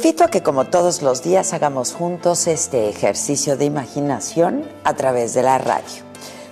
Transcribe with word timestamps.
Invito 0.00 0.28
que 0.28 0.42
como 0.42 0.64
todos 0.64 1.02
los 1.02 1.22
días 1.22 1.52
hagamos 1.52 1.92
juntos 1.92 2.46
este 2.46 2.88
ejercicio 2.88 3.58
de 3.58 3.66
imaginación 3.66 4.64
a 4.82 4.94
través 4.94 5.34
de 5.34 5.42
la 5.42 5.58
radio. 5.58 6.02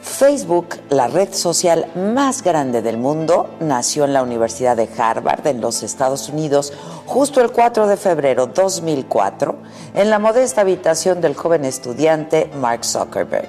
Facebook, 0.02 0.76
la 0.90 1.08
red 1.08 1.32
social 1.32 1.90
más 1.94 2.42
grande 2.42 2.82
del 2.82 2.98
mundo, 2.98 3.48
nació 3.60 4.04
en 4.04 4.12
la 4.12 4.22
Universidad 4.22 4.76
de 4.76 4.86
Harvard 4.98 5.46
en 5.46 5.62
los 5.62 5.82
Estados 5.82 6.28
Unidos 6.28 6.74
justo 7.06 7.40
el 7.40 7.50
4 7.50 7.86
de 7.86 7.96
febrero 7.96 8.48
2004 8.48 9.56
en 9.94 10.10
la 10.10 10.18
modesta 10.18 10.60
habitación 10.60 11.22
del 11.22 11.34
joven 11.34 11.64
estudiante 11.64 12.50
Mark 12.60 12.84
Zuckerberg. 12.84 13.48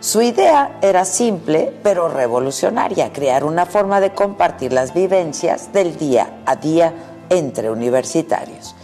Su 0.00 0.22
idea 0.22 0.78
era 0.80 1.04
simple 1.04 1.70
pero 1.82 2.08
revolucionaria, 2.08 3.12
crear 3.12 3.44
una 3.44 3.66
forma 3.66 4.00
de 4.00 4.14
compartir 4.14 4.72
las 4.72 4.94
vivencias 4.94 5.70
del 5.70 5.98
día 5.98 6.40
a 6.46 6.56
día 6.56 6.94
entre 7.28 7.68
universitarios. 7.68 8.74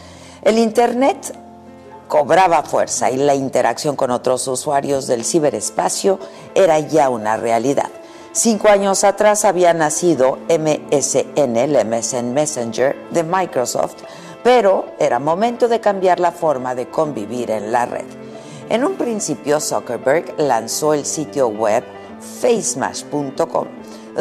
El 0.43 0.59
Internet 0.59 1.37
cobraba 2.09 2.63
fuerza 2.63 3.11
y 3.11 3.17
la 3.17 3.35
interacción 3.35 3.95
con 3.95 4.11
otros 4.11 4.49
usuarios 4.49 5.07
del 5.07 5.25
ciberespacio 5.25 6.19
era 6.55 6.79
ya 6.79 7.11
una 7.11 7.37
realidad. 7.37 7.91
Cinco 8.33 8.69
años 8.69 9.05
atrás 9.05 9.45
había 9.45 9.75
nacido 9.75 10.39
MSN, 10.49 11.57
el 11.57 11.85
MSN 11.85 12.33
Messenger 12.33 12.97
de 13.11 13.23
Microsoft, 13.23 13.97
pero 14.43 14.87
era 14.99 15.19
momento 15.19 15.69
de 15.69 15.81
cambiar 15.81 16.21
la 16.21 16.33
forma 16.33 16.75
de 16.75 16.89
convivir 16.89 17.51
en 17.51 17.71
la 17.71 17.85
red. 17.85 18.07
En 18.71 18.85
un 18.85 18.95
principio, 18.95 19.61
Zuckerberg 19.61 20.37
lanzó 20.39 20.95
el 20.95 21.05
sitio 21.05 21.49
web 21.49 21.85
facemash.com, 22.41 23.67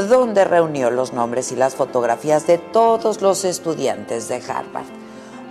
donde 0.10 0.44
reunió 0.44 0.90
los 0.90 1.14
nombres 1.14 1.52
y 1.54 1.56
las 1.56 1.76
fotografías 1.76 2.46
de 2.46 2.58
todos 2.58 3.22
los 3.22 3.46
estudiantes 3.46 4.28
de 4.28 4.36
Harvard. 4.38 4.99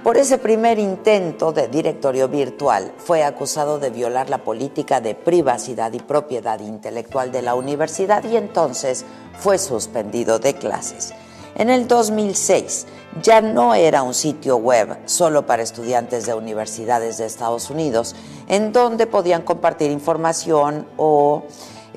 Por 0.02 0.16
ese 0.16 0.38
primer 0.38 0.78
intento 0.78 1.52
de 1.52 1.66
directorio 1.66 2.28
virtual 2.28 2.92
fue 2.98 3.24
acusado 3.24 3.80
de 3.80 3.90
violar 3.90 4.30
la 4.30 4.38
política 4.38 5.00
de 5.00 5.16
privacidad 5.16 5.92
y 5.92 5.98
propiedad 5.98 6.60
intelectual 6.60 7.32
de 7.32 7.42
la 7.42 7.56
universidad 7.56 8.22
y 8.22 8.36
entonces 8.36 9.04
fue 9.40 9.58
suspendido 9.58 10.38
de 10.38 10.54
clases. 10.54 11.12
En 11.56 11.68
el 11.68 11.88
2006 11.88 12.86
ya 13.22 13.40
no 13.40 13.74
era 13.74 14.04
un 14.04 14.14
sitio 14.14 14.56
web 14.56 14.96
solo 15.06 15.44
para 15.46 15.64
estudiantes 15.64 16.26
de 16.26 16.34
universidades 16.34 17.18
de 17.18 17.26
Estados 17.26 17.68
Unidos, 17.68 18.14
en 18.46 18.72
donde 18.72 19.08
podían 19.08 19.42
compartir 19.42 19.90
información 19.90 20.86
o 20.96 21.42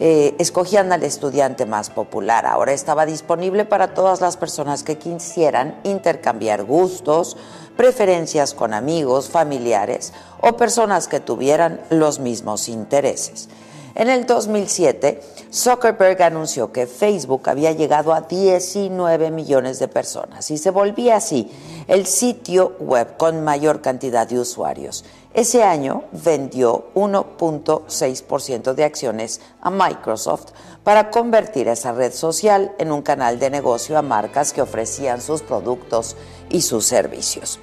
eh, 0.04 0.36
escogían 0.40 0.92
al 0.92 1.04
estudiante 1.04 1.68
más 1.68 1.92
popular. 1.92 2.48
Ahora 2.48 2.74
estaba 2.74 3.06
disponible 3.06 3.66
para 3.66 3.94
todas 3.94 4.20
las 4.20 4.36
personas 4.36 4.82
que 4.82 4.98
quisieran 4.98 5.80
intercambiar 5.84 6.64
gustos, 6.64 7.38
preferencias 7.78 8.56
con 8.56 8.74
amigos, 8.74 9.30
familiares 9.30 10.12
o 10.42 10.58
personas 10.58 11.08
que 11.08 11.20
tuvieran 11.20 11.82
los 11.92 12.18
mismos 12.18 12.68
intereses. 12.68 13.48
En 13.94 14.10
el 14.10 14.26
2007, 14.26 15.22
Zuckerberg 15.54 16.24
anunció 16.24 16.72
que 16.72 16.88
Facebook 16.88 17.48
había 17.48 17.72
llegado 17.72 18.12
a 18.12 18.22
19 18.22 19.30
millones 19.30 19.78
de 19.78 19.88
personas 19.88 20.50
y 20.50 20.58
se 20.58 20.72
volvía 20.72 21.18
así 21.18 21.52
el 21.88 22.08
sitio 22.08 22.76
web 22.80 23.18
con 23.18 23.44
mayor 23.44 23.82
cantidad 23.82 24.28
de 24.28 24.40
usuarios. 24.40 25.06
Ese 25.34 25.64
año 25.64 26.04
vendió 26.12 26.90
1.6% 26.94 28.74
de 28.74 28.84
acciones 28.84 29.40
a 29.62 29.70
Microsoft 29.70 30.52
para 30.84 31.10
convertir 31.10 31.70
esa 31.70 31.94
red 31.94 32.12
social 32.12 32.76
en 32.80 32.92
un 32.92 33.02
canal 33.02 33.40
de 33.40 33.50
negocio 33.50 33.98
a 33.98 34.02
marcas 34.02 34.52
que 34.52 34.62
ofrecían 34.62 35.22
sus 35.22 35.42
productos 35.42 36.18
y 36.50 36.62
sus 36.62 36.86
servicios. 36.86 37.60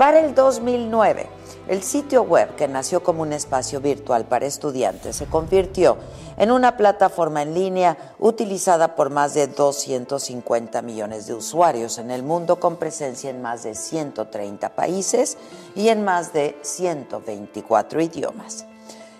Para 0.00 0.20
el 0.20 0.34
2009, 0.34 1.28
el 1.68 1.82
sitio 1.82 2.22
web, 2.22 2.56
que 2.56 2.66
nació 2.66 3.02
como 3.02 3.20
un 3.20 3.34
espacio 3.34 3.82
virtual 3.82 4.24
para 4.24 4.46
estudiantes, 4.46 5.16
se 5.16 5.26
convirtió 5.26 5.98
en 6.38 6.50
una 6.50 6.78
plataforma 6.78 7.42
en 7.42 7.52
línea 7.52 8.14
utilizada 8.18 8.96
por 8.96 9.10
más 9.10 9.34
de 9.34 9.46
250 9.48 10.80
millones 10.80 11.26
de 11.26 11.34
usuarios 11.34 11.98
en 11.98 12.10
el 12.10 12.22
mundo, 12.22 12.58
con 12.58 12.76
presencia 12.76 13.28
en 13.28 13.42
más 13.42 13.62
de 13.62 13.74
130 13.74 14.70
países 14.70 15.36
y 15.74 15.88
en 15.88 16.02
más 16.02 16.32
de 16.32 16.56
124 16.62 18.00
idiomas. 18.00 18.64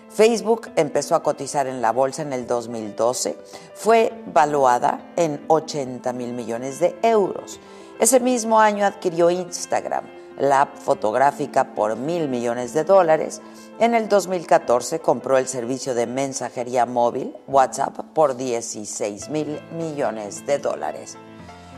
Facebook 0.09 0.71
empezó 0.77 1.13
a 1.13 1.21
cotizar 1.21 1.67
en 1.67 1.83
la 1.83 1.91
bolsa 1.91 2.23
en 2.23 2.33
el 2.33 2.47
2012, 2.47 3.37
fue 3.75 4.11
valuada 4.33 5.11
en 5.15 5.45
80 5.47 6.11
mil 6.13 6.33
millones 6.33 6.79
de 6.79 6.97
euros. 7.03 7.59
Ese 7.99 8.19
mismo 8.19 8.59
año 8.59 8.83
adquirió 8.83 9.29
Instagram, 9.29 10.20
la 10.41 10.61
app 10.61 10.75
fotográfica, 10.75 11.75
por 11.75 11.95
mil 11.95 12.27
millones 12.27 12.73
de 12.73 12.83
dólares. 12.83 13.43
En 13.79 13.93
el 13.93 14.09
2014 14.09 14.99
compró 14.99 15.37
el 15.37 15.47
servicio 15.47 15.93
de 15.93 16.07
mensajería 16.07 16.87
móvil 16.87 17.35
WhatsApp 17.47 17.99
por 18.15 18.35
16 18.35 19.29
mil 19.29 19.61
millones 19.77 20.47
de 20.47 20.57
dólares. 20.57 21.15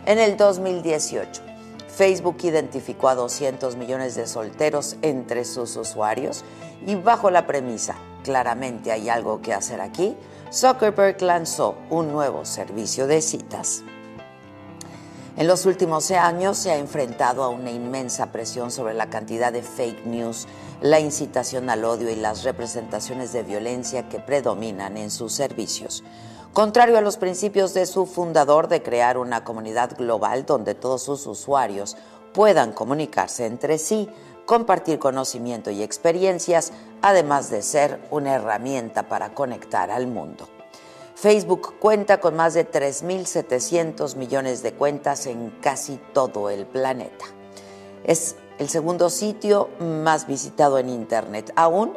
En 0.05 0.17
el 0.17 0.37
2018, 0.37 1.41
Facebook 1.89 2.37
identificó 2.43 3.09
a 3.09 3.15
200 3.15 3.75
millones 3.75 4.15
de 4.15 4.27
solteros 4.27 4.95
entre 5.01 5.43
sus 5.43 5.75
usuarios 5.75 6.45
y 6.87 6.95
bajo 6.95 7.29
la 7.29 7.45
premisa, 7.45 7.95
claramente 8.23 8.93
hay 8.93 9.09
algo 9.09 9.41
que 9.41 9.53
hacer 9.53 9.81
aquí, 9.81 10.15
Zuckerberg 10.53 11.21
lanzó 11.21 11.75
un 11.89 12.13
nuevo 12.13 12.45
servicio 12.45 13.07
de 13.07 13.21
citas. 13.21 13.83
En 15.35 15.47
los 15.47 15.65
últimos 15.65 16.11
años 16.11 16.59
se 16.59 16.71
ha 16.71 16.77
enfrentado 16.77 17.43
a 17.43 17.49
una 17.49 17.71
inmensa 17.71 18.31
presión 18.31 18.69
sobre 18.69 18.93
la 18.93 19.09
cantidad 19.09 19.51
de 19.51 19.63
fake 19.63 20.05
news, 20.05 20.47
la 20.79 20.99
incitación 20.99 21.71
al 21.71 21.85
odio 21.85 22.11
y 22.11 22.15
las 22.15 22.43
representaciones 22.43 23.33
de 23.33 23.41
violencia 23.41 24.07
que 24.09 24.19
predominan 24.19 24.95
en 24.95 25.09
sus 25.09 25.33
servicios. 25.33 26.03
Contrario 26.53 26.99
a 26.99 27.01
los 27.01 27.17
principios 27.17 27.73
de 27.73 27.87
su 27.87 28.05
fundador 28.05 28.67
de 28.67 28.83
crear 28.83 29.17
una 29.17 29.43
comunidad 29.43 29.97
global 29.97 30.45
donde 30.45 30.75
todos 30.75 31.01
sus 31.01 31.25
usuarios 31.25 31.97
puedan 32.31 32.71
comunicarse 32.71 33.47
entre 33.47 33.79
sí, 33.79 34.07
compartir 34.45 34.99
conocimiento 34.99 35.71
y 35.71 35.81
experiencias, 35.81 36.73
además 37.01 37.49
de 37.49 37.63
ser 37.63 37.99
una 38.11 38.35
herramienta 38.35 39.09
para 39.09 39.33
conectar 39.33 39.89
al 39.89 40.05
mundo. 40.05 40.47
Facebook 41.15 41.75
cuenta 41.79 42.19
con 42.19 42.35
más 42.35 42.53
de 42.53 42.69
3.700 42.69 44.15
millones 44.15 44.63
de 44.63 44.73
cuentas 44.73 45.27
en 45.27 45.51
casi 45.61 45.99
todo 46.13 46.49
el 46.49 46.65
planeta. 46.65 47.25
Es 48.03 48.35
el 48.57 48.69
segundo 48.69 49.09
sitio 49.09 49.69
más 49.79 50.27
visitado 50.27 50.79
en 50.79 50.89
Internet. 50.89 51.53
Aún 51.55 51.93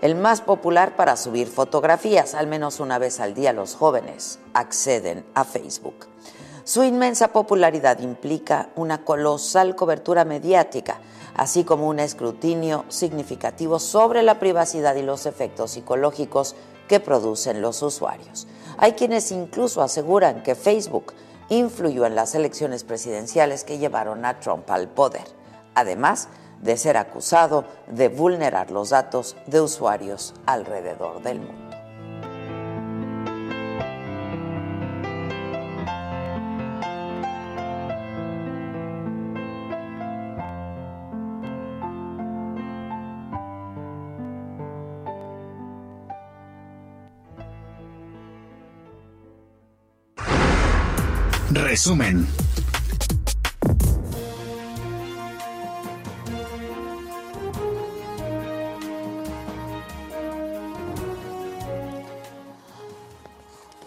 el 0.00 0.16
más 0.16 0.40
popular 0.40 0.96
para 0.96 1.16
subir 1.16 1.46
fotografías. 1.48 2.34
Al 2.34 2.46
menos 2.46 2.80
una 2.80 2.98
vez 2.98 3.20
al 3.20 3.34
día 3.34 3.52
los 3.52 3.74
jóvenes 3.74 4.40
acceden 4.52 5.24
a 5.34 5.44
Facebook. 5.44 6.06
Su 6.64 6.84
inmensa 6.84 7.28
popularidad 7.28 7.98
implica 8.00 8.70
una 8.76 9.04
colosal 9.04 9.74
cobertura 9.74 10.24
mediática, 10.24 11.00
así 11.34 11.64
como 11.64 11.88
un 11.88 11.98
escrutinio 11.98 12.84
significativo 12.88 13.78
sobre 13.78 14.22
la 14.22 14.38
privacidad 14.38 14.94
y 14.94 15.02
los 15.02 15.26
efectos 15.26 15.72
psicológicos 15.72 16.54
que 16.92 17.00
producen 17.00 17.62
los 17.62 17.80
usuarios. 17.80 18.46
Hay 18.76 18.92
quienes 18.92 19.32
incluso 19.32 19.80
aseguran 19.80 20.42
que 20.42 20.54
Facebook 20.54 21.14
influyó 21.48 22.04
en 22.04 22.14
las 22.14 22.34
elecciones 22.34 22.84
presidenciales 22.84 23.64
que 23.64 23.78
llevaron 23.78 24.26
a 24.26 24.40
Trump 24.40 24.70
al 24.70 24.88
poder, 24.88 25.24
además 25.74 26.28
de 26.60 26.76
ser 26.76 26.98
acusado 26.98 27.64
de 27.86 28.10
vulnerar 28.10 28.70
los 28.70 28.90
datos 28.90 29.36
de 29.46 29.62
usuarios 29.62 30.34
alrededor 30.44 31.22
del 31.22 31.40
mundo. 31.40 31.61
Resumen. 51.72 52.26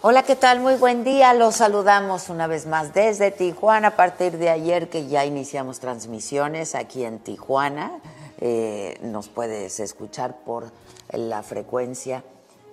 Hola, 0.02 0.24
¿qué 0.24 0.34
tal? 0.34 0.58
Muy 0.58 0.74
buen 0.74 1.04
día. 1.04 1.32
Los 1.32 1.54
saludamos 1.54 2.28
una 2.28 2.48
vez 2.48 2.66
más 2.66 2.92
desde 2.92 3.30
Tijuana. 3.30 3.86
A 3.86 3.96
partir 3.96 4.36
de 4.36 4.50
ayer 4.50 4.88
que 4.88 5.06
ya 5.06 5.24
iniciamos 5.24 5.78
transmisiones 5.78 6.74
aquí 6.74 7.04
en 7.04 7.20
Tijuana, 7.20 8.00
eh, 8.40 8.98
nos 9.00 9.28
puedes 9.28 9.78
escuchar 9.78 10.38
por 10.44 10.72
la 11.12 11.44
frecuencia 11.44 12.24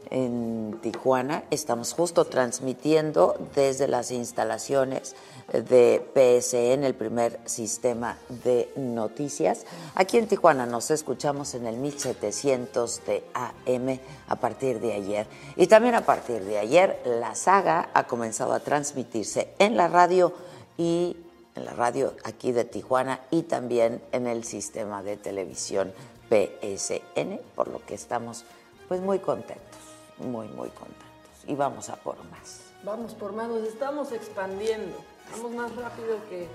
en 0.09 0.79
Tijuana. 0.81 1.43
Estamos 1.49 1.93
justo 1.93 2.25
transmitiendo 2.25 3.35
desde 3.55 3.87
las 3.87 4.11
instalaciones 4.11 5.15
de 5.51 6.01
PSN, 6.13 6.83
el 6.83 6.95
primer 6.95 7.39
sistema 7.45 8.17
de 8.43 8.71
noticias. 8.75 9.65
Aquí 9.95 10.17
en 10.17 10.27
Tijuana 10.27 10.65
nos 10.65 10.91
escuchamos 10.91 11.53
en 11.53 11.67
el 11.67 11.77
1700 11.77 13.05
de 13.05 13.23
AM 13.33 13.99
a 14.27 14.35
partir 14.35 14.79
de 14.79 14.93
ayer. 14.93 15.27
Y 15.55 15.67
también 15.67 15.95
a 15.95 16.05
partir 16.05 16.43
de 16.43 16.59
ayer, 16.59 17.01
la 17.05 17.35
saga 17.35 17.89
ha 17.93 18.05
comenzado 18.05 18.53
a 18.53 18.59
transmitirse 18.59 19.53
en 19.59 19.77
la 19.77 19.87
radio 19.87 20.33
y 20.77 21.17
en 21.55 21.65
la 21.65 21.73
radio 21.73 22.13
aquí 22.23 22.51
de 22.51 22.65
Tijuana 22.65 23.21
y 23.29 23.43
también 23.43 24.01
en 24.11 24.27
el 24.27 24.43
sistema 24.43 25.03
de 25.03 25.17
televisión 25.17 25.93
PSN, 26.29 27.39
por 27.55 27.67
lo 27.67 27.85
que 27.85 27.93
estamos 27.93 28.45
pues 28.87 29.01
muy 29.01 29.19
contentos 29.19 29.92
muy, 30.17 30.47
muy 30.49 30.69
contentos. 30.69 31.09
Y 31.45 31.55
vamos 31.55 31.89
a 31.89 31.95
por 31.95 32.17
más. 32.25 32.61
Vamos 32.83 33.13
por 33.13 33.33
más, 33.33 33.47
nos 33.47 33.63
estamos 33.67 34.11
expandiendo. 34.11 34.97
Vamos 35.31 35.51
más 35.51 35.75
rápido 35.75 36.17
que 36.29 36.47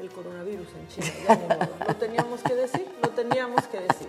el 0.00 0.10
coronavirus 0.10 0.68
en 0.74 0.88
China. 0.88 1.68
lo 1.86 1.96
teníamos 1.96 2.42
que 2.42 2.54
decir, 2.54 2.86
lo 3.02 3.08
teníamos 3.10 3.66
que 3.66 3.80
decir. 3.80 4.08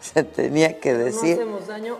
Se 0.00 0.24
tenía 0.24 0.80
que 0.80 0.94
decir. 0.94 1.36
No 1.36 1.42
hacemos 1.42 1.66
daño 1.66 1.96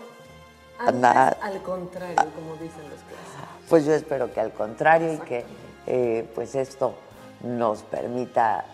antes, 0.79 1.43
al 1.43 1.63
contrario, 1.63 2.17
como 2.35 2.55
dicen 2.55 2.83
los 2.91 3.01
clásicos. 3.01 3.69
Pues 3.69 3.85
yo 3.85 3.95
espero 3.95 4.33
que 4.33 4.41
al 4.41 4.53
contrario 4.53 5.15
y 5.15 5.19
que 5.19 5.45
eh, 5.87 6.29
pues 6.35 6.55
esto 6.55 6.95
nos 7.43 7.83
permita 7.83 8.65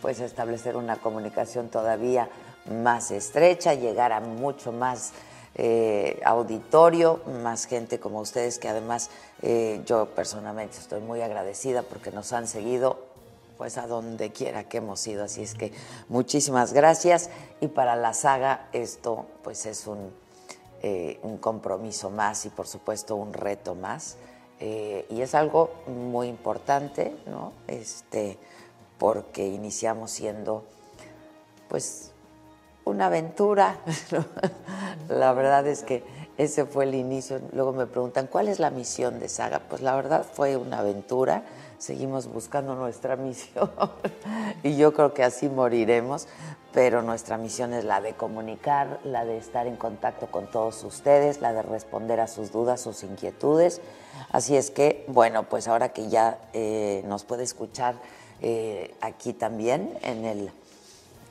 pues 0.00 0.20
establecer 0.20 0.76
una 0.76 0.96
comunicación 0.96 1.68
todavía 1.68 2.28
más 2.70 3.10
estrecha, 3.10 3.74
llegar 3.74 4.12
a 4.12 4.20
mucho 4.20 4.72
más 4.72 5.12
eh, 5.58 6.20
auditorio, 6.22 7.22
más 7.42 7.64
gente 7.64 7.98
como 7.98 8.20
ustedes, 8.20 8.58
que 8.58 8.68
además 8.68 9.08
eh, 9.40 9.80
yo 9.86 10.06
personalmente 10.14 10.76
estoy 10.76 11.00
muy 11.00 11.22
agradecida 11.22 11.82
porque 11.82 12.10
nos 12.10 12.34
han 12.34 12.46
seguido 12.46 13.06
pues 13.56 13.78
a 13.78 13.86
donde 13.86 14.32
quiera 14.32 14.64
que 14.64 14.78
hemos 14.78 15.06
ido. 15.06 15.24
Así 15.24 15.42
es 15.42 15.54
que 15.54 15.72
muchísimas 16.10 16.74
gracias. 16.74 17.30
Y 17.62 17.68
para 17.68 17.96
la 17.96 18.12
saga 18.12 18.68
esto 18.74 19.24
pues 19.42 19.64
es 19.64 19.86
un, 19.86 20.12
eh, 20.82 21.18
compromiso 21.40 22.10
más 22.10 22.44
y 22.44 22.50
por 22.50 22.66
supuesto 22.66 23.16
un 23.16 23.32
reto 23.32 23.74
más. 23.74 24.18
y 24.60 25.20
es 25.20 25.34
algo 25.34 25.70
muy 25.86 26.28
importante, 26.28 27.14
¿no? 27.26 27.52
Este, 27.66 28.38
porque 28.98 29.46
iniciamos 29.46 30.10
siendo 30.10 30.64
pues 31.68 32.12
una 32.86 33.06
aventura. 33.06 33.76
la 35.08 35.32
verdad 35.34 35.66
es 35.66 35.82
que 35.82 36.02
ese 36.38 36.64
fue 36.64 36.84
el 36.84 36.94
inicio. 36.94 37.40
Luego 37.52 37.72
me 37.72 37.86
preguntan, 37.86 38.28
¿cuál 38.28 38.48
es 38.48 38.58
la 38.58 38.70
misión 38.70 39.20
de 39.20 39.28
Saga? 39.28 39.60
Pues 39.68 39.82
la 39.82 39.94
verdad 39.94 40.24
fue 40.24 40.56
una 40.56 40.78
aventura. 40.78 41.42
Seguimos 41.78 42.32
buscando 42.32 42.74
nuestra 42.74 43.16
misión 43.16 43.70
y 44.62 44.76
yo 44.76 44.94
creo 44.94 45.12
que 45.12 45.24
así 45.24 45.48
moriremos, 45.48 46.28
pero 46.72 47.02
nuestra 47.02 47.36
misión 47.36 47.74
es 47.74 47.84
la 47.84 48.00
de 48.00 48.14
comunicar, 48.14 49.00
la 49.04 49.24
de 49.24 49.36
estar 49.36 49.66
en 49.66 49.76
contacto 49.76 50.28
con 50.28 50.50
todos 50.50 50.82
ustedes, 50.84 51.40
la 51.40 51.52
de 51.52 51.62
responder 51.62 52.20
a 52.20 52.28
sus 52.28 52.52
dudas, 52.52 52.80
sus 52.80 53.02
inquietudes. 53.02 53.80
Así 54.30 54.56
es 54.56 54.70
que, 54.70 55.04
bueno, 55.08 55.42
pues 55.42 55.68
ahora 55.68 55.92
que 55.92 56.08
ya 56.08 56.38
eh, 56.52 57.02
nos 57.06 57.24
puede 57.24 57.42
escuchar 57.42 57.96
eh, 58.40 58.94
aquí 59.00 59.32
también 59.32 59.98
en 60.02 60.24
el 60.24 60.50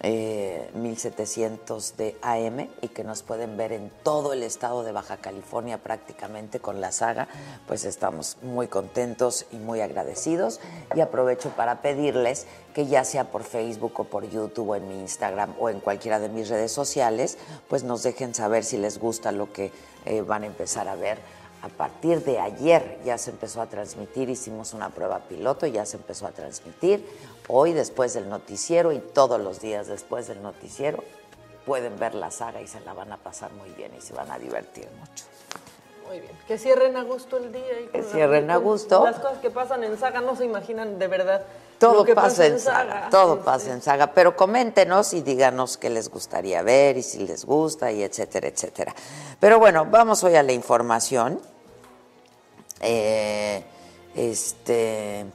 1700 0.06 1.90
eh, 1.90 1.94
de 1.98 2.18
AM 2.22 2.70
y 2.82 2.90
que 2.90 3.04
nos 3.04 3.24
pueden 3.24 3.58
ver 3.58 3.72
en 3.72 3.92
todo 4.04 4.34
el 4.34 4.44
estado 4.44 4.84
de 4.84 4.92
Baja 4.92 5.18
California 5.18 5.78
prácticamente 5.80 6.60
con 6.60 6.82
la 6.82 6.92
saga, 6.92 7.28
pues 7.68 7.86
estamos 7.86 8.38
muy 8.42 8.68
contentos 8.68 9.46
y 9.52 9.58
muy 9.58 9.82
agradecidos. 9.82 10.60
Y 10.96 11.02
aprovecho 11.02 11.50
para 11.50 11.82
pedirles 11.82 12.46
que 12.74 12.88
ya 12.88 13.04
sea 13.04 13.32
por 13.32 13.44
Facebook 13.44 13.94
o 14.00 14.04
por 14.04 14.30
YouTube 14.30 14.70
o 14.70 14.76
en 14.76 14.88
mi 14.88 15.00
Instagram 15.00 15.56
o 15.60 15.70
en 15.70 15.80
cualquiera 15.80 16.20
de 16.20 16.30
mis 16.30 16.50
redes 16.50 16.72
sociales, 16.72 17.38
pues 17.68 17.84
nos 17.84 18.04
dejen 18.04 18.36
saber 18.36 18.64
si 18.64 18.78
les 18.78 19.00
gusta 19.00 19.32
lo 19.32 19.52
que 19.52 19.72
eh, 20.06 20.22
van 20.22 20.44
a 20.44 20.48
empezar 20.48 20.88
a 20.88 20.96
ver 20.96 21.20
a 21.66 21.70
partir 21.70 22.24
de 22.24 22.40
ayer 22.40 23.00
ya 23.04 23.18
se 23.18 23.32
empezó 23.32 23.60
a 23.60 23.66
transmitir, 23.66 24.30
hicimos 24.30 24.74
una 24.76 24.90
prueba 24.90 25.22
piloto, 25.22 25.66
ya 25.66 25.84
se 25.84 25.98
empezó 25.98 26.28
a 26.28 26.32
transmitir. 26.32 27.04
Hoy 27.48 27.74
después 27.74 28.14
del 28.14 28.30
noticiero 28.30 28.92
y 28.92 29.00
todos 29.00 29.42
los 29.42 29.62
días 29.62 29.88
después 29.88 30.28
del 30.28 30.44
noticiero 30.44 31.04
pueden 31.66 31.98
ver 31.98 32.14
la 32.14 32.30
saga 32.30 32.62
y 32.62 32.68
se 32.68 32.80
la 32.82 32.94
van 32.94 33.12
a 33.12 33.18
pasar 33.18 33.52
muy 33.54 33.72
bien 33.72 33.92
y 33.98 34.02
se 34.02 34.14
van 34.14 34.30
a 34.30 34.38
divertir 34.38 34.88
mucho. 35.00 35.26
Muy 36.08 36.20
bien. 36.20 36.34
Que 36.48 36.60
cierren 36.60 36.98
a 36.98 37.04
gusto 37.04 37.38
el 37.38 37.52
día. 37.52 37.82
Y 37.84 37.88
que 37.88 38.04
cierren 38.04 38.52
a 38.52 38.58
gusto. 38.58 39.04
Las 39.04 39.16
cosas 39.16 39.40
que 39.40 39.50
pasan 39.50 39.84
en 39.84 39.98
saga 39.98 40.22
no 40.22 40.36
se 40.36 40.46
imaginan 40.46 41.00
de 41.00 41.08
verdad. 41.08 41.46
Todo 41.80 42.06
pasa, 42.14 42.46
en 42.46 42.60
saga, 42.60 43.10
todo 43.10 43.42
pasa 43.42 43.74
en 43.74 43.82
saga, 43.82 44.14
pero 44.14 44.38
coméntenos 44.38 45.14
y 45.14 45.22
díganos 45.22 45.78
qué 45.78 45.90
les 45.90 46.10
gustaría 46.10 46.62
ver 46.62 46.96
y 46.96 47.04
si 47.04 47.26
les 47.26 47.44
gusta 47.44 47.92
y 47.92 48.02
etcétera, 48.02 48.48
etcétera. 48.48 48.96
Pero 49.42 49.60
bueno, 49.60 49.86
vamos 49.86 50.24
hoy 50.24 50.36
a 50.36 50.44
la 50.44 50.54
información. 50.54 51.42
Eh, 52.82 53.64
este, 54.16 55.26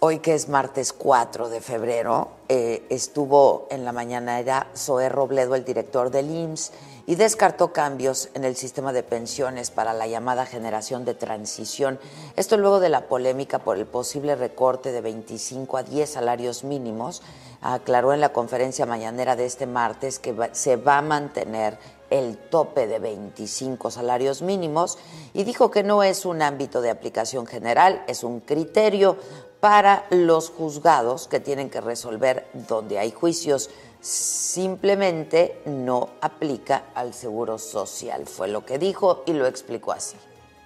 hoy 0.00 0.18
que 0.18 0.34
es 0.34 0.48
martes 0.48 0.92
4 0.92 1.48
de 1.48 1.60
febrero, 1.60 2.30
eh, 2.48 2.86
estuvo 2.90 3.66
en 3.70 3.84
la 3.84 3.92
mañana 3.92 4.38
era 4.38 4.68
Zoé 4.76 5.08
Robledo, 5.08 5.54
el 5.54 5.64
director 5.64 6.10
del 6.10 6.30
IMSS, 6.30 6.72
y 7.06 7.14
descartó 7.14 7.72
cambios 7.72 8.30
en 8.34 8.44
el 8.44 8.56
sistema 8.56 8.92
de 8.92 9.02
pensiones 9.02 9.70
para 9.70 9.92
la 9.92 10.06
llamada 10.06 10.44
generación 10.44 11.04
de 11.04 11.14
transición. 11.14 12.00
Esto 12.34 12.56
luego 12.56 12.80
de 12.80 12.88
la 12.88 13.06
polémica 13.06 13.60
por 13.60 13.76
el 13.76 13.86
posible 13.86 14.34
recorte 14.34 14.90
de 14.90 15.00
25 15.00 15.76
a 15.76 15.82
10 15.84 16.10
salarios 16.10 16.64
mínimos. 16.64 17.22
Aclaró 17.62 18.12
en 18.12 18.20
la 18.20 18.32
conferencia 18.32 18.86
mañanera 18.86 19.36
de 19.36 19.46
este 19.46 19.66
martes 19.66 20.18
que 20.18 20.34
se 20.52 20.76
va 20.76 20.98
a 20.98 21.02
mantener 21.02 21.78
el 22.10 22.36
tope 22.36 22.86
de 22.86 22.98
25 22.98 23.90
salarios 23.90 24.42
mínimos 24.42 24.98
y 25.34 25.44
dijo 25.44 25.70
que 25.70 25.82
no 25.82 26.02
es 26.02 26.24
un 26.24 26.42
ámbito 26.42 26.80
de 26.80 26.90
aplicación 26.90 27.46
general, 27.46 28.04
es 28.06 28.24
un 28.24 28.40
criterio 28.40 29.16
para 29.60 30.06
los 30.10 30.50
juzgados 30.50 31.28
que 31.28 31.40
tienen 31.40 31.70
que 31.70 31.80
resolver 31.80 32.46
donde 32.52 32.98
hay 32.98 33.10
juicios. 33.10 33.70
Simplemente 34.00 35.60
no 35.64 36.10
aplica 36.20 36.84
al 36.94 37.14
seguro 37.14 37.58
social, 37.58 38.26
fue 38.26 38.48
lo 38.48 38.64
que 38.64 38.78
dijo 38.78 39.24
y 39.26 39.32
lo 39.32 39.46
explicó 39.46 39.92
así. 39.92 40.16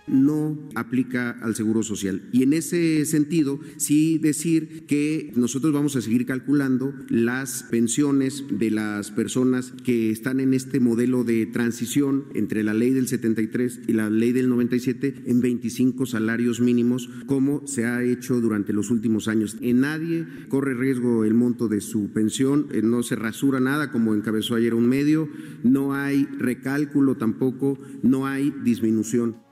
No 0.07 0.59
aplica 0.75 1.31
al 1.31 1.55
Seguro 1.55 1.83
Social. 1.83 2.23
Y 2.33 2.43
en 2.43 2.53
ese 2.53 3.05
sentido, 3.05 3.61
sí 3.77 4.19
decir 4.19 4.85
que 4.87 5.33
nosotros 5.37 5.73
vamos 5.73 5.97
a 5.97 6.01
seguir 6.01 6.27
calculando 6.27 6.93
las 7.09 7.65
pensiones 7.65 8.45
de 8.51 8.71
las 8.71 9.11
personas 9.11 9.73
que 9.85 10.11
están 10.11 10.41
en 10.41 10.55
este 10.55 10.81
modelo 10.81 11.25
de 11.25 11.47
transición 11.47 12.25
entre 12.35 12.65
la 12.65 12.75
ley 12.75 12.91
del 12.91 13.09
73 13.09 13.81
y 13.87 13.93
la 13.93 14.11
ley 14.11 14.33
del 14.33 14.49
97 14.49 15.23
en 15.27 15.41
25 15.41 16.07
salarios 16.07 16.61
mínimos, 16.61 17.09
como 17.27 17.67
se 17.67 17.87
ha 17.87 18.03
hecho 18.03 18.41
durante 18.41 18.73
los 18.73 18.91
últimos 18.91 19.29
años. 19.29 19.57
En 19.61 19.81
nadie 19.81 20.27
corre 20.49 20.75
riesgo 20.75 21.25
el 21.25 21.35
monto 21.35 21.69
de 21.69 21.81
su 21.81 22.11
pensión, 22.13 22.69
eh, 22.73 22.83
no 22.83 23.03
se 23.03 23.17
rasura 23.17 23.61
nada 23.61 23.91
como 23.91 24.15
encabezó 24.15 24.55
ayer 24.55 24.75
un 24.75 24.89
medio, 24.89 25.29
no 25.63 25.95
hay 25.95 26.25
recálculo 26.39 27.17
tampoco, 27.17 27.79
no 28.03 28.27
hay 28.27 28.53
disminución. 28.63 29.50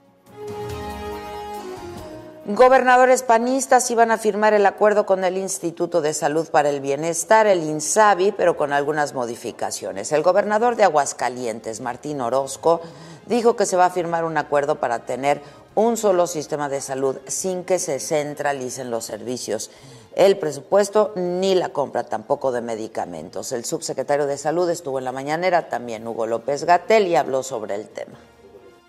Gobernadores 2.45 3.21
panistas 3.21 3.91
iban 3.91 4.11
a 4.11 4.17
firmar 4.17 4.53
el 4.53 4.65
acuerdo 4.65 5.05
con 5.05 5.25
el 5.25 5.37
Instituto 5.37 6.01
de 6.01 6.13
Salud 6.13 6.47
para 6.47 6.69
el 6.69 6.79
Bienestar, 6.79 7.47
el 7.47 7.61
INSABI, 7.61 8.31
pero 8.31 8.55
con 8.55 8.71
algunas 8.71 9.13
modificaciones. 9.13 10.11
El 10.13 10.23
gobernador 10.23 10.77
de 10.77 10.85
Aguascalientes, 10.85 11.81
Martín 11.81 12.21
Orozco, 12.21 12.79
dijo 13.27 13.57
que 13.57 13.65
se 13.65 13.75
va 13.75 13.85
a 13.85 13.91
firmar 13.91 14.23
un 14.23 14.37
acuerdo 14.37 14.79
para 14.79 14.99
tener 14.99 15.41
un 15.75 15.97
solo 15.97 16.27
sistema 16.27 16.69
de 16.69 16.79
salud 16.81 17.17
sin 17.27 17.65
que 17.65 17.77
se 17.77 17.99
centralicen 17.99 18.89
los 18.89 19.05
servicios, 19.05 19.69
el 20.15 20.37
presupuesto 20.37 21.11
ni 21.15 21.55
la 21.55 21.69
compra 21.69 22.05
tampoco 22.05 22.53
de 22.53 22.61
medicamentos. 22.61 23.51
El 23.51 23.65
subsecretario 23.65 24.25
de 24.25 24.37
Salud 24.37 24.69
estuvo 24.69 24.97
en 24.97 25.05
la 25.05 25.11
mañanera, 25.11 25.67
también 25.67 26.07
Hugo 26.07 26.25
López 26.25 26.63
Gatel, 26.63 27.07
y 27.07 27.15
habló 27.15 27.43
sobre 27.43 27.75
el 27.75 27.89
tema. 27.89 28.17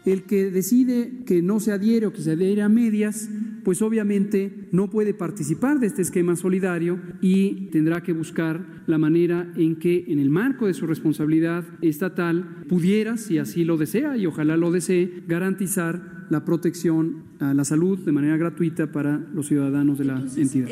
El 0.05 0.23
que 0.23 0.51
decide 0.51 1.25
que 1.27 1.43
no 1.43 1.61
se 1.61 1.73
adhiere 1.73 2.07
o 2.07 2.13
que 2.13 2.23
se 2.23 2.33
adhiere 2.33 2.63
a 2.63 2.69
medias, 2.69 3.29
pues 3.65 3.83
obviamente 3.83 4.69
no 4.73 4.89
puede 4.89 5.13
participar 5.13 5.79
de 5.79 5.87
este 5.87 6.03
esquema 6.03 6.37
solidario 6.37 6.99
y 7.21 7.67
tendrá 7.67 8.03
que 8.03 8.13
buscar 8.13 8.83
la 8.87 8.99
manera 8.99 9.53
en 9.57 9.77
que 9.77 10.05
en 10.09 10.19
el 10.19 10.31
marco 10.31 10.67
de 10.67 10.75
su 10.75 10.87
responsabilidad 10.87 11.65
estatal 11.83 12.65
pudiera, 12.69 13.17
si 13.17 13.39
así 13.39 13.65
lo 13.65 13.77
desea 13.77 14.17
y 14.17 14.27
ojalá 14.27 14.57
lo 14.57 14.71
desee, 14.71 15.23
garantizar 15.29 16.27
la 16.31 16.45
protección 16.45 17.25
a 17.39 17.53
la 17.55 17.65
salud 17.65 17.99
de 17.99 18.13
manera 18.13 18.37
gratuita 18.37 18.93
para 18.93 19.19
los 19.19 19.49
ciudadanos 19.49 19.99
de 19.99 20.05
la 20.05 20.25
entidad. 20.37 20.71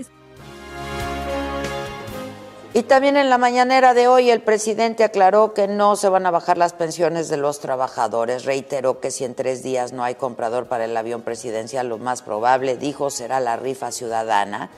Y 2.75 2.83
también 2.83 3.17
en 3.17 3.31
la 3.31 3.39
mañanera 3.39 3.95
de 3.95 4.09
hoy 4.09 4.31
el 4.31 4.43
presidente 4.43 5.03
aclaró 5.03 5.55
que 5.55 5.67
no 5.67 5.97
se 5.97 6.11
van 6.11 6.27
a 6.27 6.31
bajar 6.31 6.59
las 6.59 6.75
pensiones 6.75 7.31
de 7.31 7.39
los 7.39 7.61
trabajadores. 7.61 8.45
Reiteró 8.45 9.01
que 9.01 9.11
si 9.11 9.25
en 9.25 9.35
tres 9.35 9.63
días 9.63 9.93
no 9.93 10.05
hay 10.05 10.17
comprador 10.17 10.67
para 10.67 10.85
el 10.85 10.95
avión 10.95 11.23
presidencial, 11.23 11.89
lo 11.89 11.97
más 11.97 12.21
probable, 12.21 12.77
dijo, 12.77 13.09
será 13.09 13.41
la 13.41 13.57
rifa 13.57 13.91
ciudadana. 13.91 14.69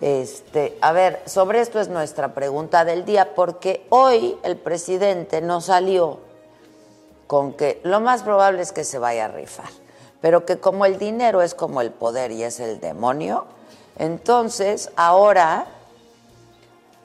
Este, 0.00 0.78
a 0.80 0.92
ver, 0.92 1.22
sobre 1.26 1.60
esto 1.60 1.80
es 1.80 1.88
nuestra 1.88 2.34
pregunta 2.34 2.84
del 2.84 3.04
día, 3.04 3.34
porque 3.34 3.84
hoy 3.88 4.36
el 4.44 4.56
presidente 4.56 5.40
no 5.40 5.60
salió 5.60 6.20
con 7.26 7.52
que 7.54 7.80
lo 7.82 8.00
más 8.00 8.22
probable 8.22 8.62
es 8.62 8.70
que 8.70 8.84
se 8.84 8.98
vaya 8.98 9.24
a 9.24 9.28
rifar, 9.28 9.70
pero 10.20 10.46
que 10.46 10.58
como 10.58 10.84
el 10.84 10.98
dinero 10.98 11.42
es 11.42 11.54
como 11.54 11.80
el 11.80 11.90
poder 11.90 12.30
y 12.30 12.44
es 12.44 12.60
el 12.60 12.80
demonio, 12.80 13.46
entonces 13.98 14.90
ahora 14.96 15.66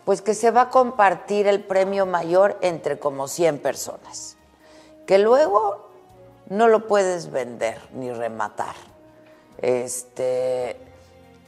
pues 0.10 0.24
que 0.24 0.34
se 0.34 0.50
va 0.50 0.62
a 0.62 0.70
compartir 0.72 1.46
el 1.46 1.64
premio 1.64 2.08
mayor 2.08 2.58
entre 2.62 2.98
como 2.98 3.28
100 3.28 3.60
personas, 3.60 4.38
que 5.06 5.20
luego 5.20 5.88
no 6.48 6.68
lo 6.68 6.88
puedes 6.88 7.30
vender 7.30 7.80
ni 7.94 8.12
rematar. 8.12 8.74
Este, 9.60 10.78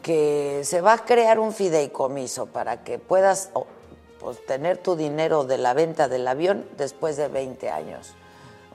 que 0.03 0.61
se 0.63 0.79
va 0.79 0.93
a 0.93 1.05
crear 1.05 1.39
un 1.39 1.53
fideicomiso 1.53 2.45
para 2.45 2.83
que 2.83 2.99
puedas 2.99 3.49
pues, 4.19 4.45
tener 4.45 4.77
tu 4.77 4.95
dinero 4.95 5.43
de 5.43 5.57
la 5.57 5.73
venta 5.73 6.07
del 6.07 6.27
avión 6.27 6.63
después 6.77 7.17
de 7.17 7.29
20 7.29 7.67
años. 7.71 8.13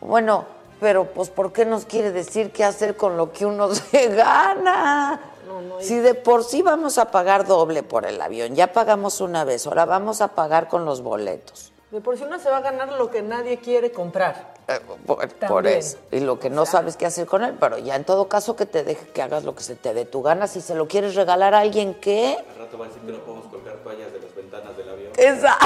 Bueno, 0.00 0.46
pero 0.80 1.12
pues 1.12 1.30
¿por 1.30 1.52
qué 1.52 1.64
nos 1.64 1.84
quiere 1.84 2.10
decir 2.10 2.50
qué 2.50 2.64
hacer 2.64 2.96
con 2.96 3.16
lo 3.16 3.32
que 3.32 3.46
uno 3.46 3.72
se 3.76 4.08
gana? 4.08 5.35
Si 5.80 5.98
de 5.98 6.14
por 6.14 6.44
sí 6.44 6.62
vamos 6.62 6.98
a 6.98 7.10
pagar 7.10 7.46
doble 7.46 7.82
por 7.82 8.06
el 8.06 8.20
avión, 8.20 8.54
ya 8.54 8.72
pagamos 8.72 9.20
una 9.20 9.44
vez, 9.44 9.66
ahora 9.66 9.84
vamos 9.84 10.20
a 10.20 10.28
pagar 10.28 10.68
con 10.68 10.84
los 10.84 11.02
boletos. 11.02 11.72
De 11.90 12.00
por 12.00 12.16
sí 12.18 12.24
uno 12.24 12.38
se 12.38 12.50
va 12.50 12.58
a 12.58 12.60
ganar 12.60 12.92
lo 12.92 13.10
que 13.10 13.22
nadie 13.22 13.58
quiere 13.58 13.92
comprar. 13.92 14.54
Eh, 14.68 14.80
por, 15.46 15.66
eso. 15.68 15.96
Y 16.10 16.18
lo 16.18 16.40
que 16.40 16.50
no 16.50 16.66
sabes 16.66 16.96
qué 16.96 17.06
hacer 17.06 17.26
con 17.26 17.44
él, 17.44 17.54
pero 17.60 17.78
ya 17.78 17.94
en 17.94 18.04
todo 18.04 18.28
caso 18.28 18.56
que 18.56 18.66
te 18.66 18.82
deje 18.82 19.06
que 19.06 19.22
hagas 19.22 19.44
lo 19.44 19.54
que 19.54 19.62
se 19.62 19.76
te 19.76 19.94
dé 19.94 20.04
tu 20.04 20.22
gana. 20.22 20.48
Si 20.48 20.60
se 20.60 20.74
lo 20.74 20.88
quieres 20.88 21.14
regalar 21.14 21.54
a 21.54 21.60
alguien, 21.60 21.94
¿qué? 21.94 22.36
Al 22.50 22.64
rato 22.64 22.76
va 22.76 22.86
a 22.86 22.88
decir 22.88 23.02
que 23.02 23.12
no 23.12 23.18
podemos 23.20 23.46
colgar 23.46 23.76
toallas 23.76 24.12
de 24.12 24.20
las 24.20 24.34
ventanas 24.34 24.76
del 24.76 24.88
avión. 24.88 25.12
Esa. 25.16 25.56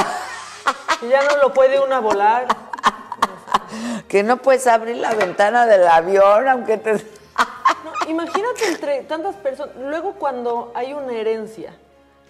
Y 1.01 1.09
ya 1.09 1.23
no 1.23 1.39
lo 1.39 1.55
puede 1.55 1.81
una 1.81 2.01
volar. 2.01 2.47
que 4.09 4.23
no 4.23 4.37
puedes 4.37 4.67
abrir 4.67 4.99
la 4.99 5.15
ventana 5.15 5.67
del 5.67 5.89
avión, 5.89 6.47
aunque 6.47 6.77
te 6.77 7.03
imagínate 8.09 8.67
entre 8.69 9.03
tantas 9.03 9.37
personas, 9.37 9.75
luego 9.77 10.15
cuando 10.15 10.73
hay 10.75 10.93
una 10.93 11.13
herencia, 11.13 11.75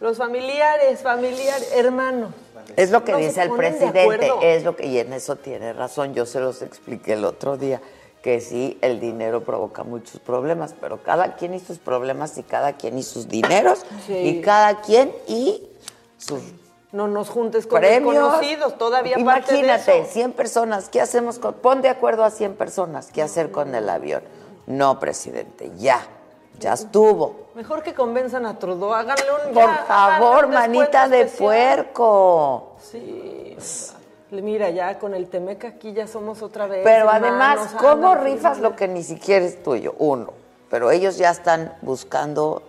los 0.00 0.16
familiares, 0.18 1.00
familiares, 1.00 1.72
hermanos. 1.74 2.32
Es 2.76 2.90
lo 2.90 3.04
que 3.04 3.14
dice 3.16 3.42
el 3.42 3.50
presidente, 3.52 4.32
es 4.42 4.64
lo 4.64 4.76
que, 4.76 4.86
y 4.86 4.98
en 4.98 5.12
eso 5.12 5.36
tiene 5.36 5.72
razón, 5.72 6.14
yo 6.14 6.26
se 6.26 6.40
los 6.40 6.62
expliqué 6.62 7.14
el 7.14 7.24
otro 7.24 7.56
día, 7.56 7.80
que 8.22 8.40
sí, 8.40 8.78
el 8.82 9.00
dinero 9.00 9.42
provoca 9.42 9.82
muchos 9.82 10.20
problemas, 10.20 10.74
pero 10.80 11.02
cada 11.02 11.36
quien 11.36 11.54
y 11.54 11.60
sus 11.60 11.78
problemas 11.78 12.36
y 12.38 12.42
cada 12.42 12.74
quien 12.74 12.98
y 12.98 13.02
sus 13.02 13.28
dineros 13.28 13.84
y 14.08 14.40
cada 14.42 14.82
quien 14.82 15.12
y 15.26 15.66
sus 16.18 16.40
no 16.92 17.06
nos 17.06 17.28
juntes 17.28 17.66
con 17.66 17.82
desconocidos, 17.82 18.76
todavía 18.76 19.18
Imagínate, 19.18 19.92
parte 19.92 20.06
100 20.06 20.32
personas, 20.32 20.88
¿qué 20.88 21.00
hacemos 21.00 21.38
con 21.38 21.54
pon 21.54 21.82
de 21.82 21.88
acuerdo 21.88 22.24
a 22.24 22.30
100 22.30 22.56
personas, 22.56 23.10
qué 23.12 23.22
hacer 23.22 23.52
con 23.52 23.74
el 23.74 23.88
avión? 23.88 24.22
No, 24.66 24.98
presidente, 24.98 25.70
ya. 25.76 26.06
Ya 26.58 26.74
estuvo. 26.74 27.48
Mejor 27.54 27.82
que 27.82 27.94
convenzan 27.94 28.44
a 28.44 28.58
Trudeau, 28.58 28.92
háganle 28.92 29.24
un... 29.46 29.54
Por 29.54 29.86
favor, 29.86 30.48
manita 30.48 31.08
de 31.08 31.24
puerco. 31.26 32.76
Sí. 32.82 33.56
Mira, 34.30 34.70
ya 34.70 34.98
con 34.98 35.14
el 35.14 35.28
Temeca 35.28 35.68
aquí 35.68 35.92
ya 35.92 36.06
somos 36.06 36.42
otra 36.42 36.66
vez. 36.66 36.82
Pero 36.84 37.10
además, 37.10 37.74
¿cómo 37.78 38.14
rifas 38.14 38.60
lo 38.60 38.76
que 38.76 38.86
ni 38.86 39.02
siquiera 39.02 39.44
es 39.44 39.62
tuyo? 39.62 39.94
Uno. 39.98 40.32
Pero 40.70 40.90
ellos 40.90 41.16
ya 41.16 41.30
están 41.30 41.74
buscando 41.82 42.62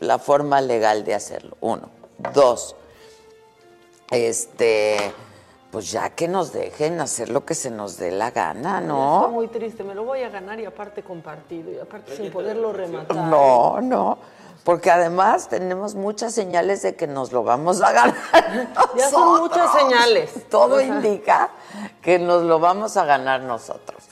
la 0.00 0.18
forma 0.18 0.60
legal 0.60 1.04
de 1.04 1.14
hacerlo. 1.14 1.56
Uno. 1.60 1.88
Dos. 2.34 2.76
Este 4.10 5.12
pues 5.76 5.90
ya 5.90 6.08
que 6.08 6.26
nos 6.26 6.54
dejen 6.54 6.98
hacer 7.02 7.28
lo 7.28 7.44
que 7.44 7.54
se 7.54 7.70
nos 7.70 7.98
dé 7.98 8.10
la 8.10 8.30
gana, 8.30 8.80
¿no? 8.80 9.18
Estoy 9.18 9.34
muy 9.34 9.48
triste, 9.48 9.84
me 9.84 9.94
lo 9.94 10.04
voy 10.04 10.22
a 10.22 10.30
ganar 10.30 10.58
y 10.58 10.64
aparte 10.64 11.02
compartido 11.02 11.70
y 11.70 11.78
aparte 11.78 12.16
sin 12.16 12.32
poderlo 12.32 12.72
rematar. 12.72 13.14
No, 13.14 13.78
no, 13.82 14.16
porque 14.64 14.90
además 14.90 15.50
tenemos 15.50 15.94
muchas 15.94 16.32
señales 16.32 16.80
de 16.80 16.96
que 16.96 17.06
nos 17.06 17.30
lo 17.30 17.44
vamos 17.44 17.82
a 17.82 17.92
ganar. 17.92 18.14
Ya 18.96 19.10
son 19.10 19.38
muchas 19.38 19.70
señales. 19.70 20.48
Todo 20.48 20.80
indica 20.80 21.50
que 22.00 22.18
nos 22.18 22.44
lo 22.44 22.58
vamos 22.58 22.96
a 22.96 23.04
ganar 23.04 23.42
nosotros. 23.42 24.02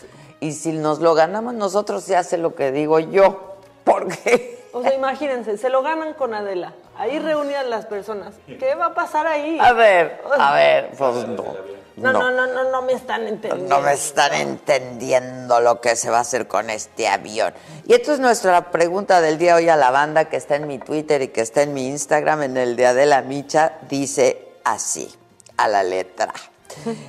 Y 0.41 0.53
si 0.53 0.73
nos 0.73 0.99
lo 0.99 1.15
ganamos 1.15 1.55
nosotros, 1.55 2.05
se 2.05 2.15
hace 2.15 2.37
lo 2.37 2.55
que 2.55 2.73
digo 2.73 2.99
yo. 2.99 3.55
Porque. 3.85 4.69
O 4.75 4.83
sea, 4.83 4.93
imagínense, 4.93 5.57
se 5.57 5.71
lo 5.71 5.83
ganan 5.83 6.13
con 6.13 6.35
Adela. 6.35 6.75
Ahí 6.97 7.19
reunían 7.19 7.71
las 7.71 7.87
personas. 7.87 8.35
¿Qué 8.47 8.75
va 8.75 8.87
a 8.87 8.95
pasar 8.95 9.27
ahí? 9.27 9.59
A 9.61 9.73
ver, 9.73 10.23
a 10.39 10.55
ver, 10.55 10.91
pues 10.97 11.27
no. 11.27 11.45
No, 11.97 12.13
no, 12.13 12.31
no, 12.33 12.47
no, 12.49 12.71
no 12.73 12.83
me 12.83 12.93
están 12.93 13.27
entendiendo. 13.27 13.77
No 13.77 13.81
me 13.81 13.93
están 13.93 14.35
entendiendo 14.35 15.61
lo 15.61 15.81
que 15.81 15.95
se 15.95 16.11
va 16.11 16.19
a 16.19 16.21
hacer 16.23 16.49
con 16.49 16.69
este 16.69 17.07
avión. 17.07 17.55
Y 17.87 17.95
esto 17.95 18.13
es 18.13 18.19
nuestra 18.19 18.73
pregunta 18.73 19.21
del 19.21 19.39
día 19.39 19.55
hoy 19.55 19.69
a 19.69 19.77
la 19.77 19.93
banda 19.93 20.25
que 20.25 20.37
está 20.37 20.57
en 20.57 20.67
mi 20.67 20.79
Twitter 20.79 21.23
y 21.23 21.29
que 21.29 21.41
está 21.41 21.63
en 21.63 21.73
mi 21.73 21.87
Instagram, 21.87 22.43
en 22.43 22.57
el 22.57 22.75
de 22.75 22.87
Adela 22.87 23.23
Micha, 23.23 23.75
dice 23.89 24.49
así, 24.65 25.15
a 25.57 25.69
la 25.69 25.85
letra. 25.85 26.33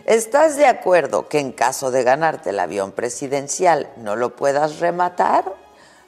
¿Estás 0.06 0.56
de 0.56 0.68
acuerdo 0.68 1.28
que 1.30 1.40
en 1.40 1.52
caso 1.52 1.90
de 1.90 2.04
ganarte 2.04 2.52
el 2.52 2.60
avión 2.60 2.92
presidencial 2.92 3.90
no 3.98 4.16
lo 4.16 4.36
puedas 4.36 4.80
rematar? 4.80 5.52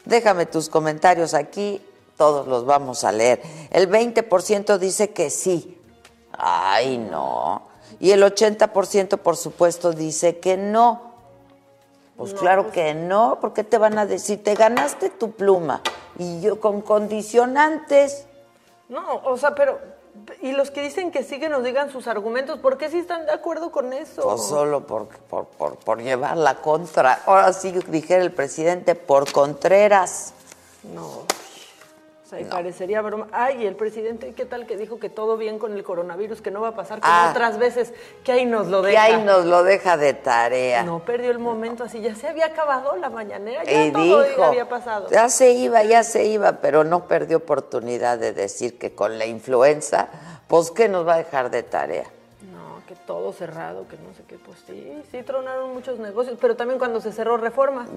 Déjame 0.06 0.46
tus 0.46 0.70
comentarios 0.70 1.34
aquí 1.34 1.84
todos 2.18 2.48
los 2.48 2.66
vamos 2.66 3.04
a 3.04 3.12
leer. 3.12 3.42
El 3.72 3.90
20% 3.90 4.78
dice 4.78 5.12
que 5.12 5.30
sí. 5.30 5.80
Ay, 6.34 6.98
no. 6.98 7.62
Y 8.00 8.12
el 8.12 8.24
80% 8.24 9.20
por 9.20 9.38
supuesto 9.38 9.94
dice 9.94 10.40
que 10.40 10.58
no. 10.58 11.14
Pues 12.18 12.34
claro 12.34 12.64
pues 12.64 12.74
que 12.74 12.94
no, 12.96 13.38
porque 13.40 13.64
te 13.64 13.78
van 13.78 14.00
a 14.00 14.08
decir, 14.08 14.44
te 14.44 14.56
ganaste 14.56 15.12
tu 15.12 15.32
pluma 15.32 15.82
y 16.18 16.42
yo 16.42 16.60
con 16.60 16.82
condicionantes. 16.82 18.26
No, 18.90 19.22
o 19.24 19.38
sea, 19.38 19.54
pero 19.54 19.80
Y 20.42 20.54
los 20.54 20.72
que 20.72 20.82
dicen 20.82 21.12
que 21.12 21.24
sí 21.24 21.40
que 21.40 21.48
nos 21.48 21.64
digan 21.64 21.92
sus 21.92 22.08
argumentos, 22.08 22.58
¿por 22.58 22.80
qué 22.80 22.90
sí 22.90 22.98
están 22.98 23.28
de 23.28 23.34
acuerdo 23.34 23.72
con 23.72 23.94
eso? 23.94 24.24
Pues 24.24 24.42
solo 24.42 24.88
por, 24.88 25.08
por, 25.08 25.46
por, 25.46 25.76
por 25.76 26.02
llevar 26.02 26.38
la 26.38 26.56
contra. 26.56 27.22
Ahora 27.28 27.54
sí 27.54 27.72
dijera 27.88 28.24
el 28.24 28.32
presidente, 28.32 28.96
por 28.96 29.32
Contreras. 29.32 30.34
No. 30.96 31.37
O 32.28 32.30
sea, 32.30 32.42
y 32.42 32.44
parecería 32.44 33.02
broma. 33.02 33.28
Ay, 33.32 33.66
el 33.66 33.78
presidente, 33.78 34.34
¿qué 34.34 34.44
tal 34.44 34.68
que 34.68 34.76
dijo 34.76 35.00
que 35.00 35.10
todo 35.10 35.38
bien 35.38 35.60
con 35.60 35.72
el 35.72 35.82
coronavirus, 35.86 36.42
que 36.42 36.52
no 36.52 36.60
va 36.60 36.68
a 36.70 36.76
pasar 36.76 37.00
como 37.00 37.14
Ah. 37.14 37.30
otras 37.32 37.58
veces, 37.58 37.94
que 38.26 38.34
ahí 38.34 38.46
nos 38.46 38.68
lo 38.68 38.82
deja? 38.82 39.02
ahí 39.02 39.24
nos 39.24 39.46
lo 39.46 39.64
deja 39.64 39.96
de 39.96 40.14
tarea. 40.14 40.84
No 40.84 41.00
perdió 41.00 41.32
el 41.32 41.40
momento 41.40 41.86
así, 41.86 42.02
ya 42.02 42.16
se 42.16 42.28
había 42.28 42.48
acabado 42.48 42.98
la 42.98 43.10
mañanera, 43.10 43.64
ya 43.64 43.86
y 43.86 43.92
todo 43.94 44.24
dijo, 44.24 44.44
había 44.44 44.68
pasado. 44.68 45.08
ya 45.10 45.30
se 45.30 45.52
iba, 45.52 45.84
ya 45.86 46.04
se 46.04 46.26
iba, 46.26 46.52
pero 46.60 46.84
no 46.84 47.06
perdió 47.08 47.38
oportunidad 47.38 48.18
de 48.18 48.34
decir 48.34 48.78
que 48.78 48.94
con 48.94 49.18
la 49.18 49.26
influenza, 49.26 50.10
pues 50.50 50.70
¿qué 50.72 50.90
nos 50.90 51.08
va 51.08 51.14
a 51.14 51.18
dejar 51.20 51.50
de 51.50 51.64
tarea? 51.64 52.08
No, 52.52 52.82
que 52.90 52.96
todo 53.08 53.32
cerrado, 53.32 53.88
que 53.88 53.96
no 53.96 54.14
sé 54.18 54.24
qué, 54.28 54.38
pues 54.38 54.58
sí, 54.68 55.02
sí 55.14 55.24
tronaron 55.24 55.74
muchos 55.74 55.98
negocios, 55.98 56.38
pero 56.42 56.58
también 56.58 56.78
cuando 56.78 57.00
se 57.00 57.14
cerró 57.14 57.38
Reforma. 57.38 57.88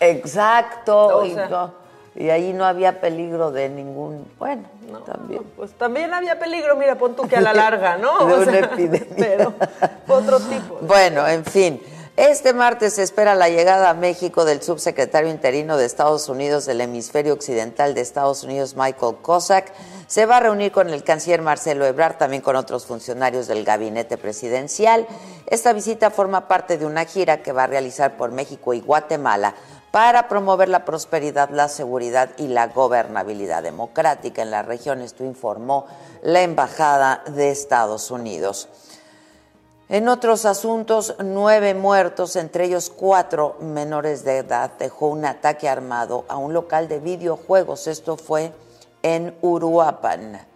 Exacto. 0.00 1.18
O 1.18 1.24
y, 1.24 1.34
no- 1.34 1.85
y 2.16 2.30
ahí 2.30 2.54
no 2.54 2.64
había 2.64 3.00
peligro 3.00 3.50
de 3.50 3.68
ningún, 3.68 4.26
bueno, 4.38 4.62
No, 4.90 5.00
también. 5.00 5.42
Pues 5.54 5.72
también 5.72 6.14
había 6.14 6.38
peligro, 6.38 6.74
mira, 6.76 6.96
pon 6.96 7.14
tú 7.14 7.28
que 7.28 7.36
a 7.36 7.40
la 7.42 7.52
larga, 7.52 7.98
¿no? 7.98 8.18
De 8.26 8.34
O 8.34 8.36
una 8.38 8.52
sea, 8.52 8.60
epidemia. 8.60 9.16
Pero 9.16 9.52
otro 10.08 10.40
tipo. 10.40 10.78
Bueno, 10.80 11.26
en 11.28 11.44
fin. 11.44 11.80
Este 12.16 12.54
martes 12.54 12.94
se 12.94 13.02
espera 13.02 13.34
la 13.34 13.50
llegada 13.50 13.90
a 13.90 13.94
México 13.94 14.46
del 14.46 14.62
subsecretario 14.62 15.28
interino 15.28 15.76
de 15.76 15.84
Estados 15.84 16.30
Unidos 16.30 16.64
del 16.64 16.80
hemisferio 16.80 17.34
occidental 17.34 17.92
de 17.92 18.00
Estados 18.00 18.42
Unidos, 18.42 18.74
Michael 18.74 19.16
Cossack. 19.20 19.70
Se 20.06 20.24
va 20.24 20.38
a 20.38 20.40
reunir 20.40 20.72
con 20.72 20.88
el 20.88 21.04
canciller 21.04 21.42
Marcelo 21.42 21.84
Ebrard, 21.84 22.16
también 22.16 22.40
con 22.40 22.56
otros 22.56 22.86
funcionarios 22.86 23.48
del 23.48 23.64
gabinete 23.64 24.16
presidencial. 24.16 25.06
Esta 25.46 25.74
visita 25.74 26.10
forma 26.10 26.48
parte 26.48 26.78
de 26.78 26.86
una 26.86 27.04
gira 27.04 27.42
que 27.42 27.52
va 27.52 27.64
a 27.64 27.66
realizar 27.66 28.16
por 28.16 28.32
México 28.32 28.72
y 28.72 28.80
Guatemala 28.80 29.54
para 29.96 30.28
promover 30.28 30.68
la 30.68 30.84
prosperidad, 30.84 31.48
la 31.48 31.70
seguridad 31.70 32.28
y 32.36 32.48
la 32.48 32.66
gobernabilidad 32.66 33.62
democrática 33.62 34.42
en 34.42 34.50
la 34.50 34.60
región. 34.60 35.00
Esto 35.00 35.24
informó 35.24 35.86
la 36.20 36.42
Embajada 36.42 37.22
de 37.28 37.50
Estados 37.50 38.10
Unidos. 38.10 38.68
En 39.88 40.08
otros 40.08 40.44
asuntos, 40.44 41.14
nueve 41.24 41.72
muertos, 41.72 42.36
entre 42.36 42.66
ellos 42.66 42.92
cuatro 42.94 43.56
menores 43.60 44.22
de 44.22 44.36
edad, 44.36 44.70
dejó 44.78 45.06
un 45.06 45.24
ataque 45.24 45.66
armado 45.66 46.26
a 46.28 46.36
un 46.36 46.52
local 46.52 46.88
de 46.88 47.00
videojuegos. 47.00 47.86
Esto 47.86 48.18
fue 48.18 48.52
en 49.02 49.34
Uruapan, 49.40 50.46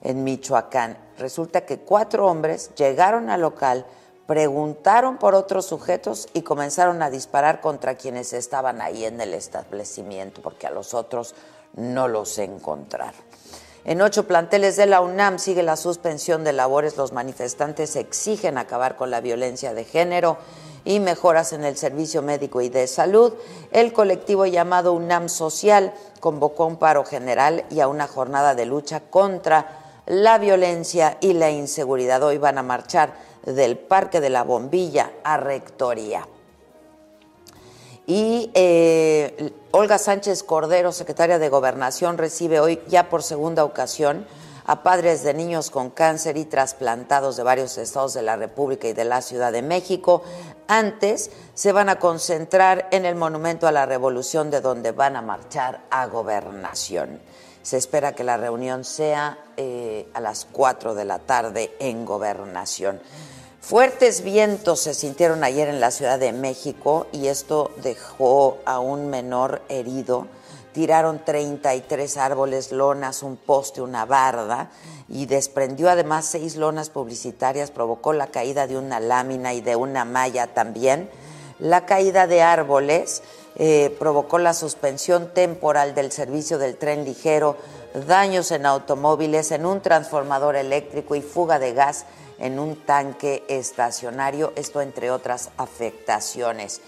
en 0.00 0.22
Michoacán. 0.22 0.96
Resulta 1.18 1.62
que 1.62 1.80
cuatro 1.80 2.28
hombres 2.28 2.70
llegaron 2.76 3.30
al 3.30 3.40
local, 3.40 3.84
preguntaron 4.26 5.18
por 5.18 5.34
otros 5.34 5.66
sujetos 5.66 6.28
y 6.32 6.42
comenzaron 6.42 7.02
a 7.02 7.10
disparar 7.10 7.60
contra 7.60 7.94
quienes 7.94 8.32
estaban 8.32 8.80
ahí 8.80 9.04
en 9.04 9.20
el 9.20 9.34
establecimiento, 9.34 10.42
porque 10.42 10.66
a 10.66 10.70
los 10.70 10.94
otros 10.94 11.34
no 11.74 12.08
los 12.08 12.38
encontraron. 12.38 13.20
En 13.84 14.02
ocho 14.02 14.26
planteles 14.26 14.76
de 14.76 14.86
la 14.86 15.00
UNAM 15.00 15.38
sigue 15.38 15.62
la 15.62 15.76
suspensión 15.76 16.42
de 16.42 16.52
labores. 16.52 16.96
Los 16.96 17.12
manifestantes 17.12 17.94
exigen 17.94 18.58
acabar 18.58 18.96
con 18.96 19.12
la 19.12 19.20
violencia 19.20 19.74
de 19.74 19.84
género 19.84 20.38
y 20.84 20.98
mejoras 20.98 21.52
en 21.52 21.64
el 21.64 21.76
servicio 21.76 22.20
médico 22.20 22.60
y 22.60 22.68
de 22.68 22.88
salud. 22.88 23.34
El 23.70 23.92
colectivo 23.92 24.44
llamado 24.44 24.92
UNAM 24.92 25.28
Social 25.28 25.94
convocó 26.18 26.66
un 26.66 26.78
paro 26.78 27.04
general 27.04 27.64
y 27.70 27.78
a 27.78 27.86
una 27.86 28.08
jornada 28.08 28.56
de 28.56 28.66
lucha 28.66 29.00
contra 29.00 30.00
la 30.06 30.38
violencia 30.38 31.16
y 31.20 31.34
la 31.34 31.50
inseguridad. 31.50 32.24
Hoy 32.24 32.38
van 32.38 32.58
a 32.58 32.64
marchar 32.64 33.14
del 33.46 33.78
Parque 33.78 34.20
de 34.20 34.30
la 34.30 34.42
Bombilla 34.42 35.12
a 35.24 35.36
Rectoría. 35.36 36.26
Y 38.06 38.50
eh, 38.54 39.52
Olga 39.72 39.98
Sánchez 39.98 40.42
Cordero, 40.42 40.92
secretaria 40.92 41.38
de 41.38 41.48
Gobernación, 41.48 42.18
recibe 42.18 42.60
hoy 42.60 42.80
ya 42.88 43.08
por 43.08 43.22
segunda 43.22 43.64
ocasión 43.64 44.26
a 44.64 44.82
padres 44.82 45.22
de 45.22 45.32
niños 45.32 45.70
con 45.70 45.90
cáncer 45.90 46.36
y 46.36 46.44
trasplantados 46.44 47.36
de 47.36 47.44
varios 47.44 47.78
estados 47.78 48.14
de 48.14 48.22
la 48.22 48.36
República 48.36 48.88
y 48.88 48.92
de 48.92 49.04
la 49.04 49.22
Ciudad 49.22 49.52
de 49.52 49.62
México. 49.62 50.22
Antes 50.66 51.30
se 51.54 51.72
van 51.72 51.88
a 51.88 51.98
concentrar 51.98 52.88
en 52.90 53.06
el 53.06 53.14
Monumento 53.14 53.68
a 53.68 53.72
la 53.72 53.86
Revolución, 53.86 54.50
de 54.50 54.60
donde 54.60 54.90
van 54.90 55.14
a 55.16 55.22
marchar 55.22 55.84
a 55.90 56.06
Gobernación. 56.06 57.20
Se 57.62 57.76
espera 57.76 58.12
que 58.12 58.24
la 58.24 58.36
reunión 58.36 58.84
sea 58.84 59.38
eh, 59.56 60.08
a 60.14 60.20
las 60.20 60.46
4 60.50 60.94
de 60.94 61.04
la 61.04 61.20
tarde 61.20 61.76
en 61.78 62.04
Gobernación. 62.04 63.00
Fuertes 63.68 64.22
vientos 64.22 64.78
se 64.78 64.94
sintieron 64.94 65.42
ayer 65.42 65.66
en 65.66 65.80
la 65.80 65.90
Ciudad 65.90 66.20
de 66.20 66.32
México 66.32 67.08
y 67.10 67.26
esto 67.26 67.72
dejó 67.82 68.58
a 68.64 68.78
un 68.78 69.10
menor 69.10 69.60
herido. 69.68 70.28
Tiraron 70.72 71.24
33 71.24 72.16
árboles, 72.16 72.70
lonas, 72.70 73.24
un 73.24 73.36
poste, 73.36 73.82
una 73.82 74.04
barda 74.04 74.70
y 75.08 75.26
desprendió 75.26 75.90
además 75.90 76.26
seis 76.26 76.54
lonas 76.54 76.90
publicitarias, 76.90 77.72
provocó 77.72 78.12
la 78.12 78.28
caída 78.28 78.68
de 78.68 78.78
una 78.78 79.00
lámina 79.00 79.52
y 79.52 79.62
de 79.62 79.74
una 79.74 80.04
malla 80.04 80.46
también. 80.46 81.10
La 81.58 81.86
caída 81.86 82.28
de 82.28 82.42
árboles 82.42 83.24
eh, 83.56 83.96
provocó 83.98 84.38
la 84.38 84.54
suspensión 84.54 85.34
temporal 85.34 85.96
del 85.96 86.12
servicio 86.12 86.58
del 86.58 86.76
tren 86.76 87.04
ligero, 87.04 87.56
daños 88.06 88.52
en 88.52 88.64
automóviles, 88.64 89.50
en 89.50 89.66
un 89.66 89.80
transformador 89.80 90.54
eléctrico 90.54 91.16
y 91.16 91.20
fuga 91.20 91.58
de 91.58 91.72
gas 91.72 92.06
en 92.38 92.58
un 92.58 92.76
tanque 92.76 93.44
estacionario, 93.48 94.52
esto 94.56 94.80
entre 94.80 95.10
otras 95.10 95.50
afectaciones. 95.56 96.80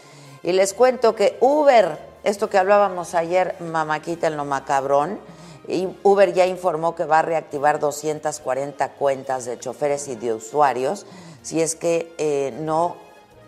Y 0.42 0.52
les 0.52 0.74
cuento 0.74 1.14
que 1.14 1.36
Uber, 1.40 1.98
esto 2.24 2.48
que 2.48 2.58
hablábamos 2.58 3.14
ayer, 3.14 3.56
mamáquita 3.60 4.26
en 4.26 4.36
lo 4.36 4.44
macabrón, 4.44 5.18
y 5.66 5.88
Uber 6.02 6.32
ya 6.32 6.46
informó 6.46 6.94
que 6.94 7.04
va 7.04 7.18
a 7.18 7.22
reactivar 7.22 7.78
240 7.78 8.88
cuentas 8.92 9.44
de 9.44 9.58
choferes 9.58 10.08
y 10.08 10.16
de 10.16 10.32
usuarios 10.32 11.04
si 11.42 11.60
es 11.60 11.74
que 11.74 12.14
eh, 12.18 12.54
no 12.60 12.96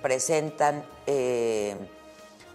presentan 0.03 0.85
eh, 1.07 1.77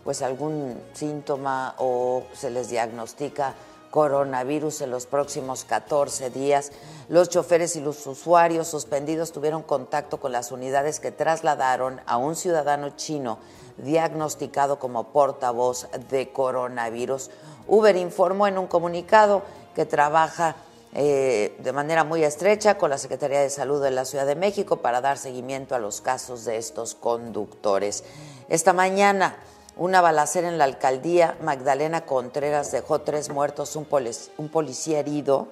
pues 0.03 0.21
algún 0.21 0.81
síntoma 0.93 1.75
o 1.79 2.23
se 2.33 2.49
les 2.49 2.69
diagnostica 2.69 3.55
coronavirus 3.95 4.81
en 4.81 4.91
los 4.91 5.05
próximos 5.05 5.63
14 5.63 6.29
días. 6.29 6.73
Los 7.07 7.29
choferes 7.29 7.77
y 7.77 7.79
los 7.79 8.05
usuarios 8.05 8.67
suspendidos 8.67 9.31
tuvieron 9.31 9.63
contacto 9.63 10.19
con 10.19 10.33
las 10.33 10.51
unidades 10.51 10.99
que 10.99 11.13
trasladaron 11.13 12.01
a 12.05 12.17
un 12.17 12.35
ciudadano 12.35 12.89
chino 12.97 13.39
diagnosticado 13.77 14.79
como 14.79 15.13
portavoz 15.13 15.87
de 16.09 16.29
coronavirus. 16.33 17.31
Uber 17.69 17.95
informó 17.95 18.47
en 18.47 18.57
un 18.57 18.67
comunicado 18.67 19.43
que 19.73 19.85
trabaja 19.85 20.57
eh, 20.93 21.55
de 21.59 21.71
manera 21.71 22.03
muy 22.03 22.21
estrecha 22.25 22.77
con 22.77 22.89
la 22.89 22.97
Secretaría 22.97 23.39
de 23.39 23.49
Salud 23.49 23.81
de 23.81 23.91
la 23.91 24.03
Ciudad 24.03 24.25
de 24.25 24.35
México 24.35 24.81
para 24.81 24.99
dar 24.99 25.17
seguimiento 25.17 25.73
a 25.73 25.79
los 25.79 26.01
casos 26.01 26.43
de 26.43 26.57
estos 26.57 26.95
conductores. 26.95 28.03
Esta 28.49 28.73
mañana, 28.73 29.37
una 29.77 30.01
balacera 30.01 30.47
en 30.47 30.57
la 30.57 30.63
alcaldía 30.63 31.37
Magdalena 31.41 32.05
Contreras 32.05 32.71
dejó 32.71 33.01
tres 33.01 33.29
muertos, 33.29 33.75
un, 33.75 33.87
polic- 33.87 34.29
un 34.37 34.49
policía 34.49 34.99
herido 34.99 35.47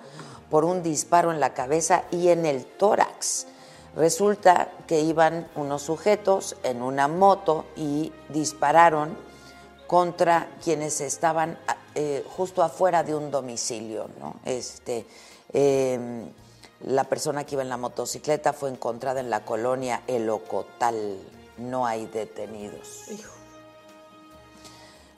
por 0.49 0.65
un 0.65 0.83
disparo 0.83 1.31
en 1.31 1.39
la 1.39 1.53
cabeza 1.53 2.03
y 2.11 2.29
en 2.29 2.45
el 2.45 2.65
tórax. 2.65 3.47
Resulta 3.95 4.71
que 4.87 5.01
iban 5.01 5.47
unos 5.55 5.83
sujetos 5.83 6.55
en 6.63 6.81
una 6.81 7.07
moto 7.07 7.65
y 7.75 8.11
dispararon 8.29 9.15
contra 9.87 10.49
quienes 10.63 11.01
estaban 11.01 11.59
eh, 11.93 12.25
justo 12.35 12.63
afuera 12.63 13.03
de 13.03 13.13
un 13.13 13.29
domicilio. 13.29 14.07
Este, 14.45 15.05
eh, 15.51 16.25
la 16.81 17.03
persona 17.03 17.43
que 17.43 17.53
iba 17.53 17.61
en 17.61 17.69
la 17.69 17.77
motocicleta 17.77 18.53
fue 18.53 18.69
encontrada 18.69 19.19
en 19.19 19.29
la 19.29 19.45
colonia 19.45 20.01
El 20.07 20.29
Ocotal. 20.29 21.19
No 21.57 21.85
hay 21.85 22.07
detenidos. 22.07 23.05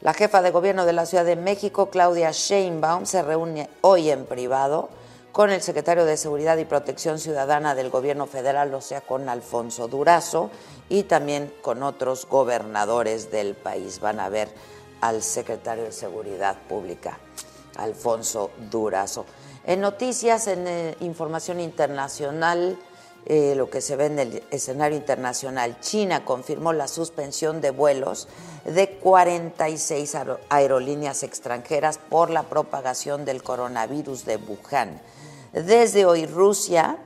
La 0.05 0.13
jefa 0.13 0.43
de 0.43 0.51
gobierno 0.51 0.85
de 0.85 0.93
la 0.93 1.07
Ciudad 1.07 1.25
de 1.25 1.35
México, 1.35 1.89
Claudia 1.89 2.29
Sheinbaum, 2.31 3.07
se 3.07 3.23
reúne 3.23 3.71
hoy 3.81 4.11
en 4.11 4.27
privado 4.27 4.89
con 5.31 5.49
el 5.49 5.63
secretario 5.63 6.05
de 6.05 6.15
Seguridad 6.15 6.57
y 6.57 6.65
Protección 6.65 7.17
Ciudadana 7.17 7.73
del 7.73 7.89
gobierno 7.89 8.27
federal, 8.27 8.71
o 8.75 8.81
sea, 8.81 9.01
con 9.01 9.27
Alfonso 9.29 9.87
Durazo, 9.87 10.51
y 10.89 11.05
también 11.05 11.51
con 11.63 11.81
otros 11.81 12.27
gobernadores 12.29 13.31
del 13.31 13.55
país. 13.55 13.99
Van 13.99 14.19
a 14.19 14.29
ver 14.29 14.47
al 15.01 15.23
secretario 15.23 15.85
de 15.85 15.91
Seguridad 15.91 16.55
Pública, 16.69 17.17
Alfonso 17.75 18.51
Durazo. 18.69 19.25
En 19.65 19.81
noticias, 19.81 20.45
en 20.45 20.67
eh, 20.67 20.95
información 20.99 21.59
internacional, 21.59 22.77
eh, 23.25 23.53
lo 23.55 23.69
que 23.69 23.81
se 23.81 23.95
ve 23.95 24.05
en 24.05 24.19
el 24.19 24.43
escenario 24.51 24.97
internacional, 24.97 25.79
China 25.79 26.25
confirmó 26.25 26.73
la 26.73 26.87
suspensión 26.87 27.59
de 27.61 27.71
vuelos 27.71 28.27
de 28.65 28.89
46 28.97 30.15
aero- 30.15 30.39
aerolíneas 30.49 31.23
extranjeras 31.23 31.97
por 31.97 32.29
la 32.29 32.43
propagación 32.43 33.25
del 33.25 33.41
coronavirus 33.43 34.25
de 34.25 34.37
Wuhan. 34.37 35.01
Desde 35.53 36.05
hoy 36.05 36.25
Rusia 36.25 36.97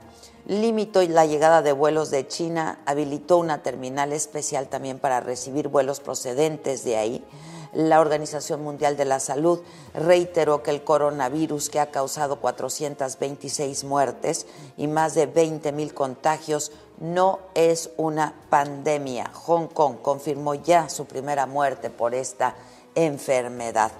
limitó 0.46 1.02
la 1.02 1.26
llegada 1.26 1.62
de 1.62 1.72
vuelos 1.72 2.10
de 2.10 2.26
China, 2.26 2.80
habilitó 2.86 3.38
una 3.38 3.62
terminal 3.62 4.12
especial 4.12 4.68
también 4.68 4.98
para 4.98 5.20
recibir 5.20 5.68
vuelos 5.68 6.00
procedentes 6.00 6.82
de 6.84 6.96
ahí. 6.96 7.24
La 7.72 8.00
Organización 8.00 8.62
Mundial 8.62 8.96
de 8.96 9.04
la 9.04 9.20
Salud 9.20 9.60
reiteró 9.94 10.62
que 10.62 10.70
el 10.70 10.82
coronavirus, 10.82 11.70
que 11.70 11.80
ha 11.80 11.90
causado 11.90 12.36
426 12.40 13.84
muertes 13.84 14.46
y 14.76 14.88
más 14.88 15.14
de 15.14 15.26
20 15.26 15.72
mil 15.72 15.94
contagios, 15.94 16.72
no 16.98 17.38
es 17.54 17.90
una 17.96 18.34
pandemia. 18.50 19.30
Hong 19.32 19.68
Kong 19.68 19.96
confirmó 20.02 20.54
ya 20.54 20.88
su 20.88 21.06
primera 21.06 21.46
muerte 21.46 21.90
por 21.90 22.14
esta 22.14 22.54
enfermedad. 22.94 23.92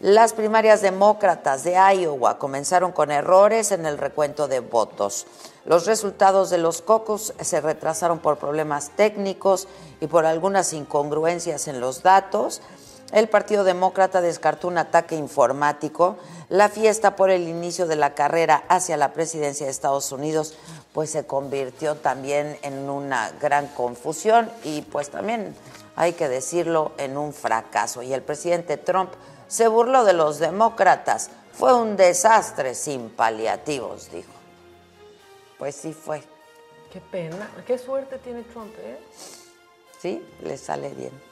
Las 0.00 0.32
primarias 0.32 0.80
demócratas 0.80 1.64
de 1.64 1.74
Iowa 1.74 2.38
comenzaron 2.38 2.92
con 2.92 3.10
errores 3.10 3.72
en 3.72 3.84
el 3.84 3.98
recuento 3.98 4.46
de 4.46 4.60
votos. 4.60 5.26
Los 5.64 5.86
resultados 5.86 6.50
de 6.50 6.58
los 6.58 6.82
cocos 6.82 7.34
se 7.40 7.60
retrasaron 7.60 8.20
por 8.20 8.38
problemas 8.38 8.90
técnicos 8.90 9.66
y 10.00 10.06
por 10.06 10.24
algunas 10.24 10.72
incongruencias 10.72 11.66
en 11.66 11.80
los 11.80 12.04
datos. 12.04 12.62
El 13.12 13.28
Partido 13.28 13.64
Demócrata 13.64 14.20
descartó 14.20 14.68
un 14.68 14.76
ataque 14.76 15.16
informático. 15.16 16.18
La 16.50 16.68
fiesta 16.68 17.16
por 17.16 17.30
el 17.30 17.48
inicio 17.48 17.86
de 17.86 17.96
la 17.96 18.14
carrera 18.14 18.64
hacia 18.68 18.98
la 18.98 19.12
presidencia 19.12 19.64
de 19.64 19.72
Estados 19.72 20.12
Unidos 20.12 20.56
pues 20.92 21.10
se 21.10 21.26
convirtió 21.26 21.94
también 21.94 22.58
en 22.62 22.90
una 22.90 23.30
gran 23.40 23.68
confusión 23.68 24.50
y 24.62 24.82
pues 24.82 25.10
también 25.10 25.54
hay 25.96 26.12
que 26.12 26.28
decirlo 26.28 26.92
en 26.98 27.16
un 27.16 27.32
fracaso. 27.32 28.02
Y 28.02 28.12
el 28.12 28.22
presidente 28.22 28.76
Trump 28.76 29.10
se 29.46 29.68
burló 29.68 30.04
de 30.04 30.12
los 30.12 30.38
demócratas. 30.38 31.30
Fue 31.52 31.74
un 31.74 31.96
desastre 31.96 32.74
sin 32.74 33.10
paliativos, 33.10 34.10
dijo. 34.12 34.32
Pues 35.58 35.74
sí 35.74 35.92
fue. 35.92 36.22
Qué 36.92 37.00
pena, 37.00 37.50
qué 37.66 37.78
suerte 37.78 38.18
tiene 38.18 38.42
Trump, 38.44 38.72
¿eh? 38.78 38.98
Sí, 40.00 40.24
le 40.42 40.56
sale 40.56 40.90
bien. 40.90 41.27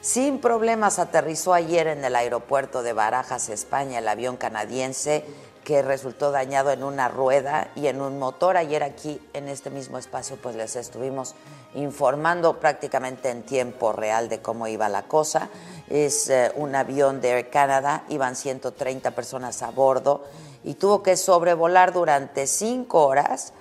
Sin 0.00 0.40
problemas 0.40 1.00
aterrizó 1.00 1.54
ayer 1.54 1.88
en 1.88 2.04
el 2.04 2.14
aeropuerto 2.14 2.82
de 2.82 2.92
Barajas, 2.92 3.48
España, 3.48 3.98
el 3.98 4.06
avión 4.06 4.36
canadiense 4.36 5.24
que 5.64 5.82
resultó 5.82 6.30
dañado 6.30 6.70
en 6.70 6.84
una 6.84 7.08
rueda 7.08 7.70
y 7.74 7.88
en 7.88 8.00
un 8.00 8.18
motor. 8.18 8.56
Ayer 8.56 8.84
aquí 8.84 9.20
en 9.32 9.48
este 9.48 9.70
mismo 9.70 9.98
espacio 9.98 10.38
pues 10.40 10.54
les 10.54 10.76
estuvimos 10.76 11.34
informando 11.74 12.58
prácticamente 12.60 13.28
en 13.28 13.42
tiempo 13.42 13.92
real 13.92 14.28
de 14.28 14.40
cómo 14.40 14.68
iba 14.68 14.88
la 14.88 15.02
cosa. 15.02 15.50
Es 15.88 16.30
eh, 16.30 16.52
un 16.54 16.76
avión 16.76 17.20
de 17.20 17.30
Air 17.32 17.50
Canada, 17.50 18.04
iban 18.08 18.36
130 18.36 19.10
personas 19.10 19.62
a 19.62 19.70
bordo 19.72 20.24
y 20.62 20.74
tuvo 20.74 21.02
que 21.02 21.16
sobrevolar 21.16 21.92
durante 21.92 22.46
cinco 22.46 23.04
horas 23.04 23.52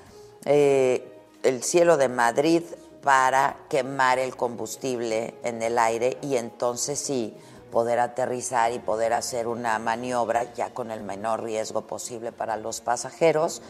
eh, 0.45 1.11
el 1.43 1.63
cielo 1.63 1.97
de 1.97 2.09
Madrid 2.09 2.63
para 3.07 3.55
quemar 3.69 4.19
el 4.19 4.35
combustible 4.35 5.35
en 5.41 5.61
el 5.61 5.79
aire 5.79 6.17
y 6.21 6.35
entonces 6.35 6.99
sí 6.99 7.33
poder 7.71 7.99
aterrizar 7.99 8.73
y 8.73 8.79
poder 8.79 9.13
hacer 9.13 9.47
una 9.47 9.79
maniobra 9.79 10.53
ya 10.55 10.73
con 10.73 10.91
el 10.91 11.03
menor 11.03 11.41
riesgo 11.41 11.87
posible 11.87 12.33
para 12.33 12.57
los 12.57 12.81
pasajeros. 12.81 13.61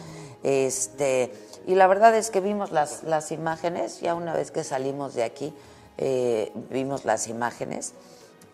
Este, 0.42 1.32
y 1.68 1.76
la 1.76 1.86
verdad 1.86 2.16
es 2.16 2.32
que 2.32 2.40
vimos 2.40 2.72
las, 2.72 3.04
las 3.04 3.32
imágenes, 3.32 4.02
ya 4.02 4.16
una 4.16 4.34
vez 4.34 4.50
que 4.50 4.64
salimos 4.64 5.14
de 5.14 5.22
aquí, 5.22 5.54
eh, 6.00 6.52
vimos 6.72 7.06
las 7.06 7.28
imágenes 7.28 7.94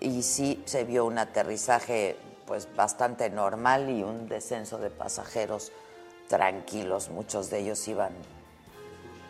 y 0.01 0.21
sí 0.21 0.61
se 0.65 0.83
vio 0.83 1.05
un 1.05 1.17
aterrizaje 1.17 2.17
pues 2.45 2.67
bastante 2.75 3.29
normal 3.29 3.89
y 3.89 4.03
un 4.03 4.27
descenso 4.27 4.79
de 4.79 4.89
pasajeros 4.89 5.71
tranquilos, 6.27 7.07
muchos 7.07 7.49
de 7.49 7.59
ellos 7.59 7.87
iban 7.87 8.11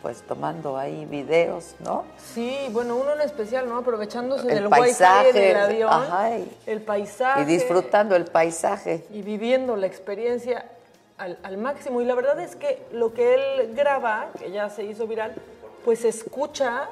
pues 0.03 0.21
tomando 0.23 0.77
ahí 0.77 1.05
videos, 1.05 1.75
¿no? 1.79 2.03
Sí, 2.33 2.55
bueno, 2.71 2.97
uno 2.97 3.13
en 3.13 3.21
especial, 3.21 3.67
¿no? 3.69 3.77
Aprovechándose 3.77 4.43
El 4.49 4.55
del 4.55 4.69
paisaje, 4.69 5.27
wifi 5.29 5.39
del 5.39 5.57
avión, 5.57 5.89
ajá, 5.91 6.37
y- 6.37 6.57
el 6.67 6.81
paisaje. 6.81 7.41
Y 7.41 7.45
disfrutando 7.45 8.15
el 8.17 8.25
paisaje. 8.25 9.05
y 9.11 9.21
viviendo 9.21 9.77
la 9.77 9.87
experiencia 9.87 10.65
al, 11.17 11.39
al 11.41 11.57
máximo. 11.57 12.01
Y 12.01 12.05
la 12.05 12.15
verdad 12.15 12.37
es 12.41 12.55
que 12.57 12.85
lo 12.91 13.13
que 13.13 13.33
él 13.33 13.73
graba, 13.75 14.27
que 14.37 14.51
ya 14.51 14.69
se 14.69 14.83
hizo 14.83 15.07
viral, 15.07 15.33
pues 15.85 16.03
escucha 16.03 16.89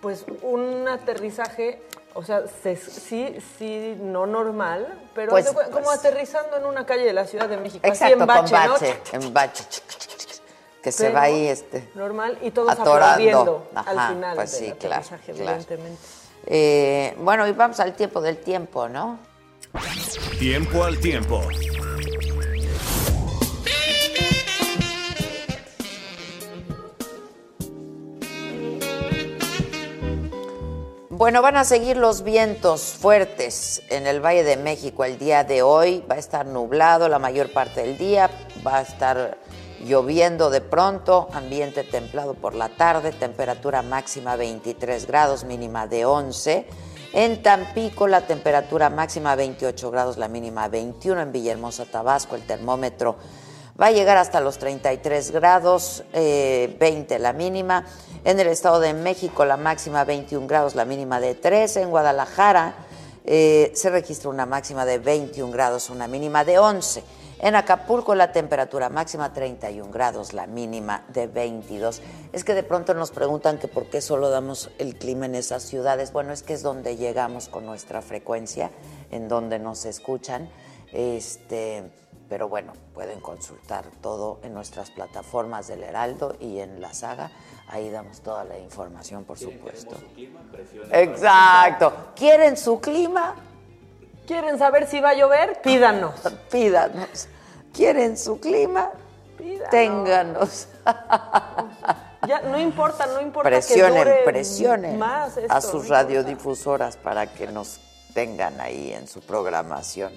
pues 0.00 0.24
un 0.42 0.86
aterrizaje, 0.88 1.82
o 2.14 2.22
sea, 2.24 2.42
se- 2.62 2.76
sí, 2.76 3.38
sí, 3.58 3.96
no 4.00 4.26
normal, 4.26 4.86
pero 5.16 5.30
Pues, 5.32 5.46
como 5.50 5.70
pues. 5.86 5.98
aterrizando 5.98 6.56
en 6.58 6.66
una 6.66 6.86
calle 6.86 7.04
de 7.04 7.12
la 7.12 7.24
Ciudad 7.26 7.48
de 7.48 7.56
México, 7.56 7.84
Exacto, 7.86 8.04
así 8.04 8.12
en 8.22 8.26
bache, 8.26 8.52
con 8.54 8.64
¿no? 8.66 8.72
bache, 8.72 9.00
en 9.12 9.32
bache. 9.34 9.64
Que 10.82 10.90
se 10.90 11.10
va 11.10 11.22
ahí 11.22 11.46
este. 11.46 11.88
Normal, 11.94 12.38
y 12.42 12.50
todos 12.50 12.70
atorando. 12.70 13.04
aplaudiendo 13.04 13.68
Ajá, 13.74 13.90
al 13.90 14.14
final 14.14 14.34
pues 14.34 14.50
del 14.52 14.60
sí, 14.60 14.72
claro, 14.78 14.94
aterrizaje, 14.96 15.32
claro. 15.32 15.50
evidentemente. 15.50 16.02
Eh, 16.46 17.16
bueno, 17.20 17.46
y 17.46 17.52
vamos 17.52 17.78
al 17.78 17.94
tiempo 17.94 18.20
del 18.20 18.38
tiempo, 18.38 18.88
¿no? 18.88 19.18
Tiempo 20.38 20.82
al 20.82 20.98
tiempo. 20.98 21.40
Bueno, 31.10 31.40
van 31.40 31.56
a 31.56 31.64
seguir 31.64 31.96
los 31.96 32.24
vientos 32.24 32.82
fuertes 32.82 33.82
en 33.90 34.08
el 34.08 34.20
Valle 34.20 34.42
de 34.42 34.56
México 34.56 35.04
el 35.04 35.18
día 35.18 35.44
de 35.44 35.62
hoy. 35.62 36.02
Va 36.10 36.16
a 36.16 36.18
estar 36.18 36.44
nublado 36.46 37.08
la 37.08 37.20
mayor 37.20 37.52
parte 37.52 37.82
del 37.82 37.96
día, 37.96 38.28
va 38.66 38.78
a 38.78 38.82
estar 38.82 39.38
lloviendo 39.82 40.50
de 40.50 40.60
pronto, 40.60 41.28
ambiente 41.32 41.84
templado 41.84 42.34
por 42.34 42.54
la 42.54 42.68
tarde, 42.70 43.12
temperatura 43.12 43.82
máxima 43.82 44.36
23 44.36 45.06
grados, 45.06 45.44
mínima 45.44 45.86
de 45.86 46.04
11. 46.04 46.66
En 47.14 47.42
Tampico 47.42 48.06
la 48.08 48.26
temperatura 48.26 48.88
máxima 48.88 49.34
28 49.34 49.90
grados, 49.90 50.16
la 50.16 50.28
mínima 50.28 50.68
21. 50.68 51.20
En 51.20 51.32
Villahermosa, 51.32 51.84
Tabasco, 51.84 52.36
el 52.36 52.46
termómetro 52.46 53.16
va 53.80 53.86
a 53.86 53.90
llegar 53.90 54.16
hasta 54.16 54.40
los 54.40 54.58
33 54.58 55.30
grados, 55.30 56.04
eh, 56.12 56.76
20 56.78 57.18
la 57.18 57.32
mínima. 57.32 57.84
En 58.24 58.38
el 58.38 58.46
Estado 58.46 58.80
de 58.80 58.94
México 58.94 59.44
la 59.44 59.56
máxima 59.56 60.04
21 60.04 60.46
grados, 60.46 60.74
la 60.74 60.84
mínima 60.84 61.20
de 61.20 61.34
13. 61.34 61.82
En 61.82 61.90
Guadalajara 61.90 62.74
eh, 63.24 63.72
se 63.74 63.90
registra 63.90 64.30
una 64.30 64.46
máxima 64.46 64.84
de 64.84 64.98
21 64.98 65.52
grados, 65.52 65.90
una 65.90 66.06
mínima 66.06 66.44
de 66.44 66.58
11. 66.58 67.02
En 67.42 67.56
Acapulco 67.56 68.14
la 68.14 68.30
temperatura 68.30 68.88
máxima 68.88 69.32
31 69.32 69.90
grados, 69.90 70.32
la 70.32 70.46
mínima 70.46 71.04
de 71.08 71.26
22. 71.26 72.00
Es 72.32 72.44
que 72.44 72.54
de 72.54 72.62
pronto 72.62 72.94
nos 72.94 73.10
preguntan 73.10 73.58
que 73.58 73.66
por 73.66 73.86
qué 73.86 74.00
solo 74.00 74.30
damos 74.30 74.70
el 74.78 74.96
clima 74.96 75.26
en 75.26 75.34
esas 75.34 75.64
ciudades. 75.64 76.12
Bueno, 76.12 76.32
es 76.32 76.44
que 76.44 76.52
es 76.52 76.62
donde 76.62 76.96
llegamos 76.96 77.48
con 77.48 77.66
nuestra 77.66 78.00
frecuencia, 78.00 78.70
en 79.10 79.26
donde 79.26 79.58
nos 79.58 79.86
escuchan. 79.86 80.48
Este, 80.92 81.90
pero 82.28 82.48
bueno, 82.48 82.74
pueden 82.94 83.18
consultar 83.18 83.86
todo 84.00 84.38
en 84.44 84.54
nuestras 84.54 84.92
plataformas 84.92 85.66
del 85.66 85.82
Heraldo 85.82 86.36
y 86.38 86.60
en 86.60 86.80
la 86.80 86.94
saga. 86.94 87.32
Ahí 87.66 87.90
damos 87.90 88.20
toda 88.20 88.44
la 88.44 88.56
información, 88.56 89.24
por 89.24 89.36
supuesto. 89.36 89.96
Exacto. 90.92 91.92
¿Quieren 92.14 92.56
su 92.56 92.80
clima? 92.80 93.34
¿Quieren 94.28 94.58
saber 94.58 94.86
si 94.86 95.00
va 95.00 95.10
a 95.10 95.14
llover? 95.14 95.60
Pídanos. 95.60 96.14
Pídanos. 96.52 97.28
¿Quieren 97.72 98.16
su 98.16 98.38
clima? 98.38 98.90
Pídanos. 99.38 99.70
Ténganos. 99.70 100.68
Ya, 102.28 102.40
no 102.40 102.56
importa, 102.56 103.06
no 103.06 103.20
importa 103.20 103.50
que 103.50 103.56
Presionen, 103.56 104.04
dure 104.04 104.22
presionen 104.24 104.96
más 104.96 105.36
esto, 105.36 105.52
a 105.52 105.60
sus 105.60 105.88
radiodifusoras 105.88 106.96
para 106.96 107.26
que 107.26 107.48
nos 107.48 107.80
tengan 108.14 108.60
ahí 108.60 108.92
en 108.92 109.08
su 109.08 109.20
programación. 109.20 110.12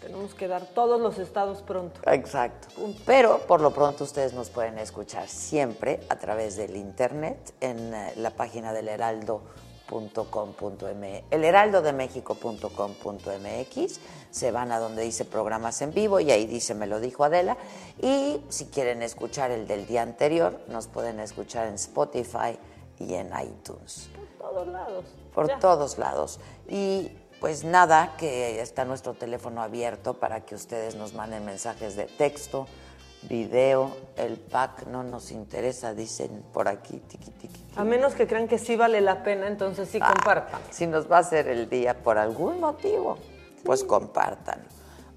Tenemos 0.00 0.34
que 0.34 0.48
dar 0.48 0.66
todos 0.66 1.00
los 1.00 1.20
estados 1.20 1.62
pronto. 1.62 2.00
Exacto. 2.06 2.66
Pero 3.06 3.38
por 3.46 3.60
lo 3.60 3.72
pronto 3.72 4.02
ustedes 4.02 4.32
nos 4.32 4.50
pueden 4.50 4.78
escuchar 4.78 5.28
siempre 5.28 6.00
a 6.08 6.16
través 6.16 6.56
del 6.56 6.74
internet 6.74 7.54
en 7.60 7.94
eh, 7.94 8.14
la 8.16 8.30
página 8.30 8.72
del 8.72 8.88
heraldo.com.mx, 8.88 11.22
elheraldodemexico.com.mx. 11.30 14.00
Se 14.32 14.50
van 14.50 14.72
a 14.72 14.80
donde 14.80 15.02
dice 15.02 15.24
programas 15.24 15.80
en 15.82 15.92
vivo 15.94 16.18
y 16.18 16.30
ahí 16.32 16.46
dice 16.46 16.74
me 16.74 16.88
lo 16.88 16.98
dijo 16.98 17.22
Adela. 17.22 17.56
Y 18.00 18.40
si 18.48 18.64
quieren 18.66 19.02
escuchar 19.02 19.52
el 19.52 19.68
del 19.68 19.86
día 19.86 20.02
anterior, 20.02 20.58
nos 20.68 20.88
pueden 20.88 21.20
escuchar 21.20 21.68
en 21.68 21.74
Spotify 21.74 22.58
y 22.98 23.14
en 23.14 23.30
iTunes 23.40 24.08
Por 24.38 24.48
todos 24.50 24.66
lados. 24.68 25.04
por 25.34 25.48
Ya. 25.48 25.58
todos 25.60 25.98
lados. 25.98 26.40
Y 26.68 27.10
pues 27.40 27.62
nada, 27.64 28.14
que 28.18 28.60
está 28.60 28.84
nuestro 28.84 29.14
teléfono 29.14 29.62
abierto 29.62 30.14
para 30.14 30.40
que 30.46 30.54
ustedes 30.54 30.94
nos 30.96 31.12
manden 31.14 31.44
mensajes 31.44 31.94
de 31.96 32.06
texto, 32.06 32.66
video, 33.28 33.94
el 34.16 34.36
pack 34.36 34.86
no 34.86 35.02
nos 35.02 35.30
interesa, 35.30 35.92
dicen 35.94 36.42
por 36.52 36.68
aquí, 36.68 36.98
tiqui, 37.00 37.30
tiqui. 37.32 37.64
A 37.76 37.84
menos 37.84 38.14
que 38.14 38.26
crean 38.26 38.48
que 38.48 38.58
sí 38.58 38.76
vale 38.76 39.00
la 39.00 39.22
pena, 39.22 39.46
entonces 39.46 39.88
sí 39.88 39.98
Ah, 40.00 40.12
compartan. 40.14 40.60
Si 40.70 40.86
nos 40.86 41.10
va 41.10 41.18
a 41.18 41.20
hacer 41.20 41.48
el 41.48 41.68
día 41.68 41.94
por 42.02 42.16
algún 42.18 42.60
motivo, 42.60 43.18
pues 43.64 43.84
compartan. 43.84 44.62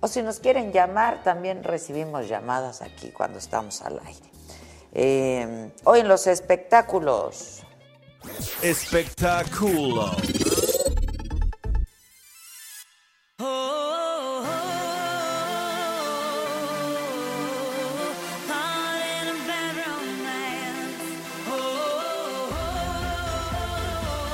O 0.01 0.07
si 0.07 0.21
nos 0.21 0.39
quieren 0.39 0.71
llamar, 0.71 1.23
también 1.23 1.63
recibimos 1.63 2.27
llamadas 2.27 2.81
aquí 2.81 3.09
cuando 3.11 3.39
estamos 3.39 3.81
al 3.81 3.99
aire. 4.05 4.29
Eh, 4.93 5.71
hoy 5.83 5.99
en 5.99 6.07
los 6.07 6.27
espectáculos. 6.27 7.63
Espectáculo. 8.61 10.11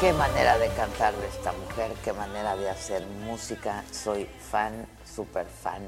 Qué 0.02 0.14
manera 0.14 0.58
de 0.58 0.68
cantar 0.70 1.14
de 1.16 1.28
esta 1.28 1.52
mujer, 1.54 1.92
qué 2.04 2.12
manera 2.12 2.56
de 2.56 2.68
hacer 2.70 3.06
música. 3.06 3.84
Soy 3.92 4.26
fan, 4.26 4.88
super 5.06 5.46
fan, 5.46 5.88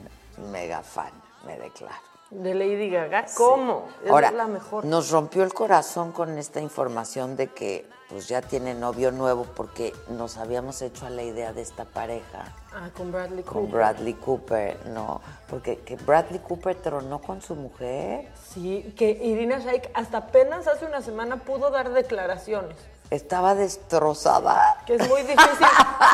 mega 0.52 0.84
fan, 0.84 1.10
me 1.48 1.58
declaro. 1.58 1.96
De 2.30 2.54
Lady 2.54 2.90
Gaga. 2.92 3.26
¿Cómo? 3.36 3.88
Es 4.04 4.12
Ahora, 4.12 4.30
la 4.32 4.46
mejor. 4.48 4.86
nos 4.86 5.10
rompió 5.10 5.44
el 5.44 5.52
corazón 5.54 6.12
con 6.12 6.38
esta 6.38 6.62
información 6.62 7.36
de 7.36 7.48
que 7.48 7.90
pues 8.10 8.28
ya 8.28 8.42
tiene 8.42 8.76
novio 8.76 9.12
nuevo 9.12 9.46
porque 9.56 9.94
nos 10.10 10.38
habíamos 10.38 10.82
hecho 10.84 11.08
a 11.08 11.10
la 11.10 11.24
idea 11.24 11.52
de 11.54 11.64
esta 11.64 11.86
pareja 11.86 12.54
Ah, 12.72 12.90
con 12.96 13.12
Bradley 13.12 13.44
con 13.44 13.54
Cooper. 13.64 13.72
Bradley 13.76 14.14
Cooper, 14.14 14.86
no, 14.90 15.22
porque 15.50 15.80
que 15.80 15.96
Bradley 15.96 16.40
Cooper 16.40 16.76
tronó 16.76 17.20
con 17.20 17.42
su 17.42 17.56
mujer, 17.56 18.32
Sí, 18.52 18.94
que 18.96 19.10
Irina 19.10 19.58
Shayk 19.60 19.90
hasta 19.96 20.18
apenas 20.20 20.68
hace 20.68 20.86
una 20.86 21.02
semana 21.02 21.38
pudo 21.38 21.72
dar 21.72 21.92
declaraciones. 21.92 22.78
Estaba 23.10 23.56
destrozada. 23.56 24.78
Que 24.86 24.96
es 24.96 25.08
muy 25.10 25.22
difícil. 25.22 25.68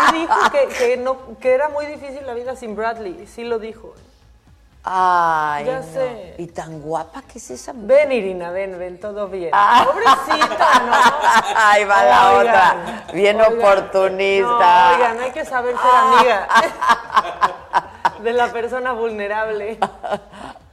Sí 0.09 0.17
dijo 0.17 0.35
que, 0.51 0.67
que 0.67 0.97
no, 0.97 1.17
que 1.39 1.53
era 1.53 1.69
muy 1.69 1.85
difícil 1.85 2.25
la 2.25 2.33
vida 2.33 2.55
sin 2.55 2.75
Bradley. 2.75 3.25
Sí 3.27 3.43
lo 3.43 3.59
dijo. 3.59 3.93
Ay, 4.83 5.65
Ya 5.65 5.79
no. 5.81 5.83
sé. 5.83 6.35
Y 6.37 6.47
tan 6.47 6.81
guapa 6.81 7.21
que 7.23 7.37
es 7.37 7.51
esa 7.51 7.73
mujer. 7.73 8.07
Ven, 8.07 8.11
Irina, 8.13 8.49
ven, 8.51 8.79
ven, 8.79 8.99
todo 8.99 9.27
bien. 9.27 9.51
Ah. 9.53 9.85
Pobrecita, 9.85 10.79
¿no? 10.79 10.93
Ahí 11.55 11.83
va 11.83 12.03
la 12.05 12.31
Oigan, 12.31 12.47
otra, 12.47 13.03
bien 13.13 13.41
oigan. 13.41 13.57
oportunista. 13.59 14.47
No, 14.89 14.95
oigan, 14.95 15.19
hay 15.19 15.31
que 15.31 15.45
saber 15.45 15.75
ser 15.75 15.91
amiga 15.95 16.47
de 18.23 18.33
la 18.33 18.47
persona 18.51 18.93
vulnerable. 18.93 19.77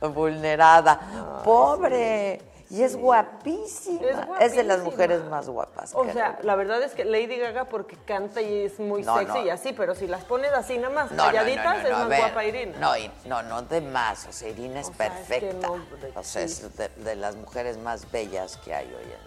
Vulnerada. 0.01 1.01
Pobre. 1.45 2.41
Y 2.69 2.83
es 2.83 2.97
guapísima. 2.97 4.01
Es 4.41 4.51
Es, 4.53 4.57
de 4.57 4.65
las 4.65 4.81
mujeres 4.81 5.23
más 5.25 5.49
guapas. 5.49 5.93
O 5.95 6.05
sea, 6.13 6.39
la 6.43 6.57
verdad 6.57 6.83
es 6.83 6.93
que 6.95 7.05
Lady 7.05 7.37
Gaga 7.39 7.67
porque 7.67 7.97
canta 8.07 8.43
y 8.43 8.65
es 8.65 8.79
muy 8.81 9.03
No, 9.03 9.17
sexy 9.19 9.39
no. 9.39 9.45
y 9.47 9.51
así, 9.51 9.73
pero 9.73 9.95
si 9.95 10.07
las 10.07 10.25
pones 10.25 10.53
así 10.53 10.77
nada 10.79 10.93
más 10.93 11.13
No, 11.13 11.25
calladitas 11.25 11.85
es 11.85 11.91
más 11.93 12.09
ver. 12.09 12.19
guapa 12.21 12.45
Irina. 12.45 12.79
No, 12.79 12.97
y- 12.97 13.11
no, 13.25 13.43
no 13.43 13.63
de 13.63 13.81
más. 13.81 14.27
O 14.27 14.33
sea, 14.33 14.49
Irina 14.49 14.81
es 14.81 14.89
O 14.89 14.95
sea, 14.95 15.07
es 15.07 15.13
que 15.13 15.19
perfecta. 15.41 15.67
no, 15.69 15.77
de- 15.77 16.13
o 16.17 16.23
sea, 16.25 16.43
es 16.43 16.77
de, 16.77 16.89
de 16.89 17.15
las 17.17 17.37
mujeres 17.37 17.79
más 17.79 18.11
bellas 18.11 18.57
que 18.59 18.75
hay 18.75 18.87
hoy 18.87 19.03
en 19.03 19.09
día. 19.09 19.19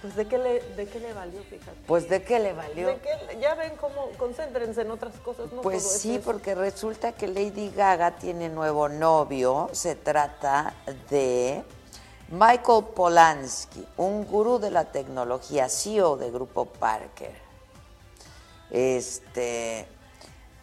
Pues 0.00 0.16
de 0.16 0.26
qué 0.26 0.36
le, 0.38 0.60
de 0.74 0.88
qué 0.88 0.98
le 0.98 1.12
valió, 1.12 1.40
fíjate. 1.44 1.76
Pues, 1.86 2.08
¿de 2.08 2.24
qué 2.24 2.40
le 2.40 2.52
valió? 2.54 2.88
De 2.88 2.96
qué- 2.98 3.38
ya 3.40 3.54
ven 3.54 3.76
cómo 3.76 4.08
concéntrense 4.18 4.80
en 4.80 4.90
otras 4.90 5.14
cosas, 5.18 5.52
no 5.52 5.60
Pues 5.62 5.84
es 5.84 6.00
sí, 6.00 6.16
eso. 6.16 6.24
porque 6.24 6.56
resulta 6.56 7.12
que 7.12 7.28
Lady 7.28 7.70
Gaga 7.70 8.12
tiene 8.16 8.48
nuevo 8.48 8.88
novio. 8.88 9.68
Se 9.72 9.94
trata 9.94 10.74
de 11.08 11.62
Michael 12.32 12.86
Polanski, 12.96 13.86
un 13.98 14.24
gurú 14.24 14.58
de 14.58 14.70
la 14.70 14.86
tecnología, 14.86 15.68
CEO 15.68 16.16
de 16.16 16.30
Grupo 16.30 16.64
Parker. 16.64 17.38
Este 18.70 19.86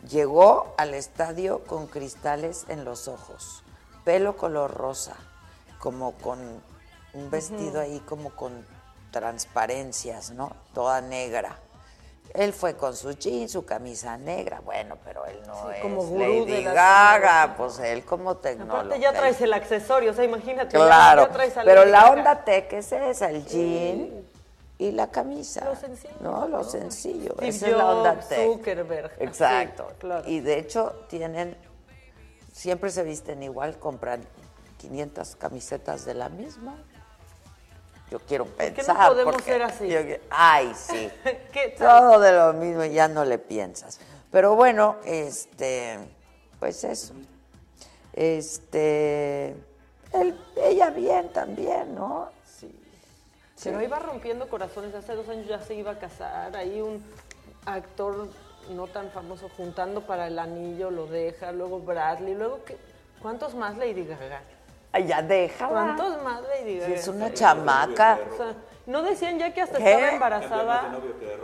llegó 0.09 0.73
al 0.79 0.95
estadio 0.95 1.63
con 1.65 1.85
cristales 1.85 2.65
en 2.69 2.85
los 2.85 3.07
ojos, 3.07 3.61
pelo 4.03 4.35
color 4.35 4.73
rosa, 4.73 5.15
como 5.77 6.13
con 6.13 6.39
un 7.13 7.29
vestido 7.29 7.81
ahí 7.81 7.99
como 7.99 8.31
con 8.31 8.65
transparencias, 9.11 10.31
¿no? 10.31 10.55
Toda 10.73 11.01
negra. 11.01 11.59
Él 12.33 12.53
fue 12.53 12.75
con 12.75 12.95
su 12.95 13.11
jeans, 13.13 13.51
su 13.51 13.65
camisa 13.65 14.17
negra, 14.17 14.61
bueno, 14.61 14.97
pero 15.03 15.25
él 15.25 15.39
no 15.47 15.55
Sí, 15.55 15.75
es 15.75 15.81
como 15.81 16.17
Lady 16.17 16.45
de 16.45 16.61
la 16.61 16.73
Gaga, 16.73 17.55
pues 17.57 17.79
él 17.79 18.05
como 18.05 18.37
tecnólogo. 18.37 18.77
Aparte 18.77 18.99
ya 18.99 19.11
traes 19.13 19.41
el 19.41 19.51
accesorio, 19.53 20.11
o 20.11 20.13
sea, 20.13 20.25
imagínate. 20.25 20.75
Claro, 20.75 21.23
ya 21.23 21.29
traes 21.33 21.57
a 21.57 21.63
pero 21.63 21.85
la 21.85 22.01
Gaga. 22.03 22.11
onda 22.11 22.45
tech 22.45 22.71
es 22.73 22.91
esa, 22.91 23.29
el 23.31 23.45
jean 23.45 24.23
y 24.77 24.91
la 24.91 25.09
camisa. 25.09 25.65
Lo 25.65 25.75
sencillo, 25.75 26.13
No, 26.21 26.47
lo 26.47 26.63
sencillo. 26.63 27.33
Steve 27.33 27.47
esa 27.49 27.67
es 27.67 27.77
la 27.77 27.85
onda 27.87 28.19
tech. 28.19 28.45
Zuckerberg, 28.45 29.11
Exacto. 29.19 29.87
claro. 29.97 30.29
Y 30.29 30.39
de 30.41 30.59
hecho 30.59 31.05
tienen, 31.09 31.57
siempre 32.53 32.91
se 32.91 33.03
visten 33.03 33.41
igual, 33.41 33.79
compran 33.79 34.21
500 34.77 35.35
camisetas 35.35 36.05
de 36.05 36.13
la 36.13 36.29
misma. 36.29 36.77
Yo 38.11 38.19
quiero 38.19 38.45
qué 38.45 38.67
no 38.67 38.73
pensar. 38.75 39.07
podemos 39.09 39.35
porque 39.35 39.51
ser 39.51 39.61
así? 39.61 39.87
yo 39.87 39.99
ay, 40.29 40.73
sí. 40.75 41.09
¿Qué 41.53 41.75
tal? 41.77 41.87
Todo 41.87 42.19
de 42.19 42.31
lo 42.31 42.53
mismo 42.53 42.83
ya 42.85 43.07
no 43.07 43.23
le 43.23 43.37
piensas. 43.37 43.99
Pero 44.31 44.55
este, 45.05 45.99
pues 46.59 46.83
eso. 46.83 47.13
Este, 48.13 49.55
él, 50.13 50.39
ella 50.57 50.89
bien 50.89 51.31
también, 51.31 51.95
¿no? 51.95 52.29
Sí. 52.45 52.75
Pero 53.63 53.81
iba 53.81 53.99
rompiendo 53.99 54.47
corazones. 54.49 54.93
Hace 54.95 55.13
dos 55.15 55.29
años 55.29 55.47
ya 55.47 55.61
se 55.61 55.75
iba 55.75 55.91
a 55.91 55.99
casar. 55.99 56.55
Ahí 56.55 56.81
un 56.81 57.03
actor 57.65 58.29
no 58.71 58.87
tan 58.87 59.09
famoso 59.11 59.49
juntando 59.55 60.01
para 60.01 60.27
el 60.27 60.39
anillo 60.39 60.89
lo 60.91 61.05
deja. 61.07 61.51
Luego 61.51 61.79
Bradley. 61.79 62.35
Luego, 62.35 62.63
¿qué? 62.65 62.77
¿cuántos 63.21 63.53
más 63.55 63.77
Lady 63.77 64.05
Gaga? 64.05 64.41
Ay, 64.91 65.05
ya 65.07 65.21
déjala. 65.21 65.71
¿Cuántos 65.71 66.23
más 66.23 66.41
Lady 66.41 66.75
Gaga? 66.79 66.85
Si 66.87 66.93
es 66.93 67.07
una 67.07 67.31
chamaca. 67.33 68.17
O 68.33 68.37
sea, 68.37 68.55
¿no 68.87 69.03
decían 69.03 69.37
ya 69.37 69.53
que 69.53 69.61
hasta 69.61 69.77
¿Qué? 69.77 69.91
estaba 69.93 70.11
embarazada? 70.13 70.91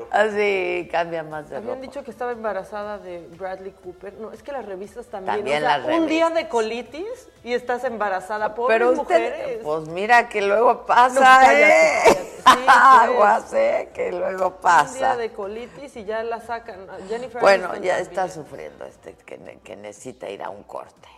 Así, 0.09 0.89
cambia 0.91 1.21
más 1.23 1.49
de 1.49 1.57
Habían 1.57 1.75
ropa. 1.75 1.81
dicho 1.81 2.03
que 2.03 2.09
estaba 2.09 2.31
embarazada 2.31 2.97
de 2.97 3.27
Bradley 3.37 3.71
Cooper. 3.83 4.13
No, 4.13 4.31
es 4.31 4.41
que 4.41 4.51
las 4.51 4.65
revistas 4.65 5.05
también. 5.07 5.35
También 5.37 5.57
o 5.63 5.67
sea, 5.67 5.77
las 5.77 5.97
Un 5.99 6.07
día 6.07 6.29
de 6.31 6.47
colitis 6.47 7.29
y 7.43 7.53
estás 7.53 7.83
embarazada. 7.83 8.55
Pobres 8.55 8.75
Pero 8.79 8.91
usted, 8.93 9.03
mujeres. 9.03 9.59
pues 9.63 9.87
mira 9.89 10.27
que 10.27 10.41
luego 10.41 10.85
pasa, 10.87 11.13
No, 11.13 11.21
cállate, 11.21 11.61
¿eh? 11.63 12.01
cállate. 12.03 12.25
Sí. 12.45 12.65
Aguas. 12.67 13.45
Que 13.93 14.11
luego 14.11 14.45
Un 14.47 14.51
día 14.53 14.61
pasa. 14.61 15.17
de 15.17 15.31
colitis 15.33 15.95
y 15.97 16.05
ya 16.05 16.23
la 16.23 16.39
sacan. 16.41 16.87
Jennifer 17.09 17.41
Bueno, 17.41 17.65
Aniston 17.69 17.83
ya 17.83 17.97
también. 17.97 18.09
está 18.11 18.29
sufriendo 18.29 18.85
este, 18.85 19.13
que, 19.13 19.37
ne- 19.37 19.59
que 19.59 19.75
necesita 19.75 20.29
ir 20.29 20.41
a 20.41 20.49
un 20.49 20.63
corte. 20.63 21.09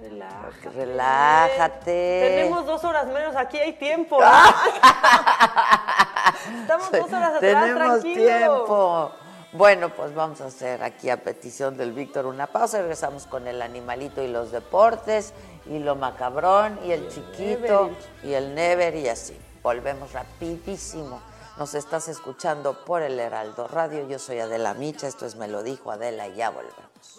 Relájate. 0.00 0.70
Relájate. 0.70 2.20
Tenemos 2.28 2.66
dos 2.66 2.84
horas 2.84 3.06
menos, 3.08 3.34
aquí 3.34 3.58
hay 3.58 3.72
tiempo. 3.72 4.18
Estamos 6.60 6.92
dos 6.92 7.12
horas 7.12 7.34
atrás, 7.34 7.40
Tenemos 7.40 8.00
tranquilo. 8.00 8.26
tiempo. 8.26 9.12
Bueno, 9.52 9.88
pues 9.88 10.14
vamos 10.14 10.40
a 10.40 10.46
hacer 10.46 10.82
aquí 10.82 11.10
a 11.10 11.16
petición 11.16 11.76
del 11.76 11.92
Víctor 11.92 12.26
una 12.26 12.46
pausa. 12.46 12.78
Regresamos 12.78 13.26
con 13.26 13.48
el 13.48 13.60
animalito 13.62 14.22
y 14.22 14.28
los 14.28 14.52
deportes, 14.52 15.32
y 15.66 15.78
lo 15.78 15.96
macabrón, 15.96 16.78
y 16.84 16.92
el 16.92 17.08
chiquito, 17.08 17.90
y 18.22 18.34
el 18.34 18.54
never, 18.54 18.94
y 18.94 19.08
así. 19.08 19.36
Volvemos 19.62 20.12
rapidísimo. 20.12 21.20
Nos 21.56 21.74
estás 21.74 22.06
escuchando 22.08 22.84
por 22.84 23.02
el 23.02 23.18
Heraldo 23.18 23.66
Radio. 23.66 24.06
Yo 24.06 24.20
soy 24.20 24.38
Adela 24.38 24.74
Micha, 24.74 25.08
esto 25.08 25.26
es 25.26 25.34
Me 25.34 25.48
lo 25.48 25.64
dijo 25.64 25.90
Adela, 25.90 26.28
y 26.28 26.36
ya 26.36 26.50
volvemos. 26.50 27.18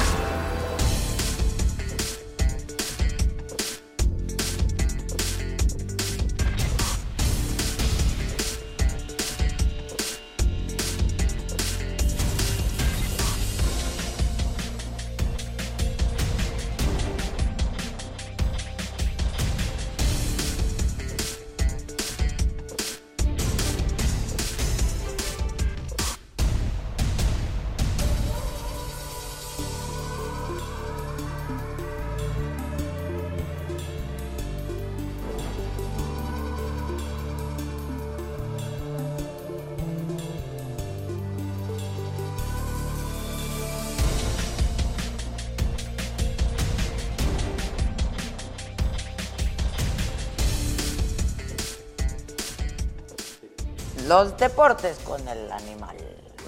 Los 54.11 54.37
deportes 54.37 54.97
con 55.05 55.25
el 55.25 55.49
animal 55.49 55.95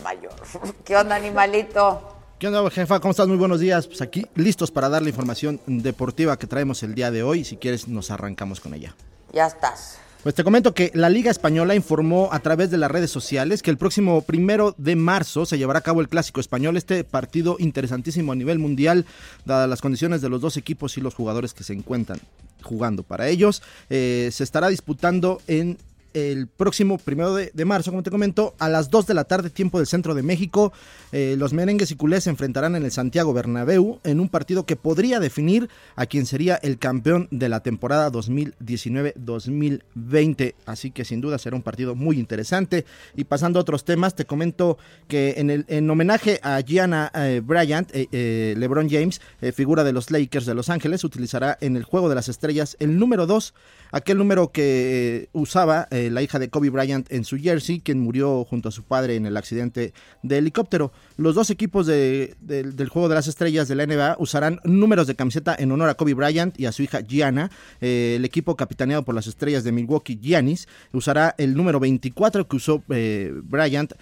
mayor. 0.03 0.33
¿Qué 0.83 0.97
onda, 0.97 1.15
animalito? 1.15 2.13
¿Qué 2.37 2.49
onda, 2.49 2.69
jefa? 2.69 2.99
¿Cómo 2.99 3.11
estás? 3.11 3.29
Muy 3.29 3.37
buenos 3.37 3.61
días. 3.61 3.87
Pues 3.87 4.01
aquí 4.01 4.25
listos 4.35 4.69
para 4.69 4.89
dar 4.89 5.01
la 5.01 5.07
información 5.07 5.61
deportiva 5.65 6.37
que 6.37 6.45
traemos 6.45 6.83
el 6.83 6.93
día 6.93 7.09
de 7.09 7.23
hoy. 7.23 7.45
Si 7.45 7.55
quieres, 7.55 7.87
nos 7.87 8.11
arrancamos 8.11 8.59
con 8.59 8.73
ella. 8.73 8.93
Ya 9.31 9.47
estás. 9.47 9.97
Pues 10.23 10.35
te 10.35 10.43
comento 10.43 10.73
que 10.73 10.91
la 10.93 11.09
Liga 11.09 11.31
Española 11.31 11.73
informó 11.73 12.27
a 12.33 12.39
través 12.39 12.69
de 12.69 12.77
las 12.77 12.91
redes 12.91 13.11
sociales 13.11 13.61
que 13.61 13.71
el 13.71 13.77
próximo 13.77 14.23
primero 14.23 14.75
de 14.77 14.97
marzo 14.97 15.45
se 15.45 15.57
llevará 15.57 15.79
a 15.79 15.83
cabo 15.83 16.01
el 16.01 16.09
Clásico 16.09 16.41
Español, 16.41 16.75
este 16.75 17.05
partido 17.05 17.55
interesantísimo 17.59 18.33
a 18.33 18.35
nivel 18.35 18.59
mundial, 18.59 19.05
dadas 19.45 19.69
las 19.69 19.79
condiciones 19.79 20.21
de 20.21 20.27
los 20.27 20.41
dos 20.41 20.57
equipos 20.57 20.97
y 20.97 21.01
los 21.01 21.15
jugadores 21.15 21.53
que 21.53 21.63
se 21.63 21.71
encuentran 21.71 22.19
jugando 22.61 23.03
para 23.03 23.29
ellos. 23.29 23.63
Eh, 23.89 24.29
se 24.33 24.43
estará 24.43 24.67
disputando 24.67 25.41
en 25.47 25.77
el 26.13 26.47
próximo 26.47 26.97
primero 26.97 27.35
de, 27.35 27.65
marzo, 27.65 27.91
como 27.91 28.03
te 28.03 28.11
comento, 28.11 28.55
a 28.59 28.69
las 28.69 28.89
2 28.89 29.07
de 29.07 29.13
la 29.13 29.25
tarde, 29.25 29.49
tiempo 29.49 29.79
del 29.79 29.87
centro 29.87 30.15
de 30.15 30.23
México. 30.23 30.71
Eh, 31.11 31.35
los 31.37 31.51
merengues 31.53 31.91
y 31.91 31.95
culés 31.95 32.23
se 32.25 32.29
enfrentarán 32.29 32.75
en 32.75 32.83
el 32.83 32.91
Santiago 32.91 33.33
Bernabéu 33.33 33.99
en 34.03 34.19
un 34.19 34.27
partido 34.29 34.65
que 34.65 34.75
podría 34.75 35.19
definir 35.19 35.69
a 35.95 36.05
quien 36.05 36.25
sería 36.25 36.55
el 36.55 36.77
campeón 36.79 37.29
de 37.31 37.47
la 37.49 37.61
temporada 37.61 38.11
2019-2020. 38.11 40.55
Así 40.65 40.91
que 40.91 41.05
sin 41.05 41.21
duda 41.21 41.37
será 41.37 41.55
un 41.55 41.63
partido 41.63 41.95
muy 41.95 42.19
interesante. 42.19 42.85
Y 43.15 43.23
pasando 43.25 43.59
a 43.59 43.61
otros 43.61 43.85
temas, 43.85 44.15
te 44.15 44.25
comento 44.25 44.79
que 45.07 45.35
en, 45.37 45.49
el, 45.49 45.65
en 45.67 45.89
homenaje 45.89 46.39
a 46.43 46.61
Gianna 46.61 47.11
eh, 47.15 47.41
Bryant, 47.43 47.89
eh, 47.93 48.53
LeBron 48.57 48.89
James, 48.89 49.21
figura 49.53 49.83
de 49.83 49.93
los 49.93 50.11
Lakers 50.11 50.45
de 50.45 50.53
Los 50.53 50.69
Ángeles, 50.69 51.03
utilizará 51.03 51.57
en 51.61 51.75
el 51.75 51.83
Juego 51.83 52.09
de 52.09 52.15
las 52.15 52.29
Estrellas 52.29 52.75
el 52.79 52.97
número 52.97 53.27
2 53.27 53.53
aquel 53.93 54.17
número 54.17 54.51
que 54.51 55.29
usaba 55.33 55.87
eh, 56.03 56.09
la 56.09 56.21
hija 56.21 56.39
de 56.39 56.49
Kobe 56.49 56.69
Bryant 56.69 57.11
en 57.11 57.23
su 57.23 57.37
jersey, 57.37 57.79
quien 57.79 57.99
murió 57.99 58.43
junto 58.45 58.69
a 58.69 58.71
su 58.71 58.83
padre 58.83 59.15
en 59.15 59.25
el 59.25 59.37
accidente 59.37 59.93
de 60.21 60.37
helicóptero. 60.37 60.91
Los 61.17 61.35
dos 61.35 61.49
equipos 61.49 61.87
del 61.87 62.89
Juego 62.89 63.09
de 63.09 63.15
las 63.15 63.27
Estrellas 63.27 63.67
de 63.67 63.75
la 63.75 63.85
NBA 63.85 64.17
usarán 64.19 64.59
números 64.63 65.07
de 65.07 65.15
camiseta 65.15 65.55
en 65.57 65.71
honor 65.71 65.89
a 65.89 65.95
Kobe 65.95 66.13
Bryant 66.13 66.59
y 66.59 66.65
a 66.65 66.71
su 66.71 66.83
hija 66.83 67.01
Gianna. 67.01 67.51
Eh, 67.81 68.15
el 68.17 68.25
equipo 68.25 68.55
capitaneado 68.55 69.03
por 69.03 69.15
las 69.15 69.27
Estrellas 69.27 69.63
de 69.63 69.71
Milwaukee, 69.71 70.19
Giannis, 70.21 70.67
usará 70.91 71.35
el 71.37 71.55
número 71.55 71.79
24 71.79 72.47
que 72.47 72.55
usó 72.55 72.83
eh, 72.89 73.31
Bryant, 73.43 73.93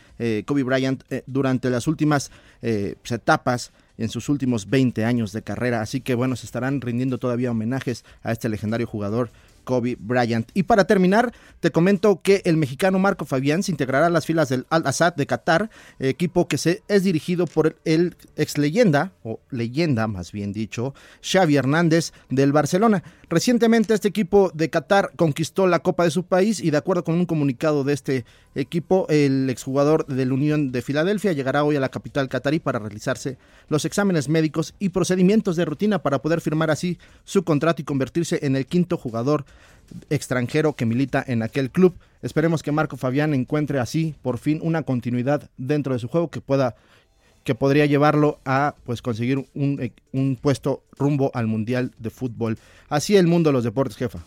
Kobe 0.45 0.63
Bryant, 0.63 1.03
durante 1.25 1.69
las 1.69 1.87
últimas 1.87 2.31
etapas 2.61 3.71
en 3.97 4.09
sus 4.09 4.29
últimos 4.29 4.69
20 4.69 5.05
años 5.05 5.31
de 5.31 5.41
carrera. 5.41 5.81
Así 5.81 6.01
que 6.01 6.15
bueno, 6.15 6.35
se 6.35 6.45
estarán 6.45 6.81
rindiendo 6.81 7.17
todavía 7.17 7.51
homenajes 7.51 8.03
a 8.23 8.31
este 8.31 8.49
legendario 8.49 8.87
jugador 8.87 9.31
Kobe 9.63 9.97
Bryant. 9.99 10.49
Y 10.53 10.63
para 10.63 10.85
terminar, 10.85 11.33
te 11.59 11.71
comento 11.71 12.21
que 12.21 12.41
el 12.45 12.57
mexicano 12.57 12.99
Marco 12.99 13.25
Fabián 13.25 13.63
se 13.63 13.71
integrará 13.71 14.07
a 14.07 14.09
las 14.09 14.25
filas 14.25 14.49
del 14.49 14.65
Al-Assad 14.69 15.15
de 15.15 15.27
Qatar, 15.27 15.69
equipo 15.99 16.47
que 16.47 16.57
se, 16.57 16.83
es 16.87 17.03
dirigido 17.03 17.47
por 17.47 17.77
el 17.85 18.15
ex 18.35 18.57
leyenda, 18.57 19.13
o 19.23 19.39
leyenda 19.49 20.07
más 20.07 20.31
bien 20.31 20.53
dicho, 20.53 20.93
Xavi 21.21 21.55
Hernández 21.55 22.13
del 22.29 22.51
Barcelona. 22.51 23.03
Recientemente 23.31 23.93
este 23.93 24.09
equipo 24.09 24.51
de 24.53 24.69
Qatar 24.69 25.13
conquistó 25.15 25.65
la 25.65 25.79
Copa 25.79 26.03
de 26.03 26.11
su 26.11 26.25
país 26.25 26.59
y 26.59 26.69
de 26.69 26.75
acuerdo 26.75 27.05
con 27.05 27.15
un 27.15 27.25
comunicado 27.25 27.85
de 27.85 27.93
este 27.93 28.25
equipo, 28.55 29.05
el 29.07 29.49
exjugador 29.49 30.05
de 30.05 30.25
la 30.25 30.33
Unión 30.33 30.73
de 30.73 30.81
Filadelfia 30.81 31.31
llegará 31.31 31.63
hoy 31.63 31.77
a 31.77 31.79
la 31.79 31.87
capital 31.87 32.27
catarí 32.27 32.59
para 32.59 32.79
realizarse 32.79 33.37
los 33.69 33.85
exámenes 33.85 34.27
médicos 34.27 34.75
y 34.79 34.89
procedimientos 34.89 35.55
de 35.55 35.63
rutina 35.63 35.99
para 35.99 36.21
poder 36.21 36.41
firmar 36.41 36.71
así 36.71 36.99
su 37.23 37.45
contrato 37.45 37.81
y 37.81 37.85
convertirse 37.85 38.39
en 38.45 38.57
el 38.57 38.65
quinto 38.65 38.97
jugador 38.97 39.45
extranjero 40.09 40.73
que 40.73 40.85
milita 40.85 41.23
en 41.25 41.41
aquel 41.41 41.71
club. 41.71 41.95
Esperemos 42.21 42.61
que 42.61 42.73
Marco 42.73 42.97
Fabián 42.97 43.33
encuentre 43.33 43.79
así 43.79 44.13
por 44.21 44.39
fin 44.39 44.59
una 44.61 44.83
continuidad 44.83 45.49
dentro 45.57 45.93
de 45.93 45.99
su 45.99 46.09
juego 46.09 46.29
que 46.29 46.41
pueda 46.41 46.75
que 47.43 47.55
podría 47.55 47.85
llevarlo 47.85 48.39
a 48.45 48.75
pues 48.85 49.01
conseguir 49.01 49.37
un, 49.53 49.91
un 50.11 50.35
puesto 50.35 50.83
rumbo 50.97 51.31
al 51.33 51.47
Mundial 51.47 51.91
de 51.97 52.09
Fútbol. 52.09 52.57
Así 52.89 53.15
el 53.17 53.27
mundo 53.27 53.49
de 53.49 53.53
los 53.53 53.63
deportes, 53.63 53.97
jefa. 53.97 54.19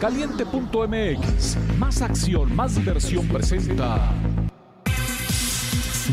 Caliente.mx, 0.00 1.56
más 1.78 2.02
acción, 2.02 2.54
más 2.54 2.76
diversión 2.76 3.26
presenta. 3.26 4.12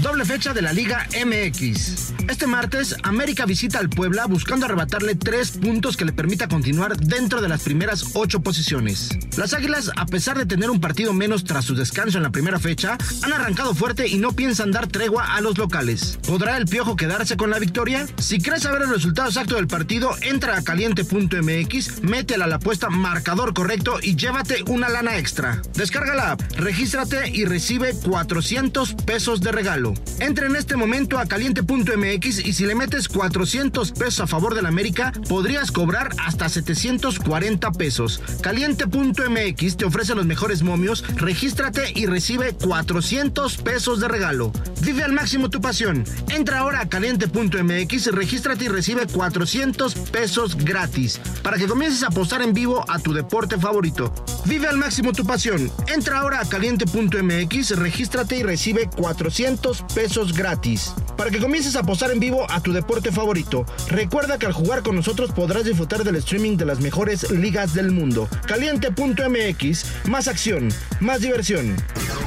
Doble 0.01 0.25
fecha 0.25 0.53
de 0.53 0.61
la 0.61 0.73
Liga 0.73 1.07
MX. 1.25 2.13
Este 2.27 2.47
martes, 2.47 2.95
América 3.03 3.45
visita 3.45 3.79
al 3.79 3.89
Puebla 3.89 4.25
buscando 4.25 4.65
arrebatarle 4.65 5.15
tres 5.15 5.51
puntos 5.51 5.95
que 5.95 6.03
le 6.03 6.11
permita 6.11 6.49
continuar 6.49 6.97
dentro 6.97 7.39
de 7.39 7.47
las 7.47 7.63
primeras 7.63 8.11
ocho 8.13 8.41
posiciones. 8.41 9.09
Las 9.37 9.53
Águilas, 9.53 9.91
a 9.95 10.05
pesar 10.05 10.37
de 10.37 10.45
tener 10.45 10.69
un 10.69 10.81
partido 10.81 11.13
menos 11.13 11.45
tras 11.45 11.65
su 11.65 11.75
descanso 11.75 12.17
en 12.17 12.23
la 12.23 12.31
primera 12.31 12.59
fecha, 12.59 12.97
han 13.23 13.31
arrancado 13.33 13.73
fuerte 13.73 14.07
y 14.07 14.17
no 14.17 14.33
piensan 14.33 14.71
dar 14.71 14.87
tregua 14.87 15.35
a 15.35 15.41
los 15.41 15.57
locales. 15.57 16.19
¿Podrá 16.27 16.57
el 16.57 16.65
Piojo 16.65 16.95
quedarse 16.95 17.37
con 17.37 17.49
la 17.49 17.59
victoria? 17.59 18.05
Si 18.17 18.39
quieres 18.39 18.63
saber 18.63 18.81
el 18.81 18.89
resultado 18.89 19.29
exacto 19.29 19.55
del 19.55 19.67
partido, 19.67 20.11
entra 20.21 20.57
a 20.57 20.63
caliente.mx, 20.63 22.03
métela 22.03 22.45
a 22.45 22.47
la 22.47 22.55
apuesta 22.55 22.89
marcador 22.89 23.53
correcto 23.53 23.99
y 24.01 24.15
llévate 24.15 24.63
una 24.67 24.89
lana 24.89 25.17
extra. 25.17 25.61
Descarga 25.75 26.15
la 26.15 26.31
app, 26.31 26.41
regístrate 26.57 27.29
y 27.29 27.45
recibe 27.45 27.93
400 28.03 28.93
pesos 28.95 29.41
de 29.41 29.51
regalo. 29.51 29.84
Entra 30.19 30.47
en 30.47 30.55
este 30.55 30.75
momento 30.75 31.19
a 31.19 31.25
caliente.mx 31.25 32.45
y 32.45 32.53
si 32.53 32.65
le 32.65 32.75
metes 32.75 33.07
400 33.07 33.91
pesos 33.91 34.21
a 34.21 34.27
favor 34.27 34.55
del 34.55 34.65
América, 34.65 35.11
podrías 35.27 35.71
cobrar 35.71 36.09
hasta 36.25 36.49
740 36.49 37.71
pesos. 37.73 38.21
Caliente.mx 38.41 39.77
te 39.77 39.85
ofrece 39.85 40.15
los 40.15 40.25
mejores 40.25 40.63
momios, 40.63 41.03
regístrate 41.15 41.91
y 41.95 42.05
recibe 42.05 42.53
400 42.53 43.57
pesos 43.57 43.99
de 43.99 44.07
regalo. 44.07 44.51
Vive 44.81 45.03
al 45.03 45.13
máximo 45.13 45.49
tu 45.49 45.61
pasión. 45.61 46.03
Entra 46.29 46.59
ahora 46.59 46.81
a 46.81 46.89
caliente.mx, 46.89 48.11
regístrate 48.11 48.65
y 48.65 48.67
recibe 48.69 49.07
400 49.07 49.95
pesos 49.95 50.55
gratis 50.57 51.19
para 51.43 51.57
que 51.57 51.67
comiences 51.67 52.03
a 52.03 52.07
apostar 52.07 52.41
en 52.41 52.53
vivo 52.53 52.85
a 52.89 52.99
tu 52.99 53.13
deporte 53.13 53.57
favorito. 53.57 54.13
Vive 54.45 54.67
al 54.67 54.77
máximo 54.77 55.11
tu 55.11 55.25
pasión. 55.25 55.71
Entra 55.87 56.19
ahora 56.19 56.39
a 56.39 56.47
caliente.mx, 56.47 57.77
regístrate 57.77 58.37
y 58.37 58.43
recibe 58.43 58.89
400 58.95 59.74
pesos 59.81 60.33
gratis. 60.33 60.93
Para 61.17 61.31
que 61.31 61.39
comiences 61.39 61.75
a 61.75 61.79
apostar 61.79 62.11
en 62.11 62.19
vivo 62.19 62.45
a 62.49 62.61
tu 62.61 62.73
deporte 62.73 63.11
favorito. 63.11 63.65
Recuerda 63.89 64.37
que 64.37 64.45
al 64.45 64.53
jugar 64.53 64.83
con 64.83 64.95
nosotros 64.95 65.31
podrás 65.31 65.65
disfrutar 65.65 66.03
del 66.03 66.15
streaming 66.17 66.57
de 66.57 66.65
las 66.65 66.79
mejores 66.79 67.31
ligas 67.31 67.73
del 67.73 67.91
mundo. 67.91 68.27
Caliente.mx, 68.47 69.85
más 70.07 70.27
acción, 70.27 70.69
más 70.99 71.21
diversión. 71.21 71.75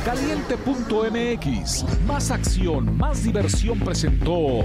Caliente.mx, 0.04 1.84
más 2.06 2.30
acción, 2.30 2.96
más 2.96 3.22
diversión 3.22 3.78
presentó. 3.80 4.64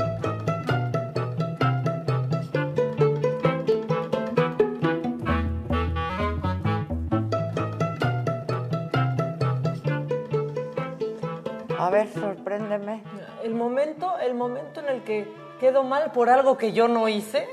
Sorpréndeme. 12.41 13.03
El 13.43 13.53
momento, 13.53 14.17
el 14.19 14.33
momento 14.33 14.79
en 14.79 14.89
el 14.89 15.03
que 15.03 15.31
quedo 15.59 15.83
mal 15.83 16.11
por 16.11 16.29
algo 16.29 16.57
que 16.57 16.71
yo 16.73 16.87
no 16.87 17.07
hice, 17.07 17.47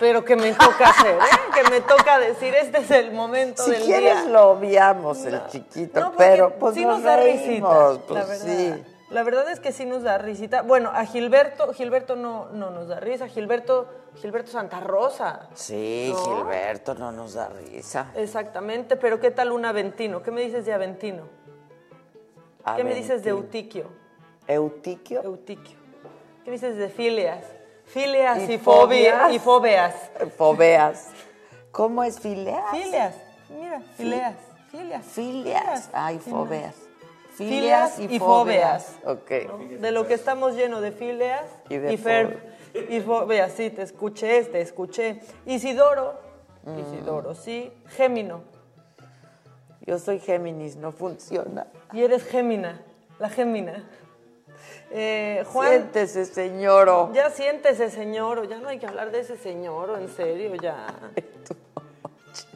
pero 0.00 0.24
que 0.24 0.34
me 0.36 0.52
toca 0.52 0.88
hacer, 0.88 1.14
¿eh? 1.14 1.52
que 1.54 1.70
me 1.70 1.80
toca 1.80 2.18
decir, 2.18 2.54
este 2.54 2.78
es 2.78 2.90
el 2.90 3.12
momento 3.12 3.62
si 3.62 3.72
del 3.72 3.82
quieres 3.82 4.22
día. 4.22 4.30
lo 4.32 4.50
obviamos 4.50 5.24
el 5.24 5.46
chiquito, 5.48 6.00
No, 6.00 6.12
pero 6.16 6.54
pues 6.58 6.74
sí 6.74 6.84
nos, 6.84 6.94
nos 6.96 7.02
da 7.04 7.16
reímos, 7.16 7.42
risita, 7.46 8.06
pues 8.06 8.20
la 8.20 8.24
verdad. 8.26 8.44
sí. 8.46 8.84
La 9.10 9.22
verdad 9.22 9.48
es 9.50 9.60
que 9.60 9.70
sí 9.70 9.84
nos 9.84 10.02
da 10.02 10.18
risita. 10.18 10.62
Bueno, 10.62 10.90
a 10.92 11.04
Gilberto, 11.04 11.72
Gilberto 11.72 12.16
no, 12.16 12.46
no 12.46 12.70
nos 12.70 12.88
da 12.88 12.98
risa, 12.98 13.28
Gilberto, 13.28 13.86
Gilberto 14.16 14.50
Santa 14.50 14.80
Rosa. 14.80 15.48
Sí, 15.54 16.12
¿No? 16.12 16.24
Gilberto 16.38 16.94
no 16.96 17.12
nos 17.12 17.34
da 17.34 17.48
risa. 17.48 18.10
Exactamente, 18.16 18.96
pero 18.96 19.20
¿qué 19.20 19.30
tal 19.30 19.52
un 19.52 19.66
Aventino? 19.66 20.20
¿Qué 20.22 20.32
me 20.32 20.40
dices 20.40 20.66
de 20.66 20.72
Aventino? 20.72 21.28
¿Qué 22.74 22.82
me 22.82 22.94
dices 22.94 23.22
de 23.22 23.30
Aventino. 23.30 23.36
Eutiquio? 23.36 24.03
¿Eutiquio? 24.46 25.22
Eutiquio. 25.22 25.76
¿Qué 26.44 26.50
dices 26.50 26.76
de 26.76 26.88
Filias? 26.88 27.44
Filias 27.86 28.48
y, 28.48 28.54
¿Y 28.54 28.58
fobia, 28.58 29.12
fobias? 29.20 29.32
y 29.34 29.38
fobeas. 29.38 29.94
Fobeas. 30.36 31.08
¿Cómo 31.70 32.02
es 32.04 32.18
fileas? 32.20 32.64
Filias, 32.70 33.14
mira, 33.50 33.80
fileas, 33.96 34.34
filias. 34.70 35.04
Filias. 35.06 35.90
Ay, 35.92 36.18
fobeas. 36.18 36.74
Filias 37.36 37.98
y 37.98 38.18
fobias. 38.18 38.94
Ok. 39.04 39.30
De 39.80 39.90
lo 39.90 40.06
que 40.06 40.14
estamos 40.14 40.54
llenos 40.54 40.80
de 40.82 40.92
filias 40.92 41.42
Y 41.68 41.78
de 41.78 41.98
fer- 41.98 42.38
y 42.88 43.00
fobias. 43.00 43.52
Sí, 43.52 43.70
te 43.70 43.82
escuché, 43.82 44.44
te 44.44 44.60
escuché. 44.60 45.20
Isidoro. 45.44 46.14
Mm. 46.64 46.78
Isidoro, 46.78 47.34
sí. 47.34 47.72
Gémino. 47.96 48.42
Yo 49.84 49.98
soy 49.98 50.20
Géminis, 50.20 50.76
no 50.76 50.92
funciona. 50.92 51.66
Y 51.92 52.02
eres 52.04 52.24
Gémina. 52.24 52.80
La 53.18 53.28
Gémina. 53.28 53.84
Eh, 54.96 55.44
Juan. 55.52 55.68
Siéntese, 55.70 56.24
señoro. 56.24 57.10
Ya 57.12 57.28
siéntese, 57.30 57.90
señor. 57.90 58.46
Ya 58.46 58.58
no 58.58 58.68
hay 58.68 58.78
que 58.78 58.86
hablar 58.86 59.10
de 59.10 59.20
ese 59.20 59.36
señor, 59.36 59.98
en 60.00 60.08
serio, 60.08 60.54
ya. 60.54 60.86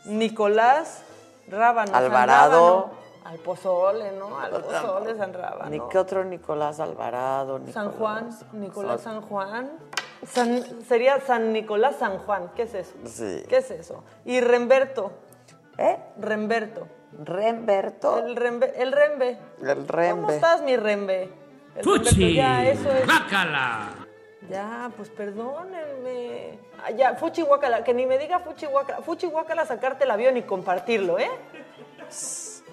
Nicolás 0.05 1.03
Rábano. 1.49 1.93
San 1.93 2.05
Alvarado. 2.05 2.77
Rábano. 2.83 2.99
Al 3.25 3.39
pozole, 3.41 4.13
¿no? 4.13 4.39
Al 4.39 4.51
pozole 4.63 5.17
San 5.17 5.35
Rábano. 5.35 5.69
Ni 5.69 5.81
qué 5.91 5.99
otro 5.99 6.25
Nicolás 6.25 6.81
Alvarado. 6.81 7.61
San 7.73 7.89
Nicolás- 7.89 7.95
Juan, 7.99 8.61
Nicolás 8.61 9.01
San 9.03 9.21
Juan. 9.23 9.71
San- 10.27 10.83
sería 10.87 11.21
San 11.21 11.53
Nicolás 11.53 11.97
San 11.99 12.19
Juan. 12.19 12.51
¿Qué 12.55 12.63
es 12.63 12.75
eso? 12.75 12.95
Sí. 13.05 13.43
¿Qué 13.49 13.59
es 13.59 13.71
eso? 13.71 14.03
Y 14.25 14.41
Remberto. 14.41 15.11
¿Eh? 15.77 15.97
Remberto. 16.19 16.87
Remberto. 17.25 18.19
El 18.19 18.35
Rembe. 18.37 18.73
El 18.81 18.93
Rembe. 18.93 19.39
El 19.61 19.89
Rembe. 19.89 20.11
¿Cómo 20.11 20.31
estás, 20.31 20.63
mi 20.63 20.77
Rembe? 20.77 21.31
¡Fuchi! 21.83 22.35
Ya, 22.35 22.69
eso 22.69 22.91
es. 22.93 23.07
¡Bácala! 23.07 24.07
Ya, 24.51 24.91
pues 24.97 25.11
perdónenme. 25.11 26.59
Ah, 26.83 26.91
ya, 26.91 27.15
fuchi 27.15 27.43
guacala, 27.43 27.85
que 27.85 27.93
ni 27.93 28.07
me 28.07 28.19
diga 28.19 28.39
fuchi 28.39 28.67
guacala. 28.67 29.03
Fuchi 29.03 29.27
guacala 29.27 29.67
sacarte 29.67 30.05
el 30.05 30.11
avión 30.11 30.37
y 30.37 30.43
compartirlo, 30.43 31.19
¿eh? 31.19 31.31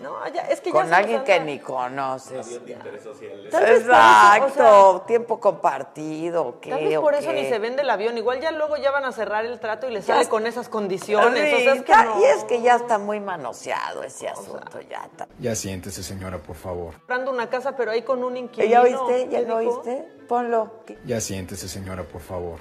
No, 0.01 0.27
ya, 0.29 0.41
es 0.43 0.61
que 0.61 0.71
Con 0.71 0.93
alguien 0.93 1.23
que 1.23 1.39
ni 1.39 1.59
conoces. 1.59 2.45
Avión 2.45 2.65
de 2.65 2.71
interés 2.73 3.03
social. 3.03 3.47
Tal 3.49 3.63
vez 3.63 3.71
por 3.83 3.91
eso, 3.91 3.91
Exacto, 3.91 5.03
tiempo 5.07 5.39
compartido. 5.39 6.59
¿qué, 6.59 6.69
Tal 6.71 6.83
vez 6.83 6.97
o 6.97 7.01
por 7.01 7.13
eso 7.15 7.29
qué? 7.31 7.41
ni 7.41 7.49
se 7.49 7.59
vende 7.59 7.81
el 7.81 7.89
avión. 7.89 8.17
Igual 8.17 8.41
ya 8.41 8.51
luego 8.51 8.77
ya 8.77 8.91
van 8.91 9.05
a 9.05 9.11
cerrar 9.11 9.45
el 9.45 9.59
trato 9.59 9.87
y 9.87 9.91
les 9.93 10.05
Ya 10.05 10.15
sale 10.15 10.27
con 10.29 10.45
esas 10.47 10.69
condiciones. 10.69 11.49
Sí, 11.49 11.55
o 11.55 11.59
sea, 11.59 11.73
es 11.75 11.81
que 11.83 11.91
ya- 11.91 12.03
no. 12.03 12.19
Y 12.19 12.23
es 12.25 12.43
que 12.43 12.61
ya 12.61 12.75
está 12.75 12.97
muy 12.97 13.19
manoseado 13.19 14.03
ese 14.03 14.27
asunto. 14.27 14.79
ya 14.89 15.05
está. 15.05 15.27
Ya 15.39 15.55
siéntese, 15.55 16.03
señora, 16.03 16.37
por 16.39 16.55
favor. 16.55 16.93
comprando 16.95 17.31
una 17.31 17.49
casa, 17.49 17.75
pero 17.75 17.91
ahí 17.91 18.01
con 18.03 18.23
un 18.23 18.37
inquilino. 18.37 18.71
¿Ya 18.71 18.81
oíste? 18.81 19.29
¿Ya 19.29 19.39
¿qué 19.39 19.45
lo 19.47 19.55
oíste? 19.57 20.07
Ponlo. 20.27 20.71
Ya 21.05 21.21
siéntese, 21.21 21.67
señora, 21.67 22.03
por 22.03 22.21
favor. 22.21 22.59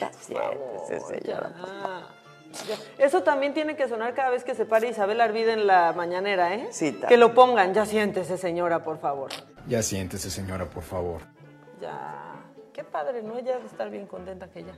Ya 0.00 0.10
siéntese, 0.12 1.00
señora. 1.00 1.52
Ah, 1.58 2.00
ya. 2.10 2.25
Eso 2.98 3.22
también 3.22 3.54
tiene 3.54 3.76
que 3.76 3.88
sonar 3.88 4.14
cada 4.14 4.30
vez 4.30 4.44
que 4.44 4.54
se 4.54 4.64
pare 4.64 4.88
Isabel 4.88 5.20
Arvida 5.20 5.52
en 5.52 5.66
la 5.66 5.92
mañanera, 5.92 6.54
¿eh? 6.54 6.68
Sí, 6.70 6.92
también. 6.92 7.08
Que 7.08 7.16
lo 7.16 7.34
pongan. 7.34 7.74
Ya 7.74 7.86
siéntese, 7.86 8.38
señora, 8.38 8.82
por 8.82 8.98
favor. 8.98 9.30
Ya 9.66 9.82
siéntese, 9.82 10.30
señora, 10.30 10.66
por 10.66 10.82
favor. 10.82 11.20
Ya. 11.80 12.22
Qué 12.72 12.84
padre, 12.84 13.22
¿no? 13.22 13.38
Ella 13.38 13.58
de 13.58 13.66
estar 13.66 13.90
bien 13.90 14.06
contenta 14.06 14.48
que 14.48 14.62
ya 14.62 14.72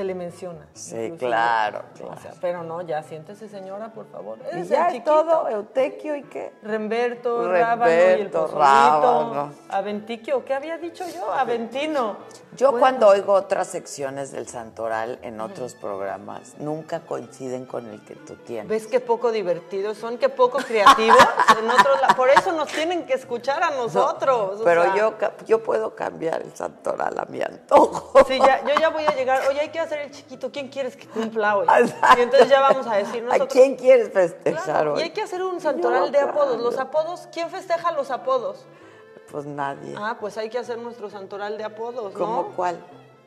se 0.00 0.04
le 0.04 0.14
menciona. 0.14 0.66
Sí, 0.72 0.94
inclusive. 0.96 1.18
claro, 1.18 1.82
O 1.92 1.98
claro. 1.98 2.20
sea, 2.22 2.32
pero 2.40 2.62
no, 2.62 2.80
ya 2.80 3.02
siéntese, 3.02 3.50
señora, 3.50 3.92
por 3.92 4.06
favor. 4.10 4.38
Es 4.50 4.70
ya 4.70 4.84
el 4.84 4.86
es 4.86 4.92
chiquito. 4.94 5.12
todo, 5.12 5.48
Eutequio 5.50 6.16
y 6.16 6.22
qué. 6.22 6.54
Remberto, 6.62 7.42
Remberto, 7.42 7.52
Rábano 7.52 7.90
y 7.90 7.94
el. 7.94 8.32
Rábano. 8.32 9.52
Aventiquio, 9.68 10.42
¿qué 10.42 10.54
había 10.54 10.78
dicho 10.78 11.04
yo? 11.14 11.30
Aventino. 11.34 12.16
Yo 12.56 12.70
Bueno. 12.70 12.80
cuando 12.80 13.08
oigo 13.08 13.34
otras 13.34 13.68
secciones 13.68 14.32
del 14.32 14.48
Santoral 14.48 15.18
en 15.22 15.38
otros 15.40 15.74
programas, 15.74 16.54
nunca 16.58 17.00
coinciden 17.00 17.66
con 17.66 17.86
el 17.88 18.02
que 18.04 18.14
tú 18.16 18.36
tienes. 18.36 18.68
¿Ves 18.68 18.86
qué 18.86 19.00
poco 19.00 19.30
divertidos 19.32 19.98
son? 19.98 20.16
Qué 20.16 20.30
poco 20.30 20.58
creativos. 20.58 21.18
en 21.62 21.70
otros 21.70 22.00
la- 22.00 22.14
Por 22.14 22.30
eso 22.30 22.52
nos 22.52 22.68
tienen 22.68 23.04
que 23.06 23.12
escuchar 23.14 23.62
a 23.62 23.70
nosotros. 23.72 24.62
Pero 24.64 24.82
sea. 24.84 24.96
yo, 24.96 25.14
yo 25.46 25.62
puedo 25.62 25.94
cambiar 25.94 26.40
el 26.40 26.54
Santoral 26.56 27.18
a 27.18 27.26
mi 27.26 27.42
antojo. 27.42 28.24
Sí, 28.26 28.38
ya, 28.38 28.62
yo 28.64 28.74
ya 28.80 28.88
voy 28.88 29.04
a 29.04 29.14
llegar. 29.14 29.40
Oye, 29.48 29.60
hay 29.60 29.68
que 29.68 29.80
hacer 29.80 29.89
el 29.98 30.10
chiquito. 30.10 30.50
¿Quién 30.52 30.68
quieres 30.68 30.96
que 30.96 31.06
cumpla 31.06 31.56
hoy? 31.56 31.66
Y 32.18 32.20
entonces 32.20 32.48
ya 32.48 32.60
vamos 32.60 32.86
a 32.86 32.96
decir 32.96 33.22
¿A 33.22 33.26
nosotros. 33.26 33.48
quién 33.52 33.76
quieres 33.76 34.12
festejar 34.12 34.62
Claro, 34.64 34.92
hoy? 34.94 35.00
y 35.00 35.02
hay 35.02 35.10
que 35.10 35.22
hacer 35.22 35.42
un 35.42 35.60
santoral 35.60 36.12
de 36.12 36.18
apodos. 36.20 36.60
Los 36.60 36.78
apodos, 36.78 37.28
¿quién 37.32 37.50
festeja 37.50 37.92
los 37.92 38.10
apodos? 38.10 38.64
Pues 39.30 39.46
nadie. 39.46 39.94
Ah, 39.98 40.16
pues 40.20 40.36
hay 40.38 40.48
que 40.50 40.58
hacer 40.58 40.78
nuestro 40.78 41.08
santoral 41.10 41.56
de 41.58 41.64
apodos, 41.64 42.12
¿no? 42.14 42.18
¿Cómo 42.18 42.44
cuál? 42.56 42.78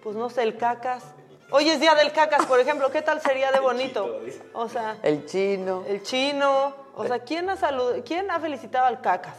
Pues 0.02 0.16
no 0.16 0.30
sé, 0.30 0.44
el 0.44 0.58
cacas. 0.58 1.04
Hoy 1.52 1.70
es 1.70 1.80
día 1.80 1.94
del 1.96 2.12
cacas, 2.12 2.46
por 2.46 2.60
ejemplo. 2.60 2.90
¿Qué 2.92 3.02
tal 3.02 3.22
sería 3.22 3.52
de 3.52 3.60
bonito? 3.60 4.20
O 4.54 4.68
sea, 4.68 4.98
El 5.04 5.26
chino. 5.26 5.84
el 5.88 6.02
chino. 6.04 6.74
O 6.96 7.06
sea, 7.06 7.20
¿quién 7.20 7.50
ha, 7.50 7.56
salud- 7.58 8.02
¿quién 8.06 8.30
ha 8.32 8.40
felicitado 8.40 8.86
al 8.86 9.02
cacas? 9.02 9.36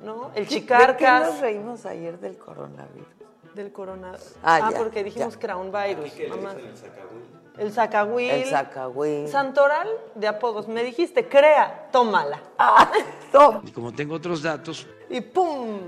¿No? 0.00 0.26
El 0.34 0.42
¿De 0.44 0.48
qué 0.48 0.54
chicarcas. 0.56 1.26
nos 1.32 1.40
reímos 1.40 1.86
ayer 1.86 2.18
del 2.20 2.36
coronavirus? 2.38 3.08
Del 3.56 3.72
coronavirus. 3.72 4.34
Ah, 4.42 4.60
Ah, 4.62 4.70
ya, 4.70 4.76
porque 4.78 5.02
dijimos 5.02 5.34
ya. 5.34 5.40
crown 5.40 5.72
virus. 5.72 6.12
¿Qué 6.12 6.28
mamá. 6.28 6.52
el 6.52 6.76
sacahuil? 6.76 7.22
El 7.58 7.72
zacahuil. 7.72 8.30
El 8.30 8.46
zacahuil. 8.48 9.28
Santoral 9.28 9.88
de 10.14 10.28
apodos. 10.28 10.68
Me 10.68 10.84
dijiste, 10.84 11.26
crea, 11.26 11.88
tómala. 11.90 12.40
Ah, 12.58 12.92
no, 13.32 13.62
Y 13.64 13.70
como 13.72 13.92
tengo 13.92 14.14
otros 14.14 14.42
datos, 14.42 14.86
Y 15.08 15.22
¡pum! 15.22 15.80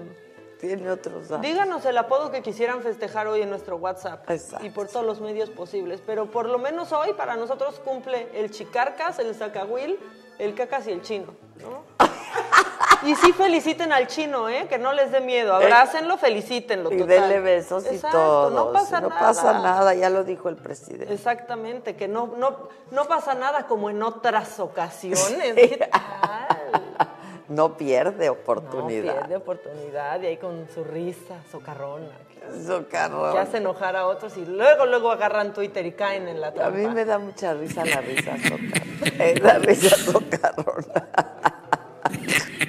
tiene 0.59 0.91
otros 0.91 1.29
datos. 1.29 1.43
Díganos 1.43 1.85
el 1.85 1.99
apodo 1.99 2.31
que 2.31 2.41
quisieran 2.41 2.81
festejar 2.83 3.27
hoy 3.29 3.43
en 3.43 3.51
nuestro 3.51 3.77
WhatsApp. 3.77 4.29
Exacto. 4.31 4.65
Y 4.65 4.71
por 4.71 4.89
todos 4.89 5.05
los 5.05 5.21
medios 5.21 5.51
posibles. 5.51 6.01
Pero 6.07 6.31
por 6.31 6.49
lo 6.49 6.59
menos 6.59 6.91
hoy 6.93 7.13
para 7.13 7.37
nosotros 7.37 7.81
cumple 7.85 8.29
el 8.33 8.51
chicarcas, 8.51 9.19
el 9.19 9.35
zacahuil, 9.35 9.99
el 10.39 10.55
cacas 10.55 10.89
y 10.89 10.93
el 10.93 11.03
chino. 11.03 11.35
¿no? 11.61 11.85
y 13.05 13.15
sí 13.15 13.33
feliciten 13.33 13.93
al 13.93 14.07
chino, 14.07 14.49
¿eh? 14.49 14.67
Que 14.69 14.79
no 14.79 14.93
les 14.93 15.11
dé 15.11 15.21
miedo. 15.21 15.55
Abrácenlo, 15.55 16.17
felicítenlo. 16.19 16.91
Y 16.93 16.99
total. 16.99 17.09
denle 17.09 17.41
besos 17.41 17.85
y 17.93 17.99
todo. 17.99 18.51
No 18.51 18.73
pasa 18.73 19.01
no 19.01 19.09
nada. 19.09 19.21
pasa 19.21 19.53
nada, 19.61 19.95
ya 19.95 20.11
lo 20.11 20.25
dijo 20.25 20.49
el 20.49 20.57
presidente. 20.57 21.13
Exactamente, 21.13 21.97
que 21.97 22.09
no, 22.09 22.35
no, 22.37 22.69
no 22.91 23.05
pasa 23.07 23.35
nada 23.35 23.67
como 23.67 23.91
en 23.91 24.03
otras 24.03 24.59
ocasiones. 24.61 25.55
¿Qué 25.55 25.89
tal? 25.91 26.01
No 27.49 27.79
pierde 27.79 28.27
No 28.27 28.33
oportunidad. 28.33 29.15
pierde 29.21 29.37
oportunidad 29.37 30.21
y 30.21 30.27
ahí 30.27 30.37
con 30.37 30.69
su 30.75 30.85
risa 30.85 31.37
socarrona. 31.51 32.11
Socarrón. 32.67 33.33
Que 33.33 33.39
hace 33.39 33.57
enojar 33.57 33.97
a 33.97 34.07
otros 34.07 34.37
y 34.37 34.45
luego, 34.45 34.85
luego 34.85 35.11
agarran 35.11 35.55
Twitter 35.55 35.87
y 35.87 35.93
caen 35.93 36.29
en 36.29 36.43
la 36.43 36.49
A 36.49 36.53
trampa. 36.53 36.77
mí 36.77 36.87
me 36.89 37.07
da 37.07 37.19
mucha 37.19 37.55
risa 37.55 37.87
la 37.87 38.03
risa 38.03 38.37
socarrona. 38.37 38.73
Eh, 39.19 39.41
la 39.41 39.59
risa 39.61 39.97
socarrona. 39.97 41.09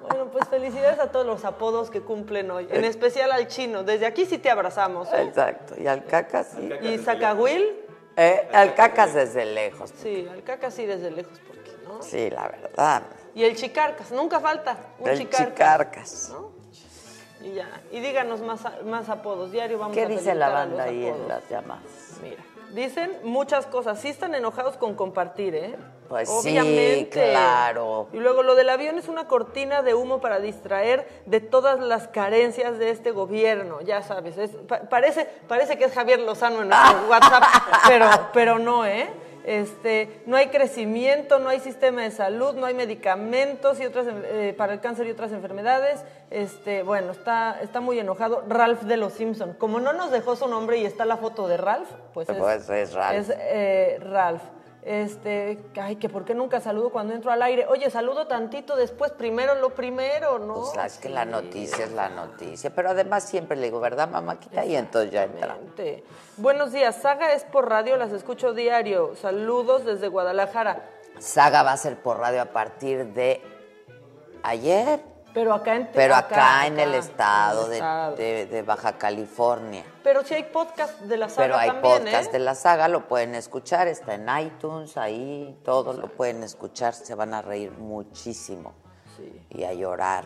Bueno, 0.00 0.26
pues 0.32 0.48
felicidades 0.48 0.98
a 0.98 1.10
todos 1.12 1.26
los 1.26 1.44
apodos 1.44 1.90
que 1.90 2.00
cumplen 2.00 2.50
hoy, 2.50 2.66
en 2.70 2.84
especial 2.84 3.30
al 3.32 3.46
chino. 3.48 3.82
Desde 3.84 4.06
aquí 4.06 4.26
sí 4.26 4.38
te 4.38 4.50
abrazamos. 4.50 5.08
¿eh? 5.12 5.22
Exacto. 5.22 5.74
Y 5.80 5.86
al 5.86 6.04
caca 6.04 6.44
sí. 6.44 6.70
Y 6.82 6.98
Zacahuil, 6.98 7.64
Eh, 8.16 8.48
al 8.52 8.74
cacas 8.74 9.14
desde 9.14 9.44
lejos. 9.46 9.90
sí, 10.02 10.28
al 10.30 10.42
caca 10.42 10.70
sí 10.70 10.84
desde 10.84 11.10
lejos, 11.10 11.38
porque 11.46 11.70
no. 11.84 12.02
Sí, 12.02 12.28
la 12.30 12.48
verdad. 12.48 13.02
Y 13.34 13.44
el 13.44 13.56
chicarcas, 13.56 14.10
nunca 14.12 14.38
falta 14.40 14.76
un 14.98 15.08
El 15.08 15.18
chicarcas. 15.18 15.48
chicarcas. 15.54 16.28
¿no? 16.30 16.52
Y 17.40 17.54
ya, 17.54 17.68
y 17.90 18.00
díganos 18.00 18.40
más, 18.42 18.60
más 18.84 19.08
apodos. 19.08 19.50
Diario 19.50 19.78
vamos 19.78 19.94
¿Qué 19.96 20.02
a 20.02 20.08
dice 20.08 20.34
la 20.34 20.50
banda 20.50 20.84
ahí 20.84 21.06
en 21.06 21.14
apodos. 21.14 21.28
las 21.28 21.48
llamadas? 21.48 21.82
Mira, 22.22 22.42
dicen 22.74 23.18
muchas 23.22 23.66
cosas. 23.66 24.00
Sí 24.00 24.08
están 24.08 24.34
enojados 24.34 24.76
con 24.76 24.94
compartir, 24.94 25.54
¿eh? 25.54 25.76
Pues 26.08 26.28
sí, 26.28 26.50
Obviamente. 26.50 27.08
claro. 27.30 28.08
Y 28.12 28.18
luego 28.18 28.42
lo 28.42 28.54
del 28.54 28.68
avión 28.68 28.98
es 28.98 29.08
una 29.08 29.26
cortina 29.28 29.80
de 29.82 29.94
humo 29.94 30.20
para 30.20 30.40
distraer 30.40 31.08
de 31.26 31.40
todas 31.40 31.80
las 31.80 32.08
carencias 32.08 32.78
de 32.78 32.90
este 32.90 33.12
gobierno. 33.12 33.80
Ya 33.80 34.02
sabes, 34.02 34.36
es- 34.36 34.50
pa- 34.68 34.80
parece, 34.90 35.26
parece 35.48 35.78
que 35.78 35.84
es 35.84 35.92
Javier 35.92 36.20
Lozano 36.20 36.62
en 36.62 36.68
nuestro 36.68 37.00
WhatsApp, 37.08 37.44
pero, 37.88 38.06
pero 38.34 38.58
no, 38.58 38.84
¿eh? 38.84 39.08
Este, 39.44 40.22
no 40.26 40.36
hay 40.36 40.48
crecimiento, 40.48 41.38
no 41.38 41.48
hay 41.48 41.60
sistema 41.60 42.02
de 42.02 42.10
salud, 42.10 42.54
no 42.54 42.66
hay 42.66 42.74
medicamentos 42.74 43.80
y 43.80 43.86
otras 43.86 44.06
eh, 44.08 44.54
para 44.56 44.72
el 44.72 44.80
cáncer 44.80 45.06
y 45.06 45.10
otras 45.10 45.32
enfermedades. 45.32 46.04
Este, 46.30 46.82
bueno, 46.82 47.12
está, 47.12 47.60
está 47.60 47.80
muy 47.80 47.98
enojado. 47.98 48.44
Ralph 48.48 48.82
de 48.82 48.96
los 48.96 49.14
Simpson. 49.14 49.54
Como 49.54 49.80
no 49.80 49.92
nos 49.92 50.10
dejó 50.10 50.36
su 50.36 50.48
nombre 50.48 50.78
y 50.78 50.86
está 50.86 51.04
la 51.04 51.16
foto 51.16 51.48
de 51.48 51.56
Ralph, 51.56 51.90
pues 52.14 52.28
es, 52.28 52.36
Pues 52.36 52.68
es 52.70 52.94
Ralph. 52.94 53.18
es, 53.18 53.34
eh, 53.36 53.98
Ralph. 54.00 54.42
Este, 54.82 55.62
ay, 55.80 55.94
que 55.94 56.08
por 56.08 56.24
qué 56.24 56.34
nunca 56.34 56.60
saludo 56.60 56.90
cuando 56.90 57.14
entro 57.14 57.30
al 57.30 57.40
aire. 57.42 57.66
Oye, 57.68 57.88
saludo 57.88 58.26
tantito 58.26 58.74
después, 58.74 59.12
primero 59.12 59.54
lo 59.54 59.70
primero, 59.70 60.40
¿no? 60.40 60.64
Sea, 60.66 60.86
es 60.86 60.98
que 60.98 61.08
la 61.08 61.24
noticia 61.24 61.84
es 61.84 61.92
la 61.92 62.08
noticia. 62.08 62.74
Pero 62.74 62.90
además 62.90 63.22
siempre 63.22 63.56
le 63.56 63.66
digo, 63.66 63.78
¿verdad, 63.78 64.08
mamáquita? 64.08 64.64
Y 64.64 64.74
entonces 64.74 65.12
ya 65.12 65.22
entra. 65.24 65.56
Buenos 66.36 66.72
días, 66.72 66.96
Saga 66.96 67.32
es 67.32 67.44
por 67.44 67.68
radio, 67.68 67.96
las 67.96 68.10
escucho 68.10 68.54
diario. 68.54 69.14
Saludos 69.14 69.84
desde 69.84 70.08
Guadalajara. 70.08 70.90
Saga 71.18 71.62
va 71.62 71.72
a 71.72 71.76
ser 71.76 72.02
por 72.02 72.18
radio 72.18 72.42
a 72.42 72.46
partir 72.46 73.06
de 73.12 73.40
ayer. 74.42 75.11
Pero 75.34 75.54
acá 75.54 75.76
en 75.76 75.88
Pero 75.92 76.14
acá, 76.14 76.66
en 76.66 76.78
el 76.78 76.94
estado, 76.94 77.60
en 77.60 77.64
el 77.64 77.70
de- 77.70 77.76
estado. 77.76 78.16
De, 78.16 78.46
de 78.46 78.62
Baja 78.62 78.98
California. 78.98 79.84
Pero 80.02 80.22
sí 80.24 80.34
hay 80.34 80.44
podcast 80.44 81.00
de 81.00 81.16
la 81.16 81.28
saga 81.28 81.42
Pero 81.46 81.56
hay 81.58 81.70
también, 81.70 81.98
podcast 82.04 82.28
¿eh? 82.28 82.32
de 82.32 82.38
la 82.40 82.54
saga, 82.54 82.88
lo 82.88 83.08
pueden 83.08 83.34
escuchar, 83.34 83.88
está 83.88 84.14
en 84.14 84.26
iTunes, 84.46 84.96
ahí, 84.96 85.58
todo 85.64 85.92
lo 85.94 86.08
pueden 86.08 86.42
escuchar, 86.42 86.92
se 86.94 87.14
van 87.14 87.32
a 87.34 87.40
reír 87.42 87.70
muchísimo. 87.72 88.74
Y 89.50 89.64
a 89.64 89.72
llorar, 89.72 90.24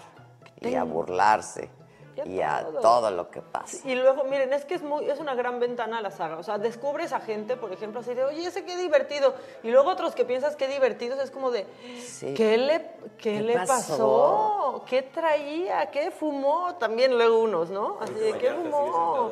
y 0.61 0.75
a 0.75 0.85
burlarse, 0.85 1.69
Y 2.17 2.21
a 2.21 2.27
y 2.27 2.41
a 2.43 2.63
todo. 2.65 2.81
todo 2.81 3.11
lo 3.11 3.31
que 3.31 3.43
pasa. 3.43 3.77
Y 3.89 3.95
luego, 3.95 4.25
miren, 4.25 4.53
es 4.53 4.65
que 4.65 4.75
es 4.75 4.83
muy, 4.83 5.09
es 5.11 5.19
una 5.21 5.35
gran 5.35 5.61
ventana 5.61 5.99
a 5.99 6.01
la 6.01 6.11
saga. 6.11 6.37
O 6.39 6.43
sea, 6.43 6.59
descubres 6.59 7.13
a 7.13 7.21
gente, 7.21 7.57
por 7.57 7.73
ejemplo, 7.73 8.01
así 8.01 8.15
de, 8.15 8.25
oye, 8.25 8.47
ese 8.47 8.65
qué 8.65 8.77
divertido. 8.77 9.35
Y 9.63 9.71
luego 9.71 9.91
otros 9.91 10.15
que 10.15 10.25
piensas 10.25 10.57
qué 10.57 10.69
divertidos, 10.69 11.19
es 11.21 11.31
como 11.31 11.51
de, 11.51 11.67
Sí. 12.07 12.35
¿qué 12.35 12.57
le, 12.59 12.81
qué 13.19 13.35
¿Qué 13.37 13.41
le 13.43 13.55
pasó? 13.55 13.73
pasó? 13.93 14.85
¿Qué 14.87 15.03
traía? 15.03 15.91
¿Qué 15.91 16.11
fumó? 16.11 16.75
También 16.77 17.17
luego 17.17 17.41
unos, 17.41 17.71
¿no? 17.71 17.99
Así 18.01 18.15
de, 18.15 18.33
¿qué 18.39 18.51
fumó? 18.53 19.31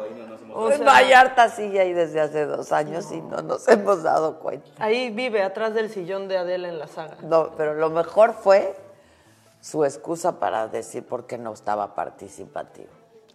O 0.52 0.60
Pues 0.64 0.76
sea, 0.78 0.86
Vallarta 0.86 1.48
sigue 1.48 1.80
ahí 1.80 1.92
desde 1.92 2.20
hace 2.20 2.44
dos 2.46 2.70
años 2.72 3.10
y 3.12 3.20
no 3.20 3.38
nos 3.42 3.66
hemos 3.68 4.02
dado 4.02 4.38
cuenta. 4.38 4.68
ahí 4.78 5.10
vive 5.10 5.42
atrás 5.42 5.74
del 5.74 5.90
sillón 5.90 6.28
de 6.28 6.38
Adela 6.38 6.68
en 6.68 6.78
la 6.78 6.86
saga. 6.86 7.16
No, 7.22 7.50
pero 7.56 7.74
lo 7.74 7.90
mejor 7.90 8.34
fue 8.34 8.76
su 9.64 9.82
excusa 9.82 10.38
para 10.38 10.68
decir 10.68 11.06
por 11.06 11.26
qué 11.26 11.38
no 11.38 11.54
estaba 11.54 11.94
participativo. 11.94 12.90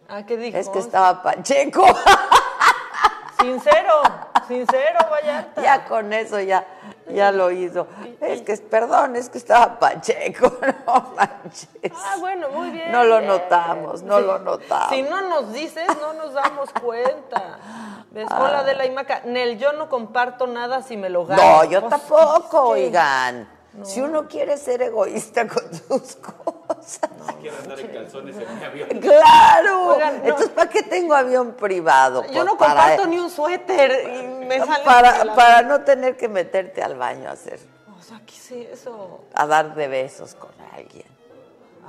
Ah, 0.07 0.23
¿qué 0.27 0.37
dijo? 0.37 0.55
Es 0.59 0.69
que 0.69 0.77
estaba 0.77 1.23
Pacheco. 1.23 1.83
Sincero, 3.39 4.01
sincero, 4.49 4.99
Vallarta. 5.09 5.61
Ya 5.61 5.85
con 5.85 6.11
eso 6.11 6.41
ya, 6.41 6.67
ya 7.07 7.31
lo 7.31 7.49
hizo. 7.51 7.87
Es 8.19 8.41
que, 8.41 8.57
perdón, 8.57 9.15
es 9.15 9.29
que 9.29 9.37
estaba 9.37 9.79
Pacheco, 9.79 10.57
no 10.85 11.13
manches. 11.15 11.93
Ah, 11.95 12.17
bueno, 12.19 12.49
muy 12.49 12.69
bien. 12.71 12.91
No 12.91 13.05
lo 13.05 13.21
notamos, 13.21 14.03
no 14.03 14.19
Sí. 14.19 14.25
lo 14.25 14.39
notamos. 14.39 14.89
Si 14.89 15.01
no 15.03 15.21
nos 15.21 15.53
dices, 15.53 15.87
no 16.01 16.13
nos 16.13 16.33
damos 16.33 16.69
cuenta. 16.83 17.59
¿Ves? 18.11 18.27
Hola 18.29 18.63
de 18.63 18.75
la 18.75 18.85
Imaca. 18.85 19.21
Nel, 19.25 19.57
yo 19.57 19.71
no 19.73 19.87
comparto 19.89 20.45
nada 20.45 20.81
si 20.83 20.97
me 20.97 21.09
lo 21.09 21.25
gano. 21.25 21.41
No, 21.41 21.63
yo 21.63 21.79
Pues, 21.79 21.89
tampoco, 21.91 22.75
es 22.75 22.91
Si 23.83 24.01
uno 24.01 24.27
quiere 24.27 24.57
ser 24.57 24.81
egoísta 24.81 25.47
con 25.47 25.63
sus 25.87 26.15
cosas. 26.17 27.09
Quiero 27.41 27.57
andar 27.57 27.79
en 27.79 27.87
calzones 27.87 28.35
en 28.37 28.59
mi 28.59 28.63
avión. 28.63 28.89
¡Claro! 28.99 29.87
Oigan, 29.95 30.17
no. 30.17 30.23
Entonces, 30.23 30.49
¿para 30.49 30.69
qué 30.69 30.83
tengo 30.83 31.13
avión 31.13 31.53
privado? 31.53 32.23
Yo 32.25 32.31
Pues 32.33 32.45
no 32.45 32.57
para- 32.57 32.73
comparto 32.81 33.07
ni 33.07 33.17
un 33.19 33.29
suéter 33.29 34.09
y 34.15 34.45
me 34.45 34.59
sale. 34.59 34.83
para, 34.85 35.23
la- 35.23 35.35
para 35.35 35.61
no 35.63 35.81
tener 35.81 36.17
que 36.17 36.27
meterte 36.27 36.81
al 36.83 36.95
baño 36.95 37.29
a 37.29 37.33
hacer, 37.33 37.59
O 37.97 38.01
sea, 38.03 38.21
¿qué 38.25 38.33
es 38.35 38.51
eso? 38.79 39.21
a 39.33 39.45
dar 39.47 39.73
de 39.75 39.87
besos 39.87 40.35
con 40.35 40.51
alguien. 40.75 41.05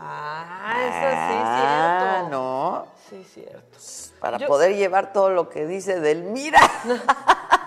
Ah, 0.03 0.75
eso 0.79 0.91
sí, 1.11 1.37
Ah, 1.45 2.15
cierto. 2.21 2.31
no. 2.31 2.87
Sí, 3.11 3.25
cierto. 3.35 3.79
Para 4.21 4.39
Yo- 4.39 4.47
poder 4.47 4.77
llevar 4.77 5.13
todo 5.13 5.31
lo 5.31 5.49
que 5.49 5.67
dice 5.67 6.01
del 6.01 6.23
mira. 6.23 6.61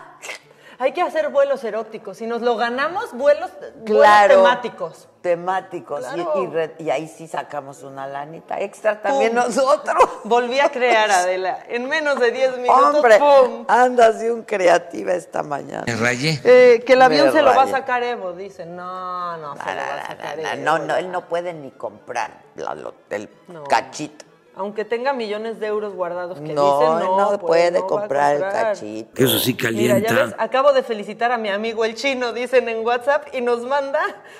Hay 0.83 0.91
que 0.91 1.01
hacer 1.01 1.29
vuelos 1.29 1.63
eróticos. 1.63 2.17
Si 2.17 2.27
nos 2.27 2.41
lo 2.41 2.57
ganamos, 2.57 3.13
vuelos, 3.13 3.49
temáticos. 3.85 5.07
Temáticos. 5.21 6.01
Y- 6.13 6.13
Claro. 6.23 6.43
Y, 6.43 6.47
re- 6.47 6.75
y 6.77 6.89
ahí 6.89 7.07
sí 7.07 7.25
sacamos 7.29 7.83
una 7.83 8.05
lanita 8.05 8.59
extra 8.59 9.01
también 9.01 9.33
Pum. 9.33 9.43
nosotros. 9.45 9.95
Volví 10.25 10.59
a 10.59 10.69
crear, 10.69 11.09
Adela. 11.11 11.59
En 11.69 11.87
menos 11.87 12.19
de 12.19 12.31
10 12.31 12.57
minutos, 12.57 12.95
Hombre, 12.95 13.17
¡pum! 13.17 13.63
andas 13.69 14.19
de 14.19 14.33
un 14.33 14.43
creativa 14.43 15.13
esta 15.13 15.41
mañana. 15.41 15.85
rayé. 16.01 16.41
Eh, 16.43 16.83
que 16.85 16.93
el 16.93 16.99
Me 16.99 17.05
avión 17.05 17.31
se 17.31 17.41
lo 17.41 17.55
va 17.55 17.63
a 17.63 17.67
sacar 17.67 18.03
Evo, 18.03 18.33
dicen. 18.33 18.75
No, 18.75 19.37
no, 19.37 19.53
se 19.55 19.73
lo 19.75 19.81
va 19.81 19.95
a 20.03 20.07
sacar 20.07 20.37
No, 20.37 20.49
Evo. 20.49 20.63
no, 20.63 20.79
no, 20.79 20.95
él 20.97 21.09
no 21.09 21.29
puede 21.29 21.53
ni 21.53 21.71
comprar 21.71 22.41
la- 22.55 22.75
lo- 22.75 22.93
el 23.09 23.29
No. 23.47 23.63
cachito. 23.63 24.25
Aunque 24.55 24.85
tenga 24.85 25.13
millones 25.13 25.59
de 25.59 25.65
euros 25.65 25.95
guardados 25.95 26.39
que 26.39 26.53
No, 26.53 26.79
dicen, 26.79 26.99
no, 26.99 27.17
no 27.17 27.27
pues, 27.29 27.39
puede 27.39 27.71
no 27.79 27.85
a 27.85 27.87
comprar 27.87 28.35
el 28.35 28.41
comprar. 28.41 28.63
cachito. 28.73 29.23
Eso 29.23 29.39
sí 29.39 29.53
Mira, 29.53 29.63
calienta. 29.95 30.13
ya 30.13 30.25
ves, 30.25 30.35
acabo 30.37 30.73
de 30.73 30.83
felicitar 30.83 31.31
a 31.31 31.37
mi 31.39 31.49
amigo 31.49 31.83
el 31.85 31.95
chino, 31.95 32.33
dicen 32.33 32.69
en 32.69 32.85
WhatsApp, 32.85 33.27
y 33.33 33.41
nos 33.41 33.61
manda, 33.61 33.99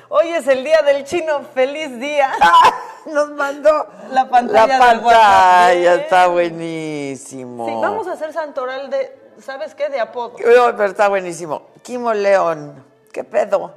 hoy 0.09 0.27
es 0.29 0.47
el 0.47 0.63
día 0.63 0.83
del 0.83 1.03
chino, 1.03 1.41
feliz 1.55 1.99
día. 1.99 2.31
Nos 3.05 3.31
mandó 3.31 3.87
La 4.11 4.29
pantalla 4.29 4.77
la 4.77 4.87
del 4.93 4.99
WhatsApp. 5.03 5.21
pantalla, 5.21 5.95
está 5.95 6.27
buenísimo. 6.27 7.67
Sí, 7.67 7.73
vamos 7.81 8.07
a 8.07 8.13
hacer 8.13 8.31
santoral 8.31 8.89
de, 8.89 9.17
¿sabes 9.41 9.75
qué? 9.75 9.89
De 9.89 9.99
apodo. 9.99 10.33
No, 10.39 10.75
pero 10.77 10.85
está 10.85 11.09
buenísimo. 11.09 11.63
Kimo 11.81 12.13
León, 12.13 12.81
¿qué 13.11 13.23
pedo? 13.25 13.73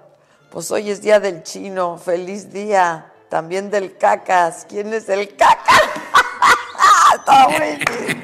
Pues 0.51 0.71
hoy 0.71 0.91
es 0.91 1.01
día 1.03 1.19
del 1.19 1.43
chino, 1.43 1.99
feliz 1.99 2.53
día. 2.53 3.13
También 3.29 3.71
del 3.71 3.97
cacas. 3.99 4.65
¿Quién 4.69 4.95
es 4.95 5.09
el 5.09 5.35
cacas? 5.35 5.81
Está. 7.27 8.17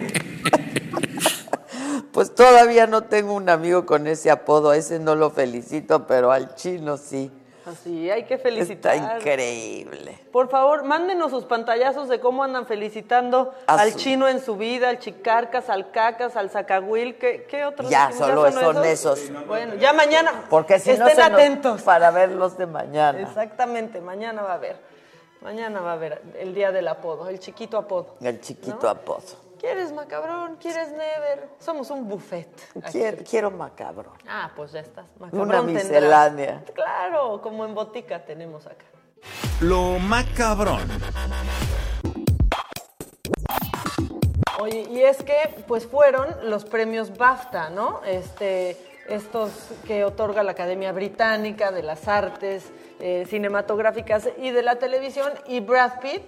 Pues 2.12 2.34
todavía 2.34 2.86
no 2.86 3.02
tengo 3.04 3.32
un 3.32 3.48
amigo 3.48 3.86
con 3.86 4.06
ese 4.06 4.30
apodo, 4.30 4.70
a 4.70 4.76
ese 4.76 4.98
no 4.98 5.14
lo 5.14 5.30
felicito, 5.30 6.06
pero 6.06 6.30
al 6.30 6.54
chino 6.54 6.96
sí. 6.98 7.30
Así, 7.64 8.10
hay 8.10 8.24
que 8.24 8.38
felicitar. 8.38 8.96
Está 8.96 9.16
increíble. 9.18 10.18
Por 10.32 10.50
favor, 10.50 10.82
mándenos 10.84 11.30
sus 11.30 11.44
pantallazos 11.44 12.08
de 12.08 12.18
cómo 12.18 12.42
andan 12.42 12.66
felicitando 12.66 13.54
al 13.68 13.94
chino 13.94 14.26
en 14.28 14.40
su 14.44 14.56
vida, 14.56 14.88
al 14.88 14.98
chicarcas, 14.98 15.70
al 15.70 15.90
cacas, 15.92 16.34
al 16.36 16.50
zacahuil. 16.50 17.16
¿Qué, 17.18 17.46
qué 17.48 17.64
otros? 17.64 17.88
Ya, 17.88 18.10
solo 18.12 18.50
son 18.50 18.84
esos. 18.84 19.20
Bueno, 19.46 19.76
ya 19.76 19.92
mañana. 19.92 20.32
Porque 20.50 20.80
si 20.80 20.90
no 20.94 21.06
Estén 21.06 21.24
nos- 21.32 21.38
atentos. 21.40 21.82
para 21.82 22.10
verlos 22.10 22.58
de 22.58 22.66
mañana. 22.66 23.20
Exactamente, 23.20 24.00
mañana 24.00 24.42
va 24.42 24.50
a 24.52 24.54
haber. 24.54 24.91
Mañana 25.42 25.80
va 25.80 25.90
a 25.90 25.94
haber 25.94 26.22
el 26.38 26.54
día 26.54 26.70
del 26.70 26.86
apodo, 26.88 27.28
el 27.28 27.38
chiquito 27.40 27.76
apodo. 27.78 28.16
El 28.20 28.40
chiquito 28.40 28.78
¿No? 28.82 28.88
apodo. 28.90 29.22
¿Quieres 29.58 29.92
macabrón? 29.92 30.56
¿Quieres 30.56 30.90
never? 30.90 31.48
Somos 31.58 31.90
un 31.90 32.08
buffet. 32.08 32.48
Quiero, 32.90 33.18
quiero 33.28 33.50
macabro. 33.50 34.12
Ah, 34.28 34.50
pues 34.56 34.72
ya 34.72 34.80
estás. 34.80 35.06
Macabrón 35.18 35.48
Una 35.48 35.58
tendrás. 35.58 35.84
miscelánea. 35.84 36.64
Claro, 36.74 37.40
como 37.40 37.64
en 37.64 37.74
botica 37.74 38.24
tenemos 38.24 38.66
acá. 38.66 38.84
Lo 39.60 39.98
macabrón. 40.00 40.80
Oye, 44.60 44.86
y 44.90 45.02
es 45.02 45.22
que 45.22 45.62
pues 45.66 45.86
fueron 45.86 46.50
los 46.50 46.64
premios 46.64 47.16
BAFTA, 47.16 47.70
¿no? 47.70 48.00
Este, 48.04 48.76
estos 49.08 49.50
que 49.86 50.04
otorga 50.04 50.42
la 50.42 50.52
Academia 50.52 50.92
Británica 50.92 51.70
de 51.72 51.82
las 51.82 52.06
Artes 52.08 52.70
eh, 53.04 53.26
Cinematográficas 53.28 54.28
y 54.38 54.50
de 54.52 54.62
la 54.62 54.76
Televisión, 54.76 55.32
y 55.46 55.58
Brad 55.58 55.98
Pitt, 56.00 56.22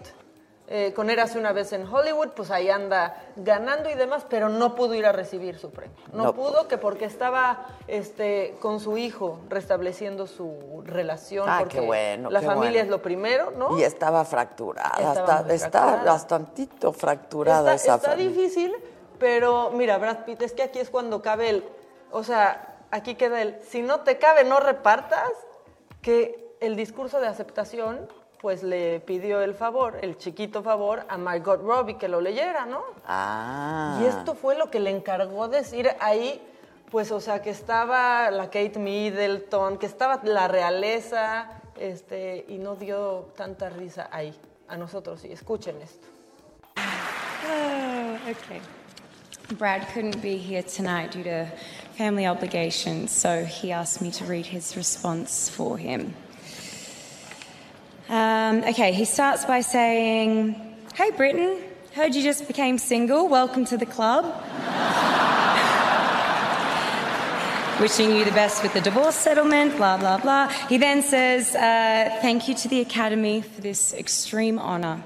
eh, 0.67 0.93
con 0.97 1.09
Érase 1.11 1.39
una 1.39 1.53
vez 1.53 1.73
en 1.73 1.87
Hollywood, 1.87 2.31
pues 2.31 2.51
ahí 2.51 2.69
anda 2.71 3.15
ganando 3.37 3.91
y 3.91 3.95
demás, 3.95 4.27
pero 4.29 4.49
no 4.49 4.75
pudo 4.75 4.95
ir 4.95 5.05
a 5.07 5.13
recibir 5.13 5.57
su 5.59 5.71
premio. 5.71 5.95
No, 6.13 6.25
No 6.25 6.33
pudo, 6.35 6.67
que 6.67 6.77
porque 6.79 7.05
estaba 7.05 7.67
este, 7.87 8.57
con 8.61 8.81
su 8.81 8.97
hijo 8.97 9.39
restableciendo 9.51 10.27
su 10.27 10.83
relación, 10.87 11.47
Ah, 11.49 11.59
porque 11.61 11.79
qué 11.81 11.87
bueno, 11.87 12.29
la 12.31 12.41
qué 12.41 12.47
familia 12.47 12.71
bueno. 12.81 12.85
es 12.85 12.89
lo 12.89 13.03
primero, 13.03 13.51
¿no? 13.53 13.79
Y 13.79 13.83
estaba 13.85 14.25
fracturada, 14.25 14.89
Estaba 14.97 15.13
está, 15.13 15.43
muy 15.43 15.55
está 15.55 15.71
fracturada. 15.71 16.13
bastantito 16.13 16.93
fracturada 16.93 17.75
está, 17.75 17.93
esa 17.93 17.95
está 17.97 18.11
familia. 18.13 18.31
difícil, 18.31 18.75
pero 19.19 19.71
mira, 19.71 19.99
Brad 19.99 20.25
Pitt, 20.25 20.43
es 20.43 20.53
que 20.55 20.63
aquí 20.65 20.79
es 20.81 20.89
cuando 20.91 21.21
cabe 21.23 21.51
el, 21.51 21.65
o 22.11 22.25
sea, 22.25 22.79
aquí 22.91 23.17
queda 23.17 23.43
el, 23.43 23.61
si 23.69 23.83
no 23.83 24.01
te 24.01 24.17
cabe, 24.19 24.45
no 24.45 24.61
repartas, 24.61 25.31
que 26.01 26.43
el 26.61 26.77
discurso 26.77 27.21
de 27.21 27.27
aceptación, 27.27 28.09
pues 28.41 28.63
le 28.63 29.01
pidió 29.01 29.41
el 29.41 29.55
favor, 29.55 29.99
el 30.03 30.19
chiquito 30.19 30.63
favor, 30.63 31.05
a 31.09 31.17
Margot 31.17 31.63
Robbie 31.63 31.97
que 31.97 32.09
lo 32.09 32.21
leyera, 32.21 32.67
¿no? 32.67 32.83
Ah. 33.07 33.99
Y 34.03 34.07
esto 34.07 34.35
fue 34.35 34.57
lo 34.57 34.71
que 34.71 34.81
le 34.81 34.91
encargó 34.91 35.49
decir 35.49 35.91
ahí, 36.01 36.41
pues, 36.91 37.11
o 37.11 37.21
sea, 37.21 37.41
que 37.41 37.51
estaba 37.51 38.31
la 38.31 38.45
Kate 38.51 38.79
Middleton, 38.79 39.79
que 39.79 39.87
estaba 39.87 40.21
la 40.25 40.47
realeza, 40.49 41.63
este, 41.79 42.45
y 42.49 42.59
no 42.59 42.77
dio 42.77 43.33
tanta 43.37 43.71
risa 43.71 44.09
ahí. 44.13 44.39
A 44.69 44.77
nosotros 44.77 45.21
sí, 45.21 45.33
escuchen 45.33 45.81
esto. 45.83 46.07
Oh, 46.77 48.19
okay. 48.31 48.61
Brad 49.59 49.87
couldn't 49.93 50.23
be 50.23 50.37
here 50.37 50.63
tonight 50.63 51.13
due 51.13 51.23
to 51.23 51.47
family 51.97 52.27
obligations, 52.27 53.11
so 53.11 53.45
he 53.45 53.73
asked 53.73 54.01
me 54.01 54.11
to 54.11 54.25
read 54.25 54.47
his 54.47 54.77
response 54.77 55.51
for 55.51 55.77
him. 55.79 56.15
Um, 58.09 58.63
okay, 58.65 58.93
he 58.93 59.07
starts 59.07 59.47
by 59.47 59.63
saying, 59.63 60.55
Hey, 60.95 61.11
Britain, 61.13 61.63
heard 61.95 62.15
you 62.15 62.23
just 62.23 62.47
became 62.47 62.77
single. 62.77 63.29
Welcome 63.29 63.65
to 63.67 63.79
the 63.79 63.87
club. 63.87 64.25
Wishing 67.81 68.15
you 68.15 68.27
the 68.27 68.33
best 68.33 68.63
with 68.63 68.75
the 68.75 68.83
divorce 68.83 69.15
settlement, 69.15 69.77
blah, 69.77 69.97
blah, 69.97 70.19
blah. 70.19 70.49
He 70.69 70.77
then 70.77 71.03
says, 71.03 71.55
uh, 71.55 72.19
Thank 72.21 72.47
you 72.47 72.55
to 72.57 72.69
the 72.69 72.81
Academy 72.81 73.41
for 73.41 73.63
this 73.63 73.95
extreme 73.95 74.59
honour. 74.59 75.03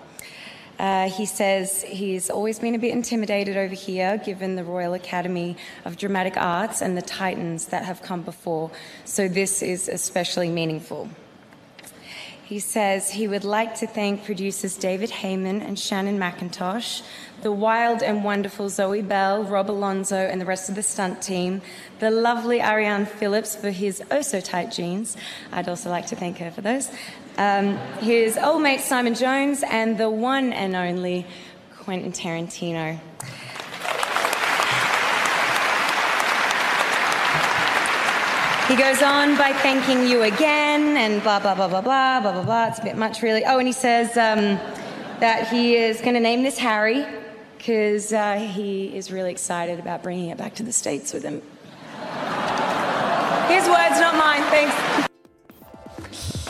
Uh, 0.80 1.08
he 1.08 1.26
says 1.26 1.82
he's 1.82 2.30
always 2.30 2.58
been 2.58 2.74
a 2.74 2.78
bit 2.78 2.92
intimidated 2.92 3.56
over 3.56 3.74
here, 3.74 4.18
given 4.18 4.56
the 4.56 4.64
Royal 4.64 4.94
Academy 4.94 5.56
of 5.84 5.96
Dramatic 5.96 6.36
Arts 6.36 6.82
and 6.82 6.96
the 6.96 7.02
titans 7.02 7.66
that 7.66 7.84
have 7.84 8.02
come 8.02 8.22
before, 8.22 8.72
so 9.04 9.28
this 9.28 9.62
is 9.62 9.88
especially 9.88 10.48
meaningful. 10.48 11.08
He 12.48 12.60
says 12.60 13.10
he 13.10 13.28
would 13.28 13.44
like 13.44 13.74
to 13.80 13.86
thank 13.86 14.24
producers 14.24 14.74
David 14.74 15.10
Heyman 15.10 15.60
and 15.60 15.78
Shannon 15.78 16.18
McIntosh, 16.18 17.02
the 17.42 17.52
wild 17.52 18.02
and 18.02 18.24
wonderful 18.24 18.70
Zoe 18.70 19.02
Bell, 19.02 19.44
Rob 19.44 19.70
Alonso, 19.70 20.16
and 20.16 20.40
the 20.40 20.46
rest 20.46 20.70
of 20.70 20.74
the 20.74 20.82
stunt 20.82 21.20
team, 21.20 21.60
the 21.98 22.10
lovely 22.10 22.62
Ariane 22.62 23.04
Phillips 23.04 23.54
for 23.54 23.70
his 23.70 24.02
oh 24.10 24.22
so 24.22 24.40
tight 24.40 24.72
jeans. 24.72 25.14
I'd 25.52 25.68
also 25.68 25.90
like 25.90 26.06
to 26.06 26.16
thank 26.16 26.38
her 26.38 26.50
for 26.50 26.62
those. 26.62 26.90
Um, 27.36 27.76
his 28.00 28.38
old 28.38 28.62
mate 28.62 28.80
Simon 28.80 29.14
Jones, 29.14 29.62
and 29.62 29.98
the 29.98 30.08
one 30.08 30.54
and 30.54 30.74
only 30.74 31.26
Quentin 31.80 32.12
Tarantino. 32.12 32.98
He 38.68 38.76
goes 38.76 39.00
on 39.00 39.34
by 39.38 39.54
thanking 39.54 40.06
you 40.06 40.24
again 40.24 40.98
and 40.98 41.22
blah, 41.22 41.40
blah, 41.40 41.54
blah, 41.54 41.68
blah, 41.68 41.80
blah, 41.80 42.20
blah, 42.20 42.32
blah, 42.32 42.44
blah. 42.44 42.66
It's 42.68 42.78
a 42.78 42.82
bit 42.82 42.98
much, 42.98 43.22
really. 43.22 43.42
Oh, 43.46 43.56
and 43.56 43.66
he 43.66 43.72
says 43.72 44.10
um, 44.18 44.60
that 45.20 45.48
he 45.48 45.74
is 45.74 46.02
going 46.02 46.12
to 46.12 46.20
name 46.20 46.42
this 46.42 46.58
Harry 46.58 47.06
because 47.56 48.12
uh, 48.12 48.34
he 48.34 48.94
is 48.94 49.10
really 49.10 49.30
excited 49.30 49.78
about 49.80 50.02
bringing 50.02 50.28
it 50.28 50.36
back 50.36 50.54
to 50.56 50.62
the 50.62 50.72
States 50.72 51.14
with 51.14 51.22
him. 51.22 51.40
His 53.48 53.66
words, 53.66 53.98
not 54.00 54.16
mine. 54.18 54.42
Thanks. 54.52 55.08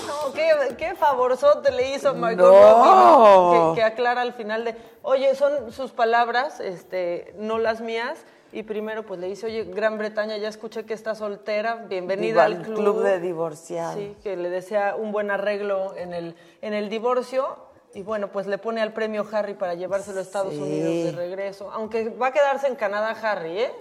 No, 0.04 0.32
qué, 0.32 0.76
qué 0.76 0.96
favorzote 0.96 1.70
le 1.70 1.94
hizo 1.94 2.14
Michael 2.14 2.38
No. 2.38 2.50
Robbins, 2.50 3.76
que, 3.76 3.80
que 3.80 3.86
aclara 3.86 4.22
al 4.22 4.32
final 4.32 4.64
de, 4.64 4.74
oye, 5.02 5.36
son 5.36 5.70
sus 5.70 5.92
palabras, 5.92 6.58
este, 6.58 7.32
no 7.38 7.58
las 7.58 7.80
mías. 7.80 8.18
Y 8.52 8.62
primero 8.62 9.04
pues 9.04 9.20
le 9.20 9.26
dice, 9.28 9.46
oye, 9.46 9.64
Gran 9.64 9.98
Bretaña, 9.98 10.36
ya 10.38 10.48
escuché 10.48 10.84
que 10.84 10.94
está 10.94 11.14
soltera, 11.14 11.84
bienvenida 11.88 12.44
al 12.44 12.62
club. 12.62 12.76
club 12.76 13.02
de 13.02 13.20
divorciados. 13.20 13.96
Sí, 13.96 14.16
que 14.22 14.36
le 14.36 14.48
desea 14.48 14.96
un 14.96 15.12
buen 15.12 15.30
arreglo 15.30 15.94
en 15.96 16.14
el, 16.14 16.34
en 16.62 16.72
el 16.72 16.88
divorcio. 16.88 17.56
Y 17.94 18.02
bueno, 18.02 18.28
pues 18.28 18.46
le 18.46 18.56
pone 18.58 18.80
al 18.80 18.92
premio 18.92 19.26
Harry 19.32 19.54
para 19.54 19.74
llevárselo 19.74 20.18
a 20.20 20.22
Estados 20.22 20.54
Sí. 20.54 20.60
Unidos 20.60 21.04
de 21.04 21.12
regreso. 21.12 21.70
Aunque 21.72 22.08
va 22.08 22.28
a 22.28 22.32
quedarse 22.32 22.68
en 22.68 22.76
Canadá 22.76 23.10
Harry, 23.10 23.60
¿eh? 23.60 23.72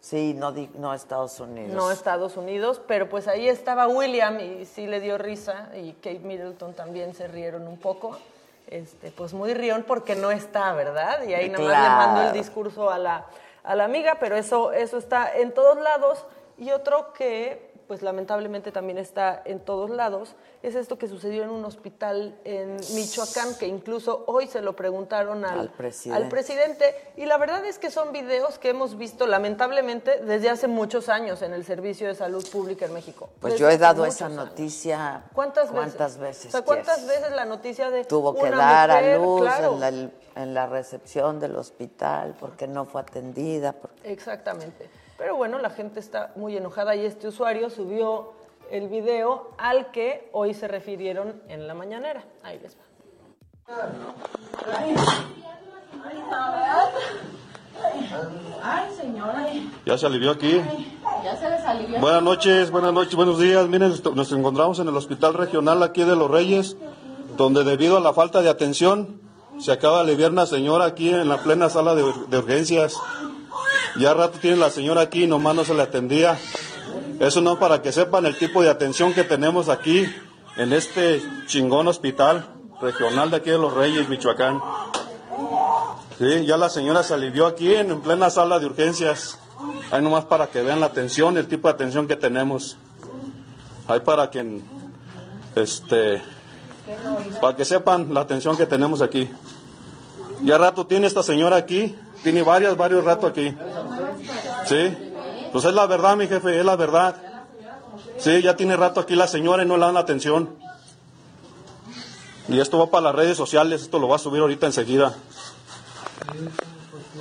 Sí, 0.00 0.34
no, 0.34 0.52
no 0.78 0.94
Estados 0.94 1.38
Unidos. 1.40 1.72
No 1.74 1.90
Estados 1.90 2.36
Unidos, 2.36 2.80
pero 2.88 3.08
pues 3.08 3.28
ahí 3.28 3.48
estaba 3.48 3.86
William 3.86 4.40
y 4.40 4.64
sí 4.64 4.86
le 4.86 4.98
dio 4.98 5.18
risa 5.18 5.68
y 5.76 5.92
Kate 5.94 6.20
Middleton 6.20 6.72
también 6.74 7.14
se 7.14 7.28
rieron 7.28 7.68
un 7.68 7.76
poco. 7.78 8.16
Este, 8.66 9.10
pues 9.10 9.34
muy 9.34 9.52
rión 9.52 9.84
porque 9.86 10.14
no 10.16 10.30
está, 10.30 10.72
¿verdad? 10.74 11.22
Y 11.28 11.34
ahí 11.34 11.48
nada 11.50 11.64
más 11.64 11.68
le 11.82 11.88
mandó 11.88 12.20
el 12.22 12.26
Claro. 12.28 12.38
discurso 12.38 12.88
a 12.88 12.98
la, 12.98 13.26
a 13.70 13.76
la 13.76 13.84
amiga, 13.84 14.16
pero 14.18 14.36
eso, 14.36 14.72
eso 14.72 14.98
está 14.98 15.32
en 15.32 15.54
todos 15.54 15.80
lados. 15.80 16.26
Y 16.58 16.72
otro 16.72 17.12
que, 17.12 17.69
pues 17.90 18.02
lamentablemente 18.02 18.70
también 18.70 18.98
está 18.98 19.42
en 19.44 19.58
todos 19.58 19.90
lados, 19.90 20.36
es 20.62 20.76
esto 20.76 20.96
que 20.96 21.08
sucedió 21.08 21.42
en 21.42 21.50
un 21.50 21.64
hospital 21.64 22.38
en 22.44 22.76
Michoacán, 22.94 23.56
que 23.58 23.66
incluso 23.66 24.22
hoy 24.28 24.46
se 24.46 24.60
lo 24.62 24.76
preguntaron 24.76 25.44
al, 25.44 25.58
Al 25.58 25.70
presidente. 25.70 26.22
al 26.22 26.28
presidente. 26.30 26.94
Y 27.16 27.26
la 27.26 27.36
verdad 27.36 27.64
es 27.64 27.80
que 27.80 27.90
son 27.90 28.12
videos 28.12 28.60
que 28.60 28.68
hemos 28.68 28.96
visto 28.96 29.26
lamentablemente 29.26 30.18
desde 30.24 30.50
hace 30.50 30.68
muchos 30.68 31.08
años 31.08 31.42
en 31.42 31.52
el 31.52 31.64
Servicio 31.64 32.06
de 32.06 32.14
Salud 32.14 32.48
Pública 32.48 32.86
en 32.86 32.92
México. 32.94 33.28
Pues 33.40 33.54
Desde 33.54 33.64
yo 33.64 33.70
he 33.70 33.76
dado 33.76 34.06
esa 34.06 34.26
años. 34.26 34.36
noticia. 34.36 35.24
¿Cuántas, 35.32 35.68
¿Cuántas 35.72 36.16
veces? 36.16 36.44
veces? 36.44 36.46
O 36.46 36.50
sea, 36.58 36.62
¿cuántas 36.62 37.04
veces 37.08 37.32
la 37.32 37.44
noticia 37.44 37.90
de 37.90 38.04
Tuvo 38.04 38.36
que 38.36 38.42
una 38.44 38.56
dar 38.56 38.90
mujer, 38.90 39.14
a 39.14 39.18
luz 39.18 39.40
claro, 39.40 39.72
en, 39.74 39.80
la, 39.80 39.88
en 40.42 40.54
la 40.54 40.66
recepción 40.68 41.40
del 41.40 41.56
hospital 41.56 42.36
porque 42.38 42.68
no 42.68 42.84
fue 42.84 43.00
atendida. 43.00 43.72
porque- 43.72 44.12
Exactamente. 44.12 44.88
Pero 45.20 45.36
bueno, 45.36 45.58
la 45.58 45.68
gente 45.68 46.00
está 46.00 46.32
muy 46.34 46.56
enojada 46.56 46.96
y 46.96 47.04
este 47.04 47.28
usuario 47.28 47.68
subió 47.68 48.32
el 48.70 48.88
video 48.88 49.50
al 49.58 49.90
que 49.90 50.30
hoy 50.32 50.54
se 50.54 50.66
refirieron 50.66 51.42
en 51.48 51.68
la 51.68 51.74
mañanera. 51.74 52.24
Ahí 52.42 52.58
les 52.58 52.74
va. 52.74 52.80
Ay, 58.62 58.90
señora. 58.96 59.46
Ya 59.84 59.98
se 59.98 60.06
alivió 60.06 60.30
aquí. 60.30 60.62
Ya 61.22 61.36
se 61.36 61.50
les 61.50 61.60
alivió. 61.66 62.00
Buenas 62.00 62.22
noches, 62.22 62.70
buenas 62.70 62.94
noches, 62.94 63.14
buenos 63.14 63.38
días. 63.38 63.68
Miren, 63.68 63.92
nos 64.14 64.32
encontramos 64.32 64.78
en 64.78 64.88
el 64.88 64.96
Hospital 64.96 65.34
Regional 65.34 65.82
aquí 65.82 66.02
de 66.02 66.16
Los 66.16 66.30
Reyes, 66.30 66.78
donde 67.36 67.62
debido 67.62 67.98
a 67.98 68.00
la 68.00 68.14
falta 68.14 68.40
de 68.40 68.48
atención 68.48 69.20
se 69.58 69.70
acaba 69.70 69.96
de 69.96 70.04
aliviar 70.04 70.30
una 70.30 70.46
señora 70.46 70.86
aquí 70.86 71.10
en 71.10 71.28
la 71.28 71.36
plena 71.42 71.68
sala 71.68 71.94
de 71.94 72.38
urgencias. 72.38 72.96
Ya 73.96 74.14
rato 74.14 74.38
tiene 74.38 74.56
la 74.56 74.70
señora 74.70 75.02
aquí 75.02 75.26
nomás 75.26 75.54
no 75.54 75.64
se 75.64 75.74
le 75.74 75.82
atendía. 75.82 76.38
Eso 77.18 77.40
no 77.40 77.58
para 77.58 77.82
que 77.82 77.92
sepan 77.92 78.26
el 78.26 78.38
tipo 78.38 78.62
de 78.62 78.70
atención 78.70 79.12
que 79.12 79.24
tenemos 79.24 79.68
aquí 79.68 80.06
en 80.56 80.72
este 80.72 81.22
chingón 81.46 81.88
hospital 81.88 82.46
regional 82.80 83.30
de 83.30 83.36
aquí 83.36 83.50
de 83.50 83.58
Los 83.58 83.74
Reyes, 83.74 84.08
Michoacán. 84.08 84.60
Sí, 86.18 86.44
ya 86.46 86.56
la 86.56 86.68
señora 86.68 87.02
se 87.02 87.14
alivió 87.14 87.46
aquí 87.46 87.74
en, 87.74 87.90
en 87.90 88.00
plena 88.00 88.30
sala 88.30 88.58
de 88.58 88.66
urgencias. 88.66 89.38
Ahí 89.90 90.02
nomás 90.02 90.24
para 90.24 90.46
que 90.48 90.62
vean 90.62 90.80
la 90.80 90.86
atención, 90.86 91.36
el 91.36 91.46
tipo 91.46 91.68
de 91.68 91.74
atención 91.74 92.06
que 92.06 92.16
tenemos. 92.16 92.76
Ahí 93.88 94.00
para 94.00 94.30
que, 94.30 94.60
este, 95.56 96.22
para 97.40 97.56
que 97.56 97.64
sepan 97.64 98.14
la 98.14 98.20
atención 98.20 98.56
que 98.56 98.66
tenemos 98.66 99.02
aquí. 99.02 99.28
Ya 100.42 100.56
rato 100.58 100.86
tiene 100.86 101.06
esta 101.06 101.22
señora 101.22 101.56
aquí, 101.56 101.94
tiene 102.22 102.42
varias, 102.42 102.76
varios 102.76 103.04
ratos 103.04 103.30
aquí. 103.30 103.54
Sí, 104.66 104.96
pues 105.52 105.64
es 105.64 105.74
la 105.74 105.86
verdad, 105.86 106.16
mi 106.16 106.26
jefe, 106.26 106.58
es 106.58 106.64
la 106.64 106.76
verdad. 106.76 107.16
Sí, 108.18 108.42
ya 108.42 108.56
tiene 108.56 108.76
rato 108.76 109.00
aquí 109.00 109.14
la 109.14 109.26
señora 109.26 109.62
y 109.62 109.66
no 109.66 109.76
le 109.76 109.86
dan 109.86 109.96
atención. 109.96 110.54
Y 112.48 112.58
esto 112.60 112.78
va 112.78 112.90
para 112.90 113.04
las 113.04 113.14
redes 113.14 113.36
sociales, 113.36 113.82
esto 113.82 113.98
lo 113.98 114.08
va 114.08 114.16
a 114.16 114.18
subir 114.18 114.40
ahorita 114.40 114.66
enseguida. 114.66 115.14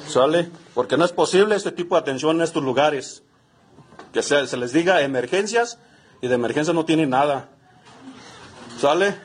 ¿Sale? 0.08 0.50
Porque 0.74 0.98
no 0.98 1.06
es 1.06 1.12
posible 1.12 1.56
este 1.56 1.72
tipo 1.72 1.96
de 1.96 2.02
atención 2.02 2.38
en 2.38 2.42
estos 2.42 2.64
lugares. 2.64 3.24
Que 4.12 4.24
se, 4.24 4.48
se 4.48 4.58
les 4.58 4.74
diga 4.74 5.02
emergencias 5.02 5.78
y 6.22 6.28
de 6.28 6.36
emergencia 6.36 6.74
no 6.74 6.86
tienen 6.86 7.12
nada. 7.12 7.50
¿Sale? 8.80 9.16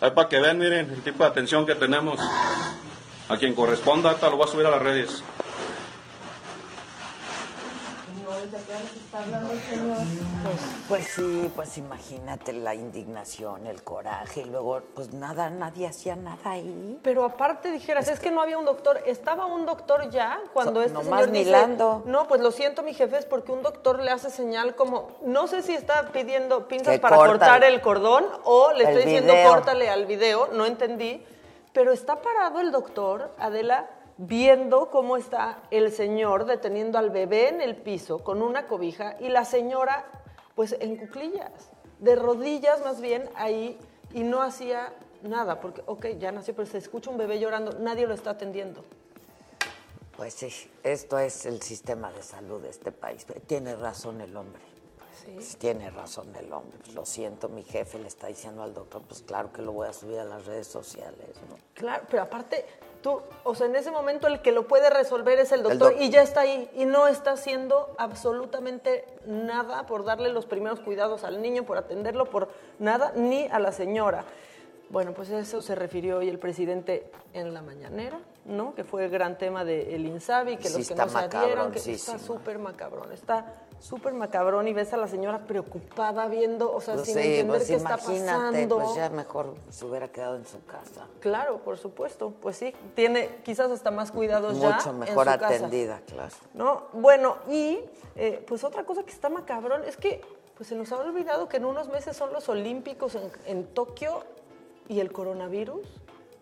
Ahí 0.00 0.10
para 0.10 0.28
que 0.28 0.40
vean, 0.40 0.58
miren, 0.58 0.90
el 0.90 1.02
tipo 1.02 1.22
de 1.22 1.30
atención 1.30 1.64
que 1.64 1.74
tenemos. 1.74 2.18
A 3.28 3.36
quien 3.36 3.54
corresponda, 3.54 4.10
ahorita 4.10 4.30
lo 4.30 4.36
voy 4.36 4.46
a 4.46 4.50
subir 4.50 4.66
a 4.66 4.70
las 4.70 4.82
redes. 4.82 5.22
Pues, 10.42 10.58
pues 10.88 11.08
sí, 11.14 11.50
pues 11.54 11.78
imagínate 11.78 12.52
la 12.52 12.74
indignación, 12.74 13.66
el 13.66 13.82
coraje, 13.82 14.42
y 14.42 14.44
luego, 14.44 14.80
pues 14.94 15.12
nada, 15.12 15.50
nadie 15.50 15.86
hacía 15.88 16.14
nada 16.16 16.38
ahí. 16.44 16.98
Pero 17.02 17.24
aparte 17.24 17.70
dijeras, 17.72 18.08
es 18.08 18.20
que 18.20 18.30
no 18.30 18.40
había 18.42 18.58
un 18.58 18.64
doctor. 18.64 19.00
Estaba 19.06 19.46
un 19.46 19.66
doctor 19.66 20.10
ya 20.10 20.40
cuando 20.52 20.80
So- 20.80 20.82
este 20.82 20.92
nomás 20.94 21.06
señor 21.24 21.30
dice, 21.32 21.44
milando. 21.46 22.02
no, 22.06 22.28
pues 22.28 22.40
lo 22.40 22.50
siento, 22.52 22.82
mi 22.82 22.94
jefe, 22.94 23.18
es 23.18 23.24
porque 23.26 23.52
un 23.52 23.62
doctor 23.62 24.00
le 24.00 24.10
hace 24.10 24.30
señal 24.30 24.74
como, 24.76 25.08
no 25.22 25.46
sé 25.46 25.62
si 25.62 25.72
está 25.74 26.08
pidiendo 26.12 26.68
pinzas 26.68 26.94
Que 26.94 27.00
para 27.00 27.16
corta 27.16 27.32
cortar 27.32 27.64
el- 27.64 27.80
cordón 27.80 28.24
o 28.44 28.72
le 28.72 28.84
el 28.84 28.88
estoy 28.90 29.04
diciendo 29.04 29.34
córtale 29.48 29.88
al 29.88 30.06
video, 30.06 30.48
no 30.52 30.66
entendí. 30.66 31.24
Pero 31.76 31.92
está 31.92 32.22
parado 32.22 32.58
el 32.60 32.72
doctor, 32.72 33.34
Adela, 33.36 33.90
viendo 34.16 34.88
cómo 34.88 35.18
está 35.18 35.58
el 35.70 35.92
señor 35.92 36.46
deteniendo 36.46 36.96
al 36.96 37.10
bebé 37.10 37.48
en 37.50 37.60
el 37.60 37.76
piso 37.76 38.20
con 38.20 38.40
una 38.40 38.66
cobija 38.66 39.16
y 39.20 39.28
la 39.28 39.44
señora, 39.44 40.06
pues 40.54 40.74
en 40.80 40.96
cuclillas, 40.96 41.52
de 41.98 42.16
rodillas 42.16 42.82
más 42.82 43.02
bien 43.02 43.28
ahí, 43.34 43.78
y 44.14 44.22
no 44.22 44.40
hacía 44.40 44.94
nada, 45.20 45.60
porque, 45.60 45.82
ok, 45.84 46.06
ya 46.18 46.32
nació, 46.32 46.54
pero 46.54 46.66
se 46.66 46.78
escucha 46.78 47.10
un 47.10 47.18
bebé 47.18 47.38
llorando, 47.38 47.72
nadie 47.78 48.06
lo 48.06 48.14
está 48.14 48.30
atendiendo. 48.30 48.82
Pues 50.16 50.32
sí, 50.32 50.48
esto 50.82 51.18
es 51.18 51.44
el 51.44 51.60
sistema 51.60 52.10
de 52.10 52.22
salud 52.22 52.62
de 52.62 52.70
este 52.70 52.90
país. 52.90 53.26
Tiene 53.46 53.76
razón 53.76 54.22
el 54.22 54.34
hombre. 54.34 54.62
Pues 55.34 55.56
Tiene 55.56 55.90
razón 55.90 56.34
el 56.36 56.52
hombre. 56.52 56.78
Pues 56.82 56.94
lo 56.94 57.04
siento, 57.06 57.48
mi 57.48 57.62
jefe 57.62 57.98
le 57.98 58.08
está 58.08 58.26
diciendo 58.28 58.62
al 58.62 58.72
doctor, 58.74 59.02
pues 59.08 59.22
claro 59.22 59.52
que 59.52 59.62
lo 59.62 59.72
voy 59.72 59.88
a 59.88 59.92
subir 59.92 60.18
a 60.18 60.24
las 60.24 60.46
redes 60.46 60.66
sociales, 60.66 61.28
¿no? 61.48 61.56
Claro, 61.74 62.04
pero 62.10 62.22
aparte, 62.22 62.64
tú, 63.02 63.20
o 63.44 63.54
sea, 63.54 63.66
en 63.66 63.76
ese 63.76 63.90
momento 63.90 64.26
el 64.26 64.40
que 64.42 64.52
lo 64.52 64.66
puede 64.66 64.88
resolver 64.90 65.38
es 65.38 65.52
el 65.52 65.62
doctor 65.62 65.92
doc- 65.92 66.00
y 66.00 66.10
ya 66.10 66.22
está 66.22 66.40
ahí 66.42 66.70
y 66.74 66.84
no 66.84 67.06
está 67.08 67.32
haciendo 67.32 67.94
absolutamente 67.98 69.04
nada 69.26 69.86
por 69.86 70.04
darle 70.04 70.28
los 70.30 70.46
primeros 70.46 70.80
cuidados 70.80 71.24
al 71.24 71.40
niño, 71.42 71.64
por 71.64 71.78
atenderlo, 71.78 72.26
por 72.26 72.48
nada, 72.78 73.12
ni 73.14 73.46
a 73.46 73.58
la 73.58 73.72
señora. 73.72 74.24
Bueno, 74.88 75.12
pues 75.14 75.30
eso 75.30 75.60
se 75.62 75.74
refirió 75.74 76.18
hoy 76.18 76.28
el 76.28 76.38
presidente 76.38 77.10
en 77.32 77.52
la 77.52 77.60
mañanera, 77.60 78.20
¿no? 78.44 78.72
Que 78.76 78.84
fue 78.84 79.04
el 79.06 79.10
gran 79.10 79.36
tema 79.36 79.64
del 79.64 80.06
INSABI, 80.06 80.58
que 80.58 80.68
Sí, 80.68 80.78
los 80.78 80.88
que 80.88 80.94
no 80.94 81.08
se 81.08 81.18
adhieran, 81.18 81.72
que 81.72 81.78
está 81.80 82.18
súper 82.20 82.58
macabrón, 82.60 83.10
está 83.10 83.52
súper 83.80 84.14
macabrón 84.14 84.66
y 84.68 84.72
ves 84.72 84.92
a 84.92 84.96
la 84.96 85.06
señora 85.08 85.40
preocupada 85.40 86.26
viendo, 86.28 86.72
o 86.72 86.80
sea, 86.80 86.94
Pues 86.94 87.06
sin 87.06 87.14
sí, 87.14 87.20
entender 87.20 87.56
pues 87.58 87.68
qué 87.68 87.74
está 87.74 87.96
pasando. 87.96 88.76
pues 88.78 88.94
ya 88.94 89.10
mejor 89.10 89.54
se 89.70 89.84
hubiera 89.84 90.08
quedado 90.08 90.36
en 90.36 90.46
su 90.46 90.64
casa. 90.64 91.06
Claro, 91.20 91.58
por 91.58 91.78
supuesto. 91.78 92.32
Pues 92.40 92.56
sí, 92.56 92.74
tiene 92.94 93.28
quizás 93.44 93.70
hasta 93.70 93.90
más 93.90 94.10
cuidados 94.12 94.58
ya. 94.60 94.74
Mucho 94.76 94.90
en 94.90 94.98
mejor 95.00 95.24
su 95.32 95.38
casa. 95.38 95.46
atendida, 95.56 96.00
claro. 96.06 96.34
¿No? 96.54 96.82
Bueno, 96.92 97.36
y 97.48 97.80
eh, 98.16 98.44
pues 98.48 98.64
otra 98.64 98.84
cosa 98.84 99.02
que 99.04 99.10
está 99.12 99.28
macabrón 99.28 99.84
es 99.84 99.96
que 99.96 100.20
pues 100.56 100.68
se 100.70 100.74
nos 100.74 100.90
ha 100.92 100.96
olvidado 100.96 101.48
que 101.48 101.58
en 101.58 101.66
unos 101.66 101.88
meses 101.88 102.16
son 102.16 102.32
los 102.32 102.48
Olímpicos 102.48 103.14
en, 103.14 103.30
en 103.44 103.66
Tokio 103.66 104.24
¿y 104.88 105.00
el 105.00 105.12
coronavirus? 105.12 105.86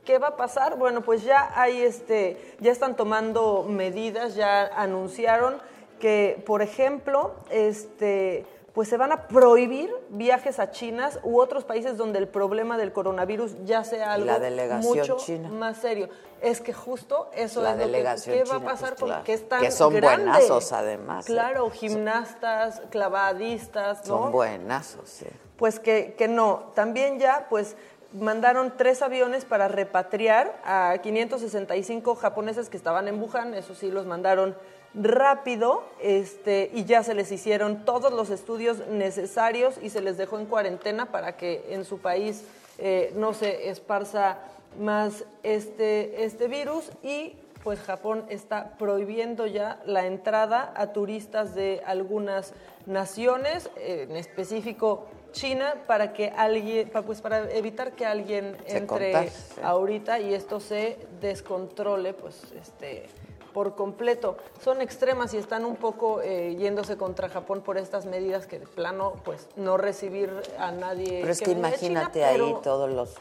¿Qué 0.04 0.18
va 0.18 0.28
a 0.28 0.36
pasar? 0.36 0.76
Bueno, 0.76 1.00
pues 1.00 1.24
ya 1.24 1.50
hay 1.58 1.80
este, 1.80 2.56
ya 2.60 2.70
están 2.70 2.94
tomando 2.94 3.64
medidas, 3.66 4.34
ya 4.34 4.66
anunciaron 4.66 5.56
que, 5.98 6.42
por 6.46 6.62
ejemplo, 6.62 7.34
este, 7.50 8.46
pues 8.74 8.88
se 8.88 8.96
van 8.96 9.12
a 9.12 9.28
prohibir 9.28 9.94
viajes 10.10 10.58
a 10.58 10.70
China 10.72 11.08
u 11.22 11.38
otros 11.38 11.64
países 11.64 11.96
donde 11.96 12.18
el 12.18 12.26
problema 12.28 12.76
del 12.76 12.92
coronavirus 12.92 13.64
ya 13.64 13.84
sea 13.84 14.14
algo 14.14 14.26
La 14.26 14.76
mucho 14.78 15.16
china. 15.18 15.48
más 15.48 15.78
serio. 15.78 16.08
Es 16.42 16.60
que 16.60 16.72
justo 16.72 17.30
eso 17.34 17.62
La 17.62 17.70
es 17.70 17.76
lo 17.76 17.80
que 17.82 17.86
delegación 17.86 18.36
¿qué 18.36 18.44
va 18.44 18.56
a 18.56 18.58
china, 18.58 18.70
pasar 18.70 18.88
pues, 18.90 19.00
con 19.00 19.08
claro. 19.08 19.24
que 19.24 19.32
es 19.32 19.48
tan 19.48 19.60
Que 19.62 19.70
son 19.70 19.94
grande? 19.94 20.24
buenazos, 20.26 20.72
además, 20.72 21.24
¿eh? 21.28 21.32
Claro, 21.32 21.70
gimnastas, 21.70 22.82
clavadistas, 22.90 23.98
¿no? 24.08 24.18
Son 24.22 24.32
buenazos, 24.32 25.08
sí. 25.08 25.26
Pues 25.56 25.78
que, 25.78 26.14
que 26.18 26.26
no. 26.28 26.72
También 26.74 27.18
ya, 27.20 27.46
pues 27.48 27.76
mandaron 28.12 28.74
tres 28.76 29.02
aviones 29.02 29.44
para 29.44 29.68
repatriar 29.68 30.60
a 30.64 30.98
565 31.00 32.14
japoneses 32.16 32.68
que 32.68 32.76
estaban 32.76 33.08
en 33.08 33.20
Wuhan, 33.20 33.54
eso 33.54 33.74
sí, 33.74 33.90
los 33.90 34.06
mandaron 34.06 34.56
rápido 34.94 35.84
este, 36.00 36.70
y 36.72 36.84
ya 36.84 37.02
se 37.02 37.14
les 37.14 37.32
hicieron 37.32 37.84
todos 37.84 38.12
los 38.12 38.30
estudios 38.30 38.86
necesarios 38.88 39.76
y 39.82 39.90
se 39.90 40.00
les 40.00 40.16
dejó 40.16 40.38
en 40.38 40.46
cuarentena 40.46 41.06
para 41.06 41.36
que 41.36 41.64
en 41.70 41.84
su 41.84 41.98
país 41.98 42.44
eh, 42.78 43.12
no 43.16 43.34
se 43.34 43.68
esparza 43.68 44.38
más 44.78 45.24
este, 45.42 46.24
este 46.24 46.48
virus. 46.48 46.90
Y 47.02 47.36
pues 47.62 47.80
Japón 47.80 48.24
está 48.28 48.76
prohibiendo 48.76 49.46
ya 49.46 49.80
la 49.86 50.06
entrada 50.06 50.72
a 50.76 50.92
turistas 50.92 51.54
de 51.54 51.82
algunas 51.86 52.52
naciones, 52.84 53.70
en 53.76 54.14
específico 54.16 55.06
China, 55.32 55.74
para 55.86 56.12
que 56.12 56.28
alguien, 56.28 56.90
pues 57.06 57.22
para 57.22 57.50
evitar 57.50 57.92
que 57.92 58.04
alguien 58.04 58.56
entre 58.66 59.30
ahorita 59.62 60.20
y 60.20 60.34
esto 60.34 60.60
se 60.60 60.98
descontrole, 61.22 62.12
pues 62.12 62.52
este 62.60 63.08
por 63.54 63.74
completo. 63.76 64.36
Son 64.62 64.82
extremas 64.82 65.32
y 65.32 65.38
están 65.38 65.64
un 65.64 65.76
poco 65.76 66.20
eh, 66.20 66.56
yéndose 66.56 66.98
contra 66.98 67.28
Japón 67.30 67.62
por 67.62 67.78
estas 67.78 68.04
medidas 68.04 68.46
que 68.46 68.58
de 68.58 68.66
plano, 68.66 69.14
pues 69.24 69.48
no 69.56 69.78
recibir 69.78 70.30
a 70.58 70.72
nadie. 70.72 71.20
Pero 71.20 71.32
es 71.32 71.38
que 71.38 71.44
China, 71.46 71.68
imagínate 71.68 72.24
ahí 72.24 72.36
pero- 72.38 72.58
todos 72.58 72.90
los 72.90 73.14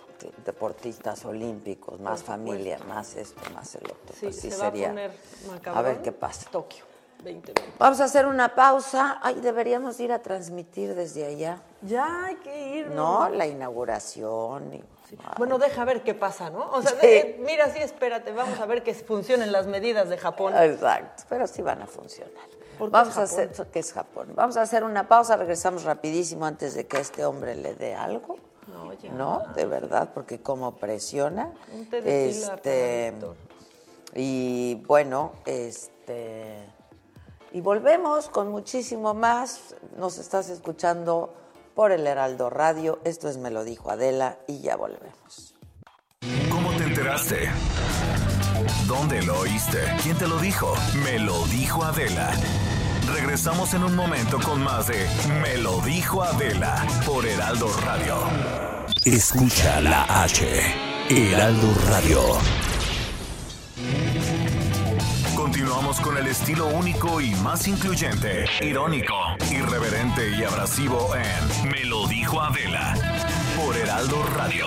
deportistas 0.45 1.23
olímpicos, 1.25 1.99
más 1.99 2.23
familia, 2.23 2.79
más 2.87 3.15
esto, 3.15 3.41
más 3.53 3.75
el 3.75 3.83
otro. 3.85 4.13
Sí, 4.13 4.19
pues 4.23 4.39
sí 4.39 4.49
se 4.51 4.57
va 4.57 4.67
a 4.67 4.71
sería. 4.71 4.87
poner 4.89 5.11
macabrón. 5.47 5.77
a 5.77 5.81
ver 5.87 6.01
qué 6.01 6.11
pasa. 6.13 6.49
Tokio 6.49 6.83
2020. 7.17 7.53
Vamos 7.77 7.99
a 8.01 8.05
hacer 8.05 8.25
una 8.25 8.55
pausa. 8.55 9.19
Ay, 9.21 9.35
deberíamos 9.35 9.99
ir 9.99 10.11
a 10.13 10.19
transmitir 10.19 10.95
desde 10.95 11.25
allá. 11.25 11.61
Ya 11.81 12.25
hay 12.25 12.35
que 12.37 12.77
ir. 12.77 12.87
No, 12.87 13.29
la 13.29 13.45
inauguración. 13.47 14.73
y- 14.73 14.83
Bueno, 15.37 15.57
deja 15.59 15.85
ver 15.85 16.03
qué 16.03 16.13
pasa, 16.13 16.49
¿no? 16.49 16.69
O 16.71 16.81
sea, 16.81 16.91
Sí. 16.91 17.07
de- 17.07 17.37
mira, 17.45 17.69
sí, 17.71 17.79
espérate, 17.79 18.31
vamos 18.31 18.59
a 18.59 18.65
ver 18.65 18.83
que 18.83 18.93
funcionen 18.93 19.51
las 19.51 19.67
medidas 19.67 20.09
de 20.09 20.17
Japón. 20.17 20.53
Exacto, 20.57 21.23
pero 21.29 21.45
sí 21.47 21.61
van 21.61 21.81
a 21.81 21.87
funcionar. 21.87 22.31
Porque 22.79 22.91
Vamos 22.91 23.13
es 23.13 23.17
a 23.17 23.21
hacer, 23.23 23.51
que 23.71 23.79
es 23.79 23.93
Japón. 23.93 24.29
Vamos 24.35 24.57
a 24.57 24.61
hacer 24.63 24.83
una 24.83 25.07
pausa, 25.07 25.35
regresamos 25.37 25.83
rapidísimo 25.83 26.45
antes 26.45 26.73
de 26.73 26.87
que 26.87 26.99
este 26.99 27.23
hombre 27.25 27.55
le 27.55 27.75
dé 27.75 27.93
algo. 27.93 28.37
No, 28.67 28.93
ya. 28.93 29.11
No, 29.11 29.43
de 29.55 29.65
verdad, 29.65 30.09
porque 30.13 30.41
como 30.41 30.75
presiona. 30.77 31.51
Un 31.73 31.87
Este, 31.91 33.13
y 34.15 34.75
bueno, 34.87 35.33
este 35.45 36.57
y 37.51 37.61
volvemos 37.61 38.29
con 38.29 38.49
muchísimo 38.49 39.13
más. 39.13 39.75
Nos 39.97 40.17
estás 40.17 40.49
escuchando 40.49 41.33
por 41.75 41.91
el 41.91 42.05
Heraldo 42.07 42.49
Radio. 42.49 42.99
Esto 43.03 43.29
es 43.29 43.37
Me 43.37 43.51
lo 43.51 43.63
dijo 43.63 43.91
Adela 43.91 44.37
y 44.47 44.59
ya 44.59 44.75
volvemos. 44.75 45.55
¿Cómo 46.49 46.71
te 46.73 46.83
enteraste? 46.83 47.49
¿Dónde 48.87 49.21
lo 49.23 49.39
oíste? 49.39 49.79
¿Quién 50.01 50.17
te 50.17 50.27
lo 50.27 50.37
dijo? 50.37 50.73
Me 51.03 51.19
lo 51.19 51.45
dijo 51.47 51.83
Adela. 51.83 52.31
Regresamos 53.13 53.73
en 53.73 53.83
un 53.83 53.95
momento 53.95 54.39
con 54.39 54.63
más 54.63 54.87
de 54.87 55.07
Me 55.41 55.57
lo 55.57 55.81
dijo 55.81 56.23
Adela 56.23 56.85
por 57.05 57.25
Heraldo 57.25 57.67
Radio. 57.85 58.17
Escucha 59.03 59.81
la 59.81 60.23
H. 60.23 60.45
Heraldo 61.09 61.73
Radio. 61.89 62.62
Continuamos 65.53 65.99
con 65.99 66.17
el 66.17 66.25
estilo 66.25 66.65
único 66.65 67.21
y 67.21 67.29
más 67.35 67.67
incluyente, 67.67 68.45
irónico, 68.59 69.13
irreverente 69.51 70.31
y 70.35 70.43
abrasivo 70.43 71.11
en 71.15 71.69
Me 71.69 71.85
lo 71.85 72.07
dijo 72.07 72.41
Adela 72.41 72.95
por 73.55 73.77
Heraldo 73.77 74.23
Radio. 74.35 74.65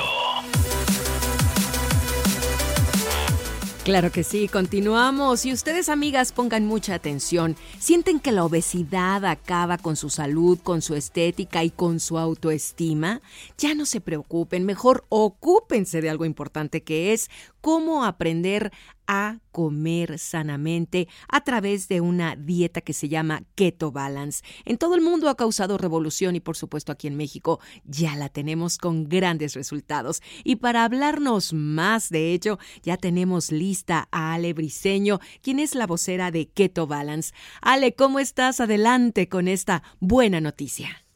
Claro 3.87 4.11
que 4.11 4.25
sí, 4.25 4.49
continuamos. 4.49 5.47
Y 5.47 5.53
ustedes, 5.53 5.89
amigas, 5.89 6.33
pongan 6.33 6.67
mucha 6.67 6.95
atención. 6.95 7.55
¿Sienten 7.79 8.19
que 8.19 8.33
la 8.33 8.45
obesidad 8.45 9.25
acaba 9.25 9.79
con 9.79 9.95
su 9.95 10.11
salud, 10.11 10.59
con 10.61 10.83
su 10.83 10.97
estética 10.97 11.63
y 11.63 11.71
con 11.71 12.01
su 12.01 12.19
autoestima? 12.19 13.21
Ya 13.59 13.75
no 13.75 13.87
se 13.87 14.01
preocupen, 14.01 14.65
mejor 14.65 15.05
ocúpense 15.09 16.01
de 16.01 16.11
algo 16.11 16.25
importante 16.25 16.83
que 16.83 17.13
es 17.13 17.31
cómo 17.61 18.05
aprender 18.05 18.73
a 19.07 19.39
comer 19.53 20.19
sanamente 20.19 21.09
a 21.29 21.43
través 21.43 21.89
de 21.89 22.01
una 22.01 22.37
dieta 22.37 22.81
que 22.81 22.93
se 22.93 23.09
llama 23.09 23.43
Keto 23.55 23.93
Balance. 23.93 24.45
En 24.65 24.79
todo 24.79 24.95
el 24.95 25.01
mundo 25.01 25.29
ha 25.29 25.37
causado 25.37 25.79
revolución 25.79 26.37
y 26.37 26.41
por 26.41 26.57
supuesto 26.57 26.93
aquí 26.93 27.07
en 27.07 27.17
México 27.17 27.61
ya 27.85 28.17
la 28.17 28.29
tenemos 28.29 28.79
con 28.79 29.09
grandes 29.09 29.55
resultados. 29.55 30.23
Y 30.45 30.57
para 30.57 30.85
hablarnos 30.85 31.53
más 31.53 32.11
de 32.11 32.33
ello, 32.33 32.59
ya 32.83 32.97
tenemos 32.97 33.53
lista 33.53 34.09
a 34.11 34.35
Ale 34.35 34.53
Briseño, 34.53 35.21
quien 35.43 35.59
es 35.59 35.75
la 35.75 35.87
vocera 35.87 36.31
de 36.31 36.49
Keto 36.49 36.87
Balance. 36.87 37.33
Ale, 37.63 37.95
¿cómo 37.95 38.19
estás? 38.19 38.61
Adelante 38.61 39.29
con 39.29 39.49
esta 39.49 39.83
buena 40.01 40.41
noticia. 40.41 41.07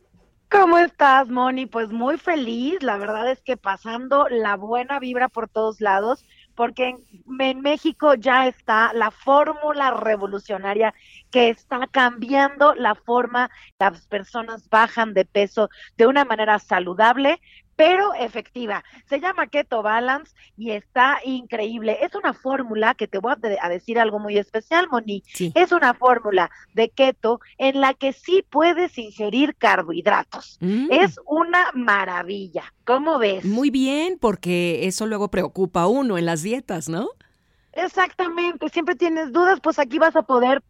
¿Cómo 0.51 0.78
estás, 0.78 1.28
Moni? 1.28 1.66
Pues 1.66 1.91
muy 1.93 2.18
feliz. 2.18 2.82
La 2.82 2.99
verdad 2.99 3.30
es 3.30 3.41
que 3.41 3.57
pasando 3.57 4.26
la 4.28 4.57
buena 4.57 4.99
vibra 4.99 5.28
por 5.28 5.49
todos 5.49 5.80
lados, 5.80 6.24
porque 6.55 6.88
en, 6.88 7.61
México 7.61 8.14
ya 8.14 8.46
está 8.46 8.92
la 8.92 9.11
fórmula 9.11 9.92
revolucionaria 9.92 10.94
que 11.30 11.48
está 11.48 11.86
cambiando 11.90 12.74
la 12.74 12.94
forma 12.94 13.51
las 13.78 14.07
personas 14.07 14.68
bajan 14.68 15.14
de 15.14 15.24
peso 15.24 15.70
de 15.96 16.07
una 16.07 16.24
manera 16.24 16.59
saludable, 16.59 17.40
pero 17.81 18.12
efectiva. 18.14 18.85
Se 19.09 19.20
llama 19.20 19.47
Keto 19.47 19.83
Balance 19.83 20.35
y 20.59 20.72
está 20.72 21.18
increíble. 21.24 21.97
Es 22.03 22.14
una 22.14 22.35
fórmula 22.35 22.95
que 22.95 23.09
te 23.09 23.18
voy 23.18 23.33
a, 23.33 23.37
de- 23.37 23.59
a 23.61 23.68
decir 23.70 23.99
algo 23.99 24.18
muy 24.18 24.37
especial, 24.37 24.89
Moni. 24.91 25.22
Es 25.55 25.72
una 25.72 25.95
fórmula 25.95 26.51
de 26.74 26.91
keto 26.91 27.41
en 27.57 27.81
la 27.81 27.95
que 27.95 28.12
sí 28.12 28.45
puedes 28.51 28.99
ingerir 28.99 29.55
carbohidratos. 29.57 30.59
Mm. 30.61 30.89
Es 30.91 31.18
una 31.26 31.70
maravilla. 31.72 32.64
¿Cómo 32.85 33.18
ves? 33.18 33.45
Muy 33.47 33.70
bien, 33.70 34.18
porque 34.20 34.87
eso 34.87 35.07
luego 35.07 35.28
preocupa 35.31 35.83
a 35.83 35.87
uno 35.87 36.18
en 36.18 36.26
las 36.26 36.43
dietas, 36.43 36.89
¿no? 36.89 37.09
Exactamente, 37.72 38.68
siempre 38.68 38.95
tienes 38.97 39.33
dudas, 39.33 39.61
pues 39.62 39.78
aquí 39.78 39.99
vas 39.99 40.16
a 40.16 40.22
poder 40.22 40.62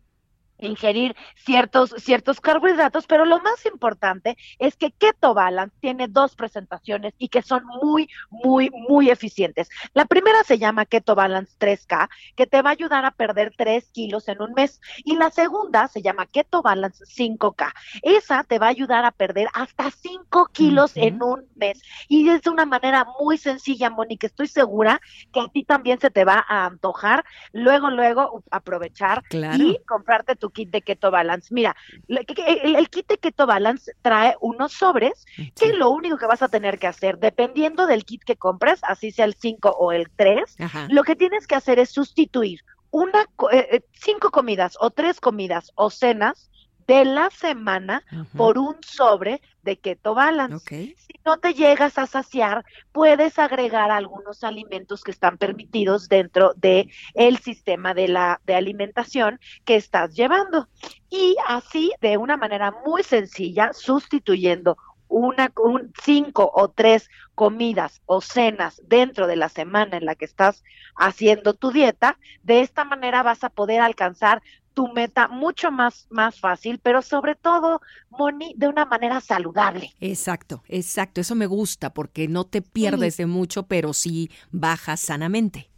ingerir 0.61 1.17
ciertos, 1.37 1.95
ciertos 1.99 2.41
carbohidratos, 2.41 3.07
pero 3.07 3.25
lo 3.25 3.41
más 3.41 3.65
importante 3.67 4.37
es 4.59 4.77
que 4.77 4.91
Keto 4.93 5.35
Balance 5.35 5.77
tiene 5.81 6.09
dos 6.09 6.35
presentaciones 6.35 7.15
y 7.19 7.29
que 7.29 7.43
son 7.43 7.65
muy, 7.83 8.09
muy, 8.31 8.71
muy 8.71 9.11
eficientes. 9.11 9.69
La 9.95 10.05
primera 10.05 10.43
se 10.45 10.59
llama 10.59 10.87
Keto 10.87 11.15
Balance 11.15 11.57
3K, 11.59 12.09
que 12.37 12.47
te 12.47 12.63
va 12.63 12.71
a 12.71 12.73
ayudar 12.73 13.05
a 13.05 13.11
perder 13.13 13.53
3 13.57 13.91
kilos 13.93 14.29
en 14.29 14.43
un 14.43 14.53
mes. 14.53 14.81
Y 15.05 15.17
la 15.17 15.31
segunda 15.31 15.89
se 15.89 16.03
llama 16.03 16.27
Keto 16.27 16.63
Balance 16.63 17.05
5K. 17.05 17.73
Esa 18.03 18.45
te 18.45 18.59
va 18.59 18.67
a 18.67 18.71
ayudar 18.71 19.05
a 19.05 19.13
perder 19.13 19.49
hasta 19.53 19.91
5 19.91 20.47
kilos 20.53 20.97
en 20.97 21.23
un 21.23 21.47
mes. 21.57 21.81
Y 22.09 22.29
es 22.29 22.43
de 22.43 22.51
una 22.51 22.67
manera 22.67 23.07
muy 23.21 23.39
sencilla, 23.39 23.91
que 24.19 24.27
estoy 24.27 24.47
segura 24.49 25.01
que 25.33 25.41
a 25.41 25.49
ti 25.49 25.65
también 25.65 26.01
se 26.01 26.11
te 26.11 26.25
va 26.25 26.45
a 26.49 26.67
antojar. 26.67 27.25
Luego, 27.53 27.91
luego, 27.91 28.31
uh, 28.33 28.43
aprovechar 28.51 29.23
Claro. 29.29 29.63
y 29.63 29.79
comprarte 29.87 30.37
tu 30.37 30.50
kit 30.51 30.71
de 30.71 30.83
Keto 30.83 31.11
Balance. 31.11 31.53
Mira, 31.53 31.77
el, 32.09 32.77
el 32.77 32.89
kit 32.91 33.09
de 33.09 33.19
Keto 33.19 33.47
Balance 33.47 33.93
trae 34.03 34.37
unos 34.41 34.73
sobres 34.73 35.27
que 35.59 35.73
lo 35.73 35.91
único 35.91 36.17
que 36.19 36.27
vas 36.27 36.43
a 36.43 36.49
tener 36.49 36.79
que 36.79 36.87
hacer, 36.87 37.19
dependiendo 37.19 37.87
del 37.87 38.05
kit 38.05 38.23
que 38.25 38.37
compres, 38.37 38.81
así 38.83 39.11
sea 39.11 39.25
el 39.25 39.35
5 39.35 39.71
o 39.71 39.93
el 39.93 40.11
3, 40.17 40.61
Ajá. 40.61 40.89
lo 40.91 41.03
que 41.03 41.17
tienes 41.17 41.47
que 41.47 41.55
hacer 41.55 41.79
es 41.79 41.91
sustituir 41.91 42.61
una, 42.91 43.23
eh, 43.53 43.69
eh, 43.71 43.83
cinco 43.93 44.31
comidas 44.31 44.77
o 44.81 44.91
tres 44.91 45.21
comidas 45.21 45.71
o 45.77 45.91
cenas 45.91 46.50
de 46.91 47.05
la 47.05 47.31
semana 47.31 48.03
por 48.37 48.59
un 48.59 48.75
sobre 48.83 49.41
de 49.63 49.79
Keto 49.79 50.13
Balance. 50.13 50.97
Si 50.97 51.21
no 51.25 51.37
te 51.37 51.55
llegas 51.55 51.99
a 51.99 52.09
saciar, 52.09 52.65
puedes 52.91 53.39
agregar 53.39 53.93
algunos 53.93 54.43
alimentos 54.43 55.05
que 55.05 55.13
están 55.13 55.39
permitidos 55.39 56.09
dentro 56.09 56.53
de 56.57 56.91
el 57.15 57.39
sistema 57.39 57.95
de 57.95 58.09
la 58.09 58.41
de 58.45 58.57
alimentación 58.57 59.39
que 59.65 59.77
estás 59.77 60.17
llevando. 60.17 60.69
Y 61.09 61.37
así, 61.47 61.93
de 62.01 62.17
una 62.17 62.37
manera 62.37 62.75
muy 62.85 63.05
sencilla, 63.05 63.73
sustituyendo 63.73 64.77
una, 65.07 65.53
un, 65.63 65.93
cinco 66.03 66.51
o 66.53 66.71
tres 66.71 67.09
comidas 67.37 68.01
o 68.07 68.21
cenas 68.21 68.83
dentro 68.85 69.29
de 69.29 69.37
la 69.37 69.49
semana 69.49 69.97
en 69.97 70.07
la 70.07 70.17
que 70.17 70.25
estás 70.25 70.65
haciendo 70.97 71.55
tu 71.55 71.71
dieta, 71.71 72.19
de 72.43 72.63
esta 72.63 72.85
manera 72.85 73.23
vas 73.23 73.45
a 73.45 73.51
poder 73.51 73.81
alcanzar 73.81 74.43
tu 74.75 74.89
meta 74.89 75.29
mucho 75.29 75.71
más, 75.71 76.07
más 76.11 76.39
fácil, 76.39 76.79
pero 76.83 77.03
sobre 77.03 77.35
todo, 77.35 77.81
Moni, 78.11 78.55
de 78.57 78.69
una 78.69 78.85
manera 78.85 79.21
saludable. 79.21 79.95
Exacto, 80.01 80.63
exacto. 80.69 81.21
Eso 81.21 81.35
me 81.35 81.47
gusta 81.47 81.93
porque 81.93 82.29
no 82.29 82.45
te 82.45 82.63
pierdes 82.63 83.17
de 83.17 83.27
mucho, 83.27 83.65
pero 83.65 83.93
sí 83.93 84.31
bajas 84.51 85.01
sanamente. 85.01 85.70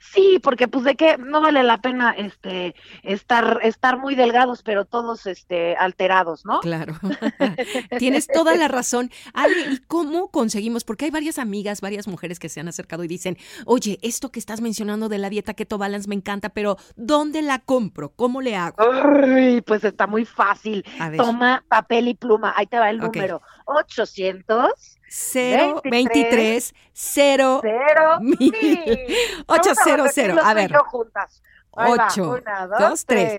Sí, 0.00 0.38
porque 0.42 0.68
pues 0.68 0.84
de 0.84 0.96
qué 0.96 1.18
no 1.18 1.40
vale 1.40 1.62
la 1.62 1.78
pena 1.78 2.12
este 2.16 2.74
estar 3.02 3.60
estar 3.62 3.98
muy 3.98 4.14
delgados, 4.14 4.62
pero 4.62 4.84
todos 4.84 5.26
este 5.26 5.76
alterados, 5.76 6.44
¿no? 6.44 6.60
Claro. 6.60 6.94
Tienes 7.98 8.26
toda 8.26 8.54
la 8.56 8.68
razón. 8.68 9.10
Ale, 9.34 9.72
¿y 9.72 9.78
cómo 9.86 10.30
conseguimos? 10.30 10.84
Porque 10.84 11.06
hay 11.06 11.10
varias 11.10 11.38
amigas, 11.38 11.80
varias 11.80 12.08
mujeres 12.08 12.38
que 12.38 12.48
se 12.48 12.60
han 12.60 12.68
acercado 12.68 13.04
y 13.04 13.08
dicen, 13.08 13.36
"Oye, 13.64 13.98
esto 14.02 14.30
que 14.30 14.38
estás 14.38 14.60
mencionando 14.60 15.08
de 15.08 15.18
la 15.18 15.30
dieta 15.30 15.54
Keto 15.54 15.78
Balance 15.78 16.08
me 16.08 16.14
encanta, 16.14 16.50
pero 16.50 16.76
¿dónde 16.96 17.42
la 17.42 17.58
compro? 17.58 18.10
¿Cómo 18.10 18.40
le 18.40 18.56
hago?" 18.56 18.76
Ay, 18.78 19.60
pues 19.62 19.84
está 19.84 20.06
muy 20.06 20.24
fácil. 20.24 20.84
Toma 21.16 21.64
papel 21.68 22.08
y 22.08 22.14
pluma. 22.14 22.54
Ahí 22.56 22.66
te 22.66 22.78
va 22.78 22.90
el 22.90 22.98
número. 22.98 23.42
800 23.66 24.95
0 25.08 25.80
23 25.84 26.74
0 26.92 27.60
0 27.62 28.20
mil. 28.20 29.14
800. 29.46 30.16
A 30.44 30.54
ver. 30.54 30.72
juntas. 30.86 31.42
Ahí 31.76 31.96
va. 31.96 32.06
8 32.06 32.30
Una, 32.30 32.66
2 32.66 33.06
3 33.06 33.38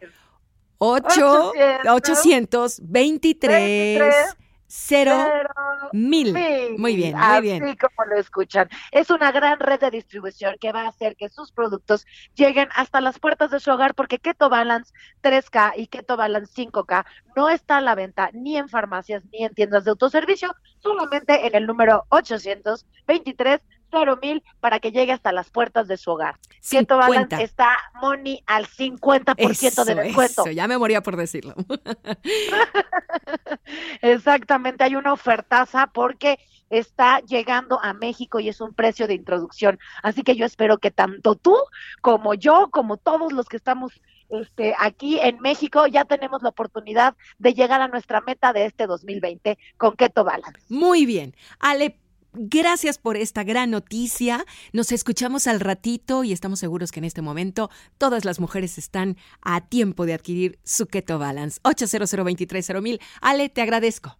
8 0.79 1.53
800 1.89 2.81
23 4.67 5.47
0 5.47 5.89
mil. 5.93 6.33
Muy 6.77 6.95
bien, 6.95 7.13
muy 7.15 7.23
Así 7.23 7.41
bien. 7.41 7.77
como 7.77 8.09
lo 8.09 8.17
escuchan. 8.17 8.69
Es 8.91 9.09
una 9.09 9.31
gran 9.31 9.59
red 9.59 9.79
de 9.79 9.91
distribución 9.91 10.55
que 10.59 10.71
va 10.71 10.81
a 10.81 10.89
hacer 10.89 11.15
que 11.15 11.29
sus 11.29 11.51
productos 11.51 12.05
lleguen 12.35 12.69
hasta 12.75 13.01
las 13.01 13.19
puertas 13.19 13.51
de 13.51 13.59
su 13.59 13.71
hogar 13.71 13.95
porque 13.95 14.19
Keto 14.19 14.49
Balance 14.49 14.93
3K 15.23 15.73
y 15.77 15.87
Keto 15.87 16.17
Balance 16.17 16.53
5K 16.53 17.05
no 17.35 17.49
está 17.49 17.77
a 17.77 17.81
la 17.81 17.95
venta 17.95 18.29
ni 18.33 18.57
en 18.57 18.69
farmacias 18.69 19.23
ni 19.31 19.43
en 19.43 19.53
tiendas 19.53 19.85
de 19.85 19.91
autoservicio, 19.91 20.53
solamente 20.79 21.47
en 21.47 21.55
el 21.55 21.65
número 21.65 22.05
823 22.09 23.61
mil 24.21 24.43
para 24.59 24.79
que 24.79 24.91
llegue 24.91 25.11
hasta 25.11 25.31
las 25.31 25.49
puertas 25.49 25.87
de 25.87 25.97
su 25.97 26.11
hogar. 26.11 26.35
Keto 26.69 26.95
50. 26.95 26.97
Balance 26.97 27.43
está 27.43 27.77
Money 28.01 28.43
al 28.45 28.67
50% 28.67 29.35
de 29.35 29.67
Eso, 29.67 29.85
descuento. 29.85 30.41
eso, 30.43 30.51
ya 30.51 30.67
me 30.67 30.77
moría 30.77 31.01
por 31.01 31.15
decirlo. 31.15 31.55
Exactamente, 34.01 34.83
hay 34.83 34.95
una 34.95 35.13
ofertaza 35.13 35.87
porque 35.87 36.39
está 36.69 37.19
llegando 37.21 37.79
a 37.81 37.93
México 37.93 38.39
y 38.39 38.49
es 38.49 38.61
un 38.61 38.73
precio 38.73 39.07
de 39.07 39.13
introducción. 39.13 39.79
Así 40.03 40.23
que 40.23 40.35
yo 40.35 40.45
espero 40.45 40.77
que 40.77 40.91
tanto 40.91 41.35
tú 41.35 41.55
como 42.01 42.33
yo, 42.33 42.69
como 42.71 42.97
todos 42.97 43.31
los 43.31 43.47
que 43.47 43.57
estamos 43.57 44.01
este, 44.29 44.75
aquí 44.77 45.19
en 45.19 45.39
México, 45.39 45.87
ya 45.87 46.05
tenemos 46.05 46.43
la 46.43 46.49
oportunidad 46.49 47.15
de 47.37 47.53
llegar 47.53 47.81
a 47.81 47.87
nuestra 47.87 48.21
meta 48.21 48.53
de 48.53 48.65
este 48.65 48.85
2020 48.85 49.57
con 49.77 49.95
Keto 49.95 50.23
Balance. 50.23 50.59
Muy 50.69 51.05
bien. 51.05 51.35
Ale, 51.59 51.97
gracias 52.33 52.97
por 52.97 53.17
esta 53.17 53.43
gran 53.43 53.71
noticia. 53.71 54.45
Nos 54.73 54.91
escuchamos 54.91 55.47
al 55.47 55.59
ratito 55.59 56.23
y 56.23 56.33
estamos 56.33 56.59
seguros 56.59 56.91
que 56.91 56.99
en 56.99 57.05
este 57.05 57.21
momento 57.21 57.69
todas 57.97 58.25
las 58.25 58.39
mujeres 58.39 58.77
están 58.77 59.17
a 59.41 59.61
tiempo 59.61 60.05
de 60.05 60.13
adquirir 60.13 60.59
su 60.63 60.87
Keto 60.87 61.19
Balance. 61.19 61.59
800 61.63 62.13
mil. 62.81 62.99
Ale, 63.21 63.49
te 63.49 63.61
agradezco. 63.61 64.17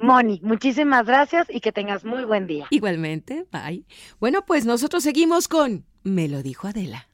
Moni, 0.00 0.40
muchísimas 0.42 1.06
gracias 1.06 1.46
y 1.48 1.60
que 1.60 1.72
tengas 1.72 2.04
muy 2.04 2.24
buen 2.24 2.46
día. 2.46 2.66
Igualmente, 2.70 3.46
bye. 3.50 3.86
Bueno, 4.20 4.44
pues 4.44 4.66
nosotros 4.66 5.02
seguimos 5.02 5.48
con 5.48 5.86
Me 6.02 6.28
lo 6.28 6.42
dijo 6.42 6.68
Adela. 6.68 7.08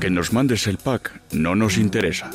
Que 0.00 0.10
nos 0.10 0.32
mandes 0.32 0.66
el 0.66 0.78
pack 0.78 1.22
no 1.32 1.54
nos 1.54 1.78
interesa. 1.78 2.30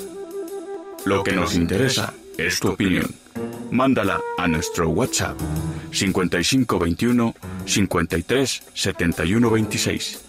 Lo 1.05 1.23
que 1.23 1.33
nos 1.33 1.55
interesa 1.55 2.13
es 2.37 2.59
tu 2.61 2.69
opinión. 2.69 3.26
Mándala 3.71 4.21
a 4.37 4.47
nuestro 4.47 4.89
WhatsApp 4.89 5.37
5521 5.91 7.35
53 7.65 8.63
71 8.73 9.51
26. 9.51 10.25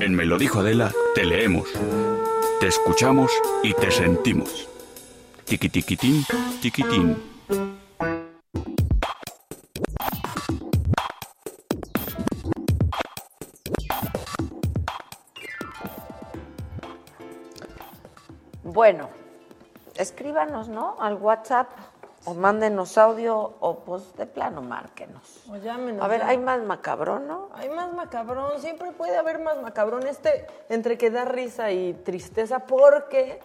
En 0.00 0.14
Me 0.14 0.24
lo 0.24 0.36
dijo 0.36 0.60
Adela 0.60 0.92
te 1.14 1.24
leemos, 1.24 1.68
te 2.60 2.66
escuchamos 2.66 3.30
y 3.62 3.74
te 3.74 3.90
sentimos. 3.90 4.68
Tiquitiquitín, 5.44 6.24
tiquitín. 6.60 7.16
Bueno, 18.64 19.08
escríbanos, 19.96 20.68
¿no? 20.68 20.96
Al 21.00 21.14
WhatsApp 21.14 21.68
o 22.26 22.34
mándenos 22.34 22.98
audio 22.98 23.54
o 23.60 23.78
pues 23.78 24.14
de 24.16 24.26
plano 24.26 24.60
márquenos. 24.60 25.44
O 25.48 25.56
llámenos. 25.56 26.04
A 26.04 26.08
ver, 26.08 26.22
hay 26.22 26.38
más 26.38 26.60
macabrón, 26.60 27.26
¿no? 27.26 27.48
Hay 27.54 27.70
más 27.70 27.92
macabrón, 27.94 28.60
siempre 28.60 28.92
puede 28.92 29.16
haber 29.16 29.38
más 29.38 29.62
macabrón. 29.62 30.06
Este, 30.06 30.46
entre 30.68 30.98
que 30.98 31.10
da 31.10 31.24
risa 31.24 31.70
y 31.70 31.94
tristeza, 31.94 32.60
porque 32.60 33.40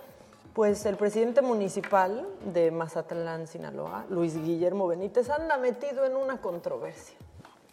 pues 0.53 0.85
el 0.85 0.97
presidente 0.97 1.41
municipal 1.41 2.27
de 2.53 2.71
Mazatlán, 2.71 3.47
Sinaloa, 3.47 4.05
Luis 4.09 4.35
Guillermo 4.35 4.87
Benítez, 4.87 5.29
anda 5.29 5.57
metido 5.57 6.05
en 6.05 6.15
una 6.15 6.41
controversia. 6.41 7.15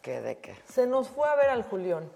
¿Qué 0.02 0.20
de 0.20 0.38
qué? 0.38 0.54
Se 0.68 0.86
nos 0.86 1.08
fue 1.08 1.28
a 1.28 1.34
ver 1.34 1.50
al 1.50 1.64
Julián. 1.64 2.08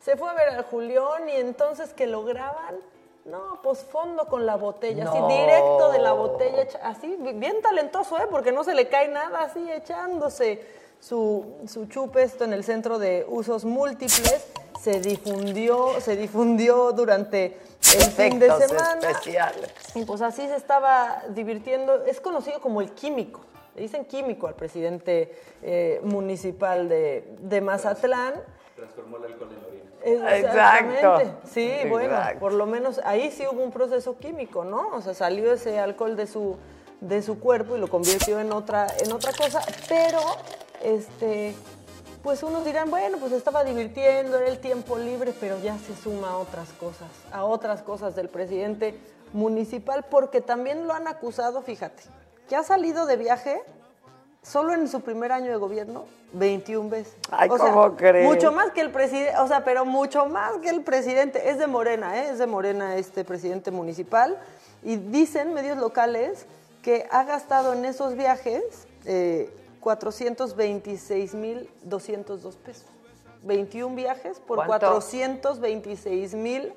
Se 0.00 0.16
fue 0.16 0.30
a 0.30 0.34
ver 0.34 0.48
al 0.48 0.64
Julián 0.64 1.28
y 1.28 1.32
entonces 1.32 1.92
que 1.92 2.06
lo 2.06 2.24
graban, 2.24 2.76
no, 3.30 3.60
pues 3.62 3.80
fondo 3.84 4.26
con 4.26 4.46
la 4.46 4.56
botella, 4.56 5.04
No. 5.04 5.10
así 5.12 5.34
directo 5.40 5.90
de 5.92 5.98
la 5.98 6.12
botella, 6.12 6.66
así, 6.82 7.16
bien 7.34 7.60
talentoso, 7.62 8.18
¿eh? 8.18 8.26
Porque 8.30 8.52
no 8.52 8.64
se 8.64 8.74
le 8.74 8.88
cae 8.88 9.08
nada, 9.08 9.42
así 9.44 9.70
echándose 9.70 10.64
su, 11.00 11.44
su 11.66 11.86
chupe 11.86 12.22
esto 12.22 12.44
en 12.44 12.52
el 12.52 12.64
centro 12.64 12.98
de 12.98 13.24
usos 13.28 13.64
múltiples. 13.64 14.46
Se 14.80 15.00
difundió, 15.00 16.00
se 16.00 16.16
difundió 16.16 16.92
durante 16.92 17.58
el 17.94 18.02
fin 18.12 18.38
de 18.38 18.48
semana. 18.52 19.10
especiales. 19.10 19.72
Y 19.94 20.04
pues 20.04 20.22
así 20.22 20.46
se 20.46 20.54
estaba 20.56 21.22
divirtiendo. 21.30 22.04
Es 22.04 22.20
conocido 22.20 22.60
como 22.60 22.80
el 22.80 22.92
químico. 22.92 23.40
Le 23.74 23.82
dicen 23.82 24.04
químico 24.04 24.46
al 24.46 24.54
presidente 24.54 25.36
eh, 25.62 26.00
municipal 26.04 26.88
de, 26.88 27.24
de 27.40 27.60
Mazatlán. 27.60 28.34
Transformó 28.76 29.16
el 29.18 29.24
alcohol 29.32 29.48
en 29.50 29.64
orina. 29.66 29.87
Exactamente. 30.02 31.32
Sí, 31.50 31.70
bueno, 31.88 32.14
Exacto. 32.14 32.40
por 32.40 32.52
lo 32.52 32.66
menos 32.66 33.00
ahí 33.04 33.30
sí 33.30 33.44
hubo 33.50 33.62
un 33.62 33.70
proceso 33.70 34.16
químico, 34.18 34.64
¿no? 34.64 34.88
O 34.92 35.00
sea, 35.02 35.14
salió 35.14 35.52
ese 35.52 35.78
alcohol 35.78 36.16
de 36.16 36.26
su, 36.26 36.56
de 37.00 37.22
su 37.22 37.38
cuerpo 37.40 37.76
y 37.76 37.80
lo 37.80 37.88
convirtió 37.88 38.40
en 38.40 38.52
otra, 38.52 38.86
en 38.98 39.12
otra 39.12 39.32
cosa, 39.32 39.60
pero 39.88 40.20
este, 40.82 41.54
pues 42.22 42.42
unos 42.42 42.64
dirán, 42.64 42.90
bueno, 42.90 43.18
pues 43.18 43.32
estaba 43.32 43.64
divirtiendo, 43.64 44.36
era 44.38 44.48
el 44.48 44.58
tiempo 44.58 44.98
libre, 44.98 45.32
pero 45.38 45.58
ya 45.60 45.76
se 45.78 45.96
suma 45.96 46.30
a 46.30 46.36
otras 46.38 46.68
cosas, 46.80 47.08
a 47.32 47.44
otras 47.44 47.82
cosas 47.82 48.14
del 48.14 48.28
presidente 48.28 48.98
municipal, 49.32 50.04
porque 50.10 50.40
también 50.40 50.86
lo 50.86 50.94
han 50.94 51.06
acusado, 51.08 51.62
fíjate, 51.62 52.02
que 52.48 52.56
ha 52.56 52.62
salido 52.62 53.06
de 53.06 53.16
viaje 53.16 53.62
solo 54.48 54.72
en 54.72 54.88
su 54.88 55.00
primer 55.00 55.32
año 55.32 55.50
de 55.50 55.56
gobierno 55.56 56.04
21 56.32 56.88
veces. 56.90 57.14
Ay, 57.30 57.48
O 57.50 57.58
sea, 57.58 57.70
¿cómo 57.70 57.96
crees? 57.96 58.26
Mucho 58.26 58.52
más 58.52 58.70
que 58.72 58.80
el 58.80 58.90
presidente, 58.90 59.36
o 59.38 59.48
sea, 59.48 59.64
pero 59.64 59.84
mucho 59.84 60.26
más 60.26 60.56
que 60.58 60.68
el 60.70 60.82
presidente. 60.82 61.50
Es 61.50 61.58
de 61.58 61.66
Morena, 61.66 62.18
¿eh? 62.18 62.30
Es 62.30 62.38
de 62.38 62.46
Morena 62.46 62.96
este 62.96 63.24
presidente 63.24 63.70
municipal. 63.70 64.38
Y 64.82 64.96
dicen 64.96 65.54
medios 65.54 65.78
locales 65.78 66.46
que 66.82 67.06
ha 67.10 67.24
gastado 67.24 67.72
en 67.72 67.84
esos 67.84 68.14
viajes 68.14 68.62
eh, 69.04 69.50
426.202 69.82 72.54
pesos. 72.56 72.86
21 73.42 73.94
viajes 73.94 74.40
por 74.40 74.64
¿Cuánto? 74.66 75.00
426.202 75.00 76.72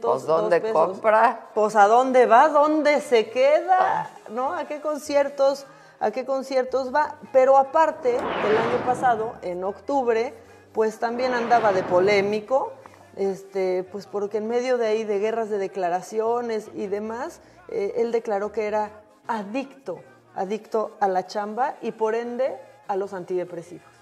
Pues, 0.00 0.26
¿dónde 0.26 0.60
pesos. 0.60 0.88
compra? 0.88 1.48
Pues 1.54 1.76
a 1.76 1.86
dónde 1.86 2.26
va, 2.26 2.48
dónde 2.48 3.00
se 3.00 3.30
queda, 3.30 4.10
¿no? 4.30 4.52
¿A 4.54 4.66
qué 4.66 4.80
conciertos, 4.80 5.66
a 6.00 6.10
qué 6.10 6.24
conciertos 6.24 6.94
va? 6.94 7.16
Pero 7.32 7.56
aparte, 7.56 8.16
el 8.16 8.56
año 8.56 8.84
pasado, 8.84 9.34
en 9.42 9.64
octubre, 9.64 10.34
pues 10.72 10.98
también 10.98 11.34
andaba 11.34 11.72
de 11.72 11.82
polémico, 11.82 12.72
este, 13.16 13.84
pues 13.84 14.06
porque 14.06 14.38
en 14.38 14.48
medio 14.48 14.76
de 14.76 14.88
ahí 14.88 15.04
de 15.04 15.18
guerras 15.18 15.48
de 15.48 15.58
declaraciones 15.58 16.68
y 16.74 16.86
demás, 16.86 17.40
eh, 17.68 17.94
él 17.96 18.12
declaró 18.12 18.52
que 18.52 18.66
era 18.66 18.90
adicto, 19.26 20.00
adicto 20.34 20.96
a 21.00 21.08
la 21.08 21.26
chamba 21.26 21.76
y 21.80 21.92
por 21.92 22.14
ende 22.14 22.56
a 22.88 22.96
los 22.96 23.14
antidepresivos. 23.14 23.95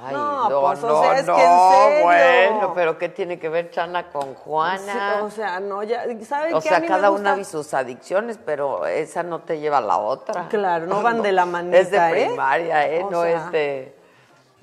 Ay, 0.00 0.14
No, 0.14 0.48
no, 0.48 0.60
pues, 0.60 0.84
o 0.84 0.88
no, 0.88 1.02
sea, 1.02 1.18
es 1.18 1.26
no, 1.26 1.34
que 1.36 1.42
en 1.44 1.58
serio. 1.90 2.04
bueno, 2.04 2.72
pero 2.74 2.98
¿qué 2.98 3.08
tiene 3.08 3.38
que 3.38 3.48
ver 3.48 3.70
Chana 3.70 4.10
con 4.10 4.34
Juana? 4.34 5.14
Sí, 5.18 5.22
o 5.24 5.30
sea, 5.30 5.58
no, 5.60 5.82
ya, 5.82 6.04
¿saben 6.24 6.54
O 6.54 6.60
qué? 6.60 6.68
sea, 6.68 6.76
A 6.76 6.80
mí 6.80 6.86
me 6.86 6.94
cada 6.94 7.08
gusta- 7.08 7.32
una 7.32 7.40
y 7.40 7.44
sus 7.44 7.74
adicciones, 7.74 8.38
pero 8.44 8.86
esa 8.86 9.22
no 9.24 9.40
te 9.40 9.58
lleva 9.58 9.78
a 9.78 9.82
la 9.82 9.98
otra. 9.98 10.48
Claro, 10.48 10.86
no 10.86 11.02
van 11.02 11.20
de 11.22 11.32
la 11.32 11.46
manita, 11.46 11.78
Es 11.78 11.90
de 11.90 11.96
¿eh? 11.98 12.26
primaria, 12.28 12.88
¿eh? 12.88 13.02
O 13.02 13.10
no 13.10 13.22
sea, 13.22 13.46
es 13.46 13.52
de... 13.52 13.98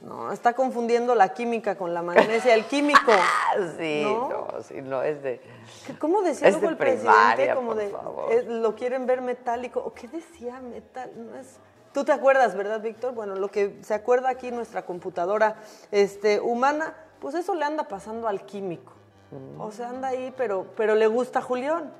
No, 0.03 0.31
está 0.31 0.53
confundiendo 0.53 1.15
la 1.15 1.29
química 1.33 1.75
con 1.75 1.91
la 1.93 2.01
magnesia. 2.03 2.53
El 2.53 2.65
químico. 2.65 2.99
Sí, 3.79 4.01
¿no? 4.03 4.29
no, 4.29 4.61
sí, 4.63 4.81
no 4.81 5.01
es 5.01 5.23
de... 5.23 5.41
¿Qué- 5.87 5.97
¿Cómo 5.97 6.21
decía 6.21 6.49
luego 6.49 6.65
de 6.67 6.71
el 6.71 6.77
presidente? 6.77 7.53
Como 7.55 7.67
por 7.69 7.77
de, 7.77 7.89
favor. 7.89 8.31
eh, 8.31 8.43
lo 8.47 8.75
quieren 8.75 9.05
ver 9.05 9.21
metálico. 9.21 9.79
¿O 9.79 9.93
qué 9.93 10.07
decía 10.09 10.59
metal? 10.61 11.09
No 11.15 11.35
es... 11.37 11.57
Tú 11.95 12.03
te 12.03 12.11
acuerdas, 12.11 12.55
¿verdad, 12.55 12.81
Víctor? 12.81 13.13
Bueno, 13.13 13.35
lo 13.35 13.49
que 13.49 13.79
se 13.81 13.93
acuerda 13.93 14.27
aquí 14.27 14.51
nuestra 14.51 14.85
computadora 14.85 15.55
este, 15.91 16.41
humana, 16.41 16.93
pues 17.21 17.35
eso 17.35 17.55
le 17.55 17.63
anda 17.63 17.87
pasando 17.87 18.27
al 18.27 18.45
químico. 18.45 18.91
Mm. 19.31 19.61
O 19.61 19.71
sea, 19.71 19.91
anda 19.91 20.09
ahí, 20.09 20.33
pero, 20.35 20.65
pero 20.75 20.93
le 20.93 21.07
gusta 21.07 21.39
a 21.39 21.41
Julián, 21.41 21.93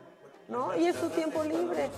¿no? 0.50 0.76
Y 0.76 0.88
es 0.88 0.98
su 0.98 1.08
tiempo 1.12 1.42
libre. 1.46 1.90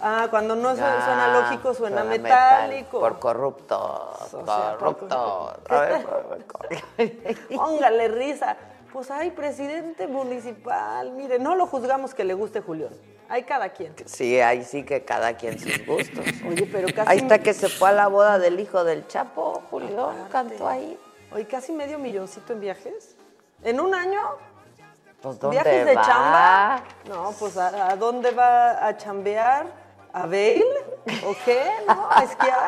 Ah, 0.00 0.28
cuando 0.30 0.56
no 0.56 0.70
suena, 0.70 0.96
Ah, 0.96 1.04
suena 1.04 1.40
lógico, 1.42 1.74
suena, 1.74 2.04
metal, 2.04 2.22
metálico. 2.22 3.00
Por 3.00 3.18
corruptos, 3.18 4.32
O 4.32 4.46
sea, 4.46 4.78
por 4.78 4.96
por- 4.96 5.08
Póngale 7.54 8.08
risa. 8.08 8.56
Pues 8.92 9.10
hay 9.10 9.30
presidente 9.30 10.06
municipal. 10.06 11.12
Mire, 11.12 11.38
no 11.38 11.54
lo 11.54 11.66
juzgamos 11.66 12.14
que 12.14 12.24
le 12.24 12.34
guste 12.34 12.60
Julián. 12.60 12.90
Hay 13.28 13.44
cada 13.44 13.68
quien. 13.68 13.94
Sí, 14.06 14.40
ahí 14.40 14.64
sí 14.64 14.82
que 14.84 15.04
cada 15.04 15.36
quien 15.36 15.58
sus 15.58 15.86
gustos. 15.86 16.24
Oye, 16.48 16.68
pero 16.70 16.88
casi. 16.92 17.08
Ahí 17.10 17.18
está 17.18 17.38
que 17.38 17.54
se 17.54 17.68
fue 17.68 17.90
a 17.90 17.92
la 17.92 18.08
boda 18.08 18.40
del 18.40 18.58
hijo 18.58 18.82
del 18.82 19.06
Chapo, 19.06 19.62
Julio, 19.70 20.12
cantó 20.32 20.68
ahí. 20.68 20.98
Oye, 21.32 21.46
casi 21.46 21.70
medio 21.72 21.98
milloncito 22.00 22.52
en 22.52 22.60
viajes. 22.60 23.14
¿En 23.62 23.78
un 23.78 23.94
año? 23.94 24.20
Pues, 25.22 25.38
¿dónde 25.38 25.56
¿Viajes 25.62 25.86
de 25.86 25.94
va? 25.94 26.02
chamba? 26.02 26.82
No, 27.08 27.32
pues 27.38 27.56
¿a, 27.56 27.90
a 27.92 27.96
dónde 27.96 28.32
va 28.32 28.84
a 28.84 28.96
chambear? 28.96 29.66
¿A 30.12 30.22
Bale? 30.22 30.64
¿O 31.24 31.36
qué? 31.44 31.70
¿No? 31.86 32.08
¿A 32.10 32.24
esquiar? 32.24 32.58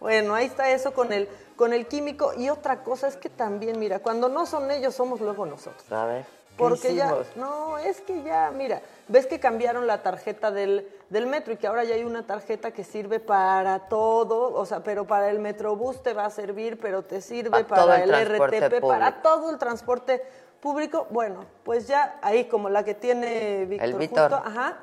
Bueno, 0.00 0.34
ahí 0.34 0.46
está 0.46 0.70
eso 0.70 0.92
con 0.92 1.12
el, 1.12 1.28
con 1.56 1.72
el 1.72 1.86
químico. 1.86 2.32
Y 2.36 2.48
otra 2.50 2.82
cosa 2.82 3.08
es 3.08 3.16
que 3.16 3.28
también, 3.28 3.78
mira, 3.78 3.98
cuando 3.98 4.28
no 4.28 4.46
son 4.46 4.70
ellos, 4.70 4.94
somos 4.94 5.20
luego 5.20 5.44
nosotros. 5.46 5.90
A 5.90 6.04
ver, 6.06 6.22
¿qué 6.24 6.28
Porque 6.56 6.94
ya, 6.94 7.14
no, 7.36 7.78
es 7.78 8.00
que 8.00 8.22
ya, 8.22 8.50
mira, 8.54 8.80
ves 9.08 9.26
que 9.26 9.40
cambiaron 9.40 9.86
la 9.86 10.02
tarjeta 10.02 10.50
del, 10.50 10.88
del 11.10 11.26
metro 11.26 11.52
y 11.52 11.56
que 11.56 11.66
ahora 11.66 11.84
ya 11.84 11.94
hay 11.94 12.04
una 12.04 12.26
tarjeta 12.26 12.70
que 12.70 12.84
sirve 12.84 13.18
para 13.20 13.88
todo, 13.88 14.54
o 14.54 14.66
sea, 14.66 14.82
pero 14.82 15.06
para 15.06 15.30
el 15.30 15.40
metrobús 15.40 16.02
te 16.02 16.14
va 16.14 16.26
a 16.26 16.30
servir, 16.30 16.78
pero 16.80 17.02
te 17.02 17.20
sirve 17.20 17.64
Para 17.64 17.66
para 17.66 18.02
el 18.04 18.14
el, 18.14 18.38
RTP, 18.38 18.80
para 18.80 19.10
público. 19.12 19.18
todo 19.22 19.50
el 19.50 19.58
transporte 19.58 20.22
público. 20.60 21.06
Bueno, 21.10 21.44
pues 21.64 21.86
ya 21.88 22.18
ahí 22.22 22.44
como 22.44 22.68
la 22.68 22.84
que 22.84 22.94
tiene 22.94 23.64
Víctor, 23.66 23.88
El 23.88 23.94
Víctor. 23.94 24.30
justo, 24.30 24.46
ajá. 24.46 24.78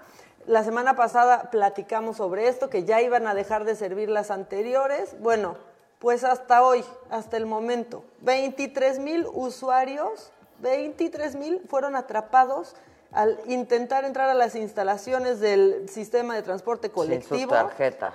La 0.47 0.63
semana 0.63 0.95
pasada 0.95 1.49
platicamos 1.49 2.17
sobre 2.17 2.47
esto, 2.47 2.69
que 2.69 2.83
ya 2.83 3.01
iban 3.01 3.25
a 3.27 3.33
dejar 3.33 3.65
de 3.65 3.75
servir 3.75 4.09
las 4.09 4.29
anteriores. 4.29 5.15
Bueno, 5.19 5.57
pues 5.97 6.23
hasta 6.23 6.63
hoy, 6.63 6.85
hasta 7.09 7.37
el 7.37 7.47
momento, 7.47 8.03
23 8.21 8.99
mil 8.99 9.25
usuarios, 9.33 10.31
23 10.59 11.35
mil 11.35 11.61
fueron 11.67 11.95
atrapados 11.95 12.75
al 13.11 13.39
intentar 13.47 14.05
entrar 14.05 14.29
a 14.29 14.33
las 14.35 14.55
instalaciones 14.55 15.39
del 15.39 15.89
sistema 15.89 16.35
de 16.35 16.43
transporte 16.43 16.87
Sin 16.89 16.91
su 16.91 16.95
colectivo. 16.95 17.51
tarjeta. 17.51 18.13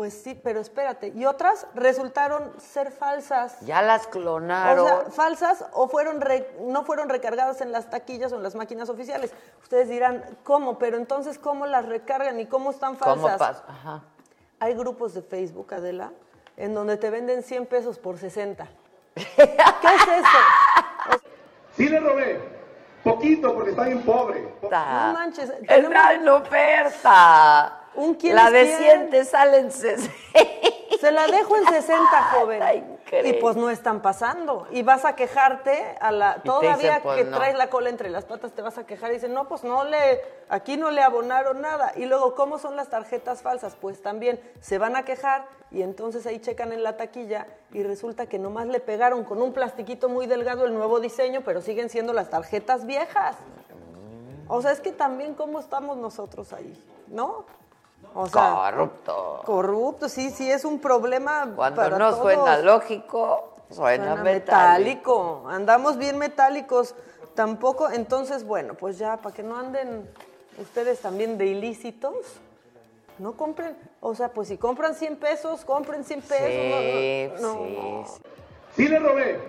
Pues 0.00 0.14
sí, 0.14 0.34
pero 0.34 0.60
espérate. 0.60 1.08
Y 1.14 1.26
otras 1.26 1.66
resultaron 1.74 2.54
ser 2.58 2.90
falsas. 2.90 3.60
Ya 3.60 3.82
las 3.82 4.06
clonaron. 4.06 4.86
O 4.86 4.88
sea, 4.88 5.10
falsas 5.10 5.62
o 5.74 5.88
fueron 5.88 6.22
re- 6.22 6.56
no 6.62 6.84
fueron 6.84 7.10
recargadas 7.10 7.60
en 7.60 7.70
las 7.70 7.90
taquillas 7.90 8.32
o 8.32 8.36
en 8.36 8.42
las 8.42 8.54
máquinas 8.54 8.88
oficiales. 8.88 9.30
Ustedes 9.62 9.90
dirán, 9.90 10.24
¿cómo? 10.42 10.78
Pero 10.78 10.96
entonces, 10.96 11.38
¿cómo 11.38 11.66
las 11.66 11.84
recargan 11.84 12.40
y 12.40 12.46
cómo 12.46 12.70
están 12.70 12.96
¿Cómo 12.96 13.28
falsas? 13.28 13.60
pasa? 13.60 13.64
Ajá. 13.68 14.02
Hay 14.58 14.72
grupos 14.72 15.12
de 15.12 15.20
Facebook, 15.20 15.74
Adela, 15.74 16.12
en 16.56 16.72
donde 16.72 16.96
te 16.96 17.10
venden 17.10 17.42
100 17.42 17.66
pesos 17.66 17.98
por 17.98 18.16
60. 18.16 18.66
¿Qué 19.14 19.22
es 19.34 20.02
eso? 20.16 21.20
Sí 21.76 21.90
le 21.90 22.00
robé, 22.00 22.40
poquito 23.04 23.52
porque 23.54 23.72
está 23.72 23.84
bien 23.84 24.02
pobre. 24.02 24.50
No 24.62 24.70
manches. 25.12 25.50
Está 25.50 26.14
en 26.14 26.26
oferta. 26.26 27.79
Un 27.94 28.14
quién 28.14 28.34
La 28.34 28.46
es 28.48 28.52
de 28.52 28.76
quién. 28.78 28.98
100 29.08 29.10
te 29.10 29.24
salen 29.24 29.70
60. 29.70 30.10
Se 31.00 31.10
la 31.10 31.26
dejo 31.26 31.56
en 31.56 31.66
60, 31.66 32.22
joven. 32.32 32.98
Y 33.24 33.32
pues 33.34 33.56
no 33.56 33.70
están 33.70 34.02
pasando. 34.02 34.68
Y 34.70 34.82
vas 34.82 35.04
a 35.04 35.16
quejarte 35.16 35.96
a 35.98 36.12
la 36.12 36.42
todavía 36.42 36.76
dicen, 36.76 37.02
pues, 37.02 37.16
que 37.16 37.24
no. 37.24 37.36
traes 37.38 37.56
la 37.56 37.70
cola 37.70 37.88
entre 37.88 38.10
las 38.10 38.24
patas 38.26 38.52
te 38.52 38.60
vas 38.62 38.76
a 38.76 38.84
quejar 38.86 39.10
y 39.10 39.14
dicen, 39.14 39.32
"No, 39.32 39.48
pues 39.48 39.64
no 39.64 39.84
le 39.84 40.20
aquí 40.48 40.76
no 40.76 40.90
le 40.90 41.02
abonaron 41.02 41.60
nada." 41.62 41.92
Y 41.96 42.04
luego, 42.04 42.34
¿cómo 42.34 42.58
son 42.58 42.76
las 42.76 42.88
tarjetas 42.90 43.40
falsas? 43.42 43.76
Pues 43.80 44.02
también 44.02 44.40
se 44.60 44.78
van 44.78 44.94
a 44.94 45.04
quejar 45.04 45.46
y 45.70 45.82
entonces 45.82 46.26
ahí 46.26 46.38
checan 46.38 46.72
en 46.72 46.82
la 46.82 46.96
taquilla 46.96 47.46
y 47.72 47.82
resulta 47.82 48.26
que 48.26 48.38
nomás 48.38 48.66
le 48.66 48.78
pegaron 48.78 49.24
con 49.24 49.40
un 49.40 49.52
plastiquito 49.52 50.08
muy 50.08 50.26
delgado 50.26 50.66
el 50.66 50.74
nuevo 50.74 51.00
diseño, 51.00 51.40
pero 51.44 51.62
siguen 51.62 51.88
siendo 51.88 52.12
las 52.12 52.28
tarjetas 52.28 52.84
viejas. 52.86 53.36
O 54.48 54.60
sea, 54.62 54.72
es 54.72 54.80
que 54.80 54.92
también 54.92 55.34
cómo 55.34 55.60
estamos 55.60 55.96
nosotros 55.96 56.52
ahí, 56.52 56.76
¿no? 57.08 57.46
O 58.14 58.26
sea, 58.26 58.54
Corrupto. 58.54 59.42
Corrupto, 59.44 60.08
sí, 60.08 60.30
sí, 60.30 60.50
es 60.50 60.64
un 60.64 60.80
problema 60.80 61.52
Cuando 61.54 61.80
para 61.82 61.98
no 61.98 62.10
todos. 62.10 62.22
suena 62.22 62.58
lógico, 62.58 63.54
suena, 63.70 64.06
Suena 64.14 64.22
metálico. 64.22 64.22
metálico. 64.24 65.42
Andamos 65.48 65.96
bien 65.96 66.18
metálicos. 66.18 66.94
Tampoco, 67.34 67.88
entonces, 67.90 68.44
bueno, 68.44 68.74
pues 68.74 68.98
ya, 68.98 69.16
para 69.18 69.34
que 69.34 69.42
no 69.42 69.56
anden 69.56 70.08
ustedes 70.58 71.00
también 71.00 71.38
de 71.38 71.46
ilícitos, 71.46 72.14
no 73.18 73.32
compren, 73.34 73.76
o 74.00 74.14
sea, 74.14 74.28
pues 74.30 74.48
si 74.48 74.56
compran 74.58 74.94
100 74.94 75.16
pesos, 75.16 75.64
compren 75.64 76.04
100 76.04 76.22
pesos. 76.22 76.46
Sí, 77.38 77.42
no, 77.42 77.54
no, 77.54 77.64
sí, 77.64 77.78
no. 77.80 78.04
sí. 78.06 78.22
Sí 78.76 78.88
le 78.88 78.98
robé, 78.98 79.40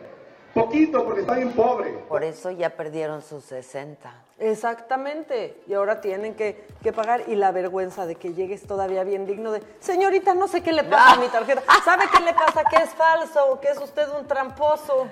poquito 0.53 1.03
porque 1.05 1.21
está 1.21 1.35
bien 1.35 1.51
pobre. 1.53 1.91
Por 2.07 2.23
eso 2.23 2.51
ya 2.51 2.69
perdieron 2.71 3.21
sus 3.21 3.43
60. 3.45 4.11
Exactamente. 4.39 5.61
Y 5.67 5.73
ahora 5.73 6.01
tienen 6.01 6.35
que, 6.35 6.65
que 6.81 6.91
pagar. 6.93 7.23
Y 7.27 7.35
la 7.35 7.51
vergüenza 7.51 8.05
de 8.05 8.15
que 8.15 8.33
llegues 8.33 8.63
todavía 8.63 9.03
bien 9.03 9.25
digno 9.25 9.51
de, 9.51 9.61
señorita, 9.79 10.33
no 10.33 10.47
sé 10.47 10.61
qué 10.61 10.71
le 10.71 10.83
pasa 10.83 11.13
a 11.13 11.17
mi 11.17 11.27
tarjeta. 11.27 11.61
¿Sabe 11.83 12.05
qué 12.11 12.23
le 12.23 12.33
pasa? 12.33 12.63
Que 12.63 12.83
es 12.83 12.89
falso, 12.91 13.59
que 13.61 13.69
es 13.69 13.77
usted 13.77 14.07
un 14.17 14.27
tramposo. 14.27 15.07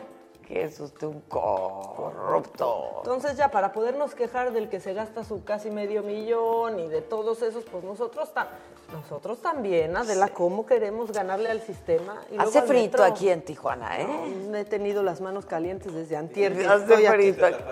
Que 0.50 0.64
es 0.64 0.78
usted 0.80 1.06
un 1.08 1.22
corrupto. 1.22 2.96
Entonces 2.98 3.38
ya 3.38 3.50
para 3.52 3.72
podernos 3.72 4.16
quejar 4.16 4.52
del 4.52 4.68
que 4.68 4.80
se 4.80 4.94
gasta 4.96 5.24
su 5.24 5.44
casi 5.44 5.70
medio 5.70 6.02
millón 6.04 6.80
y 6.80 6.88
de 6.88 7.02
todos 7.02 7.44
esos, 7.44 7.64
pues 7.66 7.84
nosotros, 7.84 8.34
ta- 8.34 8.48
nosotros 8.92 9.40
también, 9.44 9.96
Adela, 9.96 10.30
¿cómo 10.30 10.66
queremos 10.66 11.12
ganarle 11.12 11.52
al 11.52 11.62
sistema? 11.62 12.20
Y 12.32 12.38
Hace 12.40 12.64
frito 12.64 12.98
metro. 12.98 13.04
aquí 13.06 13.30
en 13.30 13.44
Tijuana, 13.44 14.02
¿eh? 14.02 14.08
No, 14.50 14.58
he 14.58 14.66
tenido 14.66 15.04
las 15.04 15.22
manos 15.22 15.46
calientes 15.46 15.94
desde 15.94 16.18
antier. 16.18 16.52
Hace 16.68 16.96
aquí. 17.08 17.32
frito 17.32 17.46
aquí. 17.46 17.64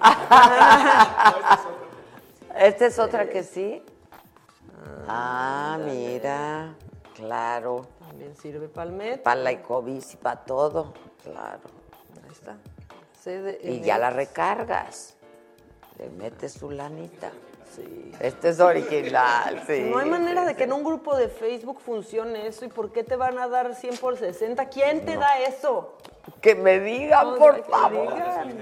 Esta 2.56 2.86
es 2.86 2.98
otra 3.00 3.28
que 3.28 3.42
sí. 3.42 3.82
Ah, 5.08 5.76
mira, 5.84 6.74
claro. 7.14 7.86
También 7.98 8.36
sirve 8.36 8.68
para 8.68 8.90
el 8.90 8.96
metro. 8.96 9.22
Para 9.24 9.40
la 9.40 9.50
Ecobici, 9.50 10.16
para 10.16 10.36
todo, 10.44 10.92
claro. 11.24 11.79
Y 13.62 13.80
ya 13.80 13.98
la 13.98 14.10
recargas. 14.10 15.16
Le 15.98 16.08
metes 16.10 16.52
su 16.52 16.70
lanita. 16.70 17.30
Sí. 17.74 18.12
Este 18.18 18.48
es 18.48 18.60
original, 18.60 19.62
sí. 19.66 19.80
No 19.90 19.98
hay 19.98 20.08
manera 20.08 20.44
de 20.44 20.56
que 20.56 20.64
en 20.64 20.72
un 20.72 20.82
grupo 20.82 21.16
de 21.16 21.28
Facebook 21.28 21.80
funcione 21.80 22.46
eso. 22.46 22.64
¿Y 22.64 22.68
por 22.68 22.92
qué 22.92 23.04
te 23.04 23.16
van 23.16 23.38
a 23.38 23.48
dar 23.48 23.74
100 23.74 23.98
por 23.98 24.18
60? 24.18 24.68
¿Quién 24.68 25.04
te 25.04 25.16
da 25.16 25.38
eso? 25.40 25.96
Que 26.40 26.54
me 26.54 26.80
digan, 26.80 27.26
O 27.26 27.36
sea, 27.36 27.38
por 27.38 27.64
favor. 27.66 28.14
digan. 28.14 28.54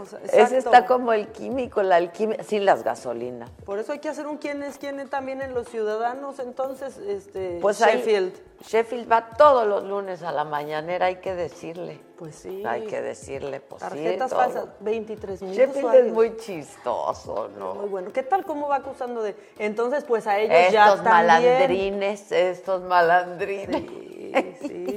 O 0.00 0.06
sea, 0.06 0.18
Ese 0.32 0.56
está 0.58 0.86
como 0.86 1.12
el 1.12 1.28
químico, 1.28 1.82
la 1.82 1.96
alquimia, 1.96 2.42
sin 2.44 2.64
las 2.64 2.82
gasolinas. 2.82 3.50
Por 3.66 3.78
eso 3.78 3.92
hay 3.92 3.98
que 3.98 4.08
hacer 4.08 4.26
un 4.26 4.38
quién 4.38 4.62
es 4.62 4.78
quién 4.78 5.06
también 5.08 5.42
en 5.42 5.52
los 5.54 5.68
ciudadanos. 5.68 6.38
Entonces, 6.38 6.96
este, 6.98 7.58
Pues 7.60 7.80
ahí- 7.82 7.98
Sheffield. 7.98 8.32
Sheffield 8.66 9.10
va 9.12 9.28
todos 9.36 9.66
los 9.66 9.84
lunes 9.84 10.22
a 10.22 10.32
la 10.32 10.44
mañanera, 10.44 11.06
hay 11.06 11.16
que 11.16 11.34
decirle. 11.34 12.00
Pues 12.16 12.36
sí. 12.36 12.62
Hay 12.64 12.86
que 12.86 13.02
decirle, 13.02 13.60
pues 13.60 13.82
sí, 13.82 13.88
Tarjetas 13.88 14.30
falsas, 14.32 14.66
23 14.80 15.42
mil 15.42 15.52
Sheffield 15.52 15.76
usuarios. 15.84 16.06
es 16.06 16.12
muy 16.12 16.36
chistoso, 16.38 17.50
¿no? 17.58 17.74
Muy 17.74 17.88
bueno. 17.88 18.12
¿Qué 18.12 18.22
tal 18.22 18.44
cómo 18.46 18.68
va 18.68 18.76
acusando 18.76 19.22
de...? 19.22 19.34
Entonces, 19.58 20.04
pues 20.04 20.26
a 20.26 20.38
ellos 20.38 20.72
ya 20.72 20.86
Estos 20.86 21.04
también. 21.04 21.26
malandrines, 21.26 22.32
estos 22.32 22.82
malandrines. 22.82 23.84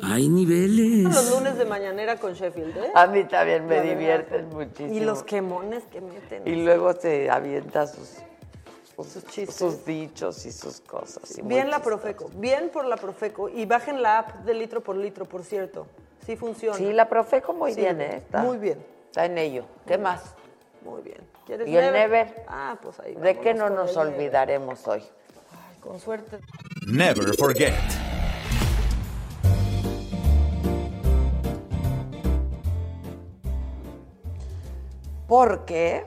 Hay 0.04 0.28
niveles. 0.30 1.04
Los 1.14 1.30
lunes 1.32 1.58
de 1.58 1.66
mañanera 1.66 2.18
con 2.18 2.34
Sheffield, 2.34 2.78
¿eh? 2.78 2.92
A 2.96 3.08
mí 3.08 3.24
también 3.26 3.66
me 3.66 3.76
La 3.78 3.82
verdad. 3.84 3.96
divierten 3.98 4.50
muchísimo. 4.50 4.94
Y 4.94 5.00
los 5.02 5.24
quemones 5.24 5.84
que 5.86 6.02
meten. 6.02 6.48
Y 6.48 6.64
luego 6.64 6.94
se 6.94 7.30
avienta 7.30 7.88
sus 7.88 8.18
sus, 8.96 9.08
Sus 9.08 9.26
chistes. 9.28 9.56
sus 9.56 9.86
dichos 9.86 10.44
y 10.48 10.52
sus 10.52 10.80
cosas. 10.82 11.38
y 11.38 11.42
Bien 11.44 11.70
la. 11.70 11.82
Profeco, 11.84 12.30
bien 12.36 12.70
por 12.70 12.86
la 12.86 12.98
Profeco. 12.98 13.48
Y 13.48 13.66
bajen 13.68 14.02
la 14.02 14.20
app 14.20 14.38
de 14.44 14.54
litro 14.56 14.82
por 14.82 14.96
litro, 14.96 15.26
por 15.26 15.44
cierto. 15.44 15.86
Sí 16.26 16.36
funciona. 16.36 16.76
Sí, 16.78 16.92
la 16.94 17.08
Profeco 17.08 17.54
muy 17.54 17.74
Sí, 17.74 17.82
bien, 17.82 18.02
¿eh? 18.02 18.16
Está- 18.18 18.42
Muy 18.42 18.58
bien. 18.58 18.84
Está 19.06 19.26
en 19.26 19.38
ello. 19.38 19.66
¿Qué 19.86 19.98
más? 20.00 20.24
Muy 20.84 21.02
bien. 21.04 21.18
¿Quieres 21.46 21.68
¿Y 21.68 21.78
el 21.78 21.94
Never? 21.94 22.44
Ah, 22.48 22.78
pues 22.82 23.00
ahí 23.00 23.14
¿De 23.16 23.38
qué 23.40 23.54
no 23.54 23.70
nos 23.70 23.96
Never. 23.96 24.14
olvidaremos 24.14 24.88
hoy? 24.88 25.02
Ay, 25.02 25.80
con 25.80 26.00
suerte. 26.00 26.40
Never 26.88 27.36
forget. 27.36 27.74
Porque 35.28 36.05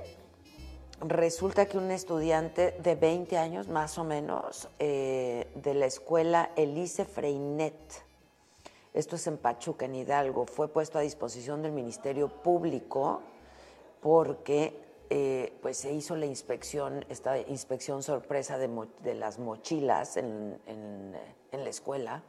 resulta 1.00 1.66
que 1.66 1.76
un 1.76 1.90
estudiante 1.90 2.72
de 2.82 2.94
20 2.94 3.36
años, 3.36 3.68
más 3.68 3.98
o 3.98 4.04
menos, 4.04 4.68
eh, 4.78 5.50
de 5.56 5.74
la 5.74 5.84
escuela 5.84 6.50
Elise 6.56 7.04
Freinet, 7.04 7.74
esto 8.94 9.16
es 9.16 9.26
en 9.26 9.36
Pachuca, 9.36 9.84
en 9.84 9.94
Hidalgo, 9.94 10.46
fue 10.46 10.68
puesto 10.68 10.98
a 10.98 11.02
disposición 11.02 11.62
del 11.62 11.72
Ministerio 11.72 12.28
Público 12.28 13.20
porque 14.00 14.80
eh, 15.10 15.52
pues 15.60 15.76
se 15.76 15.92
hizo 15.92 16.16
la 16.16 16.24
inspección, 16.24 17.04
esta 17.10 17.38
inspección 17.38 18.02
sorpresa 18.02 18.56
de, 18.56 19.14
las 19.14 19.38
mochilas 19.38 20.16
en 20.16 21.12
la 21.52 21.68
escuela 21.68 22.22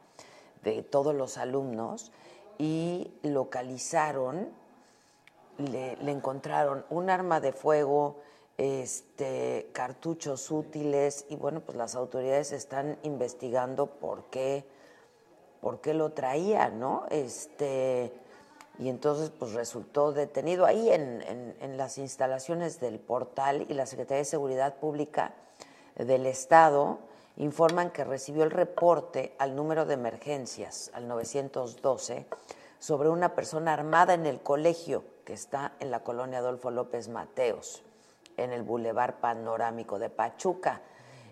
de 0.62 0.82
todos 0.82 1.14
los 1.14 1.38
alumnos 1.38 2.12
y 2.58 3.10
localizaron 3.22 4.61
le, 5.58 5.92
encontraron 6.10 6.84
un 6.90 7.10
arma 7.10 7.40
de 7.40 7.52
fuego, 7.52 8.16
este, 8.58 9.68
cartuchos 9.72 10.50
útiles 10.50 11.24
y 11.28 11.36
bueno, 11.36 11.60
pues 11.60 11.76
las 11.76 11.94
autoridades 11.94 12.52
están 12.52 12.98
investigando 13.02 13.86
por 13.86 14.24
qué, 14.24 14.64
por 15.60 15.80
qué 15.80 15.94
lo 15.94 16.10
traía, 16.12 16.68
¿no? 16.68 17.04
Este, 17.10 18.12
y 18.78 18.88
entonces 18.88 19.30
pues 19.30 19.52
resultó 19.52 20.12
detenido 20.12 20.64
ahí 20.66 20.90
en- 20.90 21.54
en 21.60 21.76
las 21.76 21.98
instalaciones 21.98 22.80
del 22.80 22.98
portal 22.98 23.66
y 23.68 23.74
la 23.74 23.86
Secretaría 23.86 24.18
de 24.18 24.24
Seguridad 24.24 24.74
Pública 24.76 25.34
del 25.96 26.26
Estado 26.26 26.98
informan 27.36 27.90
que 27.90 28.04
recibió 28.04 28.44
el 28.44 28.50
reporte 28.50 29.34
al 29.38 29.56
número 29.56 29.86
de 29.86 29.94
emergencias, 29.94 30.90
al 30.94 31.08
912, 31.08 32.26
sobre 32.78 33.08
una 33.08 33.34
persona 33.34 33.72
armada 33.72 34.14
en 34.14 34.26
el 34.26 34.40
colegio 34.40 35.04
que 35.24 35.32
está 35.32 35.72
en 35.80 35.90
la 35.90 36.00
colonia 36.00 36.38
Adolfo 36.38 36.70
López 36.70 37.08
Mateos, 37.08 37.82
en 38.36 38.52
el 38.52 38.62
Boulevard 38.62 39.14
Panorámico 39.20 39.98
de 39.98 40.10
Pachuca. 40.10 40.82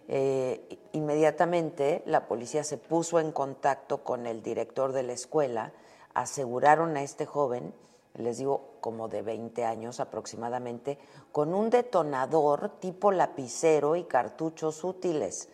Eh, 0.08 0.78
inmediatamente 0.92 2.02
la 2.06 2.26
policía 2.26 2.64
se 2.64 2.78
puso 2.78 3.20
en 3.20 3.32
contacto 3.32 4.02
con 4.02 4.26
el 4.26 4.42
director 4.42 4.92
de 4.92 5.02
la 5.02 5.12
escuela, 5.12 5.72
aseguraron 6.14 6.96
a 6.96 7.02
este 7.02 7.26
joven, 7.26 7.72
les 8.14 8.38
digo 8.38 8.74
como 8.80 9.08
de 9.08 9.22
20 9.22 9.64
años 9.64 10.00
aproximadamente, 10.00 10.98
con 11.32 11.54
un 11.54 11.70
detonador 11.70 12.80
tipo 12.80 13.12
lapicero 13.12 13.96
y 13.96 14.04
cartuchos 14.04 14.82
útiles. 14.84 15.48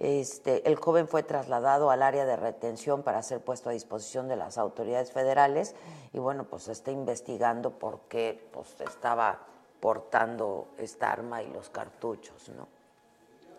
Este, 0.00 0.66
el 0.66 0.76
joven 0.76 1.06
fue 1.06 1.22
trasladado 1.22 1.90
al 1.90 2.02
área 2.02 2.24
de 2.24 2.34
retención 2.34 3.02
para 3.02 3.22
ser 3.22 3.40
puesto 3.40 3.68
a 3.68 3.72
disposición 3.72 4.28
de 4.28 4.36
las 4.36 4.56
autoridades 4.56 5.12
federales 5.12 5.74
y 6.14 6.18
bueno, 6.18 6.44
pues 6.44 6.62
se 6.64 6.72
está 6.72 6.90
investigando 6.90 7.72
por 7.72 8.00
qué 8.08 8.48
pues, 8.50 8.80
estaba 8.80 9.40
portando 9.78 10.68
esta 10.78 11.12
arma 11.12 11.42
y 11.42 11.50
los 11.50 11.68
cartuchos, 11.68 12.48
¿no? 12.48 12.66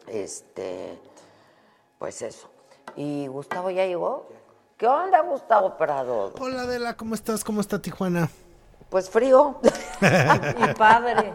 Este, 0.08 0.98
pues 2.00 2.24
eso. 2.24 2.50
¿Y 2.96 3.28
Gustavo 3.28 3.70
ya 3.70 3.86
llegó? 3.86 4.28
¿Qué 4.78 4.88
onda, 4.88 5.22
Gustavo 5.22 5.78
Prado? 5.78 6.34
Hola 6.40 6.64
Adela, 6.64 6.98
¿cómo 6.98 7.14
estás? 7.14 7.44
¿Cómo 7.44 7.62
está 7.62 7.80
Tijuana? 7.80 8.32
Pues 8.90 9.12
frío. 9.12 9.60
Y 10.02 10.74
padre. 10.76 11.34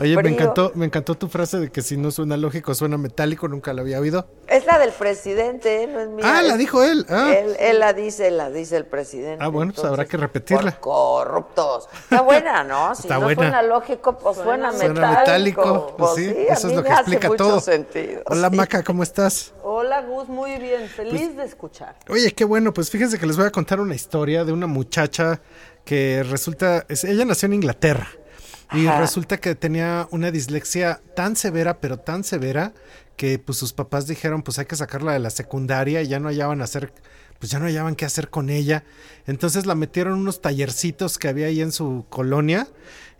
Oye, 0.00 0.16
me 0.22 0.30
encantó, 0.30 0.72
me 0.74 0.86
encantó 0.86 1.14
tu 1.14 1.28
frase 1.28 1.58
de 1.58 1.70
que 1.70 1.82
si 1.82 1.96
no 1.96 2.10
suena 2.10 2.36
lógico, 2.36 2.74
suena 2.74 2.98
metálico, 2.98 3.48
nunca 3.48 3.72
la 3.72 3.82
había 3.82 4.00
oído. 4.00 4.26
Es 4.48 4.66
la 4.66 4.78
del 4.78 4.90
presidente, 4.90 5.82
¿eh? 5.82 5.86
no 5.86 6.00
es 6.00 6.08
mía. 6.08 6.24
Ah, 6.26 6.42
la 6.42 6.56
dijo 6.56 6.82
él. 6.82 7.06
Ah. 7.08 7.32
Él, 7.34 7.56
él 7.58 7.78
la 7.78 7.92
dice, 7.92 8.30
la 8.30 8.50
dice 8.50 8.76
el 8.76 8.86
presidente. 8.86 9.42
Ah, 9.44 9.48
bueno, 9.48 9.72
pues 9.74 9.86
habrá 9.86 10.04
que 10.04 10.16
repetirla. 10.16 10.72
por 10.72 10.80
corruptos. 10.80 11.88
Está 12.02 12.20
buena, 12.22 12.64
¿no? 12.64 12.94
Si 12.94 13.02
Está 13.02 13.14
no 13.14 13.22
buena. 13.22 13.40
suena 13.42 13.62
lógico, 13.62 14.18
pues 14.18 14.36
suena, 14.36 14.72
Suena 14.72 14.94
metálico. 14.94 15.20
metálico, 15.20 15.94
Pues 15.96 16.14
sí, 16.16 16.30
sí, 16.30 16.36
a 16.48 16.52
eso 16.54 16.68
es 16.68 16.74
lo 16.76 16.82
que 16.82 16.90
explica 16.90 17.28
mucho 17.28 17.44
todo. 17.44 17.60
sentido, 17.60 18.22
Hola 18.26 18.50
sí. 18.50 18.56
Maca, 18.56 18.82
¿cómo 18.82 19.02
estás? 19.02 19.52
Hola 19.62 20.02
Gus, 20.02 20.28
muy 20.28 20.56
bien. 20.58 20.88
Feliz 20.88 21.22
Pues 21.22 21.36
de 21.36 21.44
escuchar. 21.44 21.96
Oye, 22.08 22.32
qué 22.32 22.44
bueno, 22.44 22.72
pues 22.74 22.90
fíjense 22.90 23.18
que 23.18 23.26
les 23.26 23.36
voy 23.36 23.46
a 23.46 23.50
contar 23.50 23.80
una 23.80 23.94
historia 23.94 24.44
de 24.44 24.52
una 24.52 24.66
muchacha 24.66 25.40
que 25.84 26.22
resulta, 26.22 26.84
es- 26.88 27.04
ella 27.04 27.24
nació 27.24 27.46
en 27.46 27.54
Inglaterra 27.54 28.08
y 28.72 28.86
Ajá. 28.86 29.00
resulta 29.00 29.38
que 29.38 29.54
tenía 29.54 30.08
una 30.10 30.30
dislexia 30.30 31.00
tan 31.14 31.36
severa, 31.36 31.80
pero 31.80 31.98
tan 31.98 32.24
severa, 32.24 32.72
que 33.16 33.38
pues 33.38 33.58
sus 33.58 33.72
papás 33.72 34.06
dijeron, 34.06 34.42
pues 34.42 34.58
hay 34.58 34.66
que 34.66 34.76
sacarla 34.76 35.12
de 35.12 35.18
la 35.18 35.30
secundaria 35.30 36.02
y 36.02 36.08
ya 36.08 36.18
no 36.18 36.28
hallaban 36.28 36.62
hacer, 36.62 36.92
pues 37.38 37.52
ya 37.52 37.58
no 37.58 37.66
hallaban 37.66 37.94
qué 37.94 38.04
hacer 38.06 38.30
con 38.30 38.48
ella. 38.48 38.84
Entonces 39.26 39.66
la 39.66 39.74
metieron 39.74 40.14
en 40.14 40.20
unos 40.20 40.40
tallercitos 40.40 41.18
que 41.18 41.28
había 41.28 41.46
ahí 41.48 41.60
en 41.60 41.72
su 41.72 42.06
colonia 42.08 42.66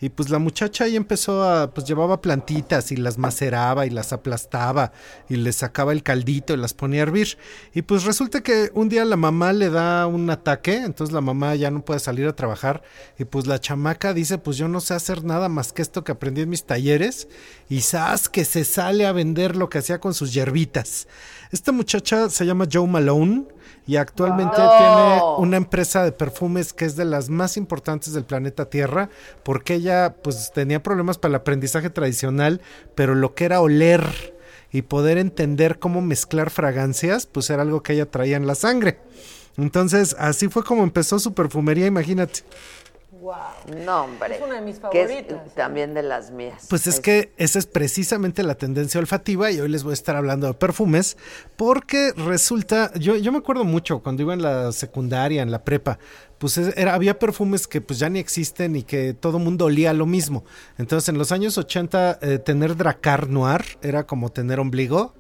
y 0.03 0.09
pues 0.09 0.31
la 0.31 0.41
muchacha 0.41 0.83
ahí 0.83 0.97
empezó 0.97 1.45
a, 1.45 1.73
pues 1.73 1.87
llevaba 1.87 2.21
plantitas 2.21 2.91
y 2.91 2.97
las 2.97 3.19
maceraba 3.19 3.87
y 3.87 3.91
las 3.91 4.13
aplastaba 4.13 4.91
y 5.29 5.37
les 5.37 5.55
sacaba 5.55 5.93
el 5.93 6.03
caldito 6.03 6.53
y 6.53 6.57
las 6.57 6.75
ponía 6.75 6.99
a 7.01 7.03
hervir. 7.05 7.39
Y 7.73 7.83
pues 7.83 8.03
resulta 8.03 8.41
que 8.43 8.73
un 8.75 8.89
día 8.89 9.05
la 9.05 9.17
mamá 9.17 9.53
le 9.53 9.71
da 9.71 10.09
un 10.09 10.29
ataque, 10.29 10.75
entonces 10.75 11.15
la 11.15 11.21
mamá 11.21 11.55
ya 11.55 11.71
no 11.71 11.85
puede 11.85 12.01
salir 12.01 12.27
a 12.27 12.35
trabajar 12.35 12.83
y 13.17 13.27
pues 13.27 13.47
la 13.47 13.61
chamaca 13.61 14.13
dice, 14.13 14.39
pues 14.39 14.57
yo 14.57 14.67
no 14.67 14.81
sé 14.81 14.95
hacer 14.95 15.23
nada 15.23 15.49
más 15.49 15.73
que 15.73 15.83
esto 15.83 16.03
que 16.03 16.11
aprendí 16.11 16.41
en 16.41 16.49
mis 16.49 16.65
talleres 16.65 17.29
y 17.69 17.83
sabes 17.83 18.29
que 18.29 18.45
se 18.45 18.65
sale 18.65 19.07
a 19.07 19.13
vender 19.13 19.55
lo 19.55 19.69
que 19.69 19.79
hacía 19.79 20.01
con 20.01 20.15
sus 20.15 20.35
yerbitas. 20.35 21.07
Esta 21.53 21.71
muchacha 21.71 22.29
se 22.29 22.45
llama 22.45 22.67
Joe 22.71 22.89
Malone 22.89 23.45
y 23.87 23.97
actualmente 23.97 24.57
tiene 24.57 25.21
una 25.39 25.57
empresa 25.57 26.05
de 26.05 26.13
perfumes 26.13 26.73
que 26.73 26.85
es 26.85 26.97
de 26.97 27.05
las 27.05 27.29
más 27.29 27.57
importantes 27.57 28.13
del 28.13 28.25
planeta 28.25 28.71
Tierra, 28.71 29.11
porque 29.43 29.75
ella 29.75 30.15
pues 30.23 30.53
tenía 30.55 30.83
problemas 30.83 31.19
para 31.19 31.31
el 31.31 31.37
aprendizaje 31.37 31.91
tradicional, 31.91 32.61
pero 32.95 33.15
lo 33.15 33.35
que 33.35 33.45
era 33.45 33.61
oler 33.61 34.35
y 34.71 34.83
poder 34.83 35.19
entender 35.19 35.79
cómo 35.79 36.01
mezclar 36.01 36.51
fragancias, 36.51 37.27
pues 37.27 37.51
era 37.51 37.63
algo 37.63 37.83
que 37.83 37.93
ella 37.95 38.11
traía 38.11 38.37
en 38.37 38.47
la 38.47 38.55
sangre. 38.55 38.99
Entonces, 39.59 40.17
así 40.19 40.49
fue 40.49 40.65
como 40.65 40.83
empezó 40.83 41.19
su 41.19 41.35
perfumería, 41.35 41.87
imagínate. 41.87 42.41
Wow. 43.23 43.35
No, 43.87 44.03
hombre. 44.05 44.35
Es 44.35 44.43
una 44.43 44.57
de 44.57 44.63
mis 44.63 44.81
Que 44.91 45.03
es 45.03 45.09
favoritas. 45.09 45.55
también 45.55 45.95
de 45.95 46.03
las 46.03 46.33
mías. 46.33 46.67
Pues 46.69 46.89
es 46.89 46.99
que 46.99 47.33
esa 47.37 47.61
es 47.61 47.67
precisamente 47.67 48.43
la 48.43 48.57
tendencia 48.57 48.99
olfativa 48.99 49.49
y 49.53 49.61
hoy 49.61 49.69
les 49.69 49.85
voy 49.85 49.93
a 49.93 49.95
estar 49.95 50.17
hablando 50.17 50.49
de 50.49 50.55
perfumes 50.55 51.17
porque 51.55 52.13
resulta, 52.17 52.91
yo, 52.95 53.15
yo 53.17 53.31
me 53.31 53.39
acuerdo 53.39 53.63
mucho 53.63 54.01
cuando 54.03 54.23
iba 54.23 54.35
en 54.35 54.43
la 54.43 54.73
secundaria, 54.73 55.41
en 55.43 55.53
la 55.53 55.63
prepa, 55.63 56.01
pues 56.39 56.59
es- 56.59 56.77
era, 56.77 56.95
había 56.95 57.21
perfumes 57.21 57.69
que 57.69 57.81
pues 57.81 58.01
ya 58.01 58.09
ni 58.09 58.19
existen 58.19 58.75
y 58.75 58.83
que 58.83 59.15
todo 59.15 59.39
mundo 59.39 59.67
olía 59.67 59.93
lo 59.93 60.05
mismo. 60.07 60.45
Entonces 60.77 61.09
en 61.09 61.17
los 61.17 61.31
años 61.31 61.57
80 61.57 62.19
eh, 62.23 62.39
tener 62.41 62.77
Dracar 62.77 63.29
Noir 63.29 63.79
era 63.83 64.05
como 64.05 64.31
tener 64.31 64.59
ombligo 64.59 65.15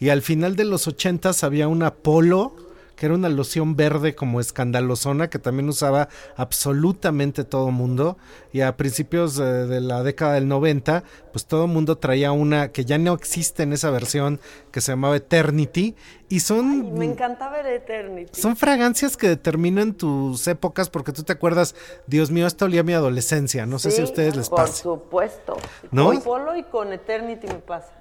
y 0.00 0.08
al 0.08 0.20
final 0.22 0.56
de 0.56 0.64
los 0.64 0.88
80 0.88 1.30
había 1.42 1.68
una 1.68 1.94
Polo 1.94 2.56
que 2.96 3.06
era 3.06 3.14
una 3.14 3.28
loción 3.28 3.76
verde 3.76 4.14
como 4.14 4.40
escandalosona 4.40 5.28
que 5.30 5.38
también 5.38 5.68
usaba 5.68 6.08
absolutamente 6.36 7.44
todo 7.44 7.70
mundo 7.70 8.16
y 8.52 8.62
a 8.62 8.76
principios 8.76 9.36
de, 9.36 9.66
de 9.66 9.80
la 9.80 10.02
década 10.02 10.34
del 10.34 10.48
90 10.48 11.04
pues 11.32 11.44
todo 11.46 11.66
mundo 11.66 11.98
traía 11.98 12.32
una 12.32 12.72
que 12.72 12.84
ya 12.86 12.96
no 12.98 13.12
existe 13.12 13.62
en 13.62 13.72
esa 13.74 13.90
versión 13.90 14.40
que 14.72 14.80
se 14.80 14.92
llamaba 14.92 15.16
Eternity 15.16 15.94
y 16.28 16.40
son 16.40 16.94
Me 16.98 17.04
encantaba 17.04 17.60
el 17.60 17.66
Eternity. 17.66 18.40
son 18.40 18.56
fragancias 18.56 19.16
que 19.16 19.28
determinan 19.28 19.92
tus 19.92 20.46
épocas 20.48 20.88
porque 20.88 21.12
tú 21.12 21.22
te 21.22 21.32
acuerdas, 21.34 21.74
Dios 22.06 22.30
mío, 22.30 22.46
esto 22.46 22.64
olía 22.64 22.80
a 22.80 22.84
mi 22.84 22.94
adolescencia, 22.94 23.66
no 23.66 23.78
sé 23.78 23.90
si 23.90 24.00
a 24.00 24.04
ustedes 24.04 24.34
les 24.34 24.48
Por 24.48 24.58
pasa. 24.60 24.82
supuesto. 24.82 25.56
¿No? 25.90 26.06
Con 26.06 26.22
Polo 26.22 26.56
y 26.56 26.62
con 26.64 26.92
Eternity 26.92 27.46
me 27.46 27.54
pasa. 27.54 27.95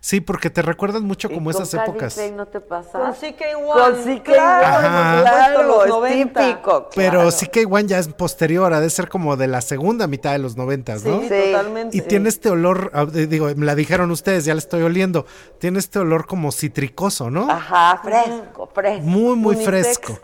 Sí, 0.00 0.20
porque 0.20 0.50
te 0.50 0.62
recuerdan 0.62 1.04
mucho 1.04 1.28
como 1.28 1.50
¿Y 1.50 1.54
con 1.54 1.62
esas 1.62 1.82
épocas. 1.82 2.14
Klein 2.14 2.36
no 2.36 2.46
te 2.46 2.60
pasa? 2.60 2.98
Con 2.98 3.12
CK1. 3.12 3.72
Con 3.72 3.94
CK1, 4.04 4.38
Ajá. 4.38 5.20
claro, 5.22 5.62
Los 5.64 5.84
es 5.84 5.90
90. 5.90 6.40
típico. 6.48 6.88
Pero 6.94 7.10
claro. 7.12 7.30
sí 7.30 7.46
que 7.48 7.64
One 7.66 7.86
ya 7.86 7.98
es 7.98 8.08
posterior, 8.08 8.72
ha 8.72 8.80
de 8.80 8.88
ser 8.90 9.08
como 9.08 9.36
de 9.36 9.46
la 9.48 9.60
segunda 9.60 10.06
mitad 10.06 10.32
de 10.32 10.38
los 10.38 10.56
noventas, 10.56 11.04
¿no? 11.04 11.20
Sí, 11.20 11.28
totalmente. 11.28 11.96
Y 11.96 12.00
tiene 12.02 12.28
este 12.28 12.48
olor, 12.50 12.90
ah, 12.94 13.04
digo, 13.06 13.48
me 13.56 13.66
la 13.66 13.74
dijeron 13.74 14.10
ustedes, 14.10 14.44
ya 14.44 14.54
la 14.54 14.58
estoy 14.58 14.82
oliendo. 14.82 15.26
Tiene 15.58 15.78
este 15.78 15.98
olor 15.98 16.26
como 16.26 16.52
citricoso, 16.52 17.30
¿no? 17.30 17.50
Ajá, 17.50 18.00
fresco, 18.02 18.70
fresco. 18.72 19.02
Muy, 19.06 19.36
muy 19.36 19.56
Unitex, 19.56 19.98
fresco. 19.98 20.20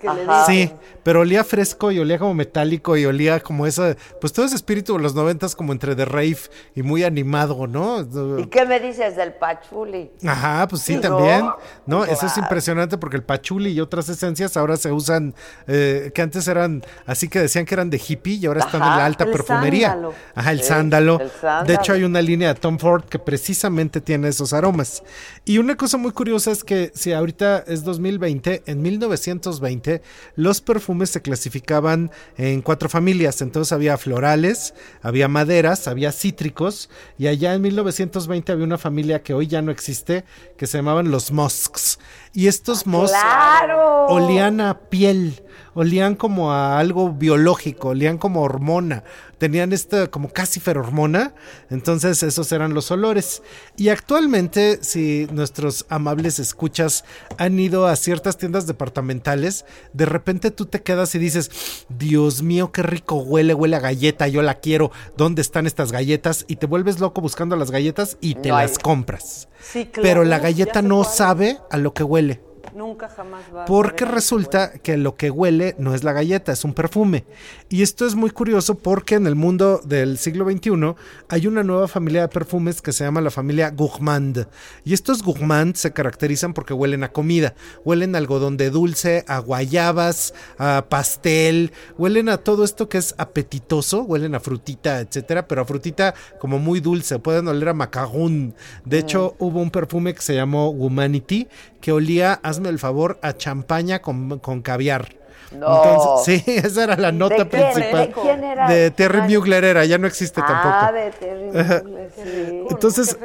Sí, 0.47 0.73
pero 1.03 1.21
olía 1.21 1.45
fresco 1.45 1.91
y 1.91 1.99
olía 1.99 2.19
como 2.19 2.35
metálico 2.35 2.97
y 2.97 3.05
olía 3.05 3.41
como 3.41 3.67
esa, 3.67 3.97
pues 4.21 4.33
todo 4.33 4.47
ese 4.47 4.57
espíritu 4.57 4.97
de 4.97 5.03
los 5.03 5.15
noventas 5.15 5.55
como 5.57 5.73
entre 5.73 5.95
de 5.95 6.05
rave 6.05 6.39
y 6.75 6.83
muy 6.83 7.05
animado, 7.05 7.67
¿no? 7.67 8.01
¿Y 8.39 8.47
qué 8.47 8.65
me 8.65 8.81
dices 8.81 9.17
del 9.17 9.33
pachuli. 9.43 10.09
Ajá, 10.25 10.69
pues 10.69 10.83
sí, 10.83 10.99
también. 10.99 11.51
No, 11.85 12.05
eso 12.05 12.27
es 12.27 12.37
impresionante 12.39 12.97
porque 12.97 13.17
el 13.17 13.25
pachuli 13.25 13.71
y 13.73 13.81
otras 13.81 14.09
esencias 14.09 14.57
ahora 14.57 14.77
se 14.77 14.93
usan, 14.93 15.35
eh, 15.67 16.13
que 16.15 16.23
antes 16.23 16.47
eran, 16.47 16.85
así 17.07 17.29
que 17.29 17.41
decían 17.41 17.65
que 17.65 17.75
eran 17.75 17.91
de 17.91 18.01
hippie 18.07 18.35
y 18.35 18.47
ahora 18.47 18.61
están 18.61 18.83
en 18.83 18.89
la 18.89 19.05
alta 19.05 19.25
perfumería. 19.27 19.89
sándalo. 19.91 20.15
Ajá, 20.37 20.53
el 20.53 20.61
Sí, 20.61 20.65
sándalo. 20.67 21.21
el 21.21 21.31
sándalo. 21.31 21.67
De 21.67 21.75
hecho, 21.75 21.93
hay 21.93 22.05
una 22.05 22.23
línea 22.23 22.55
de 22.55 22.61
Tom 22.61 22.79
Ford 22.79 23.03
que 23.05 23.19
precisamente 23.19 24.01
tiene 24.01 24.29
esos 24.29 24.53
aromas. 24.53 25.03
Y 25.45 25.59
una 25.59 25.77
cosa 25.77 25.97
muy 25.97 26.13
curiosa 26.13 26.53
es 26.53 26.63
que 26.63 26.93
si 26.95 27.13
ahorita 27.13 27.65
es 27.67 27.83
2020, 27.83 28.63
en 28.67 28.81
1920 28.81 30.03
los 30.37 30.61
perfumes 30.61 31.11
se 31.11 31.21
clasificaban 31.21 32.13
en 32.37 32.63
cuatro 32.63 32.89
familias. 32.89 33.43
Entonces 33.43 33.73
había 33.73 33.97
florales, 33.99 34.73
había 35.03 35.27
maderas, 35.27 35.89
había 35.89 36.13
cítricos 36.13 36.91
y 37.19 37.27
allá 37.27 37.55
en 37.55 37.63
1920 37.63 38.53
había 38.53 38.65
una 38.65 38.79
familia 38.79 39.21
que 39.23 39.32
hoy 39.33 39.47
ya 39.47 39.63
no 39.63 39.73
existe 39.73 40.25
que 40.57 40.67
se 40.67 40.79
llamaban 40.79 41.11
los 41.11 41.33
musks. 41.33 41.99
Y 42.35 42.47
estos 42.47 42.87
musks 42.87 43.11
¡Claro! 43.11 44.07
olían 44.07 44.61
a 44.61 44.79
piel, 44.79 45.43
olían 45.75 46.15
como 46.15 46.53
a 46.53 46.79
algo 46.79 47.13
biológico, 47.13 47.89
olían 47.89 48.17
como 48.17 48.43
hormona, 48.43 49.05
tenían 49.37 49.73
esta 49.73 50.07
como 50.07 50.33
casi 50.33 50.61
ferormona, 50.61 51.35
entonces 51.69 52.23
esos 52.23 52.53
eran 52.53 52.75
los 52.75 52.91
olores. 52.91 53.43
Y 53.77 53.89
actualmente, 53.89 54.79
si 54.83 55.27
nuestros 55.33 55.85
amables 55.89 56.39
escuchas 56.39 57.05
han 57.39 57.59
ido 57.59 57.87
a 57.87 57.97
ciertas 57.97 58.39
tiendas 58.39 58.67
departamentales, 58.67 59.67
de 59.93 60.07
repente 60.07 60.51
tú 60.51 60.67
te 60.67 60.83
quedas 60.83 61.15
y 61.15 61.19
dices, 61.19 61.51
Dios 61.89 62.43
mío, 62.43 62.73
qué 62.73 62.83
rico 62.83 63.17
huele, 63.17 63.53
huele 63.53 63.77
a 63.77 63.81
galleta, 63.81 64.29
yo 64.29 64.43
la 64.43 64.61
quiero, 64.61 64.91
¿dónde 65.17 65.43
están 65.43 65.67
estas 65.67 65.93
galletas? 65.93 66.45
Y 66.49 66.57
te 66.57 66.67
vuelves 66.67 67.01
loco 67.01 67.21
buscando 67.21 67.57
las 67.57 67.71
galletas 67.71 68.17
y 68.21 68.37
te 68.37 68.51
No 68.51 68.59
las 68.59 68.79
compras. 68.79 69.49
Sí, 69.61 69.87
claro, 69.87 70.03
Pero 70.03 70.25
la 70.25 70.39
galleta 70.39 70.83
no 70.83 71.05
sabe 71.05 71.59
a 71.71 71.77
lo 71.77 71.95
que 71.95 72.03
huele. 72.03 72.22
huele. 72.23 72.52
Nunca 72.75 73.09
jamás 73.09 73.45
va 73.55 73.65
a 73.65 73.67
Porque 73.67 74.07
resulta 74.07 74.73
que 74.73 74.97
lo 74.97 75.15
que 75.15 75.31
huele 75.31 75.75
no 75.79 75.95
es 75.95 76.05
la 76.05 76.13
galleta, 76.13 76.53
es 76.53 76.65
un 76.65 76.73
perfume. 76.73 77.25
Y 77.69 77.83
esto 77.83 78.07
es 78.07 78.15
muy 78.15 78.31
curioso 78.31 78.77
porque 78.77 79.17
en 79.17 79.27
el 79.27 79.35
mundo 79.35 79.81
del 79.85 80.17
siglo 80.17 80.51
XXI 80.51 80.95
hay 81.29 81.47
una 81.47 81.63
nueva 81.63 81.87
familia 81.87 82.23
de 82.23 82.29
perfumes 82.29 82.81
que 82.81 82.93
se 82.93 83.05
llama 83.05 83.21
la 83.21 83.31
familia 83.31 83.71
Gourmand. 83.71 84.47
Y 84.85 84.95
estos 84.95 85.23
Gourmand 85.23 85.75
se 85.75 85.93
caracterizan 85.93 86.55
porque 86.55 86.73
huelen 86.73 87.05
a 87.05 87.13
comida. 87.13 87.55
Huelen 87.85 88.15
a 88.15 88.19
algodón 88.19 88.57
de 88.57 88.71
dulce, 88.71 89.25
a 89.29 89.39
guayabas, 89.39 90.33
a 90.57 90.87
pastel. 90.89 91.73
Huelen 91.99 92.31
a 92.31 92.39
todo 92.39 92.65
esto 92.65 92.89
que 92.89 92.99
es 92.99 93.15
apetitoso. 93.19 94.03
Huelen 94.03 94.35
a 94.35 94.41
frutita, 94.41 95.01
etcétera. 95.01 95.47
Pero 95.47 95.63
a 95.63 95.65
frutita 95.67 96.15
como 96.39 96.59
muy 96.59 96.81
dulce. 96.81 97.19
Pueden 97.19 97.49
oler 97.49 97.69
a 97.69 97.75
macaron. 97.75 98.55
De 98.85 98.99
hecho, 98.99 99.37
hubo 99.39 99.61
un 99.61 99.71
perfume 99.71 100.15
que 100.15 100.23
se 100.23 100.35
llamó 100.35 100.71
Humanity 100.71 101.49
que 101.83 101.93
olía, 101.93 102.35
hazme 102.45 102.62
el 102.69 102.79
favor, 102.79 103.19
a 103.23 103.35
champaña 103.35 104.01
con, 104.01 104.63
caviar. 104.63 105.22
No. 105.59 105.85
Entonces, 105.85 106.43
sí, 106.45 106.51
esa 106.57 106.85
era 106.85 106.97
la 106.97 107.13
nota 107.13 107.49
principal. 107.49 108.09
¿De 108.09 108.13
quién 108.21 108.45
era? 108.45 108.69
De 108.69 108.91
Terry 108.91 109.21
Ay. 109.23 109.35
Mugler 109.35 109.65
era, 109.65 109.85
ya 109.85 109.99
no 109.99 110.07
existe 110.07 110.41
Ah, 110.43 110.47
tampoco. 110.47 110.93
de 110.93 111.11
Terry. 111.13 111.85
Mugler, 111.85 112.11
sí. 112.15 112.63
Entonces, 112.71 113.17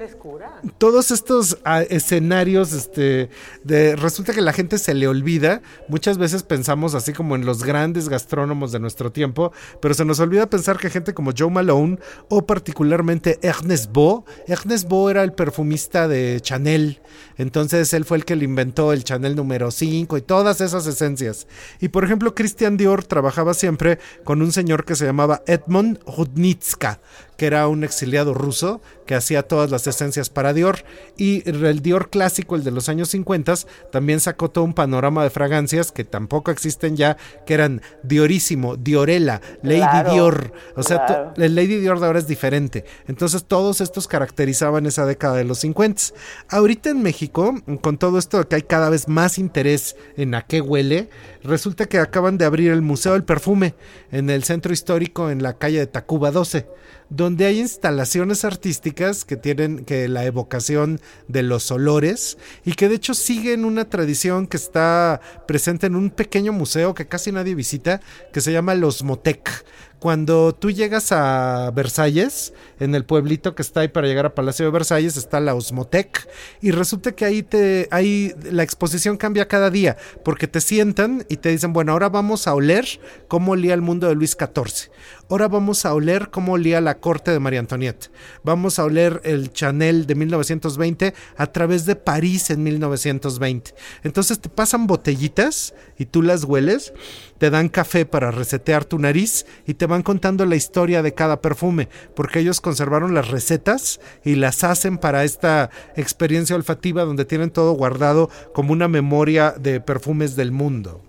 todos 0.78 1.12
estos 1.12 1.58
ah, 1.64 1.84
escenarios, 1.84 2.74
este, 2.74 3.30
de, 3.64 3.96
resulta 3.96 4.34
que 4.34 4.42
la 4.42 4.54
gente 4.54 4.78
se 4.78 4.94
le 4.94 5.08
olvida. 5.08 5.62
Muchas 5.88 6.18
veces 6.18 6.44
pensamos 6.44 6.96
así 6.96 7.14
como 7.14 7.36
en 7.36 7.46
los 7.46 7.64
grandes 7.64 8.10
gastrónomos 8.10 8.72
de 8.72 8.80
nuestro 8.80 9.12
tiempo, 9.12 9.52
pero 9.82 9.94
se 9.94 10.06
nos 10.06 10.20
olvida 10.20 10.50
pensar 10.50 10.78
que 10.78 10.90
gente 10.90 11.14
como 11.14 11.32
Joe 11.38 11.50
Malone 11.50 12.00
o 12.30 12.46
particularmente 12.46 13.40
Ernest 13.42 13.92
Beau, 13.94 14.26
Ernest 14.48 14.90
Beau 14.90 15.10
era 15.10 15.24
el 15.24 15.34
perfumista 15.34 16.08
de 16.08 16.40
Chanel. 16.42 17.00
Entonces 17.38 17.94
él 17.94 18.04
fue 18.06 18.18
el 18.18 18.26
que 18.26 18.36
le 18.36 18.46
inventó 18.46 18.94
el 18.94 19.04
Chanel 19.04 19.36
número 19.36 19.72
5 19.72 20.18
y 20.18 20.22
todas 20.22 20.62
esas 20.62 20.88
esencias. 20.88 21.48
Y 21.80 21.90
por 21.90 22.04
ejemplo, 22.04 22.17
Christian 22.20 22.78
Dior 22.78 23.04
trabajaba 23.04 23.54
siempre 23.54 24.00
con 24.24 24.42
un 24.42 24.52
señor 24.52 24.86
que 24.86 24.96
se 24.96 25.06
llamaba 25.06 25.44
Edmond 25.48 26.00
Rudnitska, 26.06 27.00
que 27.38 27.46
era 27.46 27.68
un 27.68 27.84
exiliado 27.84 28.34
ruso 28.34 28.82
que 29.06 29.16
hacía 29.16 29.44
todas 29.44 29.72
las 29.72 29.88
esencias 29.88 30.30
para 30.30 30.54
Dior. 30.54 30.84
Y 31.18 31.48
el 31.50 31.82
Dior 31.82 32.10
clásico, 32.10 32.56
el 32.56 32.64
de 32.64 32.72
los 32.72 32.90
años 32.90 33.10
50, 33.10 33.54
también 33.92 34.20
sacó 34.20 34.50
todo 34.50 34.64
un 34.66 34.74
panorama 34.74 35.24
de 35.24 35.30
fragancias 35.30 35.92
que 35.92 36.04
tampoco 36.04 36.52
existen 36.52 36.98
ya, 36.98 37.18
que 37.46 37.54
eran 37.54 37.82
Diorísimo, 38.04 38.76
Diorella, 38.76 39.42
Lady 39.64 39.80
Claro, 39.80 40.12
Dior. 40.12 40.54
O 40.76 40.84
sea, 40.84 41.06
claro. 41.06 41.34
el 41.38 41.56
Lady 41.56 41.78
Dior 41.78 42.00
de 42.00 42.08
ahora 42.08 42.20
es 42.20 42.28
diferente. 42.28 42.84
Entonces 43.08 43.46
todos 43.46 43.82
estos 43.82 44.08
caracterizaban 44.08 44.86
esa 44.86 45.06
década 45.06 45.36
de 45.36 45.46
los 45.46 45.60
50. 45.60 46.02
Ahorita 46.50 46.90
en 46.90 47.02
México, 47.02 47.56
con 47.82 47.98
todo 47.98 48.18
esto 48.18 48.40
de 48.40 48.48
que 48.48 48.56
hay 48.56 48.64
cada 48.64 48.90
vez 48.90 49.08
más 49.08 49.38
interés 49.38 49.96
en 50.18 50.36
a 50.36 50.42
qué 50.42 50.60
huele, 50.60 51.10
resulta 51.44 51.86
que 51.86 52.00
acaban 52.00 52.38
de 52.38 52.46
abrir 52.46 52.72
el 52.72 52.82
Museo 52.82 53.14
del 53.14 53.24
Perfume 53.24 53.76
en 54.12 54.30
el 54.30 54.44
centro 54.44 54.74
histórico 54.74 55.30
en 55.30 55.44
la 55.44 55.58
calle 55.58 55.80
de 55.80 55.88
Tacuba 55.88 56.32
12 56.32 56.68
donde 57.10 57.46
hay 57.46 57.60
instalaciones 57.60 58.44
artísticas 58.44 59.26
que 59.26 59.38
tienen 59.38 59.86
que 59.86 60.08
la 60.08 60.26
evocación 60.26 61.00
de 61.28 61.44
los 61.44 61.72
olores 61.72 62.38
y 62.66 62.74
que 62.74 62.90
de 62.90 62.96
hecho 62.96 63.14
siguen 63.14 63.66
una 63.66 63.90
tradición 63.90 64.48
que 64.48 64.58
está 64.58 65.22
presente 65.48 65.88
en 65.88 65.96
un 65.96 66.10
pequeño 66.10 66.54
museo 66.54 66.94
que 66.94 67.08
casi 67.08 67.32
nadie 67.32 67.56
visita 67.56 68.02
que 68.34 68.42
se 68.42 68.52
llama 68.52 68.76
Los 68.76 69.04
Motec. 69.04 69.66
Cuando 70.00 70.54
tú 70.54 70.70
llegas 70.70 71.12
a 71.12 71.72
Versalles, 71.74 72.54
en 72.80 72.94
el 72.94 73.04
pueblito 73.04 73.56
que 73.56 73.64
está 73.64 73.80
ahí 73.80 73.88
para 73.88 74.06
llegar 74.06 74.28
a 74.28 74.36
Palacio 74.36 74.66
de 74.66 74.72
Versalles, 74.72 75.18
está 75.18 75.40
la 75.40 75.56
Osmotec. 75.56 76.28
Y 76.62 76.70
resulta 76.70 77.14
que 77.14 77.26
ahí 77.26 77.42
te, 77.42 77.88
ahí 77.90 78.36
la 78.52 78.62
exposición 78.62 79.18
cambia 79.18 79.48
cada 79.48 79.72
día, 79.72 79.98
porque 80.24 80.48
te 80.48 80.62
sientan 80.62 81.26
y 81.30 81.38
te 81.38 81.50
dicen, 81.50 81.74
bueno, 81.74 81.94
ahora 81.94 82.10
vamos 82.10 82.46
a 82.46 82.54
oler 82.54 82.86
cómo 83.28 83.54
olía 83.54 83.74
el 83.74 83.82
mundo 83.82 84.08
de 84.08 84.14
Luis 84.14 84.38
XIV. 84.40 84.92
Ahora 85.30 85.50
vamos 85.50 85.86
a 85.86 85.94
oler 85.94 86.30
cómo 86.30 86.54
olía 86.54 86.80
la 86.80 87.00
corte 87.00 87.32
de 87.32 87.40
María 87.40 87.60
Antonieta. 87.60 88.08
Vamos 88.44 88.80
a 88.80 88.86
oler 88.86 89.20
el 89.26 89.52
Chanel 89.52 90.08
de 90.08 90.16
1920 90.16 91.14
a 91.36 91.48
través 91.48 91.86
de 91.86 91.98
París 91.98 92.50
en 92.50 92.64
1920. 92.64 93.76
Entonces 94.04 94.40
te 94.40 94.48
pasan 94.48 94.88
botellitas 94.88 95.74
y 95.98 96.06
tú 96.06 96.22
las 96.22 96.46
hueles, 96.46 96.94
te 97.40 97.50
dan 97.50 97.68
café 97.68 98.06
para 98.06 98.32
resetear 98.32 98.86
tu 98.86 99.00
nariz 99.00 99.46
y 99.66 99.74
te 99.74 99.86
van 99.86 100.02
contando 100.02 100.46
la 100.46 100.56
historia 100.56 101.02
de 101.02 101.14
cada 101.14 101.42
perfume, 101.42 101.90
porque 102.16 102.40
ellos 102.40 102.62
conservaron 102.62 103.14
las 103.14 103.28
recetas 103.28 104.00
y 104.24 104.36
las 104.36 104.64
hacen 104.64 104.98
para 104.98 105.26
esta 105.26 105.70
experiencia 105.98 106.56
olfativa 106.56 107.04
donde 107.04 107.26
tienen 107.26 107.52
todo 107.52 107.74
guardado 107.74 108.30
como 108.54 108.72
una 108.72 108.88
memoria 108.88 109.54
de 109.60 109.82
perfumes 109.82 110.38
del 110.38 110.54
mundo. 110.54 111.04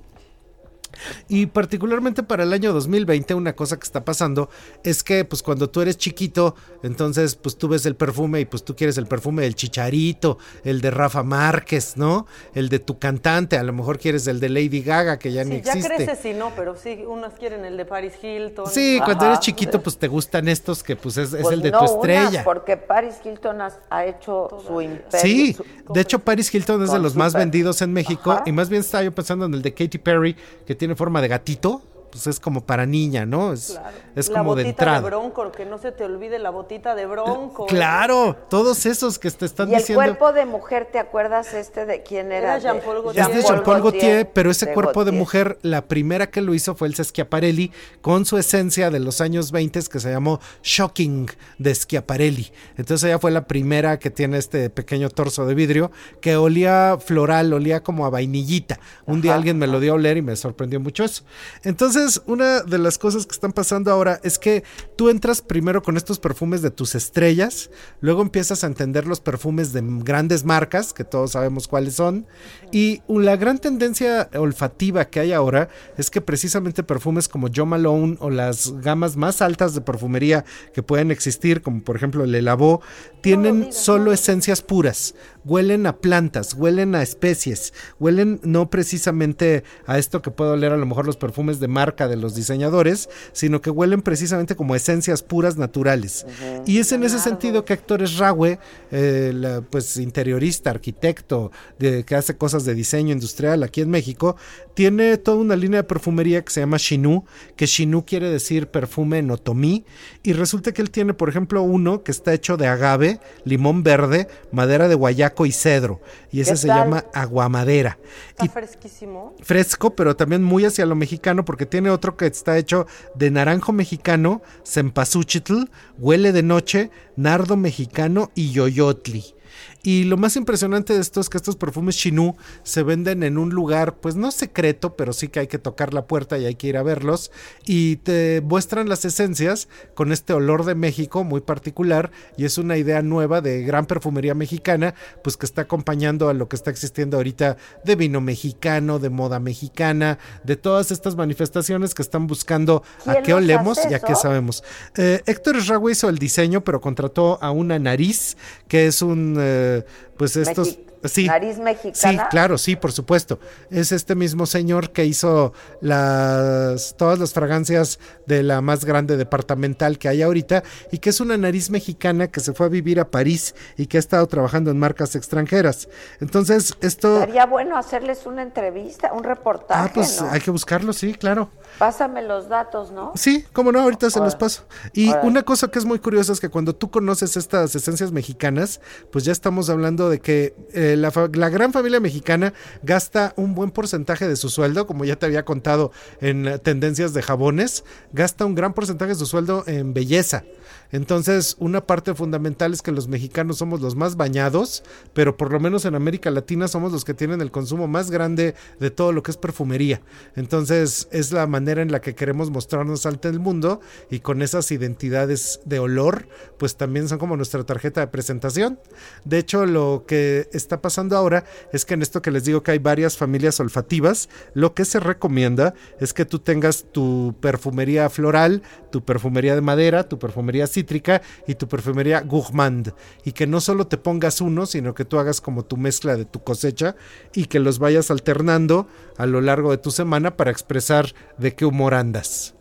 Y 1.28 1.46
particularmente 1.46 2.22
para 2.22 2.42
el 2.44 2.52
año 2.52 2.72
2020 2.72 3.34
una 3.34 3.54
cosa 3.54 3.78
que 3.78 3.84
está 3.84 4.04
pasando 4.04 4.48
es 4.84 5.02
que 5.02 5.24
pues 5.24 5.42
cuando 5.42 5.70
tú 5.70 5.80
eres 5.80 5.96
chiquito, 5.98 6.54
entonces 6.82 7.36
pues 7.36 7.56
tú 7.56 7.68
ves 7.68 7.86
el 7.86 7.96
perfume 7.96 8.40
y 8.40 8.44
pues 8.44 8.64
tú 8.64 8.74
quieres 8.76 8.98
el 8.98 9.06
perfume 9.06 9.42
del 9.42 9.54
Chicharito, 9.54 10.38
el 10.64 10.80
de 10.80 10.90
Rafa 10.90 11.22
Márquez, 11.22 11.96
¿no? 11.96 12.26
El 12.54 12.68
de 12.68 12.78
tu 12.78 12.98
cantante, 12.98 13.56
a 13.58 13.62
lo 13.62 13.72
mejor 13.72 13.98
quieres 13.98 14.26
el 14.26 14.40
de 14.40 14.48
Lady 14.48 14.82
Gaga 14.82 15.18
que 15.18 15.32
ya 15.32 15.44
ni 15.44 15.56
Sí, 15.56 15.62
ya 15.64 15.72
existe. 15.72 15.94
creces 15.96 16.24
y 16.24 16.34
no, 16.34 16.52
pero 16.56 16.76
sí, 16.76 17.04
unos 17.06 17.34
quieren 17.34 17.64
el 17.64 17.76
de 17.76 17.84
Paris 17.84 18.12
Hilton. 18.22 18.66
Sí, 18.66 19.00
cuando 19.04 19.26
eres 19.26 19.40
chiquito 19.40 19.82
pues 19.82 19.98
te 19.98 20.08
gustan 20.08 20.48
estos 20.48 20.82
que 20.82 20.96
pues 20.96 21.16
es, 21.16 21.32
es 21.32 21.42
Pues 21.42 21.54
el 21.54 21.62
de 21.62 21.70
no, 21.70 21.78
tu 21.78 21.84
unas, 21.84 21.96
estrella. 21.96 22.44
porque 22.44 22.76
Paris 22.76 23.14
Hilton 23.24 23.60
has- 23.60 23.78
ha 23.90 24.04
hecho 24.06 24.48
su 24.66 24.80
imperio. 24.80 25.20
Sí, 25.20 25.52
su- 25.54 25.64
de 25.92 26.00
hecho 26.00 26.18
Paris 26.18 26.52
Hilton 26.54 26.82
es 26.82 26.92
de 26.92 26.98
los 26.98 27.14
más 27.16 27.34
vendidos 27.34 27.82
en 27.82 27.92
México 27.92 28.32
Ajá. 28.32 28.42
y 28.46 28.52
más 28.52 28.68
bien 28.68 28.80
estaba 28.80 29.04
yo 29.04 29.12
pensando 29.12 29.46
en 29.46 29.54
el 29.54 29.62
de 29.62 29.72
Katy 29.74 29.98
Perry 29.98 30.36
que 30.66 30.74
tiene 30.74 30.87
forma 30.96 31.20
de 31.20 31.28
gatito, 31.28 31.82
pues 32.10 32.26
es 32.26 32.40
como 32.40 32.60
para 32.64 32.86
niña, 32.86 33.26
¿no? 33.26 33.52
Es, 33.52 33.78
es 34.16 34.28
la 34.28 34.38
como 34.38 34.50
botita 34.50 34.62
de 34.64 34.68
entrada. 34.70 35.00
Bronco, 35.00 35.50
que 35.52 35.64
no 35.64 35.78
se 35.78 35.92
te 35.92 36.04
olvide 36.04 36.38
la 36.38 36.50
botita 36.50 36.94
de 36.94 37.06
Bronco. 37.06 37.66
Claro, 37.66 38.36
todos 38.50 38.86
esos 38.86 39.18
que 39.18 39.30
te 39.30 39.46
están 39.46 39.68
Y 39.70 39.74
el 39.74 39.78
diciendo. 39.80 40.02
cuerpo 40.04 40.32
de 40.32 40.44
mujer, 40.46 40.88
¿te 40.90 40.98
acuerdas 40.98 41.54
este 41.54 41.86
de 41.86 42.02
quién 42.02 42.32
era? 42.32 42.56
Era 42.56 42.58
Jean-Paul 42.58 42.96
De- 42.96 43.02
Gaultier. 43.02 43.30
Es 43.30 43.34
de 43.36 43.42
Jean-Paul 43.42 43.82
Gaultier, 43.82 44.30
pero 44.32 44.50
ese 44.50 44.66
de 44.66 44.74
cuerpo 44.74 45.04
de 45.04 45.12
mujer, 45.12 45.58
la 45.62 45.82
primera 45.88 46.30
que 46.30 46.40
lo 46.40 46.54
hizo 46.54 46.74
fue 46.74 46.88
el 46.88 46.94
Schiaparelli 46.94 47.72
con 48.00 48.24
su 48.24 48.38
esencia 48.38 48.90
de 48.90 49.00
los 49.00 49.20
años 49.20 49.50
20 49.52 49.78
que 49.90 50.00
se 50.00 50.10
llamó 50.10 50.40
Shocking 50.62 51.30
de 51.58 51.74
Schiaparelli. 51.74 52.50
Entonces 52.76 53.08
ella 53.08 53.18
fue 53.18 53.30
la 53.30 53.46
primera 53.46 53.98
que 53.98 54.10
tiene 54.10 54.38
este 54.38 54.70
pequeño 54.70 55.10
torso 55.10 55.46
de 55.46 55.54
vidrio 55.54 55.90
que 56.20 56.36
olía 56.36 56.96
floral, 57.04 57.52
olía 57.52 57.82
como 57.82 58.06
a 58.06 58.10
vainillita. 58.10 58.78
Un 59.06 59.20
día 59.20 59.34
alguien 59.34 59.58
me 59.58 59.66
lo 59.66 59.80
dio 59.80 59.92
a 59.92 59.94
oler 59.96 60.16
y 60.16 60.22
me 60.22 60.36
sorprendió 60.36 60.80
mucho 60.80 61.04
eso. 61.04 61.22
Entonces 61.64 61.97
Entonces, 61.98 62.22
una 62.26 62.62
de 62.62 62.78
las 62.78 62.96
cosas 62.96 63.26
que 63.26 63.32
están 63.32 63.52
pasando 63.52 63.90
ahora 63.90 64.20
es 64.22 64.38
que 64.38 64.62
tú 64.94 65.08
entras 65.08 65.42
primero 65.42 65.82
con 65.82 65.96
estos 65.96 66.20
perfumes 66.20 66.62
de 66.62 66.70
tus 66.70 66.94
estrellas, 66.94 67.70
luego 68.00 68.22
empiezas 68.22 68.62
a 68.62 68.68
entender 68.68 69.04
los 69.04 69.18
perfumes 69.18 69.72
de 69.72 69.82
grandes 69.82 70.44
marcas, 70.44 70.92
que 70.92 71.02
todos 71.02 71.32
sabemos 71.32 71.66
cuáles 71.66 71.94
son, 71.94 72.28
y 72.70 73.02
la 73.08 73.34
gran 73.34 73.58
tendencia 73.58 74.30
olfativa 74.34 75.06
que 75.06 75.18
hay 75.18 75.32
ahora 75.32 75.70
es 75.96 76.08
que 76.08 76.20
precisamente 76.20 76.84
perfumes 76.84 77.26
como 77.26 77.48
Jo 77.52 77.66
Malone 77.66 78.16
o 78.20 78.30
las 78.30 78.80
gamas 78.80 79.16
más 79.16 79.42
altas 79.42 79.74
de 79.74 79.80
perfumería 79.80 80.44
que 80.72 80.84
pueden 80.84 81.10
existir, 81.10 81.62
como 81.62 81.82
por 81.82 81.96
ejemplo 81.96 82.22
el 82.22 82.32
Elabo, 82.32 82.80
tienen 83.22 83.72
solo 83.72 84.12
esencias 84.12 84.62
puras, 84.62 85.16
huelen 85.44 85.84
a 85.88 85.96
plantas, 85.96 86.54
huelen 86.54 86.94
a 86.94 87.02
especies, 87.02 87.74
huelen 87.98 88.38
no 88.44 88.70
precisamente 88.70 89.64
a 89.84 89.98
esto 89.98 90.22
que 90.22 90.30
puede 90.30 90.52
oler 90.52 90.72
a 90.72 90.76
lo 90.76 90.86
mejor 90.86 91.04
los 91.04 91.16
perfumes 91.16 91.58
de 91.58 91.66
marca 91.66 91.87
de 91.96 92.16
los 92.16 92.34
diseñadores, 92.34 93.08
sino 93.32 93.60
que 93.60 93.70
huelen 93.70 94.02
precisamente 94.02 94.56
como 94.56 94.74
esencias 94.74 95.22
puras 95.22 95.56
naturales. 95.56 96.26
Y 96.66 96.78
es 96.78 96.92
en 96.92 97.04
ese 97.04 97.18
sentido 97.18 97.64
que 97.64 97.74
Héctor 97.74 98.02
Esrague, 98.02 98.58
eh, 98.90 99.32
la, 99.34 99.60
pues 99.62 99.96
interiorista, 99.96 100.70
arquitecto, 100.70 101.50
de, 101.78 102.04
que 102.04 102.14
hace 102.14 102.36
cosas 102.36 102.64
de 102.64 102.74
diseño 102.74 103.12
industrial 103.12 103.62
aquí 103.62 103.80
en 103.80 103.90
México, 103.90 104.36
tiene 104.74 105.16
toda 105.16 105.38
una 105.38 105.56
línea 105.56 105.82
de 105.82 105.88
perfumería 105.88 106.44
que 106.44 106.52
se 106.52 106.60
llama 106.60 106.76
Shinu, 106.78 107.24
que 107.56 107.66
Shinu 107.66 108.04
quiere 108.04 108.30
decir 108.30 108.68
perfume 108.68 109.18
en 109.18 109.30
otomí, 109.30 109.84
y 110.22 110.32
resulta 110.32 110.72
que 110.72 110.82
él 110.82 110.90
tiene, 110.90 111.14
por 111.14 111.28
ejemplo, 111.28 111.62
uno 111.62 112.02
que 112.02 112.12
está 112.12 112.32
hecho 112.34 112.56
de 112.56 112.66
agave, 112.66 113.20
limón 113.44 113.82
verde, 113.82 114.28
madera 114.52 114.88
de 114.88 114.94
guayaco 114.94 115.46
y 115.46 115.52
cedro, 115.52 116.00
y 116.30 116.40
ese 116.40 116.56
se 116.56 116.68
llama 116.68 117.04
aguamadera. 117.14 117.98
Está 118.30 118.44
Y 118.44 118.48
fresquísimo. 118.48 119.34
fresco, 119.42 119.94
pero 119.94 120.16
también 120.16 120.42
muy 120.42 120.64
hacia 120.64 120.86
lo 120.86 120.94
mexicano, 120.94 121.44
porque 121.44 121.66
tiene 121.66 121.77
otro 121.86 122.16
que 122.16 122.26
está 122.26 122.58
hecho 122.58 122.86
de 123.14 123.30
naranjo 123.30 123.72
mexicano, 123.72 124.42
cempasúchitl, 124.64 125.64
huele 125.98 126.32
de 126.32 126.42
noche, 126.42 126.90
nardo 127.16 127.56
mexicano 127.56 128.30
y 128.34 128.50
yoyotli. 128.50 129.37
Y 129.82 130.04
lo 130.04 130.16
más 130.16 130.36
impresionante 130.36 130.94
de 130.94 131.00
esto 131.00 131.20
es 131.20 131.28
que 131.28 131.36
estos 131.36 131.56
perfumes 131.56 131.96
Chinú 131.96 132.36
se 132.62 132.82
venden 132.82 133.22
en 133.22 133.38
un 133.38 133.50
lugar, 133.50 133.96
pues 133.96 134.16
no 134.16 134.30
secreto, 134.30 134.96
pero 134.96 135.12
sí 135.12 135.28
que 135.28 135.40
hay 135.40 135.46
que 135.46 135.58
tocar 135.58 135.94
la 135.94 136.06
puerta 136.06 136.38
y 136.38 136.46
hay 136.46 136.54
que 136.54 136.66
ir 136.66 136.76
a 136.76 136.82
verlos. 136.82 137.30
Y 137.64 137.96
te 137.96 138.40
muestran 138.42 138.88
las 138.88 139.04
esencias 139.04 139.68
con 139.94 140.12
este 140.12 140.32
olor 140.32 140.64
de 140.64 140.74
México 140.74 141.24
muy 141.24 141.40
particular. 141.40 142.10
Y 142.36 142.44
es 142.44 142.58
una 142.58 142.76
idea 142.76 143.02
nueva 143.02 143.40
de 143.40 143.62
gran 143.62 143.86
perfumería 143.86 144.34
mexicana, 144.34 144.94
pues 145.22 145.36
que 145.36 145.46
está 145.46 145.62
acompañando 145.62 146.28
a 146.28 146.34
lo 146.34 146.48
que 146.48 146.56
está 146.56 146.70
existiendo 146.70 147.16
ahorita 147.16 147.56
de 147.84 147.96
vino 147.96 148.20
mexicano, 148.20 148.98
de 148.98 149.10
moda 149.10 149.40
mexicana, 149.40 150.18
de 150.44 150.56
todas 150.56 150.90
estas 150.90 151.16
manifestaciones 151.16 151.94
que 151.94 152.02
están 152.02 152.26
buscando 152.26 152.82
a 153.06 153.12
¿Quién 153.12 153.24
qué 153.24 153.34
olemos 153.34 153.78
y 153.90 153.94
a 153.94 154.00
qué 154.00 154.14
sabemos. 154.14 154.64
Eh, 154.96 155.22
Héctor 155.26 155.56
Esrague 155.56 155.90
hizo 155.90 156.08
el 156.08 156.18
diseño, 156.18 156.62
pero 156.64 156.80
contrató 156.80 157.38
a 157.42 157.50
una 157.50 157.78
nariz, 157.78 158.36
que 158.68 158.86
es 158.86 159.02
un, 159.02 159.37
eh, 159.40 159.84
pues 160.16 160.36
estos... 160.36 160.76
Mexi- 160.76 160.87
Sí, 161.04 161.26
Nariz 161.26 161.58
mexicana. 161.58 162.22
Sí, 162.24 162.28
claro, 162.30 162.58
sí, 162.58 162.76
por 162.76 162.92
supuesto. 162.92 163.38
Es 163.70 163.92
este 163.92 164.14
mismo 164.14 164.46
señor 164.46 164.90
que 164.90 165.04
hizo 165.04 165.52
las 165.80 166.94
todas 166.96 167.18
las 167.18 167.32
fragancias 167.32 167.98
de 168.26 168.42
la 168.42 168.60
más 168.60 168.84
grande 168.84 169.16
departamental 169.16 169.98
que 169.98 170.08
hay 170.08 170.22
ahorita 170.22 170.62
y 170.92 170.98
que 170.98 171.10
es 171.10 171.20
una 171.20 171.36
nariz 171.36 171.70
mexicana 171.70 172.28
que 172.28 172.40
se 172.40 172.52
fue 172.52 172.66
a 172.66 172.68
vivir 172.68 173.00
a 173.00 173.10
París 173.10 173.54
y 173.76 173.86
que 173.86 173.96
ha 173.96 174.00
estado 174.00 174.26
trabajando 174.26 174.70
en 174.70 174.78
marcas 174.78 175.14
extranjeras. 175.16 175.88
Entonces, 176.20 176.74
esto 176.80 177.20
Sería 177.20 177.46
bueno 177.46 177.76
hacerles 177.76 178.26
una 178.26 178.42
entrevista, 178.42 179.12
un 179.12 179.24
reportaje, 179.24 179.88
Ah, 179.88 179.90
pues 179.94 180.20
¿no? 180.20 180.30
hay 180.30 180.40
que 180.40 180.50
buscarlo, 180.50 180.92
sí, 180.92 181.14
claro. 181.14 181.50
Pásame 181.78 182.22
los 182.22 182.48
datos, 182.48 182.90
¿no? 182.90 183.12
Sí, 183.14 183.44
cómo 183.52 183.70
no, 183.72 183.80
ahorita 183.80 184.10
se 184.10 184.18
los 184.20 184.34
paso. 184.34 184.64
Y 184.92 185.12
una 185.22 185.42
cosa 185.42 185.68
que 185.68 185.78
es 185.78 185.84
muy 185.84 185.98
curiosa 185.98 186.32
es 186.32 186.40
que 186.40 186.48
cuando 186.48 186.74
tú 186.74 186.90
conoces 186.90 187.36
estas 187.36 187.74
esencias 187.74 188.10
mexicanas, 188.10 188.80
pues 189.12 189.24
ya 189.24 189.32
estamos 189.32 189.68
hablando 189.70 190.08
de 190.10 190.20
que 190.20 190.54
eh, 190.72 190.87
la, 190.96 191.10
fa- 191.10 191.28
la 191.32 191.48
gran 191.48 191.72
familia 191.72 192.00
mexicana 192.00 192.54
gasta 192.82 193.34
un 193.36 193.54
buen 193.54 193.70
porcentaje 193.70 194.26
de 194.28 194.36
su 194.36 194.48
sueldo, 194.48 194.86
como 194.86 195.04
ya 195.04 195.16
te 195.16 195.26
había 195.26 195.44
contado 195.44 195.92
en 196.20 196.46
eh, 196.46 196.58
tendencias 196.58 197.14
de 197.14 197.22
jabones, 197.22 197.84
gasta 198.12 198.44
un 198.46 198.54
gran 198.54 198.74
porcentaje 198.74 199.12
de 199.12 199.18
su 199.18 199.26
sueldo 199.26 199.64
en 199.66 199.94
belleza. 199.94 200.44
Entonces, 200.90 201.56
una 201.58 201.86
parte 201.86 202.14
fundamental 202.14 202.72
es 202.72 202.82
que 202.82 202.92
los 202.92 203.08
mexicanos 203.08 203.58
somos 203.58 203.80
los 203.80 203.96
más 203.96 204.16
bañados, 204.16 204.82
pero 205.12 205.36
por 205.36 205.52
lo 205.52 205.60
menos 205.60 205.84
en 205.84 205.94
América 205.94 206.30
Latina 206.30 206.68
somos 206.68 206.92
los 206.92 207.04
que 207.04 207.14
tienen 207.14 207.40
el 207.40 207.50
consumo 207.50 207.88
más 207.88 208.10
grande 208.10 208.54
de 208.80 208.90
todo 208.90 209.12
lo 209.12 209.22
que 209.22 209.30
es 209.30 209.36
perfumería. 209.36 210.00
Entonces, 210.36 211.08
es 211.10 211.32
la 211.32 211.46
manera 211.46 211.82
en 211.82 211.92
la 211.92 212.00
que 212.00 212.14
queremos 212.14 212.50
mostrarnos 212.50 213.06
ante 213.06 213.28
el 213.28 213.40
mundo 213.40 213.80
y 214.10 214.20
con 214.20 214.42
esas 214.42 214.70
identidades 214.70 215.60
de 215.64 215.78
olor, 215.78 216.28
pues 216.58 216.76
también 216.76 217.08
son 217.08 217.18
como 217.18 217.36
nuestra 217.36 217.64
tarjeta 217.64 218.00
de 218.00 218.08
presentación. 218.08 218.78
De 219.24 219.38
hecho, 219.38 219.66
lo 219.66 220.04
que 220.06 220.48
está 220.52 220.80
pasando 220.80 221.16
ahora 221.16 221.44
es 221.72 221.84
que 221.84 221.94
en 221.94 222.02
esto 222.02 222.22
que 222.22 222.30
les 222.30 222.44
digo 222.44 222.62
que 222.62 222.72
hay 222.72 222.78
varias 222.78 223.16
familias 223.16 223.60
olfativas, 223.60 224.28
lo 224.54 224.74
que 224.74 224.84
se 224.84 225.00
recomienda 225.00 225.74
es 226.00 226.12
que 226.12 226.24
tú 226.24 226.38
tengas 226.38 226.86
tu 226.92 227.34
perfumería 227.40 228.08
floral, 228.08 228.62
tu 228.90 229.04
perfumería 229.04 229.54
de 229.54 229.60
madera, 229.60 230.08
tu 230.08 230.18
perfumería 230.18 230.57
cítrica 230.66 231.22
y 231.46 231.54
tu 231.54 231.68
perfumería 231.68 232.20
gourmand. 232.20 232.92
Y 233.24 233.32
que 233.32 233.46
no 233.46 233.60
solo 233.60 233.86
te 233.86 233.98
pongas 233.98 234.40
uno, 234.40 234.66
sino 234.66 234.94
que 234.94 235.04
tú 235.04 235.18
hagas 235.18 235.40
como 235.40 235.64
tu 235.64 235.76
mezcla 235.76 236.16
de 236.16 236.24
tu 236.24 236.42
cosecha 236.42 236.96
y 237.34 237.46
que 237.46 237.60
los 237.60 237.78
vayas 237.78 238.10
alternando 238.10 238.88
a 239.16 239.26
lo 239.26 239.40
largo 239.40 239.70
de 239.70 239.78
tu 239.78 239.90
semana 239.90 240.36
para 240.36 240.50
expresar 240.50 241.14
de 241.38 241.54
qué 241.54 241.64
humor 241.64 241.94
andas. 241.94 242.57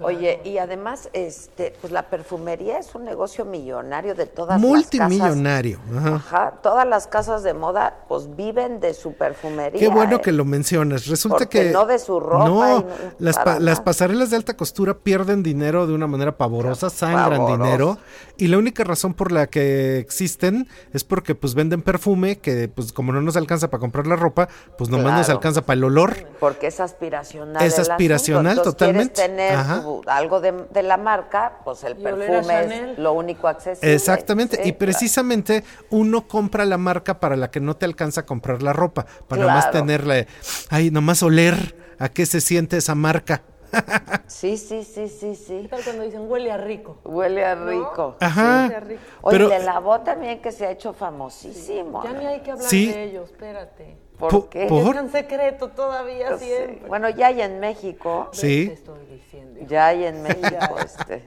Oye, 0.00 0.40
y 0.44 0.58
además, 0.58 1.08
este, 1.12 1.74
pues 1.80 1.92
la 1.92 2.04
perfumería 2.08 2.78
es 2.78 2.94
un 2.94 3.04
negocio 3.04 3.44
millonario 3.44 4.14
de 4.14 4.26
todas 4.26 4.60
las 4.60 4.70
casas. 4.70 4.92
Multimillonario. 5.00 5.80
Ajá. 5.96 6.14
Ajá, 6.14 6.52
todas 6.62 6.86
las 6.86 7.06
casas 7.08 7.42
de 7.42 7.52
moda, 7.54 8.04
pues 8.08 8.34
viven 8.36 8.78
de 8.80 8.94
su 8.94 9.14
perfumería. 9.14 9.80
Qué 9.80 9.88
bueno 9.88 10.16
¿eh? 10.16 10.20
que 10.20 10.30
lo 10.32 10.44
mencionas. 10.44 11.06
Resulta 11.06 11.38
Porque 11.38 11.64
que. 11.64 11.70
no 11.70 11.84
de 11.86 11.98
su 11.98 12.20
ropa 12.20 12.44
No, 12.48 12.84
las, 13.18 13.38
pa- 13.38 13.58
las 13.58 13.80
pasarelas 13.80 14.30
de 14.30 14.36
alta 14.36 14.56
costura 14.56 14.94
pierden 14.94 15.42
dinero 15.42 15.86
de 15.86 15.94
una 15.94 16.06
manera 16.06 16.36
pavorosa, 16.36 16.90
sangran 16.90 17.46
dinero. 17.46 17.98
Y 18.36 18.46
la 18.46 18.58
única 18.58 18.84
razón 18.84 19.14
por 19.14 19.32
la 19.32 19.48
que 19.48 19.98
existen 19.98 20.68
es 20.92 21.02
porque 21.02 21.34
pues 21.34 21.54
venden 21.54 21.82
perfume 21.82 22.38
que 22.38 22.68
pues 22.68 22.92
como 22.92 23.12
no 23.12 23.20
nos 23.20 23.36
alcanza 23.36 23.68
para 23.68 23.80
comprar 23.80 24.06
la 24.06 24.14
ropa, 24.14 24.48
pues 24.76 24.90
nomás 24.90 25.12
nos 25.14 25.26
Claro. 25.26 25.38
alcanza 25.38 25.62
para 25.62 25.74
el 25.76 25.84
olor. 25.84 26.14
Porque 26.38 26.68
es 26.68 26.78
aspiracional. 26.78 27.60
Es 27.64 27.72
asunto. 27.74 27.92
aspiracional, 27.92 28.52
Entonces, 28.58 28.72
totalmente. 28.76 29.14
Quieres 29.14 29.36
tener 29.36 29.54
Ajá. 29.56 29.82
Algo 30.06 30.40
de, 30.40 30.52
de 30.52 30.82
la 30.82 30.96
marca, 30.96 31.58
pues 31.64 31.84
el 31.84 31.96
perfume 31.96 32.90
es 32.92 32.98
lo 32.98 33.12
único 33.12 33.48
accesible. 33.48 33.94
Exactamente, 33.94 34.56
Sí, 34.56 34.62
y 34.62 34.64
claro. 34.72 34.78
precisamente 34.78 35.64
uno 35.90 36.26
compra 36.28 36.64
la 36.64 36.78
marca 36.78 37.20
para 37.20 37.36
la 37.36 37.50
que 37.50 37.60
no 37.60 37.76
te 37.76 37.84
alcanza 37.86 38.22
a 38.22 38.26
comprar 38.26 38.62
la 38.62 38.72
ropa, 38.72 39.06
para 39.26 39.42
nomás 39.42 39.66
Claro. 39.66 39.78
tenerle, 39.80 40.26
ay, 40.70 40.90
nomás 40.90 41.22
oler 41.22 41.76
a 41.98 42.08
qué 42.08 42.26
se 42.26 42.40
siente 42.40 42.76
esa 42.76 42.94
marca. 42.94 43.42
Sí, 44.26 44.56
sí, 44.56 44.84
sí, 44.84 45.08
sí, 45.08 45.34
sí. 45.34 45.60
¿Qué 45.62 45.68
tal 45.68 45.82
cuando 45.84 46.02
dicen 46.04 46.22
huele 46.30 46.50
a 46.52 46.56
rico? 46.58 46.98
Huele 47.04 47.44
a 47.44 47.54
rico. 47.54 48.16
Ajá. 48.20 48.62
Huele 48.64 48.76
a 48.76 48.80
rico. 48.80 49.00
Oye, 49.22 49.36
Pero- 49.38 49.48
de 49.50 49.58
la 49.60 49.78
voz 49.80 50.04
también 50.04 50.40
que 50.40 50.52
se 50.52 50.66
ha 50.66 50.70
hecho 50.70 50.92
famosísimo. 50.92 52.02
Ya 52.04 52.12
ni 52.12 52.26
hay 52.26 52.40
que 52.40 52.50
hablar 52.52 52.68
Sí. 52.68 52.92
de 52.92 53.04
ellos, 53.04 53.30
espérate. 53.30 53.96
¿Por 54.18 54.30
Po- 54.30 54.48
qué? 54.50 54.66
por- 54.66 54.80
Es 54.88 54.94
tan 54.94 55.10
secreto 55.10 55.68
todavía 55.68 56.36
sí. 56.38 56.46
siempre. 56.46 56.88
Bueno, 56.88 57.08
ya 57.10 57.28
hay 57.28 57.40
en 57.42 57.60
México. 57.60 58.28
Sí. 58.32 58.66
Te 58.68 58.72
estoy 58.74 59.06
diciendo. 59.06 59.60
Ya 59.68 59.86
hay 59.86 60.04
en 60.06 60.22
México. 60.22 60.76
este. 60.84 61.22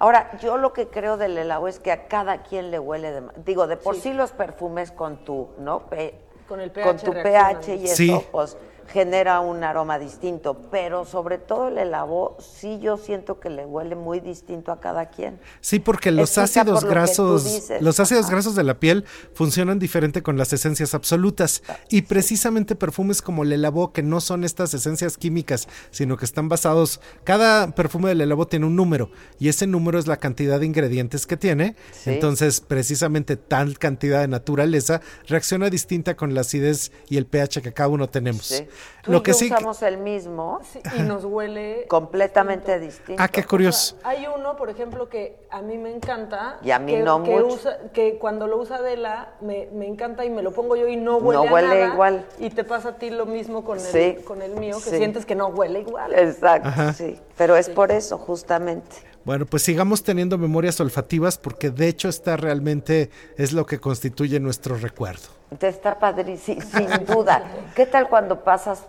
Ahora, 0.00 0.36
yo 0.40 0.58
lo 0.58 0.72
que 0.72 0.86
creo 0.88 1.16
del 1.16 1.36
helado 1.36 1.66
es 1.66 1.80
que 1.80 1.90
a 1.90 2.06
cada 2.06 2.42
quien 2.42 2.70
le 2.70 2.78
huele 2.78 3.10
de... 3.10 3.22
Digo, 3.44 3.66
de 3.66 3.76
por 3.76 3.96
sí, 3.96 4.12
los 4.12 4.30
perfumes 4.30 4.92
con 4.92 5.24
tu, 5.24 5.48
¿no? 5.58 5.80
Pe- 5.88 6.14
Con 6.48 6.60
el 6.60 6.70
con 6.72 6.96
tu 6.98 7.12
pH 7.12 7.74
y 7.74 7.84
eso, 7.86 7.96
Sí. 7.96 8.26
pues 8.30 8.56
genera 8.92 9.40
un 9.40 9.62
aroma 9.64 9.98
distinto, 9.98 10.62
pero 10.70 11.04
sobre 11.04 11.38
todo 11.38 11.68
el 11.68 11.78
helado, 11.78 12.36
sí 12.40 12.78
yo 12.80 12.96
siento 12.96 13.38
que 13.38 13.50
le 13.50 13.66
huele 13.66 13.94
muy 13.94 14.20
distinto 14.20 14.72
a 14.72 14.80
cada 14.80 15.10
quien. 15.10 15.38
Sí, 15.60 15.78
porque 15.78 16.10
los 16.10 16.36
Explica 16.36 16.62
ácidos 16.62 16.80
por 16.80 16.90
grasos, 16.90 17.70
los 17.80 18.00
ácidos 18.00 18.26
Ajá. 18.26 18.32
grasos 18.32 18.54
de 18.54 18.64
la 18.64 18.80
piel 18.80 19.04
funcionan 19.34 19.78
diferente 19.78 20.22
con 20.22 20.38
las 20.38 20.52
esencias 20.52 20.94
absolutas 20.94 21.62
y 21.90 22.02
precisamente 22.02 22.74
perfumes 22.74 23.20
como 23.20 23.42
el 23.42 23.52
Elabo 23.52 23.92
que 23.92 24.02
no 24.02 24.20
son 24.20 24.44
estas 24.44 24.72
esencias 24.74 25.16
químicas, 25.18 25.68
sino 25.90 26.16
que 26.16 26.24
están 26.24 26.48
basados 26.48 27.00
cada 27.24 27.74
perfume 27.74 28.08
del 28.08 28.22
Elabo 28.22 28.46
tiene 28.46 28.66
un 28.66 28.76
número 28.76 29.10
y 29.38 29.48
ese 29.48 29.66
número 29.66 29.98
es 29.98 30.06
la 30.06 30.16
cantidad 30.16 30.60
de 30.60 30.66
ingredientes 30.66 31.26
que 31.26 31.36
tiene. 31.36 31.76
Sí. 31.92 32.10
Entonces, 32.10 32.60
precisamente 32.60 33.36
tal 33.36 33.78
cantidad 33.78 34.20
de 34.20 34.28
naturaleza 34.28 35.00
reacciona 35.26 35.70
distinta 35.70 36.16
con 36.16 36.34
la 36.34 36.40
acidez 36.40 36.92
y 37.08 37.16
el 37.16 37.26
pH 37.26 37.62
que 37.62 37.72
cada 37.72 37.88
uno 37.88 38.08
tenemos. 38.08 38.46
Sí. 38.46 38.66
Tú 39.02 39.12
Lo 39.12 39.18
y 39.18 39.22
que 39.22 39.30
yo 39.32 39.38
sí, 39.38 39.46
usamos 39.46 39.80
el 39.82 39.98
mismo 39.98 40.60
y 40.96 41.02
nos 41.02 41.24
huele 41.24 41.86
completamente 41.88 42.78
distinto. 42.78 43.22
ah, 43.22 43.28
qué 43.28 43.44
curioso. 43.44 43.96
Hay 44.04 44.26
uno, 44.26 44.56
por 44.56 44.70
ejemplo, 44.70 45.08
que 45.08 45.38
a 45.50 45.62
mí 45.62 45.78
me 45.78 45.94
encanta. 45.94 46.58
Y 46.62 46.70
a 46.70 46.78
mí 46.78 46.92
que, 46.92 47.00
no 47.02 47.22
que 47.22 47.30
mucho. 47.30 47.46
usa- 47.46 47.78
que 47.92 48.18
cuando 48.18 48.46
lo 48.46 48.58
usa 48.58 48.76
Adela 48.76 49.34
me, 49.40 49.68
me 49.72 49.86
encanta 49.86 50.24
y 50.24 50.30
me 50.30 50.42
lo 50.42 50.52
pongo 50.52 50.76
yo 50.76 50.88
y 50.88 50.96
no 50.96 51.16
huele 51.18 51.42
No 51.42 51.48
a 51.48 51.52
huele 51.52 51.68
nada. 51.80 51.92
igual. 51.94 52.26
Y 52.38 52.50
te 52.50 52.64
pasa 52.64 52.90
a 52.90 52.96
ti 52.98 53.10
lo 53.10 53.26
mismo 53.26 53.64
con, 53.64 53.78
Sí. 53.80 53.98
el, 54.18 54.24
con 54.24 54.42
el 54.42 54.56
mío, 54.56 54.76
que 54.76 54.90
Sí. 54.90 54.96
sientes 54.98 55.24
que 55.24 55.34
no 55.34 55.48
huele 55.48 55.80
igual. 55.80 56.12
Exacto, 56.14 56.68
Ajá. 56.68 56.92
sí. 56.92 57.18
Pero 57.36 57.56
es 57.56 57.68
por 57.70 57.92
eso, 57.92 58.18
justamente. 58.18 58.96
Bueno, 59.28 59.44
pues 59.44 59.62
sigamos 59.62 60.04
teniendo 60.04 60.38
memorias 60.38 60.80
olfativas 60.80 61.36
porque 61.36 61.68
de 61.68 61.86
hecho 61.88 62.08
esta 62.08 62.38
realmente 62.38 63.10
es 63.36 63.52
lo 63.52 63.66
que 63.66 63.78
constituye 63.78 64.40
nuestro 64.40 64.78
recuerdo. 64.78 65.28
Está 65.60 65.98
padrísimo, 65.98 66.62
sin 66.62 67.04
duda. 67.04 67.42
¿Qué 67.76 67.84
tal 67.84 68.08
cuando 68.08 68.42
pasas 68.42 68.84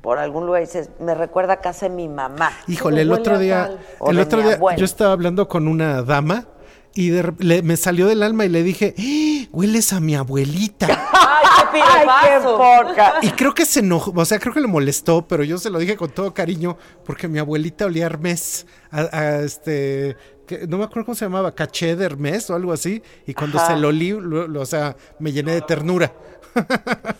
por 0.00 0.18
algún 0.18 0.44
lugar 0.44 0.62
y 0.62 0.64
dices, 0.64 0.90
me 0.98 1.14
recuerda 1.14 1.52
a 1.52 1.60
casa 1.60 1.88
de 1.88 1.94
mi 1.94 2.08
mamá? 2.08 2.50
Híjole, 2.66 3.02
el 3.02 3.12
otro 3.12 3.38
día, 3.38 3.78
el 4.08 4.18
otro 4.18 4.42
día 4.42 4.58
yo 4.76 4.84
estaba 4.84 5.12
hablando 5.12 5.46
con 5.46 5.68
una 5.68 6.02
dama 6.02 6.48
y 6.92 7.10
de 7.10 7.32
le- 7.38 7.62
me 7.62 7.76
salió 7.76 8.08
del 8.08 8.24
alma 8.24 8.44
y 8.44 8.48
le 8.48 8.64
dije, 8.64 8.92
"¡Ah! 8.98 9.48
hueles 9.52 9.92
a 9.92 10.00
mi 10.00 10.16
abuelita. 10.16 10.88
¡Ay, 11.72 12.06
qué 12.40 12.40
poca! 12.44 13.14
Y 13.22 13.30
creo 13.30 13.54
que 13.54 13.64
se 13.66 13.80
enojó, 13.80 14.12
o 14.14 14.24
sea, 14.24 14.38
creo 14.38 14.52
que 14.54 14.60
le 14.60 14.66
molestó, 14.66 15.26
pero 15.26 15.42
yo 15.44 15.58
se 15.58 15.70
lo 15.70 15.78
dije 15.78 15.96
con 15.96 16.10
todo 16.10 16.32
cariño 16.34 16.76
porque 17.04 17.28
mi 17.28 17.38
abuelita 17.38 17.86
olía 17.86 18.04
a 18.04 18.06
Hermes, 18.06 18.66
a, 18.90 19.00
a 19.16 19.36
este, 19.40 20.16
que- 20.46 20.66
no 20.66 20.78
me 20.78 20.84
acuerdo 20.84 21.06
cómo 21.06 21.14
se 21.16 21.24
llamaba, 21.24 21.52
caché 21.54 21.96
de 21.96 22.04
Hermes 22.06 22.48
o 22.50 22.54
algo 22.54 22.72
así, 22.72 23.02
y 23.26 23.34
cuando 23.34 23.58
Ajá. 23.58 23.68
se 23.68 23.76
lo 23.76 23.88
olí, 23.88 24.10
lo- 24.10 24.46
lo- 24.48 24.60
o 24.60 24.66
sea, 24.66 24.96
me 25.18 25.32
llené 25.32 25.52
de 25.54 25.60
ternura. 25.62 26.12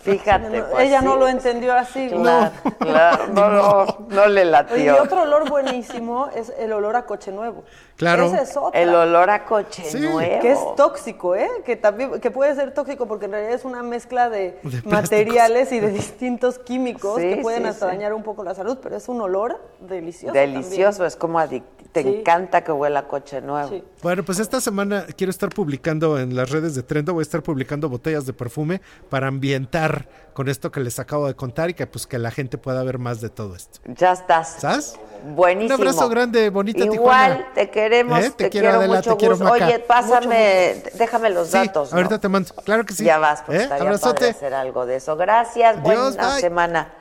Fíjate. 0.01 0.49
No, 0.49 0.65
pues, 0.71 0.87
ella 0.87 1.01
no 1.01 1.13
sí. 1.13 1.19
lo 1.19 1.27
entendió 1.27 1.73
así. 1.75 2.09
Claro, 2.09 2.51
claro, 2.79 3.27
no, 3.33 3.49
no, 3.49 4.07
no 4.09 4.25
le 4.27 4.41
Oye, 4.41 4.47
y 4.47 4.51
latió. 4.51 5.03
otro 5.03 5.21
olor 5.23 5.47
buenísimo 5.47 6.29
es 6.35 6.51
el 6.57 6.73
olor 6.73 6.95
a 6.95 7.05
coche 7.05 7.31
nuevo. 7.31 7.63
Claro. 7.97 8.27
Esa 8.27 8.43
es 8.43 8.55
otra. 8.55 8.79
El 8.79 8.93
olor 8.93 9.29
a 9.29 9.43
coche 9.45 9.83
nuevo. 9.99 10.39
Que 10.41 10.51
es 10.51 10.59
tóxico, 10.75 11.35
¿eh? 11.35 11.49
Que 11.65 11.75
también 11.75 12.19
que 12.21 12.29
puede 12.31 12.53
ser 12.55 12.73
tóxico 12.73 13.07
porque 13.07 13.25
en 13.25 13.31
realidad 13.31 13.53
es 13.55 13.65
una 13.65 13.81
mezcla 13.81 14.29
de, 14.29 14.59
materiales 14.85 15.71
y 15.71 15.79
de 15.79 15.89
distintos 15.91 16.59
químicos 16.59 17.19
Sí, 17.19 17.29
que 17.29 17.37
pueden 17.37 17.63
sí, 17.63 17.69
hasta 17.69 17.89
sí. 17.89 17.95
dañar 17.95 18.13
un 18.13 18.23
poco 18.23 18.43
la 18.43 18.53
salud, 18.53 18.77
pero 18.81 18.95
es 18.95 19.09
un 19.09 19.19
olor 19.21 19.59
delicioso. 19.79 20.33
Delicioso, 20.33 21.05
es 21.05 21.15
como 21.15 21.39
adictivo. 21.39 21.75
Te 21.91 22.03
Sí. 22.03 22.09
encanta 22.19 22.63
que 22.63 22.71
huela 22.71 22.99
a 22.99 23.07
coche 23.07 23.41
nuevo. 23.41 23.69
Sí. 23.69 23.83
Bueno, 24.03 24.23
pues 24.23 24.37
esta 24.39 24.61
semana 24.61 25.05
quiero 25.15 25.31
estar 25.31 25.49
publicando 25.49 26.19
en 26.19 26.35
las 26.35 26.51
redes 26.51 26.75
de 26.75 26.83
Trendo, 26.83 27.13
voy 27.13 27.21
a 27.21 27.23
estar 27.23 27.41
publicando 27.41 27.89
botellas 27.89 28.25
de 28.27 28.33
perfume 28.33 28.81
para 29.09 29.27
ambientar 29.27 30.07
con 30.37 30.49
esto 30.49 30.71
que 30.71 30.79
les 30.81 30.99
acabo 30.99 31.25
de 31.25 31.33
contar 31.35 31.71
y 31.71 31.73
que 31.73 31.87
pues 31.87 32.05
que 32.05 32.19
la 32.19 32.29
gente 32.29 32.59
pueda 32.59 32.83
ver 32.83 32.99
más 32.99 33.21
de 33.21 33.29
todo 33.31 33.55
esto. 33.55 33.79
Ya 33.87 34.11
estás. 34.11 34.57
¿Sabes? 34.59 34.95
Buenísimo. 35.33 35.73
Un 35.73 35.81
abrazo 35.81 36.07
grande, 36.09 36.51
bonita 36.51 36.83
Igual, 36.83 36.93
Tijuana. 36.93 37.53
te 37.55 37.71
queremos, 37.71 38.19
¿Eh? 38.19 38.31
te, 38.37 38.47
quiero, 38.51 38.69
Adela, 38.69 38.97
mucho 38.97 39.13
te 39.13 39.17
quiero. 39.17 39.35
Maca. 39.37 39.65
Oye, 39.65 39.79
pásame, 39.79 40.83
déjame 40.93 41.31
los 41.31 41.47
Sí, 41.47 41.53
datos, 41.57 41.91
¿no? 41.91 41.97
ahorita 41.97 42.19
te 42.19 42.29
mando. 42.29 42.53
Claro 42.63 42.85
que 42.85 42.93
sí. 42.93 43.03
Ya 43.03 43.17
vas, 43.17 43.41
pues 43.47 43.57
¿Eh? 43.57 43.63
estaría 43.63 43.83
Abrazote. 43.85 44.13
padre 44.19 44.29
hacer 44.29 44.53
algo 44.53 44.85
de 44.85 44.97
eso. 44.97 45.15
Gracias, 45.17 45.75
Adiós, 45.79 46.15
buena 46.15 46.29
bye. 46.33 46.39
semana. 46.39 46.93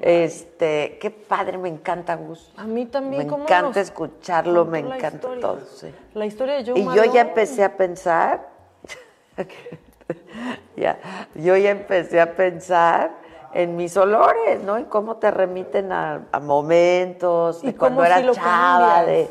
Este, 0.00 0.96
qué 1.02 1.10
padre, 1.10 1.58
me 1.58 1.68
encanta 1.68 2.14
Gus. 2.14 2.50
A 2.56 2.64
mí 2.64 2.86
también. 2.86 3.24
Me 3.24 3.28
¿cómo 3.28 3.44
encanta 3.44 3.68
nos 3.68 3.76
escucharlo, 3.76 4.64
me 4.64 4.78
encanta 4.78 5.08
historia? 5.16 5.40
todo. 5.42 5.60
sí. 5.78 5.94
La 6.14 6.24
historia 6.24 6.54
de 6.62 6.64
Joe 6.64 6.80
Y 6.80 6.84
yo 6.96 7.04
ya 7.12 7.20
empecé 7.20 7.62
a 7.62 7.76
pensar, 7.76 8.48
ya, 10.76 10.98
yo 11.34 11.56
ya 11.56 11.70
empecé 11.70 12.20
a 12.20 12.34
pensar 12.34 13.12
en 13.52 13.76
mis 13.76 13.96
olores, 13.96 14.62
¿no? 14.62 14.78
Y 14.78 14.84
cómo 14.84 15.16
te 15.16 15.30
remiten 15.30 15.92
a, 15.92 16.26
a 16.32 16.40
momentos, 16.40 17.62
Y 17.62 17.68
de 17.68 17.76
cuando 17.76 18.02
cómo 18.02 18.06
era 18.06 18.32
chava, 18.32 19.04
de... 19.04 19.30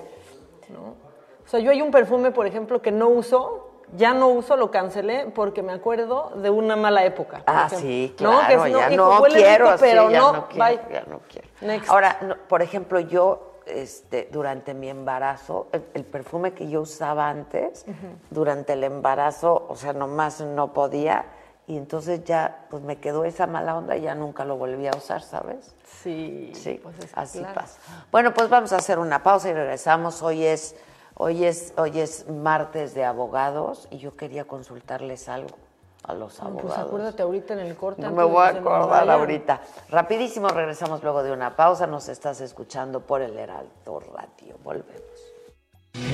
O 1.45 1.47
sea, 1.47 1.59
yo 1.59 1.71
hay 1.71 1.81
un 1.81 1.91
perfume, 1.91 2.31
por 2.31 2.47
ejemplo, 2.47 2.81
que 2.81 2.91
no 2.91 3.09
uso, 3.09 3.69
ya 3.95 4.13
no 4.13 4.29
uso, 4.29 4.55
lo 4.55 4.71
cancelé 4.71 5.27
porque 5.35 5.61
me 5.61 5.73
acuerdo 5.73 6.31
de 6.35 6.49
una 6.49 6.75
mala 6.75 7.03
época. 7.03 7.43
Ah, 7.45 7.65
ejemplo. 7.67 7.79
sí, 7.79 8.15
¿No? 8.19 8.29
claro, 8.31 8.47
Que 8.47 8.53
es, 8.53 8.75
ya 8.77 8.93
hijo, 8.93 9.19
no 9.19 9.23
quiero, 9.27 9.65
rico, 9.65 9.77
sí, 9.77 9.83
pero 9.83 10.09
ya 10.09 10.19
no, 10.19 10.33
no 10.33 10.47
quiero, 10.47 10.89
ya 10.89 11.03
no 11.07 11.19
quiero. 11.29 11.47
Next. 11.61 11.89
Ahora, 11.89 12.17
no, 12.21 12.37
por 12.47 12.61
ejemplo, 12.61 12.99
yo, 13.01 13.52
este, 13.65 14.29
durante 14.31 14.73
mi 14.73 14.89
embarazo, 14.89 15.67
el, 15.71 15.83
el 15.93 16.05
perfume 16.05 16.53
que 16.53 16.69
yo 16.69 16.81
usaba 16.81 17.29
antes, 17.29 17.85
durante 18.29 18.73
el 18.73 18.83
embarazo, 18.83 19.65
o 19.69 19.75
sea, 19.75 19.93
nomás 19.93 20.41
no 20.41 20.73
podía, 20.73 21.25
y 21.65 21.77
entonces 21.77 22.23
ya, 22.25 22.65
pues 22.69 22.83
me 22.83 22.97
quedó 22.99 23.23
esa 23.23 23.47
mala 23.47 23.77
onda 23.77 23.95
y 23.95 24.01
ya 24.01 24.15
nunca 24.15 24.43
lo 24.45 24.57
volví 24.57 24.85
a 24.87 24.91
usar, 24.97 25.21
¿sabes? 25.21 25.73
Sí, 26.01 26.51
Sí, 26.55 26.79
pues 26.83 26.99
es 26.99 27.11
así 27.15 27.39
claro. 27.39 27.53
pasa. 27.55 27.79
Bueno, 28.11 28.33
pues 28.33 28.49
vamos 28.49 28.73
a 28.73 28.77
hacer 28.77 28.99
una 28.99 29.23
pausa 29.23 29.49
y 29.49 29.53
regresamos. 29.53 30.21
Hoy 30.21 30.43
es, 30.45 30.75
hoy 31.15 31.45
es, 31.45 31.73
hoy 31.77 31.99
es 32.01 32.27
martes 32.29 32.93
de 32.93 33.05
abogados 33.05 33.87
y 33.91 33.97
yo 33.99 34.17
quería 34.17 34.43
consultarles 34.45 35.29
algo 35.29 35.55
a 36.03 36.13
los 36.13 36.39
No, 36.39 36.47
abogados. 36.47 36.71
Pues 36.73 36.87
acuérdate 36.87 37.23
ahorita 37.23 37.53
en 37.53 37.59
el 37.59 37.75
corte. 37.75 38.01
No 38.01 38.11
me 38.11 38.23
voy 38.23 38.43
a 38.45 38.49
acordar 38.49 39.09
ahorita. 39.09 39.61
Rapidísimo, 39.89 40.49
regresamos 40.49 41.01
luego 41.03 41.23
de 41.23 41.31
una 41.31 41.55
pausa. 41.55 41.87
Nos 41.87 42.09
estás 42.09 42.41
escuchando 42.41 42.99
por 43.01 43.21
el 43.21 43.37
Heraldo 43.37 43.99
Radio. 43.99 44.57
Volvemos. 44.63 45.01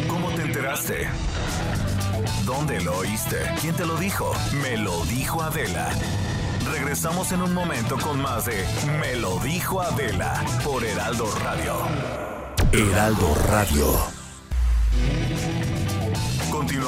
¿Cómo 0.10 0.30
te 0.30 0.41
enteraste? 0.44 1.07
¿Dónde 2.45 2.82
lo 2.82 2.98
oíste? 2.98 3.38
¿Quién 3.61 3.76
te 3.76 3.86
lo 3.86 3.95
dijo? 3.95 4.32
Me 4.61 4.78
lo 4.78 5.03
dijo 5.06 5.41
Adela. 5.41 5.90
Regresamos 6.72 7.32
en 7.32 7.41
un 7.41 7.53
momento 7.53 7.95
con 8.03 8.22
más 8.22 8.45
de 8.45 8.64
Me 8.99 9.16
lo 9.16 9.38
dijo 9.40 9.82
Adela 9.82 10.34
por 10.64 10.84
Heraldo 10.84 11.26
Radio. 11.44 11.76
Heraldo 12.74 13.36
Radio. 13.49 13.86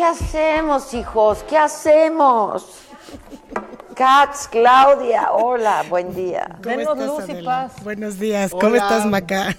¿Qué 0.00 0.06
hacemos, 0.06 0.94
hijos? 0.94 1.44
¿Qué 1.46 1.58
hacemos? 1.58 2.64
Katz, 3.94 4.48
Claudia, 4.48 5.30
hola, 5.30 5.84
buen 5.90 6.14
día. 6.14 6.56
¿Cómo 6.64 6.74
Denos 6.74 6.98
estás, 6.98 7.28
luz 7.28 7.38
y 7.38 7.44
paz. 7.44 7.72
Buenos 7.84 8.18
días, 8.18 8.50
¿cómo 8.50 8.68
Hola. 8.68 8.78
estás, 8.78 9.04
Maca? 9.04 9.54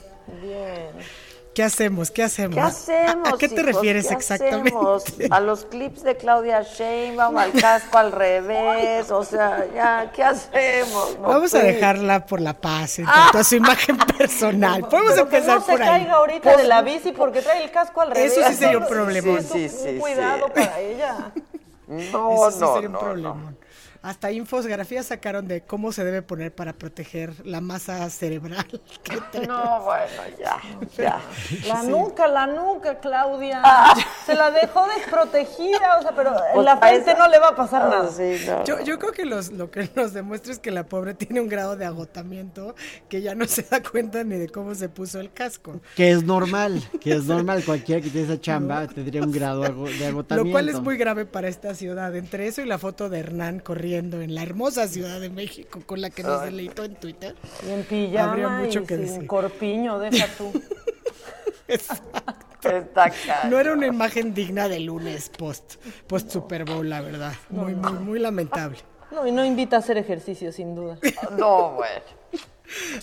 ¿Qué 1.54 1.64
hacemos? 1.64 2.12
¿Qué 2.12 2.24
hacemos? 2.24 2.56
¿Qué 2.56 2.62
hacemos? 2.62 3.28
¿A, 3.28 3.36
a 3.36 3.38
qué 3.38 3.50
te 3.50 3.56
hijos? 3.56 3.66
refieres 3.66 4.08
¿Qué 4.08 4.14
exactamente? 4.14 4.70
hacemos? 4.70 5.04
A 5.30 5.40
los 5.42 5.66
clips 5.66 6.02
de 6.04 6.16
Claudia 6.16 6.62
Sheinbaum, 6.64 7.38
al 7.38 7.52
casco 7.52 7.98
al 7.98 8.14
revés, 8.14 9.12
o 9.12 9.24
sea, 9.26 9.66
ya, 9.76 10.12
¿qué 10.16 10.24
hacemos? 10.24 11.18
No, 11.20 11.28
Vamos 11.28 11.54
a 11.54 11.60
dejarla 11.60 12.26
por 12.26 12.40
la 12.40 12.54
paz 12.60 13.00
en 13.00 13.06
cuanto 13.06 13.38
a 13.40 13.44
su 13.44 13.56
imagen 13.56 13.98
personal. 14.18 14.88
Podemos 14.88 15.12
Pero 15.14 15.30
que 15.30 15.36
empezar 15.38 15.60
no 15.60 15.66
se 15.66 15.72
por 15.74 15.82
ahí. 15.82 15.90
caiga 15.90 16.14
ahorita 16.14 16.56
de 16.56 16.64
la 16.64 16.82
bici 16.84 17.12
porque 17.12 17.42
trae 17.42 17.64
el 17.64 17.72
casco 17.72 18.00
al 18.00 18.12
revés. 18.12 18.32
Eso 18.32 18.48
sí 18.48 18.56
sería 18.56 18.78
un 18.78 18.84
eso 18.84 19.42
Sí, 19.54 19.68
sí, 19.70 19.78
un 19.90 19.94
sí, 19.96 19.98
cuidado 20.00 20.46
sí. 20.48 20.52
para 20.56 20.80
ella. 20.80 21.32
No, 21.88 22.48
Eso 22.48 22.52
sí 22.52 22.60
no, 22.62 22.74
sería 22.74 22.88
un 22.88 22.94
no, 22.94 23.00
problemón. 23.00 23.58
Hasta 24.04 24.32
infografías 24.32 25.06
sacaron 25.06 25.48
de 25.48 25.62
cómo 25.62 25.92
se 25.92 26.04
debe 26.04 26.24
poner 26.24 26.52
para 26.56 26.74
proteger 26.74 27.46
la 27.46 27.62
masa 27.62 28.10
cerebral. 28.10 28.66
que 29.32 29.46
no. 29.48 29.84
bueno, 29.84 30.06
ya, 30.40 30.58
ya. 30.98 31.22
La 31.68 31.84
nuca, 31.84 32.28
la 32.28 32.48
nuca, 32.48 33.00
Claudia. 33.00 33.62
Ah. 33.64 33.94
Se 34.26 34.34
la 34.34 34.50
dejó 34.50 34.88
desprotegida, 34.88 36.00
o 36.00 36.02
sea, 36.02 36.12
pero 36.16 36.32
en 36.32 36.54
Pues 36.56 36.66
la 36.66 36.78
frente 36.78 37.14
no 37.16 37.28
le 37.28 37.38
va 37.38 37.50
a 37.50 37.56
pasar 37.56 37.84
Ah, 37.84 37.90
nada. 37.90 38.12
sí, 38.12 38.44
no, 38.48 38.84
Yo, 38.84 38.98
creo 38.98 39.12
que 39.12 39.26
los, 39.26 39.52
lo 39.52 39.70
que 39.70 39.90
nos 39.96 40.14
demuestra 40.14 40.52
es 40.52 40.58
que 40.60 40.72
la 40.72 40.86
pobre 40.86 41.14
tiene 41.14 41.40
un 41.40 41.48
grado 41.48 41.76
de 41.76 41.86
agotamiento 41.86 42.76
que 43.08 43.22
ya 43.22 43.36
no 43.36 43.46
se 43.48 43.62
da 43.64 43.84
cuenta 43.84 44.24
ni 44.24 44.36
de 44.38 44.50
cómo 44.50 44.74
se 44.74 44.90
puso 44.90 45.20
el 45.20 45.32
casco. 45.32 45.80
Que 45.96 46.12
es 46.12 46.24
normal, 46.24 46.82
que 47.00 47.14
es 47.14 47.26
normal. 47.26 47.64
Cualquiera 47.64 48.02
que 48.02 48.10
tiene 48.10 48.34
esa 48.34 48.42
chamba 48.42 48.88
tendría 48.88 49.22
un 49.22 49.32
grado 49.32 49.62
de 49.62 50.08
agotamiento. 50.08 50.36
Lo 50.36 50.50
cual 50.50 50.70
es 50.70 50.80
muy 50.80 50.98
grave 50.98 51.26
para 51.26 51.48
esta 51.48 51.76
ciudad. 51.76 52.16
Entre 52.16 52.48
eso 52.48 52.62
y 52.62 52.66
la 52.66 52.80
foto 52.80 53.08
de 53.08 53.20
Hernán 53.20 53.60
corriendo 53.60 53.91
en 53.98 54.34
la 54.36 54.44
hermosa 54.44 54.88
Ciudad 54.88 55.20
de 55.20 55.30
México 55.30 55.82
con 55.86 56.02
la 56.02 56.10
que 56.10 56.24
nos 56.24 56.44
deleitó 56.44 56.84
en 56.84 56.96
Twitter. 56.96 57.36
Y 57.68 57.72
en 57.72 57.84
pijama 57.84 58.32
Habría 58.32 58.50
mucho 58.50 58.80
y 58.82 58.86
que 58.86 58.96
sin 58.98 59.06
decir. 59.06 59.28
corpiño, 59.28 60.00
deja 60.00 60.28
tú. 60.38 60.52
Exacto. 61.68 62.32
Está 62.64 63.10
caro. 63.10 63.50
No 63.50 63.60
era 63.60 63.74
una 63.74 63.88
imagen 63.88 64.34
digna 64.34 64.68
de 64.68 64.80
lunes 64.82 65.30
post, 65.30 65.76
post 66.08 66.30
Super 66.30 66.64
Bowl, 66.66 66.88
la 66.88 67.02
verdad. 67.02 67.34
Muy, 67.50 67.74
muy, 67.74 67.94
muy 67.94 68.20
lamentable. 68.20 68.78
No, 69.12 69.26
y 69.26 69.32
no 69.32 69.44
invita 69.44 69.78
a 69.78 69.80
hacer 69.80 69.98
ejercicio, 69.98 70.52
sin 70.52 70.76
duda. 70.76 70.98
No, 71.38 71.72
bueno. 71.72 72.02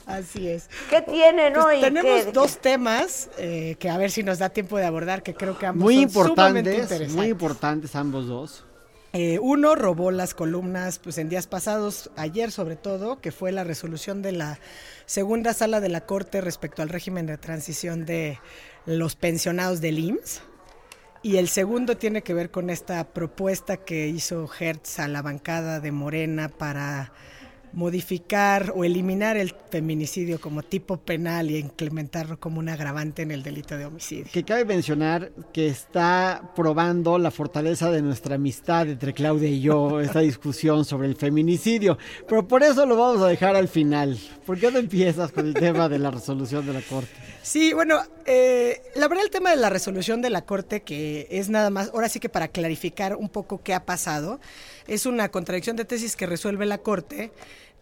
Así 0.07 0.49
es. 0.49 0.71
¿Qué 0.89 1.03
tienen 1.03 1.53
Pues 1.55 1.65
hoy? 1.67 1.81
tenemos 1.81 2.25
¿Qué- 2.25 2.33
dos 2.33 2.59
temas 2.59 3.29
eh, 3.37 3.77
que 3.79 3.91
a 3.91 3.99
ver 3.99 4.11
si 4.11 4.23
nos 4.23 4.39
da 4.39 4.49
tiempo 4.49 4.79
de 4.79 4.87
abordar, 4.87 5.23
que 5.23 5.35
creo 5.35 5.59
que 5.59 5.67
ambos 5.67 5.83
Muy 5.85 6.09
son 6.09 6.11
sumamente 6.29 6.31
importantes, 6.71 6.83
interesantes. 6.83 7.15
muy 7.17 7.27
importantes 7.27 7.97
ambos 7.97 8.27
dos. 8.29 8.65
Eh, 9.21 9.41
uno 9.41 9.75
robó 9.75 10.13
las 10.13 10.33
columnas 10.33 11.01
pues 11.01 11.19
en 11.19 11.29
días 11.29 11.49
pasados, 11.49 12.09
ayer 12.15 12.53
sobre 12.53 12.77
todo, 12.77 13.21
que 13.21 13.33
fue 13.33 13.51
la 13.51 13.65
resolución 13.65 14.23
de 14.23 14.31
la 14.31 14.61
segunda 15.07 15.55
sala 15.55 15.81
de 15.81 15.89
la 15.89 16.07
Corte 16.07 16.41
respecto 16.41 16.83
al 16.83 16.89
régimen 16.89 17.27
de 17.27 17.37
transición 17.37 18.07
de 18.07 18.39
los 18.87 19.17
pensionados 19.17 19.81
del 19.81 19.99
IMSS. 19.99 20.43
Y 21.25 21.39
el 21.39 21.49
segundo 21.49 21.97
tiene 21.97 22.23
que 22.23 22.33
ver 22.33 22.53
con 22.53 22.71
esta 22.71 23.13
propuesta 23.13 23.79
que 23.79 24.07
hizo 24.07 24.49
Hertz 24.57 25.01
a 25.01 25.09
la 25.09 25.21
bancada 25.21 25.81
de 25.81 25.91
Morena 25.91 26.49
para 26.49 27.13
modificar 27.73 28.73
o 28.75 28.85
eliminar 28.85 29.37
el 29.37 29.55
feminicidio 29.71 30.41
como 30.41 30.63
tipo 30.63 30.97
penal 30.97 31.51
y 31.51 31.59
implementarlo 31.59 32.39
como 32.39 32.59
un 32.59 32.69
agravante 32.69 33.23
en 33.23 33.31
el 33.31 33.43
delito 33.43 33.77
de 33.77 33.87
homicidio. 33.87 34.27
Que 34.33 34.45
cabe 34.45 34.65
mencionar 34.65 35.31
que 35.53 35.69
está 35.69 36.53
probando 36.55 37.19
la 37.19 37.31
fortaleza 37.31 37.91
de 37.91 38.03
nuestra 38.03 38.37
amistad 38.37 38.89
entre 38.89 39.13
Claudia 39.13 39.49
y 39.49 39.61
yo, 39.61 40.01
esta 40.01 40.21
discusión 40.21 40.85
sobre 40.85 41.09
el 41.09 41.17
feminicidio. 41.17 41.99
Pero 42.29 42.47
por 42.47 42.63
eso 42.63 42.87
lo 42.87 42.97
vamos 42.97 43.23
a 43.23 43.29
dejar 43.29 43.57
al 43.57 43.69
final. 43.69 44.19
¿Por 44.47 44.59
qué 44.59 44.71
no 44.71 44.79
empiezas 44.79 45.33
con 45.33 45.47
el 45.47 45.55
tema 45.55 45.89
de 45.89 45.99
la 45.99 46.11
resolución 46.11 46.67
de 46.67 46.73
la 46.73 46.81
Corte? 46.83 47.11
Sí, 47.43 47.73
bueno, 47.73 48.03
eh, 48.27 48.83
la 48.95 49.09
verdad 49.09 49.25
el 49.25 49.31
tema 49.31 49.51
de 49.51 49.57
la 49.57 49.71
resolución 49.71 50.21
de 50.21 50.29
la 50.29 50.43
Corte, 50.43 50.83
que 50.83 51.27
es 51.31 51.49
nada 51.49 51.71
más, 51.71 51.91
ahora 51.95 52.09
sí 52.09 52.21
que 52.21 52.29
para 52.29 52.49
clarificar 52.49 53.17
un 53.17 53.29
poco 53.29 53.63
qué 53.63 53.73
ha 53.73 53.87
pasado, 53.87 54.39
es 54.89 55.07
una 55.07 55.29
contradicción 55.31 55.77
de 55.77 55.85
tesis 55.85 56.17
que 56.17 56.27
resuelve 56.27 56.67
la 56.67 56.79
Corte 56.79 57.31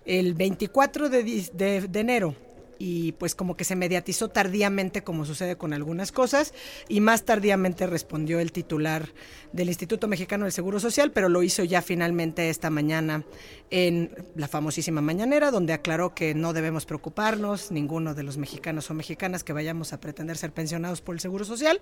el 0.04 0.34
24 0.34 1.08
de, 1.08 1.22
de- 1.52 1.88
de 1.88 2.00
enero. 2.00 2.34
Y 2.78 3.12
pues 3.12 3.34
como 3.34 3.56
que 3.56 3.64
se 3.64 3.74
mediatizó 3.74 4.28
tardíamente, 4.28 5.02
como 5.02 5.24
sucede 5.24 5.56
con 5.56 5.72
algunas 5.72 6.12
cosas, 6.12 6.52
y 6.88 7.00
más 7.00 7.24
tardíamente 7.24 7.86
respondió 7.86 8.38
el 8.38 8.52
titular 8.52 9.08
del 9.52 9.68
Instituto 9.68 10.08
Mexicano 10.08 10.44
del 10.44 10.52
Seguro 10.52 10.78
Social, 10.78 11.10
pero 11.10 11.30
lo 11.30 11.42
hizo 11.42 11.64
ya 11.64 11.80
finalmente 11.80 12.50
esta 12.50 12.68
mañana 12.68 13.24
en 13.70 14.10
la 14.34 14.46
famosísima 14.46 15.00
mañanera, 15.00 15.50
donde 15.50 15.72
aclaró 15.72 16.14
que 16.14 16.34
no 16.34 16.52
debemos 16.52 16.84
preocuparnos, 16.84 17.70
ninguno 17.70 18.14
de 18.14 18.24
los 18.24 18.36
mexicanos 18.36 18.90
o 18.90 18.94
mexicanas 18.94 19.42
que 19.42 19.54
vayamos 19.54 19.94
a 19.94 19.98
pretender 20.00 20.36
ser 20.36 20.52
pensionados 20.52 21.00
por 21.00 21.14
el 21.14 21.20
Seguro 21.20 21.46
Social, 21.46 21.80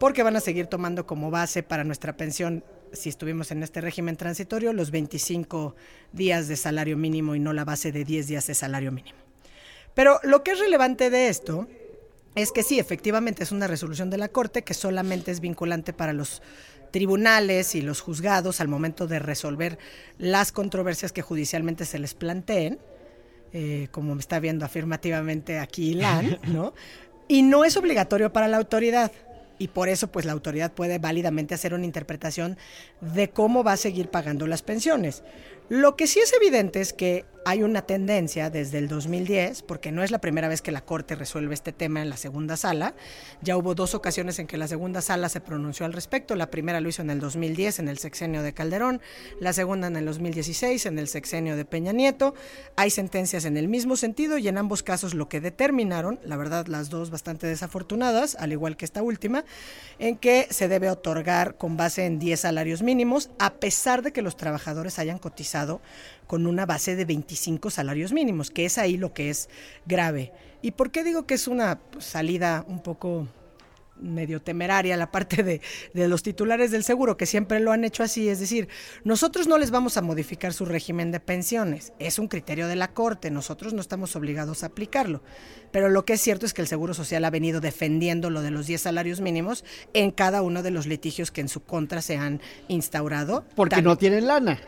porque 0.00 0.24
van 0.24 0.34
a 0.34 0.40
seguir 0.40 0.66
tomando 0.66 1.06
como 1.06 1.30
base 1.30 1.62
para 1.62 1.84
nuestra 1.84 2.16
pensión, 2.16 2.64
si 2.94 3.08
estuvimos 3.08 3.50
en 3.50 3.62
este 3.62 3.80
régimen 3.80 4.16
transitorio, 4.16 4.72
los 4.72 4.90
25 4.90 5.74
días 6.12 6.48
de 6.48 6.56
salario 6.56 6.96
mínimo 6.96 7.34
y 7.34 7.40
no 7.40 7.52
la 7.52 7.64
base 7.64 7.92
de 7.92 8.04
10 8.04 8.26
días 8.26 8.46
de 8.46 8.54
salario 8.54 8.92
mínimo. 8.92 9.18
Pero 9.94 10.20
lo 10.22 10.42
que 10.42 10.52
es 10.52 10.58
relevante 10.58 11.10
de 11.10 11.28
esto 11.28 11.68
es 12.34 12.50
que 12.50 12.62
sí, 12.62 12.78
efectivamente 12.78 13.42
es 13.42 13.52
una 13.52 13.66
resolución 13.66 14.10
de 14.10 14.18
la 14.18 14.28
Corte 14.28 14.62
que 14.62 14.74
solamente 14.74 15.30
es 15.30 15.40
vinculante 15.40 15.92
para 15.92 16.12
los 16.12 16.42
tribunales 16.90 17.74
y 17.74 17.82
los 17.82 18.00
juzgados 18.00 18.60
al 18.60 18.68
momento 18.68 19.06
de 19.06 19.18
resolver 19.18 19.78
las 20.18 20.52
controversias 20.52 21.12
que 21.12 21.22
judicialmente 21.22 21.84
se 21.84 21.98
les 21.98 22.14
planteen, 22.14 22.78
eh, 23.52 23.88
como 23.90 24.14
me 24.14 24.20
está 24.20 24.40
viendo 24.40 24.64
afirmativamente 24.64 25.58
aquí 25.58 25.90
Ilan, 25.90 26.38
¿no? 26.46 26.74
Y 27.28 27.42
no 27.42 27.64
es 27.64 27.76
obligatorio 27.76 28.32
para 28.32 28.48
la 28.48 28.58
autoridad. 28.58 29.12
Y 29.64 29.68
por 29.68 29.88
eso, 29.88 30.08
pues 30.08 30.26
la 30.26 30.32
autoridad 30.32 30.74
puede 30.74 30.98
válidamente 30.98 31.54
hacer 31.54 31.72
una 31.72 31.86
interpretación 31.86 32.58
de 33.00 33.30
cómo 33.30 33.64
va 33.64 33.72
a 33.72 33.78
seguir 33.78 34.10
pagando 34.10 34.46
las 34.46 34.60
pensiones. 34.60 35.22
Lo 35.70 35.96
que 35.96 36.06
sí 36.06 36.20
es 36.20 36.34
evidente 36.34 36.82
es 36.82 36.92
que 36.92 37.24
hay 37.44 37.62
una 37.62 37.82
tendencia 37.82 38.48
desde 38.48 38.78
el 38.78 38.88
2010, 38.88 39.62
porque 39.62 39.92
no 39.92 40.02
es 40.02 40.10
la 40.10 40.20
primera 40.20 40.48
vez 40.48 40.62
que 40.62 40.72
la 40.72 40.84
Corte 40.84 41.14
resuelve 41.14 41.52
este 41.52 41.72
tema 41.72 42.00
en 42.00 42.08
la 42.08 42.16
segunda 42.16 42.56
sala. 42.56 42.94
Ya 43.42 43.56
hubo 43.56 43.74
dos 43.74 43.94
ocasiones 43.94 44.38
en 44.38 44.46
que 44.46 44.56
la 44.56 44.66
segunda 44.66 45.02
sala 45.02 45.28
se 45.28 45.40
pronunció 45.40 45.84
al 45.84 45.92
respecto. 45.92 46.36
La 46.36 46.50
primera 46.50 46.80
lo 46.80 46.88
hizo 46.88 47.02
en 47.02 47.10
el 47.10 47.20
2010, 47.20 47.80
en 47.80 47.88
el 47.88 47.98
sexenio 47.98 48.42
de 48.42 48.54
Calderón. 48.54 49.02
La 49.40 49.52
segunda 49.52 49.88
en 49.88 49.96
el 49.96 50.06
2016, 50.06 50.86
en 50.86 50.98
el 50.98 51.06
sexenio 51.08 51.56
de 51.56 51.66
Peña 51.66 51.92
Nieto. 51.92 52.34
Hay 52.76 52.90
sentencias 52.90 53.44
en 53.44 53.58
el 53.58 53.68
mismo 53.68 53.96
sentido 53.96 54.38
y 54.38 54.48
en 54.48 54.56
ambos 54.56 54.82
casos 54.82 55.12
lo 55.12 55.28
que 55.28 55.40
determinaron, 55.40 56.20
la 56.24 56.36
verdad 56.36 56.66
las 56.66 56.88
dos 56.88 57.10
bastante 57.10 57.46
desafortunadas, 57.46 58.36
al 58.36 58.52
igual 58.52 58.76
que 58.76 58.86
esta 58.86 59.02
última, 59.02 59.44
en 59.98 60.16
que 60.16 60.46
se 60.50 60.68
debe 60.68 60.90
otorgar 60.90 61.56
con 61.56 61.76
base 61.76 62.06
en 62.06 62.18
10 62.18 62.40
salarios 62.40 62.82
mínimos, 62.82 63.30
a 63.38 63.54
pesar 63.54 64.02
de 64.02 64.12
que 64.12 64.22
los 64.22 64.36
trabajadores 64.36 64.98
hayan 64.98 65.18
cotizado 65.18 65.80
con 66.26 66.46
una 66.46 66.66
base 66.66 66.96
de 66.96 67.04
25 67.04 67.70
salarios 67.70 68.12
mínimos, 68.12 68.50
que 68.50 68.64
es 68.64 68.78
ahí 68.78 68.96
lo 68.96 69.12
que 69.12 69.30
es 69.30 69.48
grave. 69.86 70.32
¿Y 70.62 70.72
por 70.72 70.90
qué 70.90 71.04
digo 71.04 71.26
que 71.26 71.34
es 71.34 71.48
una 71.48 71.78
pues, 71.78 72.04
salida 72.04 72.64
un 72.68 72.82
poco 72.82 73.28
medio 74.00 74.42
temeraria 74.42 74.96
la 74.96 75.10
parte 75.10 75.42
de, 75.42 75.60
de, 75.92 76.08
los 76.08 76.22
titulares 76.22 76.70
del 76.70 76.84
seguro, 76.84 77.16
que 77.16 77.26
siempre 77.26 77.60
lo 77.60 77.72
han 77.72 77.84
hecho 77.84 78.02
así, 78.02 78.28
es 78.28 78.40
decir, 78.40 78.68
nosotros 79.04 79.46
no 79.46 79.58
les 79.58 79.70
vamos 79.70 79.96
a 79.96 80.02
modificar 80.02 80.52
su 80.52 80.64
régimen 80.64 81.12
de 81.12 81.20
pensiones, 81.20 81.92
es 81.98 82.18
un 82.18 82.28
criterio 82.28 82.66
de 82.66 82.76
la 82.76 82.92
Corte, 82.92 83.30
nosotros 83.30 83.72
no 83.72 83.80
estamos 83.80 84.16
obligados 84.16 84.62
a 84.62 84.66
aplicarlo, 84.66 85.22
pero 85.74 85.88
lo 85.88 86.04
que 86.04 86.12
es 86.12 86.20
cierto 86.20 86.46
es 86.46 86.54
que 86.54 86.62
el 86.62 86.68
Seguro 86.68 86.94
Social 86.94 87.24
ha 87.24 87.30
venido 87.30 87.60
defendiendo 87.60 88.30
lo 88.30 88.42
de 88.42 88.52
los 88.52 88.68
10 88.68 88.80
salarios 88.80 89.20
mínimos 89.20 89.64
en 89.92 90.12
cada 90.12 90.40
uno 90.40 90.62
de 90.62 90.70
los 90.70 90.86
litigios 90.86 91.32
que 91.32 91.40
en 91.40 91.48
su 91.48 91.64
contra 91.64 92.00
se 92.00 92.16
han 92.16 92.40
instaurado. 92.68 93.44
Porque 93.56 93.74
Tan... 93.74 93.84
no 93.84 93.98
tienen 93.98 94.28
lana, 94.28 94.60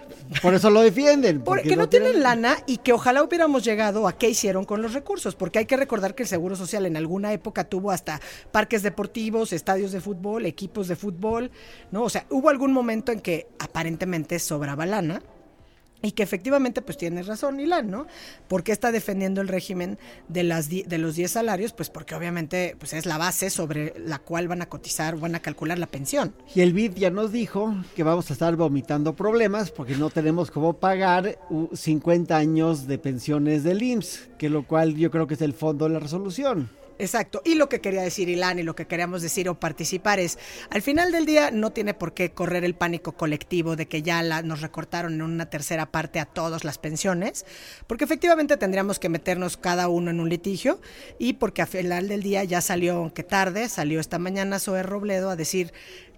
por 0.43 0.55
eso 0.55 0.69
lo 0.69 0.81
defienden. 0.81 1.43
Porque, 1.43 1.63
porque 1.63 1.77
no, 1.77 1.83
no 1.83 1.89
tienen, 1.89 2.09
tienen 2.09 2.25
lana 2.25 2.57
y 2.67 2.79
que 2.79 2.93
ojalá 2.93 3.23
hubiéramos 3.23 3.63
llegado 3.63 4.09
a 4.09 4.19
qué 4.19 4.29
hicieron 4.31 4.65
con 4.65 4.83
los 4.83 4.95
recursos, 4.95 5.37
porque 5.37 5.61
hay 5.61 5.67
que 5.67 5.77
recordar 5.77 6.17
que 6.17 6.25
el 6.25 6.29
Seguro 6.29 6.57
Social 6.57 6.87
en 6.87 6.97
alguna 6.97 7.33
época 7.33 7.63
tuvo 7.63 7.93
hasta 7.93 8.21
parques 8.51 8.83
deportivos, 8.83 9.53
estadios 9.53 9.93
de 9.93 10.01
fútbol, 10.01 10.45
equipos 10.45 10.89
de 10.89 10.97
fútbol, 10.97 11.53
¿no? 11.93 12.03
O 12.03 12.11
sea, 12.11 12.27
hubo 12.31 12.51
algún 12.51 12.73
momento 12.73 13.13
en 13.13 13.21
que 13.21 13.47
aparentemente 13.61 14.41
sobraba 14.41 14.87
lana 14.87 15.23
y 16.03 16.13
que 16.13 16.23
efectivamente 16.23 16.83
pues 16.83 16.99
tiene 16.99 17.23
razón 17.23 17.61
Ilan, 17.61 17.91
¿no? 17.91 18.07
¿Por 18.49 18.63
qué 18.63 18.73
está 18.73 18.93
defendiendo 18.93 19.41
el 19.41 19.49
régimen 19.49 19.99
de, 20.29 20.43
las 20.43 20.69
de 20.69 20.99
los 20.99 21.17
10 21.17 21.31
salarios? 21.31 21.73
Pues 21.73 21.91
porque 21.91 22.15
obviamente 22.15 22.77
pues 22.79 22.93
es 22.93 23.07
la 23.07 23.19
base 23.19 23.51
sobre 23.51 23.95
la 23.99 24.19
cual 24.19 24.49
van 24.49 24.63
a 24.63 24.67
cotizar, 24.69 25.19
van 25.19 25.35
a 25.35 25.41
calcular 25.41 25.79
la 25.79 25.87
pensión. 25.87 26.35
Y 26.55 26.61
el 26.61 26.73
BID 26.73 26.95
ya 26.95 27.11
nos 27.11 27.33
dijo 27.33 27.75
que 27.95 28.03
vamos 28.03 28.31
a 28.31 28.33
estar 28.33 28.57
vomitando 28.57 29.15
problemas 29.15 29.71
porque 29.71 29.97
no 29.97 30.11
tenemos 30.11 30.51
cómo 30.51 30.75
pagar 30.75 31.39
50 31.73 32.37
años 32.37 32.87
de 32.87 32.99
pensiones 32.99 33.65
del 33.65 33.83
IMSS, 33.83 34.29
que 34.39 34.51
lo 34.51 34.67
cual 34.67 34.97
yo 34.97 35.11
creo 35.11 35.27
que 35.27 35.35
es 35.35 35.43
el 35.43 35.55
fondo 35.55 35.87
de 35.87 35.95
la 35.95 35.99
resolución. 35.99 36.69
Exacto. 36.99 37.43
Y 37.45 37.55
lo 37.55 37.69
que 37.69 37.81
quería 37.81 38.03
decir 38.03 38.29
Ilan 38.29 38.59
y 38.59 38.63
lo 38.63 38.75
que 38.75 38.87
queríamos 38.87 39.21
decir 39.21 39.49
o 39.49 39.61
participar 39.61 40.19
es, 40.19 40.39
al 40.71 40.81
final 40.81 41.13
del 41.13 41.27
día 41.27 41.51
no 41.51 41.71
tiene 41.71 41.93
por 41.93 42.15
qué 42.15 42.33
correr 42.33 42.65
el 42.65 42.75
pánico 42.75 43.13
colectivo 43.13 43.77
de 43.77 43.87
que 43.87 44.03
ya 44.03 44.23
la, 44.23 44.43
nos 44.43 44.63
recortaron 44.63 45.15
en 45.15 45.23
una 45.23 45.51
tercera 45.51 45.93
parte 45.93 46.21
a 46.21 46.25
todas 46.25 46.65
las 46.65 46.79
pensiones, 46.79 47.45
porque 47.87 48.05
efectivamente 48.05 48.57
tendríamos 48.57 48.99
que 48.99 49.09
meternos 49.11 49.57
cada 49.57 49.89
uno 49.89 50.11
en 50.11 50.21
un 50.21 50.31
litigio 50.31 50.81
y 51.19 51.35
porque 51.35 51.63
al 51.63 51.69
final 51.69 52.09
del 52.09 52.23
día 52.23 52.45
ya 52.45 52.61
salió, 52.61 52.97
aunque 52.97 53.23
tarde, 53.23 53.69
salió 53.69 54.01
esta 54.01 54.19
mañana 54.19 54.59
Zoe 54.59 54.83
Robledo 54.83 55.29
a 55.29 55.37
decir 55.37 55.73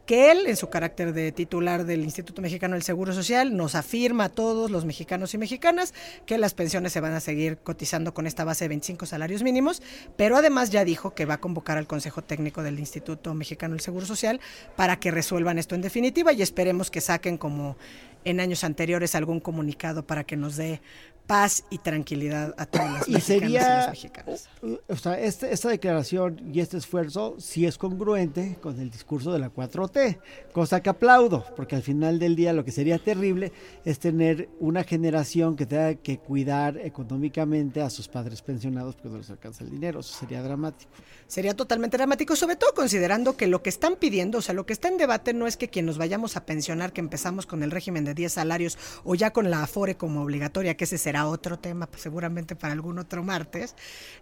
que 0.09 0.31
él, 0.31 0.47
en 0.47 0.57
su 0.57 0.71
carácter 0.71 1.13
de 1.13 1.33
titular 1.33 1.85
del 1.85 2.03
Instituto 2.03 2.41
Mexicano 2.41 2.73
del 2.73 2.83
Seguro 2.83 3.13
Social, 3.13 3.55
nos 3.55 3.75
afirma 3.75 4.25
a 4.25 4.29
todos 4.31 4.71
los 4.71 4.87
mexicanos 4.87 5.35
y 5.35 5.39
mexicanas 5.39 5.93
que 6.25 6.39
las 6.39 6.55
pensiones 6.55 6.95
se 6.95 7.01
van 7.01 7.13
a 7.13 7.21
seguir 7.21 7.59
cotizando 7.59 8.15
con 8.15 8.27
esta 8.27 8.43
base 8.43 8.65
de 8.65 8.69
25 8.71 9.05
salarios 9.05 9.43
mínimos, 9.43 9.83
pero 10.17 10.39
además 10.39 10.71
ya 10.71 10.87
dijo 10.87 11.15
que 11.15 11.27
va 11.27 11.35
a 11.35 11.41
convocar 11.41 11.77
al 11.77 11.87
Consejo 11.87 12.23
Técnico 12.23 12.63
del 12.63 12.79
Instituto 12.79 13.35
Mexicano 13.35 13.75
del 13.75 13.83
Seguro 13.83 14.07
Social 14.07 14.41
para 14.77 14.99
que 14.99 15.11
resuelvan 15.11 15.59
esto 15.59 15.75
en 15.75 15.83
definitiva 15.83 16.33
y 16.33 16.41
esperemos 16.41 16.91
que 16.91 17.03
saquen 17.03 17.37
como 17.37 17.77
en 18.25 18.41
años 18.41 18.65
anteriores 18.65 19.15
algún 19.15 19.41
comunicado 19.41 20.07
para 20.07 20.25
que 20.25 20.39
nos 20.39 20.57
dé 20.57 20.81
paz 21.29 21.63
y 21.69 21.77
tranquilidad 21.77 22.55
a 22.57 22.65
todos 22.65 22.91
los 22.91 23.09
y 23.09 23.13
mexicanos 23.13 23.25
sería, 23.25 23.61
y 23.61 23.63
las 23.63 23.89
mexicanas. 23.91 24.49
O 24.89 24.97
sea, 24.97 25.21
este, 25.21 25.53
esta 25.53 25.69
declaración 25.69 26.41
y 26.53 26.61
este 26.61 26.79
esfuerzo 26.79 27.37
sí 27.39 27.67
es 27.67 27.77
congruente 27.77 28.57
con 28.63 28.81
el 28.81 28.91
discurso 28.91 29.31
de 29.31 29.39
la 29.39 29.53
4T, 29.53 30.19
cosa 30.53 30.83
que 30.83 30.89
aplaudo, 30.89 31.45
porque 31.55 31.77
al 31.77 31.83
final 31.83 32.19
del 32.19 32.35
día 32.35 32.55
lo 32.55 32.65
que 32.65 32.73
sería 32.73 32.99
terrible 32.99 33.53
es 33.85 33.99
tener 33.99 34.49
una 34.59 34.85
generación 34.85 35.55
que 35.55 35.67
tenga 35.67 35.95
que 35.97 36.19
cuidar 36.19 36.79
económicamente 36.79 37.83
a 37.83 37.91
sus 37.91 38.09
padres 38.09 38.41
pensionados 38.41 38.97
porque 38.97 39.11
no 39.11 39.19
les 39.19 39.29
alcanza 39.29 39.65
el 39.65 39.71
dinero, 39.71 40.01
eso 40.01 40.19
sería 40.19 40.43
dramático. 40.43 40.91
Sería 41.27 41.55
totalmente 41.55 41.99
dramático, 41.99 42.37
sobre 42.37 42.57
todo 42.57 42.73
considerando 42.75 43.37
que 43.37 43.49
lo 43.49 43.63
que 43.63 43.69
están 43.69 43.97
pidiendo, 43.97 44.39
o 44.39 44.43
sea, 44.43 44.55
lo 44.55 44.65
que 44.65 44.73
está 44.73 44.89
en 44.89 44.97
debate 44.97 45.35
no 45.35 45.47
es 45.47 45.59
que 45.59 45.69
quien 45.69 45.85
nos 45.85 45.99
vayamos 45.99 46.39
a 46.39 46.47
pensionar, 46.47 46.95
que 46.95 47.01
empezamos 47.01 47.45
con 47.45 47.63
el 47.63 47.71
régimen 47.71 48.07
de 48.07 48.15
10 48.15 48.33
salarios 48.33 48.79
o 49.05 49.15
ya 49.15 49.31
con 49.31 49.51
la 49.51 49.63
Afore 49.63 49.99
como 49.99 50.23
obligatoria, 50.23 50.75
que 50.75 50.85
ese 50.85 50.97
será 50.97 51.18
otro 51.27 51.59
tema 51.59 51.87
pues, 51.87 52.03
seguramente 52.03 52.55
para 52.55 52.73
algún 52.73 52.99
otro 52.99 53.25
martes. 53.25 53.75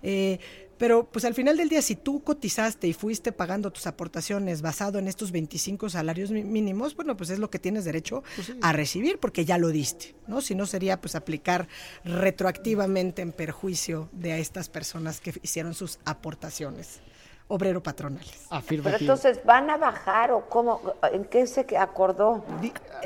Eh, 0.02 0.39
pero 0.78 1.10
pues 1.10 1.24
al 1.24 1.35
final 1.35 1.56
del 1.56 1.68
día, 1.68 1.81
si 1.81 1.97
tú 1.97 2.23
cotizaste 2.23 2.86
y 2.86 2.93
fuiste 2.93 3.32
pagando 3.32 3.70
tus 3.70 3.86
aportaciones 3.86 4.60
basado 4.60 4.98
en 4.98 5.09
estos 5.09 5.32
25 5.32 5.89
salarios 5.89 6.31
mínimos, 6.31 6.94
bueno, 6.94 7.16
pues 7.16 7.31
es 7.31 7.39
lo 7.39 7.51
que 7.51 7.59
tienes 7.59 7.85
derecho 7.85 8.23
a 8.60 8.73
recibir 8.73 9.18
porque 9.18 9.44
ya 9.44 9.56
lo 9.56 9.68
diste, 9.68 10.14
¿no? 10.27 10.40
Si 10.43 10.55
no 10.55 10.66
sería 10.66 11.01
pues 11.01 11.14
aplicar 11.14 11.66
retroactivamente 12.05 13.23
en 13.23 13.32
perjuicio 13.32 14.10
de 14.12 14.32
a 14.32 14.39
estas 14.39 14.68
personas 14.68 15.20
que 15.20 15.32
hicieron 15.43 15.73
sus 15.73 15.98
aportaciones 16.05 17.01
obrero 17.48 17.82
patronales. 17.82 18.47
Pero 18.68 18.97
entonces, 18.98 19.40
¿van 19.44 19.70
a 19.70 19.77
bajar 19.77 20.32
o 20.32 20.48
cómo? 20.48 20.81
¿En 21.12 21.24
qué 21.24 21.47
se 21.47 21.66
acordó? 21.78 22.44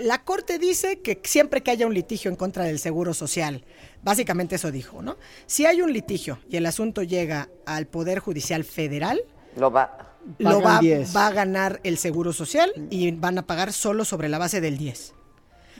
La 0.01 0.23
Corte 0.25 0.59
dice 0.59 1.01
que 1.01 1.21
siempre 1.25 1.63
que 1.63 1.71
haya 1.71 1.87
un 1.87 1.95
litigio 1.95 2.31
en 2.31 2.37
contra 2.37 2.65
del 2.65 2.79
Seguro 2.79 3.13
Social, 3.15 3.65
básicamente 4.03 4.55
eso 4.57 4.71
dijo, 4.71 5.03
¿no? 5.03 5.17
Si 5.47 5.67
hay 5.67 5.83
un 5.83 5.93
litigio 5.93 6.39
y 6.49 6.57
el 6.57 6.67
asunto 6.67 7.03
llega 7.03 7.49
al 7.67 7.87
Poder 7.87 8.19
Judicial 8.21 8.65
Federal, 8.65 9.21
Lo 9.57 9.71
va. 9.71 10.15
lo 10.39 10.61
va, 10.63 10.79
10. 10.81 11.15
va 11.15 11.27
a 11.27 11.33
ganar 11.33 11.81
el 11.85 11.99
Seguro 11.99 12.33
Social 12.33 12.73
y 12.91 13.11
van 13.13 13.39
a 13.39 13.47
pagar 13.47 13.73
solo 13.73 14.05
sobre 14.05 14.29
la 14.29 14.39
base 14.39 14.61
del 14.61 14.79
10. 14.79 15.15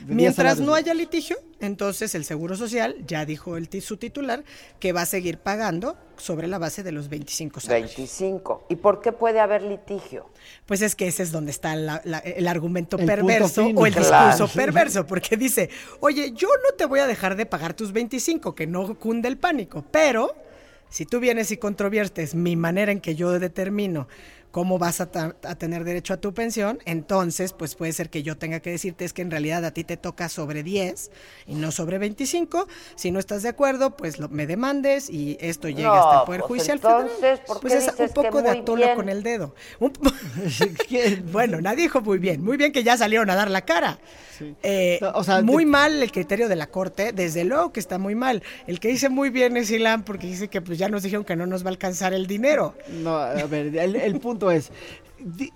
De 0.01 0.07
10 0.07 0.15
Mientras 0.15 0.59
no 0.59 0.73
haya 0.73 0.93
litigio, 0.93 1.37
entonces 1.59 2.15
el 2.15 2.25
Seguro 2.25 2.55
Social, 2.55 2.95
ya 3.07 3.25
dijo 3.25 3.55
el, 3.57 3.69
su 3.81 3.97
titular, 3.97 4.43
que 4.79 4.93
va 4.93 5.01
a 5.03 5.05
seguir 5.05 5.37
pagando 5.37 5.95
sobre 6.17 6.47
la 6.47 6.57
base 6.57 6.81
de 6.83 6.91
los 6.91 7.07
25 7.09 7.59
salarios. 7.59 7.95
25. 7.95 8.65
¿Y 8.69 8.75
por 8.77 9.01
qué 9.01 9.11
puede 9.11 9.39
haber 9.39 9.61
litigio? 9.61 10.29
Pues 10.65 10.81
es 10.81 10.95
que 10.95 11.07
ese 11.07 11.23
es 11.23 11.31
donde 11.31 11.51
está 11.51 11.75
la- 11.75 12.01
la- 12.03 12.19
el 12.19 12.47
argumento 12.47 12.97
El 12.97 13.05
perverso 13.05 13.65
o 13.75 13.85
el 13.85 13.93
Claro. 13.93 14.27
discurso 14.31 14.53
perverso, 14.55 15.05
porque 15.05 15.37
dice, 15.37 15.69
oye, 15.99 16.31
yo 16.35 16.47
no 16.63 16.75
te 16.75 16.85
voy 16.85 16.99
a 16.99 17.07
dejar 17.07 17.35
de 17.35 17.45
pagar 17.45 17.73
tus 17.75 17.91
25, 17.91 18.55
que 18.55 18.65
no 18.67 18.97
cunde 18.97 19.27
el 19.27 19.37
pánico, 19.37 19.83
pero 19.91 20.33
si 20.89 21.05
tú 21.05 21.19
vienes 21.19 21.51
y 21.51 21.57
controviertes 21.57 22.35
mi 22.35 22.55
manera 22.55 22.91
en 22.91 22.99
que 23.01 23.15
yo 23.15 23.39
determino 23.39 24.07
cómo 24.51 24.77
vas 24.77 25.01
a, 25.01 25.09
ta- 25.11 25.35
a 25.43 25.55
tener 25.55 25.83
derecho 25.83 26.13
a 26.13 26.17
tu 26.17 26.33
pensión, 26.33 26.79
entonces 26.85 27.53
pues 27.53 27.75
puede 27.75 27.93
ser 27.93 28.09
que 28.09 28.21
yo 28.23 28.37
tenga 28.37 28.59
que 28.59 28.69
decirte 28.69 29.05
es 29.05 29.13
que 29.13 29.21
en 29.21 29.31
realidad 29.31 29.63
a 29.65 29.71
ti 29.71 29.83
te 29.83 29.97
toca 29.97 30.29
sobre 30.29 30.61
10 30.63 31.09
y 31.47 31.55
no 31.55 31.71
sobre 31.71 31.97
25. 31.97 32.67
Si 32.95 33.11
no 33.11 33.19
estás 33.19 33.43
de 33.43 33.49
acuerdo, 33.49 33.95
pues 33.97 34.19
lo- 34.19 34.29
me 34.29 34.47
demandes 34.47 35.09
y 35.09 35.37
esto 35.39 35.69
llega 35.69 35.87
No, 35.89 35.93
hasta 35.95 36.19
el 36.21 36.25
Poder 36.25 36.41
pues 36.41 36.47
Judicial 36.49 36.77
entonces, 36.77 37.17
Federal. 37.19 37.41
¿por 37.47 37.59
Pues 37.61 37.73
qué 37.73 37.79
es 37.79 37.85
un 37.87 37.91
dices 37.95 38.11
poco 38.11 38.41
de 38.41 38.49
atolo 38.49 38.83
bien? 38.83 38.95
con 38.95 39.09
el 39.09 39.23
dedo. 39.23 39.55
Un- 39.79 39.93
bueno, 41.31 41.61
nadie 41.61 41.83
dijo 41.83 42.01
muy 42.01 42.17
bien. 42.17 42.43
Muy 42.43 42.57
bien 42.57 42.71
que 42.71 42.83
ya 42.83 42.97
salieron 42.97 43.29
a 43.29 43.35
dar 43.35 43.49
la 43.49 43.61
cara. 43.61 43.99
Eh, 44.63 44.99
muy 45.43 45.67
mal 45.67 46.01
el 46.01 46.11
criterio 46.11 46.49
de 46.49 46.55
la 46.55 46.65
corte, 46.65 47.11
desde 47.13 47.43
luego 47.43 47.71
que 47.71 47.79
está 47.79 47.99
muy 47.99 48.15
mal. 48.15 48.41
El 48.65 48.79
que 48.79 48.87
dice 48.87 49.07
muy 49.09 49.29
bien 49.29 49.55
es 49.55 49.69
Ilan 49.69 50.03
porque 50.03 50.25
dice 50.25 50.47
que 50.47 50.61
pues 50.61 50.79
ya 50.79 50.89
nos 50.89 51.03
dijeron 51.03 51.23
que 51.25 51.35
no 51.35 51.45
nos 51.45 51.63
va 51.63 51.67
a 51.67 51.69
alcanzar 51.69 52.13
el 52.15 52.25
dinero. 52.25 52.73
No, 52.89 53.17
a 53.17 53.33
ver, 53.45 53.67
el, 53.77 53.95
el 53.95 54.19
punto 54.19 54.40
es, 54.49 54.71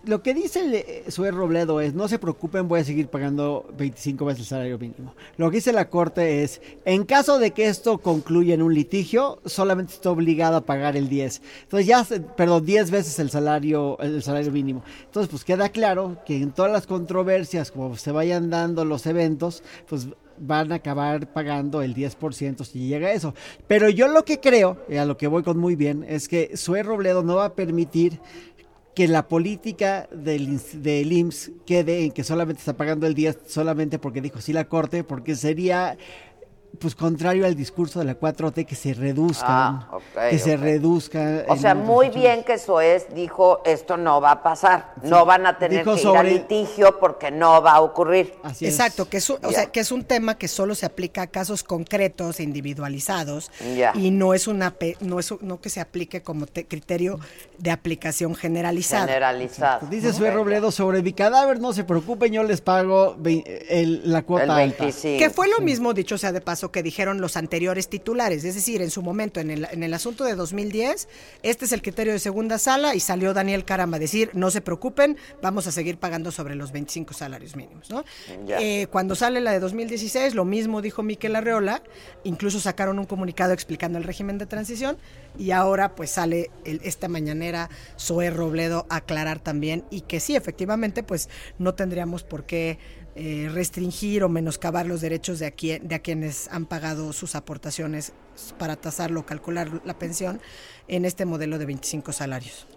lo 0.06 0.22
que 0.22 0.34
dice 0.34 0.60
el, 0.60 0.74
eh, 0.76 1.04
Sue 1.08 1.32
Robledo 1.32 1.82
es, 1.82 1.94
no 1.94 2.08
se 2.08 2.20
preocupen, 2.20 2.68
voy 2.68 2.82
a 2.82 2.84
seguir 2.84 3.08
pagando 3.08 3.66
25 3.78 4.26
veces 4.26 4.42
el 4.42 4.48
salario 4.48 4.78
mínimo. 4.78 5.14
Lo 5.38 5.50
que 5.50 5.58
dice 5.58 5.74
la 5.74 5.90
Corte 5.90 6.44
es, 6.44 6.62
en 6.86 7.04
caso 7.04 7.40
de 7.40 7.52
que 7.52 7.68
esto 7.68 7.98
concluya 7.98 8.54
en 8.54 8.62
un 8.62 8.74
litigio, 8.74 9.40
solamente 9.46 9.94
está 9.94 10.12
obligado 10.12 10.58
a 10.58 10.62
pagar 10.62 10.96
el 10.98 11.10
10. 11.10 11.42
Entonces 11.64 11.88
ya, 11.88 12.06
perdón, 12.36 12.66
10 12.66 12.92
veces 12.92 13.18
el 13.20 13.30
salario, 13.30 13.98
el 14.00 14.22
salario 14.22 14.52
mínimo. 14.52 14.84
Entonces, 15.06 15.30
pues 15.30 15.44
queda 15.44 15.70
claro 15.70 16.18
que 16.26 16.38
en 16.38 16.52
todas 16.52 16.72
las 16.72 16.86
controversias, 16.86 17.72
como 17.72 17.96
se 17.98 18.12
vayan 18.12 18.50
dando 18.50 18.86
los 18.86 19.06
eventos, 19.06 19.64
pues 19.88 20.08
van 20.38 20.72
a 20.72 20.76
acabar 20.76 21.32
pagando 21.32 21.82
el 21.82 21.96
10% 21.96 22.66
si 22.66 22.88
llega 22.88 23.08
a 23.08 23.14
eso. 23.14 23.34
Pero 23.68 23.90
yo 23.90 24.08
lo 24.08 24.26
que 24.26 24.40
creo, 24.40 24.78
y 24.90 24.98
a 24.98 25.06
lo 25.06 25.18
que 25.18 25.28
voy 25.28 25.44
con 25.44 25.58
muy 25.58 25.76
bien, 25.76 26.06
es 26.08 26.28
que 26.28 26.58
Sue 26.58 26.84
Robledo 26.84 27.24
no 27.24 27.36
va 27.36 27.46
a 27.46 27.56
permitir 27.56 28.20
que 28.96 29.08
la 29.10 29.28
política 29.28 30.08
del, 30.12 30.60
del 30.82 31.12
IMSS 31.12 31.52
quede 31.66 32.06
en 32.06 32.12
que 32.12 32.24
solamente 32.24 32.60
está 32.60 32.78
pagando 32.78 33.06
el 33.06 33.14
10 33.14 33.40
solamente 33.46 34.00
porque 34.00 34.22
dijo 34.22 34.40
sí 34.40 34.54
la 34.54 34.70
corte, 34.70 35.04
porque 35.04 35.36
sería 35.36 35.98
pues 36.76 36.96
contrario 36.96 37.46
al 37.46 37.56
discurso 37.56 38.00
de 38.00 38.06
la 38.06 38.20
4T 38.20 38.66
que 38.66 38.76
se 38.76 38.94
reduzcan, 38.94 39.48
Ah, 39.50 39.88
ok, 39.94 40.30
que 40.30 40.40
se 40.40 40.58
reduzca. 40.58 41.46
O 41.48 41.54
el 41.54 41.60
sea, 41.60 41.76
muy 41.76 42.10
bien 42.10 42.44
que 42.44 42.58
Soez 42.58 43.08
dijo, 43.14 43.62
esto 43.66 43.98
no 43.98 44.22
va 44.22 44.32
a 44.32 44.44
pasar. 44.44 44.94
No 45.04 45.26
van 45.26 45.46
a 45.46 45.58
tener 45.58 45.80
Dijo 45.86 45.96
que 45.96 46.02
ir 46.02 46.08
a 46.08 46.10
sobre- 46.12 46.32
litigio 46.34 47.00
porque 47.00 47.32
no 47.32 47.62
va 47.62 47.74
a 47.74 47.82
ocurrir. 47.82 48.34
Exacto, 48.62 49.08
que 49.10 49.18
es, 49.18 49.30
un, 49.30 49.38
o 49.44 49.52
sea, 49.52 49.68
que 49.68 49.80
es 49.80 49.92
un 49.92 50.04
tema 50.04 50.38
que 50.38 50.48
solo 50.48 50.76
se 50.76 50.86
aplica 50.86 51.24
a 51.24 51.28
casos 51.28 51.64
concretos, 51.64 52.40
e 52.40 52.44
individualizados, 52.44 53.52
Ya. 53.76 53.92
y 53.96 54.12
no 54.12 54.34
es 54.34 54.48
una 54.48 54.72
pe- 54.72 54.98
no 55.00 55.20
es 55.20 55.32
un- 55.32 55.40
no 55.42 55.60
que 55.62 55.70
se 55.70 55.80
aplique 55.82 56.22
como 56.22 56.46
te- 56.46 56.66
criterio 56.66 57.20
de 57.58 57.72
aplicación 57.72 58.36
generalizada. 58.36 59.06
Generalizado. 59.08 59.88
Dice 59.90 60.14
Sue 60.14 60.32
Robledo, 60.32 60.72
sobre 60.72 61.02
mi 61.02 61.14
cadáver 61.14 61.60
no 61.60 61.74
se 61.74 61.84
preocupen, 61.84 62.34
yo 62.34 62.44
les 62.44 62.62
pago 62.62 63.16
el- 63.24 64.02
la 64.12 64.24
cuota 64.24 64.58
alta. 64.58 64.86
Que 65.02 65.30
fue 65.30 65.48
lo 65.48 65.60
mismo, 65.62 65.94
dicho 65.94 66.18
sea 66.18 66.32
de 66.32 66.42
paso, 66.42 66.65
que 66.72 66.84
dijeron 66.84 67.22
los 67.22 67.38
anteriores 67.38 67.90
titulares. 67.90 68.44
Es 68.44 68.56
decir, 68.56 68.82
en 68.82 68.92
su 68.92 69.02
momento, 69.02 69.40
en 69.40 69.50
el, 69.52 69.68
en 69.72 69.84
el 69.84 69.94
asunto 69.94 70.24
de 70.24 70.36
2010, 70.36 71.08
este 71.44 71.66
es 71.66 71.72
el 71.72 71.82
criterio 71.82 72.14
de 72.14 72.20
segunda 72.20 72.58
sala 72.58 72.96
y 72.96 73.00
salió 73.00 73.34
Daniel 73.34 73.66
Caramba 73.66 73.98
a 73.98 74.00
decir, 74.00 74.30
no 74.34 74.52
se 74.52 74.62
preocupen, 74.62 75.18
vamos 75.42 75.68
a 75.68 75.72
seguir 75.72 75.98
pagando 75.98 76.32
sobre 76.32 76.56
los 76.56 76.72
25 76.72 77.14
salarios 77.14 77.56
mínimos. 77.56 77.90
Eh, 78.60 78.88
cuando 78.88 79.16
sale 79.16 79.42
la 79.42 79.52
de 79.52 79.60
2016, 79.60 80.36
lo 80.36 80.46
mismo 80.46 80.82
dijo 80.82 81.04
Miquel 81.04 81.36
Arreola, 81.36 81.82
incluso 82.24 82.60
sacaron 82.60 83.00
un 83.00 83.06
comunicado 83.06 83.54
explicando 83.54 83.98
el 83.98 84.04
régimen 84.04 84.38
de 84.38 84.46
transición 84.46 84.98
y 85.38 85.52
ahora 85.52 85.96
pues 85.96 86.12
sale 86.12 86.50
el- 86.64 86.82
esta 86.84 87.08
mañanera 87.08 87.70
Zoe 88.00 88.30
Robledo 88.30 88.86
a 88.90 88.98
aclarar 88.98 89.40
también 89.40 89.84
y 89.90 90.02
que 90.02 90.20
sí, 90.20 90.36
efectivamente, 90.36 91.04
pues 91.04 91.30
no 91.60 91.74
tendríamos 91.76 92.24
por 92.24 92.46
qué 92.46 92.78
eh, 93.16 93.50
restringir 93.52 94.24
o 94.24 94.30
menoscabar 94.30 94.86
los 94.86 95.00
derechos 95.02 95.40
de 95.40 95.46
a, 95.48 95.52
quien- 95.52 95.88
de 95.88 95.96
a 95.96 96.00
quienes 96.00 96.48
han 96.50 96.66
pagado 96.66 97.14
sus 97.14 97.36
aportaciones 97.36 98.12
para 98.58 98.76
tasarlo 98.76 99.22
o 99.22 99.26
calcular 99.26 99.70
la 99.86 99.98
pensión 99.98 100.42
en 100.88 101.06
este 101.06 101.26
modelo 101.26 101.58
de 101.58 101.66
25 101.66 102.12
salarios. 102.12 102.68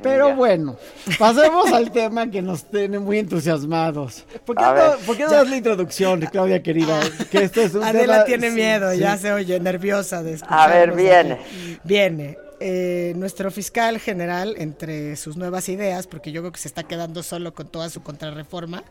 Pero 0.00 0.36
bueno, 0.36 0.76
pasemos 1.18 1.72
al 1.72 1.90
tema 1.90 2.30
que 2.30 2.40
nos 2.40 2.70
tiene 2.70 3.00
muy 3.00 3.18
entusiasmados. 3.18 4.24
¿Por 4.46 4.54
qué, 4.54 4.62
no, 4.62 4.72
ver. 4.74 4.96
por 5.04 5.16
qué 5.16 5.24
no 5.24 5.30
Ya. 5.32 5.36
das 5.38 5.50
la 5.50 5.56
introducción, 5.56 6.20
Claudia 6.30 6.62
querida? 6.62 7.00
Que 7.32 7.42
esto 7.42 7.60
es 7.62 7.74
un 7.74 7.82
Adela 7.82 8.12
tema- 8.12 8.24
tiene 8.24 8.50
sí, 8.50 8.54
miedo, 8.54 8.92
sí. 8.92 8.98
ya 9.00 9.16
se 9.18 9.32
oye 9.32 9.58
nerviosa 9.58 10.22
de 10.22 10.38
A 10.46 10.68
ver, 10.68 10.92
viene. 10.94 11.32
aquí. 11.32 11.78
Viene. 11.82 12.38
Eh, 12.60 13.12
nuestro 13.16 13.50
fiscal 13.50 13.98
general, 13.98 14.54
entre 14.58 15.16
sus 15.16 15.36
nuevas 15.36 15.68
ideas, 15.68 16.06
porque 16.06 16.30
yo 16.30 16.42
creo 16.42 16.52
que 16.52 16.60
se 16.60 16.68
está 16.68 16.84
quedando 16.84 17.24
solo 17.24 17.52
con 17.52 17.66
toda 17.66 17.90
su 17.90 18.00
contrarreforma, 18.02 18.84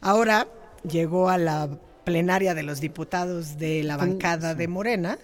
ahora 0.00 0.48
llegó 0.88 1.28
a 1.28 1.38
la 1.38 1.68
plenaria 2.04 2.54
de 2.54 2.62
los 2.62 2.80
diputados 2.80 3.58
de 3.58 3.82
la 3.82 3.96
bancada 3.96 4.54
de 4.54 4.68
Morena 4.68 5.18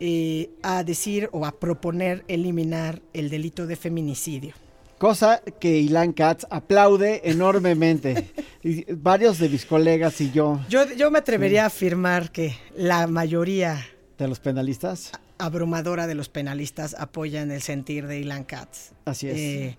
eh, 0.00 0.50
a 0.62 0.84
decir 0.84 1.28
o 1.32 1.46
a 1.46 1.52
proponer 1.52 2.24
eliminar 2.28 3.00
el 3.12 3.30
delito 3.30 3.66
de 3.66 3.76
feminicidio. 3.76 4.54
Cosa 4.98 5.42
que 5.58 5.78
Ilan 5.78 6.12
Katz 6.12 6.46
aplaude 6.50 7.22
enormemente. 7.24 8.30
Y 8.64 8.84
varios 8.92 9.40
de 9.40 9.48
mis 9.48 9.66
colegas 9.66 10.20
y 10.20 10.30
yo, 10.30 10.60
Yo, 10.68 10.84
yo 10.92 11.10
me 11.10 11.18
atrevería 11.18 11.64
a 11.64 11.66
afirmar 11.66 12.30
que 12.30 12.54
la 12.76 13.08
mayoría 13.08 13.84
de 14.16 14.28
los 14.28 14.38
penalistas, 14.38 15.10
abrumadora 15.38 16.06
de 16.06 16.14
los 16.14 16.28
penalistas 16.28 16.94
apoyan 16.96 17.50
el 17.50 17.60
sentir 17.60 18.06
de 18.06 18.20
Ilan 18.20 18.44
Katz. 18.44 18.92
Así 19.04 19.28
es. 19.28 19.36
Eh, 19.36 19.78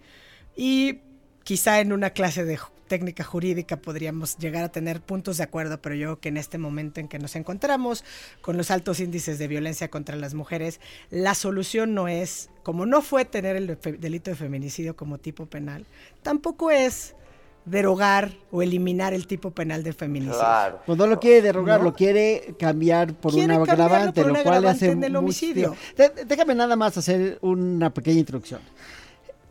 y 0.57 0.99
quizá 1.45 1.79
en 1.79 1.93
una 1.93 2.09
clase 2.09 2.43
de 2.43 2.57
técnica 2.93 3.23
jurídica 3.23 3.77
podríamos 3.77 4.37
llegar 4.37 4.63
a 4.63 4.69
tener 4.71 5.01
puntos 5.01 5.37
de 5.37 5.43
acuerdo, 5.45 5.81
pero 5.81 5.95
yo 5.95 6.05
creo 6.09 6.19
que 6.19 6.29
en 6.29 6.37
este 6.37 6.59
momento 6.59 6.99
en 6.99 7.07
que 7.07 7.17
nos 7.17 7.35
encontramos 7.35 8.03
con 8.41 8.55
los 8.55 8.69
altos 8.69 8.99
índices 8.99 9.39
de 9.39 9.47
violencia 9.47 9.89
contra 9.89 10.15
las 10.15 10.35
mujeres, 10.35 10.79
la 11.09 11.33
solución 11.33 11.95
no 11.95 12.07
es, 12.07 12.51
como 12.61 12.85
no 12.85 13.01
fue 13.01 13.25
tener 13.25 13.55
el 13.55 13.79
delito 13.97 14.29
de 14.29 14.35
feminicidio 14.35 14.95
como 14.95 15.17
tipo 15.17 15.47
penal, 15.47 15.87
tampoco 16.21 16.69
es 16.69 17.15
derogar 17.65 18.31
o 18.51 18.61
eliminar 18.61 19.15
el 19.15 19.25
tipo 19.25 19.49
penal 19.49 19.81
de 19.81 19.93
feminicidio. 19.93 20.79
pues 20.85 20.95
no 20.95 21.07
lo 21.07 21.19
quiere 21.19 21.41
derogar, 21.41 21.79
¿No? 21.79 21.85
lo 21.85 21.93
quiere 21.95 22.53
cambiar 22.59 23.15
por 23.15 23.31
Quiere 23.33 23.55
una 23.55 23.63
agravante, 23.63 24.21
por 24.21 24.27
lo 24.31 24.43
cual 24.43 24.43
le 24.43 24.49
agravante 24.69 24.85
hace 24.85 24.91
en 24.91 25.03
el 25.03 25.15
homicidio. 25.15 25.75
déjame 26.27 26.53
nada 26.53 26.75
más 26.75 26.95
hacer 26.95 27.39
una 27.41 27.91
pequeña 27.91 28.19
introducción. 28.19 28.61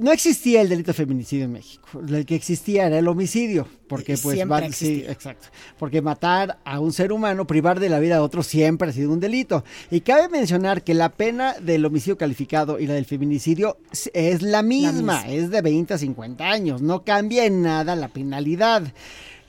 No 0.02 0.10
existía 0.12 0.60
el 0.60 0.68
delito 0.68 0.88
de 0.88 0.94
feminicidio 0.94 1.44
en 1.44 1.52
México. 1.52 1.88
El 2.08 2.26
que 2.26 2.34
existía 2.34 2.86
era 2.88 2.98
el 2.98 3.06
homicidio, 3.08 3.66
porque 3.86 4.16
pues 4.16 4.38
va- 4.50 4.70
sí, 4.72 5.04
exacto. 5.08 5.48
Porque 5.78 6.02
matar 6.02 6.58
a 6.64 6.80
un 6.80 6.92
ser 6.92 7.12
humano, 7.12 7.46
privar 7.46 7.78
de 7.80 7.88
la 7.88 8.00
vida 8.00 8.16
a 8.16 8.22
otro 8.22 8.42
siempre 8.42 8.88
ha 8.90 8.92
sido 8.92 9.12
un 9.12 9.20
delito. 9.20 9.64
Y 9.90 10.00
cabe 10.00 10.28
mencionar 10.28 10.82
que 10.82 10.94
la 10.94 11.10
pena 11.10 11.54
del 11.54 11.84
homicidio 11.84 12.18
calificado 12.18 12.78
y 12.80 12.86
la 12.86 12.94
del 12.94 13.04
feminicidio 13.06 13.78
es- 14.12 14.42
la 14.42 14.62
misma, 14.62 14.92
misma. 14.92 15.28
es 15.28 15.50
de 15.50 15.62
20 15.62 15.94
a 15.94 15.98
50 15.98 16.50
años, 16.50 16.82
no 16.82 17.04
cambia 17.04 17.46
en 17.46 17.62
nada 17.62 17.94
la 17.94 18.08
penalidad. 18.08 18.92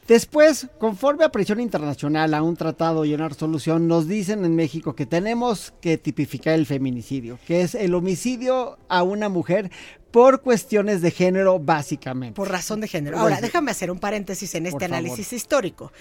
Después, 0.07 0.67
conforme 0.79 1.23
a 1.23 1.29
presión 1.31 1.61
internacional, 1.61 2.33
a 2.33 2.43
un 2.43 2.57
tratado 2.57 3.05
y 3.05 3.13
una 3.13 3.29
resolución, 3.29 3.87
nos 3.87 4.05
dicen 4.05 4.43
en 4.43 4.53
México 4.53 4.95
que 4.95 5.05
tenemos 5.05 5.73
que 5.79 5.97
tipificar 5.97 6.55
el 6.55 6.65
feminicidio, 6.65 7.39
que 7.47 7.61
es 7.61 7.73
el 7.73 7.95
homicidio 7.95 8.77
a 8.89 9.01
una 9.03 9.29
mujer 9.29 9.71
por 10.13 10.41
cuestiones 10.41 11.01
de 11.01 11.09
género, 11.09 11.57
básicamente. 11.57 12.35
Por 12.35 12.51
razón 12.51 12.79
de 12.81 12.87
género. 12.87 13.17
Ahora, 13.17 13.41
déjame 13.41 13.71
hacer 13.71 13.89
un 13.89 13.97
paréntesis 13.97 14.53
en 14.53 14.67
este 14.67 14.85
análisis 14.85 15.33
histórico. 15.33 15.91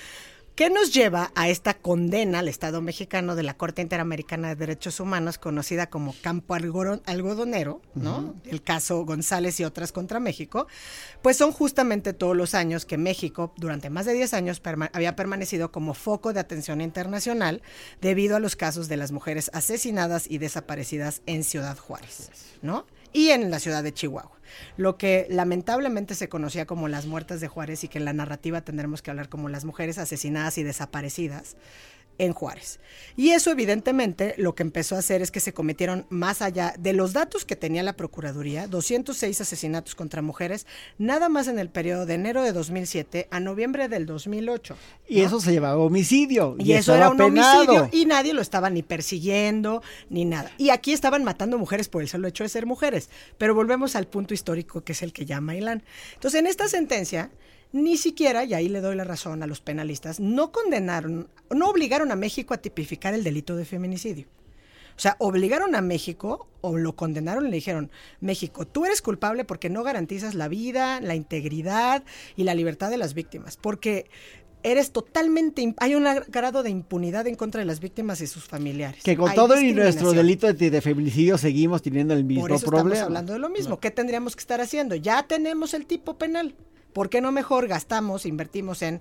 ¿Qué 0.55 0.69
nos 0.69 0.93
lleva 0.93 1.33
a 1.35 1.49
esta 1.49 1.73
condena 1.73 2.41
al 2.41 2.49
Estado 2.49 2.83
mexicano 2.83 3.37
de 3.37 3.43
la 3.43 3.55
Corte 3.55 3.81
Interamericana 3.81 4.49
de 4.49 4.57
Derechos 4.57 5.01
Humanos, 5.01 5.39
conocida 5.39 5.89
como 5.89 6.15
Campo 6.21 6.53
Algodonero, 6.55 7.81
¿no? 7.95 8.35
El 8.45 8.63
caso 8.63 9.03
González 9.07 9.59
y 9.61 9.65
otras 9.65 9.93
contra 9.93 10.21
México, 10.21 10.67
pues 11.23 11.39
son 11.39 11.51
justamente 11.51 12.13
todos 12.13 12.37
los 12.37 12.55
años 12.55 12.85
que 12.85 12.99
México, 12.99 13.55
durante 13.57 13.89
más 13.89 14.05
de 14.05 14.13
10 14.13 14.35
años, 14.35 14.61
había 14.93 15.17
permanecido 15.17 15.73
como 15.73 15.95
foco 15.95 16.35
de 16.35 16.41
atención 16.41 16.83
internacional 16.83 17.63
debido 18.03 18.37
a 18.37 18.41
los 18.41 18.55
casos 18.55 18.89
de 18.89 18.99
las 18.99 19.11
mujeres 19.11 19.51
asesinadas 19.55 20.31
y 20.31 20.37
desaparecidas 20.37 21.23
en 21.25 21.45
Ciudad 21.45 21.79
Juárez, 21.79 22.29
¿no? 22.61 22.85
Y 23.13 23.31
en 23.31 23.51
la 23.51 23.59
ciudad 23.59 23.83
de 23.83 23.93
Chihuahua. 23.93 24.39
Lo 24.77 24.97
que 24.97 25.27
lamentablemente 25.31 26.15
se 26.15 26.29
conocía 26.29 26.67
como 26.67 26.89
las 26.89 27.07
muertas 27.07 27.41
de 27.41 27.49
Juárez 27.49 27.85
y 27.85 27.89
que 27.89 27.99
en 27.99 28.05
la 28.05 28.13
narrativa 28.13 28.61
tendremos 28.61 29.03
que 29.03 29.11
hablar 29.11 29.29
como 29.29 29.49
las 29.49 29.65
mujeres 29.65 29.99
asesinadas 29.99 30.59
y 30.59 30.63
desaparecidas 30.63 31.57
en 32.19 32.33
Juárez. 32.33 32.79
Y 33.17 33.31
eso 33.31 33.51
evidentemente 33.51 34.35
lo 34.39 34.55
que 34.55 34.63
empezó 34.63 34.97
a 34.97 35.01
hacer 35.01 35.23
es 35.23 35.31
que 35.31 35.41
se 35.41 35.53
cometieron 35.53 36.07
más 36.09 36.43
allá 36.43 36.75
de 36.79 36.93
los 36.93 37.13
datos 37.13 37.45
que 37.45 37.57
tenía 37.57 37.83
la 37.83 37.95
Procuraduría, 37.95 38.67
206 38.67 39.41
asesinatos 39.41 39.95
contra 39.95 40.23
mujeres, 40.23 40.67
nada 40.99 41.29
más 41.29 41.49
en 41.49 41.59
el 41.59 41.69
periodo 41.69 42.07
de 42.07 42.15
enero 42.15 42.43
de 42.43 42.53
2007 42.53 43.29
a 43.31 43.41
noviembre 43.41 43.89
del 43.89 44.07
2008. 44.07 44.77
Y 45.09 45.21
eso 45.21 45.41
se 45.41 45.53
llamaba 45.53 45.77
homicidio. 45.77 46.57
Y, 46.59 46.73
eso 46.73 46.95
era 46.95 47.11
un 47.11 47.21
homicidio 47.21 47.89
y 47.93 48.07
nadie 48.07 48.33
lo 48.35 48.41
estaba 48.41 48.71
ni 48.71 48.83
persiguiendo 48.83 49.83
ni 50.09 50.25
nada. 50.25 50.51
Y 50.59 50.71
aquí 50.71 50.93
estaban 50.93 51.25
matando 51.25 51.59
mujeres 51.59 51.89
por 51.89 52.03
el 52.03 52.09
solo 52.09 52.29
hecho 52.29 52.45
de 52.45 52.49
ser 52.49 52.67
mujeres. 52.67 53.11
Pero 53.39 53.55
volvemos 53.55 53.97
al 53.97 54.07
punto 54.07 54.35
histórico 54.35 54.83
que 54.83 54.93
es 54.93 55.03
el 55.03 55.13
que 55.13 55.27
llama 55.27 55.55
Ilan. 55.55 55.83
Entonces 56.15 56.41
en 56.41 56.47
esta 56.47 56.69
sentencia 56.69 57.31
ni 57.73 57.97
siquiera, 57.97 58.45
y 58.45 58.55
ahí 58.55 58.69
le 58.69 58.81
doy 58.81 58.97
la 58.97 59.05
razón 59.05 59.43
a 59.43 59.47
los 59.47 59.61
penalistas, 59.61 60.21
no 60.21 60.53
condenaron, 60.53 61.29
no 61.51 61.69
obligaron 61.69 62.13
a 62.13 62.17
México 62.17 62.55
a 62.55 62.59
tipificar 62.59 63.15
el 63.15 63.25
delito 63.25 63.57
de 63.57 63.65
feminicidio. 63.65 64.27
O 64.95 65.01
sea, 65.01 65.17
obligaron 65.19 65.75
a 65.75 65.81
México 65.81 66.49
o 66.61 66.77
lo 66.77 66.95
condenaron 66.95 67.47
y 67.47 67.51
le 67.51 67.57
dijeron, 67.57 67.91
México, 68.21 68.67
tú 68.67 68.85
eres 68.85 69.01
culpable 69.01 69.45
porque 69.45 69.71
no 69.71 69.83
garantizas 69.83 70.35
la 70.35 70.49
vida, 70.49 71.01
la 71.01 71.15
integridad 71.15 72.05
y 72.37 72.45
la 72.45 72.55
libertad 72.55 72.91
de 72.91 72.99
las 72.99 73.15
víctimas, 73.15 73.57
porque 73.57 74.07
eres 74.63 74.93
totalmente, 74.93 75.75
hay 75.79 75.95
un 75.95 76.07
grado 76.29 76.63
de 76.63 76.71
impunidad 76.71 77.27
en 77.27 77.35
contra 77.35 77.61
de 77.61 77.65
las 77.65 77.81
víctimas 77.81 78.21
y 78.21 78.27
sus 78.27 78.45
familiares. 78.45 79.03
Que 79.03 79.17
con 79.17 79.35
todo 79.35 79.59
y 79.61 79.73
nuestro 79.73 80.13
delito 80.13 80.53
de, 80.53 80.81
feminicidio 80.81 81.39
seguimos 81.39 81.83
teniendo 81.83 82.15
el 82.15 82.25
mismo 82.25 82.43
Por 82.43 82.53
eso 82.53 82.67
problema. 82.67 82.95
Estamos 82.95 83.07
hablando 83.07 83.33
de 83.33 83.39
lo 83.39 83.49
mismo. 83.49 83.81
¿Qué 83.81 83.91
tendríamos 83.91 84.37
que 84.37 84.41
estar 84.41 84.61
haciendo? 84.61 84.95
Ya 84.95 85.23
tenemos 85.25 85.75
el 85.75 85.87
tipo 85.87 86.17
penal. 86.19 86.55
¿Por 86.93 87.11
qué 87.11 87.21
no 87.21 87.33
mejor 87.33 87.69
gastamos, 87.69 88.27
invertimos 88.27 88.83
en 88.83 89.01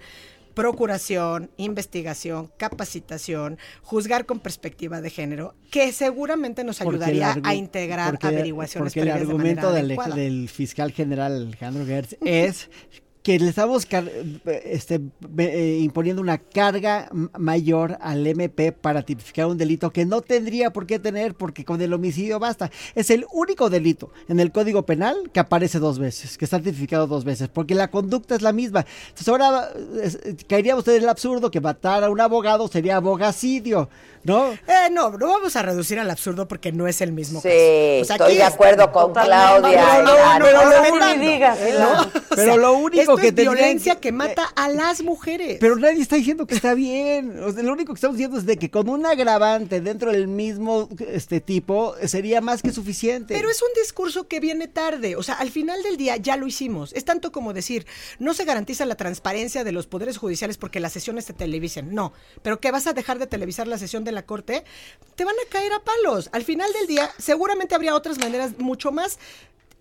procuración, 0.53 1.49
investigación, 1.57 2.51
capacitación, 2.57 3.57
juzgar 3.81 4.25
con 4.25 4.39
perspectiva 4.39 5.01
de 5.01 5.09
género, 5.09 5.55
que 5.69 5.91
seguramente 5.91 6.63
nos 6.63 6.81
ayudaría 6.81 7.37
a 7.43 7.55
integrar 7.55 8.19
averiguaciones 8.21 8.93
porque 8.93 9.01
el 9.01 9.11
argumento 9.11 9.71
del, 9.71 9.97
del, 10.15 10.49
fiscal 10.49 10.91
general 10.91 11.47
Alejandro 11.47 11.85
Gertz 11.85 12.17
es 12.21 12.69
que 13.23 13.37
le 13.37 13.49
estamos 13.49 13.87
este, 14.45 15.01
eh, 15.37 15.77
imponiendo 15.81 16.21
una 16.21 16.39
carga 16.39 17.09
mayor 17.37 17.97
al 18.01 18.25
MP 18.25 18.71
para 18.71 19.03
tipificar 19.03 19.45
un 19.45 19.57
delito 19.57 19.91
que 19.91 20.05
no 20.05 20.21
tendría 20.21 20.71
por 20.71 20.87
qué 20.87 20.97
tener 20.97 21.35
porque 21.35 21.63
con 21.63 21.81
el 21.81 21.93
homicidio 21.93 22.39
basta. 22.39 22.71
Es 22.95 23.11
el 23.11 23.25
único 23.31 23.69
delito 23.69 24.11
en 24.27 24.39
el 24.39 24.51
Código 24.51 24.85
Penal 24.85 25.29
que 25.31 25.39
aparece 25.39 25.77
dos 25.77 25.99
veces, 25.99 26.37
que 26.37 26.45
está 26.45 26.59
tipificado 26.59 27.05
dos 27.05 27.23
veces, 27.23 27.47
porque 27.47 27.75
la 27.75 27.89
conducta 27.89 28.35
es 28.35 28.41
la 28.41 28.53
misma. 28.53 28.85
Entonces 29.09 29.27
ahora 29.27 29.69
caería 30.47 30.75
usted 30.75 30.95
en 30.95 31.03
el 31.03 31.09
absurdo 31.09 31.51
que 31.51 31.61
matar 31.61 32.03
a 32.03 32.09
un 32.09 32.19
abogado 32.19 32.67
sería 32.67 32.95
abogacidio. 32.95 33.89
¿No? 34.23 34.51
Eh, 34.51 34.89
no, 34.91 35.09
no 35.17 35.29
vamos 35.29 35.55
a 35.55 35.63
reducir 35.63 35.99
al 35.99 36.07
absurdo 36.11 36.47
porque 36.47 36.71
no 36.71 36.87
es 36.87 37.01
el 37.01 37.11
mismo 37.11 37.41
sí, 37.41 37.49
estoy 37.49 38.35
de 38.35 38.43
acuerdo 38.43 38.91
con 38.91 39.13
Claudia. 39.13 40.03
Pero 42.35 42.57
lo 42.57 42.73
único 42.73 43.10
que 43.15 43.27
es 43.27 43.35
violencia 43.35 43.99
que, 43.99 44.11
mata 44.11 44.45
a 44.55 44.69
las 44.69 45.01
mujeres. 45.01 45.57
Pero 45.59 45.75
nadie 45.75 46.01
está 46.01 46.15
diciendo 46.15 46.47
que 46.47 46.55
está 46.55 46.73
bien. 46.73 47.39
lo 47.39 47.73
único 47.73 47.93
que 47.93 47.97
estamos 47.97 48.17
diciendo 48.17 48.37
es 48.37 48.45
de 48.45 48.57
que 48.57 48.69
con 48.69 48.89
un 48.89 49.05
agravante 49.05 49.81
dentro 49.81 50.11
del 50.11 50.27
mismo 50.27 50.89
este 51.07 51.41
tipo 51.41 51.95
sería 52.05 52.41
más 52.41 52.61
que 52.61 52.71
suficiente. 52.71 53.33
Pero 53.33 53.49
es 53.49 53.61
un 53.61 53.69
discurso 53.81 54.27
que 54.27 54.39
viene 54.39 54.67
tarde. 54.67 55.15
O 55.15 55.23
sea, 55.23 55.35
al 55.35 55.51
final 55.51 55.81
del 55.83 55.97
día 55.97 56.17
ya 56.17 56.37
lo 56.37 56.47
hicimos. 56.47 56.93
Es 56.93 57.05
tanto 57.05 57.31
como 57.31 57.53
decir, 57.53 57.85
no 58.19 58.33
se 58.33 58.45
garantiza 58.45 58.85
la 58.85 58.95
transparencia 58.95 59.63
de 59.63 59.71
los 59.71 59.87
poderes 59.87 60.17
judiciales 60.17 60.57
porque 60.57 60.79
las 60.79 60.93
sesiones 60.93 61.25
se 61.25 61.33
televisen. 61.33 61.93
No. 61.93 62.13
Pero 62.41 62.59
que 62.59 62.71
vas 62.71 62.87
a 62.87 62.93
dejar 62.93 63.19
de 63.19 63.27
televisar 63.27 63.67
la 63.67 63.77
sesión 63.77 64.03
de 64.03 64.11
la 64.11 64.25
corte, 64.25 64.63
te 65.15 65.25
van 65.25 65.35
a 65.35 65.49
caer 65.49 65.73
a 65.73 65.83
palos. 65.83 66.29
Al 66.31 66.43
final 66.43 66.71
del 66.73 66.87
día, 66.87 67.11
seguramente 67.17 67.75
habría 67.75 67.95
otras 67.95 68.17
maneras 68.19 68.57
mucho 68.57 68.91
más 68.91 69.19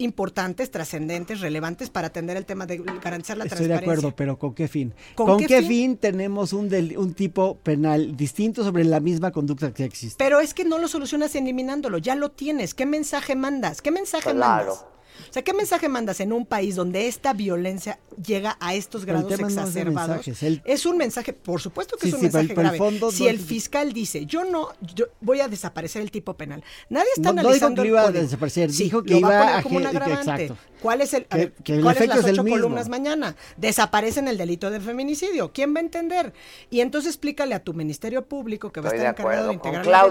importantes, 0.00 0.70
trascendentes, 0.70 1.40
relevantes 1.40 1.90
para 1.90 2.08
atender 2.08 2.36
el 2.36 2.46
tema 2.46 2.66
de 2.66 2.78
garantizar 2.78 3.36
la 3.36 3.44
Estoy 3.44 3.66
transparencia. 3.66 3.68
de 3.68 3.74
acuerdo, 3.74 4.16
pero 4.16 4.38
¿con 4.38 4.54
qué 4.54 4.66
fin? 4.66 4.94
¿Con, 5.14 5.38
qué, 5.38 5.62
fin? 5.62 5.96
tenemos 5.96 6.52
un, 6.52 6.70
un 6.96 7.14
tipo 7.14 7.58
penal 7.58 8.16
distinto 8.16 8.64
sobre 8.64 8.84
la 8.84 9.00
misma 9.00 9.30
conducta 9.30 9.72
que 9.72 9.84
existe? 9.84 10.16
Pero 10.18 10.40
es 10.40 10.54
que 10.54 10.64
no 10.64 10.78
lo 10.78 10.88
solucionas 10.88 11.34
eliminándolo, 11.34 11.98
ya 11.98 12.14
lo 12.14 12.30
tienes. 12.30 12.74
¿Qué 12.74 12.86
mensaje 12.86 13.36
mandas? 13.36 13.82
¿Qué 13.82 13.90
mensaje 13.90 14.32
mandas? 14.34 14.84
O 15.28 15.32
sea, 15.32 15.42
¿qué 15.42 15.52
mensaje 15.52 15.88
mandas 15.88 16.20
en 16.20 16.32
un 16.32 16.46
país 16.46 16.76
donde 16.76 17.06
esta 17.06 17.32
violencia 17.32 17.98
llega 18.24 18.56
a 18.60 18.74
estos 18.74 19.04
grados 19.04 19.38
exacerbados? 19.38 20.26
es, 20.64 20.86
un 20.86 20.96
mensaje, 20.96 21.32
por 21.32 21.60
supuesto 21.60 21.96
que 21.96 22.08
es 22.08 22.14
un 22.14 22.22
mensaje 22.22 22.54
grave. 22.54 22.78
si 23.12 23.28
el 23.28 23.38
fiscal 23.38 23.92
dice, 23.92 24.26
yo 24.26 24.44
no, 24.44 24.68
yo 24.94 25.06
voy 25.20 25.40
a 25.40 25.48
desaparecer 25.48 26.02
el 26.02 26.10
tipo 26.10 26.34
penal, 26.34 26.62
nadie 26.88 27.08
está 27.16 27.30
analizando 27.30 27.82
dijo 27.82 27.96
que 27.96 28.02
iba 28.02 28.02
a 28.02 28.12
desaparecer, 28.12 28.70
dijo 28.70 29.02
que 29.02 29.18
iba 29.18 29.58
a, 29.58 29.62
como 29.62 29.76
un 29.76 29.86
agravante. 29.86 30.52
¿Cuál 30.80 31.02
es 31.02 31.12
el, 31.12 31.26
¿cuál 31.26 31.96
es 31.96 32.08
las 32.08 32.24
ocho 32.24 32.44
columnas 32.44 32.88
mañana? 32.88 33.36
Desaparecen 33.56 34.28
el 34.28 34.38
delito 34.38 34.70
de 34.70 34.80
feminicidio. 34.80 35.52
¿Quién 35.52 35.74
va 35.74 35.80
a 35.80 35.82
entender? 35.82 36.32
Y 36.70 36.80
entonces 36.80 37.10
explícale 37.10 37.54
a 37.54 37.62
tu 37.62 37.74
ministerio 37.74 38.26
público 38.26 38.72
que 38.72 38.80
va 38.80 38.90
a 38.90 38.94
estar 38.94 39.10
encargado 39.10 39.48
de 39.48 39.54
integrar 39.54 39.86
la 39.86 40.06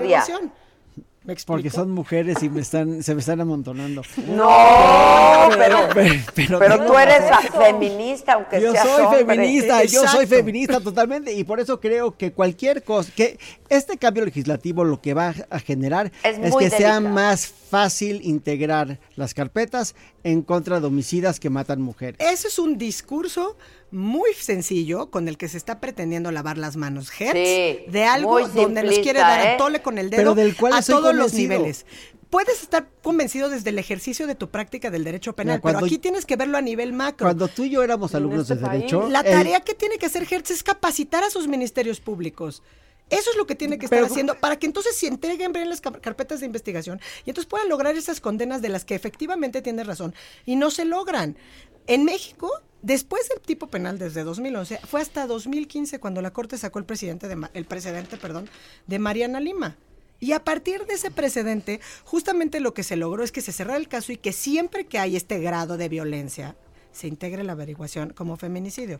Porque 1.46 1.70
son 1.70 1.92
mujeres 1.92 2.42
y 2.44 2.50
me 2.50 2.62
están, 2.62 3.04
se 3.04 3.14
me 3.14 3.22
están 3.22 3.42
amontonando. 3.42 4.02
No, 4.30 5.50
pero, 5.58 5.90
pero, 6.36 6.86
tú 6.86 6.98
eres 6.98 7.24
feminista, 7.58 8.34
aunque 8.34 8.62
yo 8.62 8.74
soy 8.74 9.26
feminista, 9.26 9.84
yo 9.84 10.08
soy 10.08 10.28
feminista 10.28 10.80
totalmente 10.80 11.34
y 11.34 11.44
por 11.44 11.60
eso 11.60 11.80
creo 11.80 12.16
que 12.16 12.32
cualquier 12.32 12.84
cosa, 12.84 13.12
que 13.16 13.40
este 13.70 13.98
cambio 13.98 14.26
legislativo 14.26 14.84
lo 14.84 15.02
que 15.02 15.14
va 15.14 15.34
a 15.50 15.60
generar 15.60 16.12
es, 16.24 16.56
que 16.56 16.70
sea 16.70 17.00
más 17.00 17.48
fácil 17.48 18.22
integrar 18.24 19.00
las 19.16 19.34
carpetas 19.34 19.96
en 20.24 20.42
contra 20.42 20.80
de 20.80 20.88
homicidas 20.88 21.40
que 21.40 21.50
matan 21.50 21.82
mujeres. 21.82 22.18
Eso 22.20 22.48
es 22.48 22.60
un 22.60 22.78
discurso 22.78 23.58
muy 23.92 24.34
sencillo 24.34 25.10
con 25.10 25.28
el 25.28 25.38
que 25.38 25.48
se 25.48 25.58
está 25.58 25.80
pretendiendo 25.80 26.32
lavar 26.32 26.58
las 26.58 26.76
manos 26.76 27.10
Hertz 27.20 27.92
de 27.92 28.04
algo 28.04 28.48
donde 28.48 28.84
nos 28.84 29.00
quiere 29.00 29.20
dar 29.20 29.40
a 29.40 29.54
¿eh? 29.54 29.58
tole 29.58 29.82
con 29.82 29.98
el 29.98 30.10
dedo 30.10 30.36
a 30.74 30.82
todos 30.82 31.16
los 31.16 31.34
niveles. 31.34 31.86
Puedes 32.30 32.62
estar 32.62 32.88
convencido 33.02 33.50
desde 33.50 33.72
el 33.72 33.80
ejercicio 33.80 34.28
de 34.28 34.36
tu 34.36 34.50
práctica 34.50 34.92
del 34.92 35.04
derecho 35.04 35.34
penal, 35.34 35.62
pero 35.64 35.80
aquí 35.80 35.98
tienes 35.98 36.28
que 36.28 36.36
verlo 36.36 36.60
a 36.60 36.62
nivel 36.62 36.94
macro. 36.94 37.26
Cuando 37.26 37.48
tú 37.48 37.64
y 37.64 37.72
yo 37.72 37.82
éramos 37.82 38.14
alumnos 38.14 38.50
este 38.50 38.64
de 38.64 38.70
derecho, 38.70 39.10
la 39.10 39.24
tarea 39.24 39.62
que 39.62 39.74
tiene 39.74 39.98
que 39.98 40.06
hacer 40.06 40.28
Hertz 40.30 40.52
es 40.52 40.62
capacitar 40.62 41.24
a 41.24 41.32
sus 41.32 41.48
ministerios 41.48 42.00
públicos. 42.00 42.62
Eso 43.10 43.32
es 43.32 43.38
lo 43.38 43.48
que 43.48 43.56
tiene 43.56 43.80
que 43.80 43.86
estar 43.86 44.04
haciendo 44.04 44.36
para 44.36 44.58
que 44.58 44.68
entonces 44.68 44.96
se 44.96 45.08
entreguen 45.08 45.52
bien 45.52 45.68
las 45.68 45.82
carpetas 45.82 46.42
de 46.42 46.46
investigación 46.46 47.02
y 47.26 47.32
entonces 47.32 47.50
puedan 47.50 47.68
lograr 47.68 47.98
esas 47.98 48.22
condenas 48.22 48.62
de 48.62 48.70
las 48.70 48.86
que 48.86 48.94
efectivamente 48.94 49.64
tiene 49.64 49.84
razón 49.84 50.14
y 50.46 50.56
no 50.56 50.70
se 50.70 50.86
logran. 50.86 51.36
En 51.88 52.06
México, 52.06 52.52
después 52.82 53.28
del 53.30 53.40
tipo 53.40 53.68
penal 53.68 53.98
desde 53.98 54.24
2011, 54.24 54.80
fue 54.86 55.02
hasta 55.02 55.28
2015 55.28 56.00
cuando 56.00 56.22
la 56.22 56.32
Corte 56.32 56.58
sacó 56.58 56.80
el, 56.80 56.86
presidente 56.86 57.28
de, 57.28 57.48
el 57.54 57.66
precedente 57.66 58.18
perdón, 58.18 58.50
de 58.88 59.00
Mariana 59.00 59.40
Lima. 59.40 59.76
Y 60.20 60.34
a 60.34 60.44
partir 60.44 60.86
de 60.86 60.96
ese 60.96 61.12
precedente, 61.12 61.80
justamente 62.04 62.60
lo 62.60 62.74
que 62.74 62.84
se 62.84 62.98
logró 62.98 63.24
es 63.24 63.32
que 63.32 63.42
se 63.42 63.54
cerrara 63.54 63.78
el 63.78 63.88
caso 63.88 64.12
y 64.12 64.18
que 64.18 64.34
siempre 64.34 64.86
que 64.86 65.00
hay 65.00 65.16
este 65.16 65.40
grado 65.40 65.78
de 65.78 65.88
violencia, 65.88 66.56
se 66.92 67.08
integre 67.08 67.44
la 67.44 67.54
averiguación 67.54 68.12
como 68.12 68.36
feminicidio. 68.36 69.00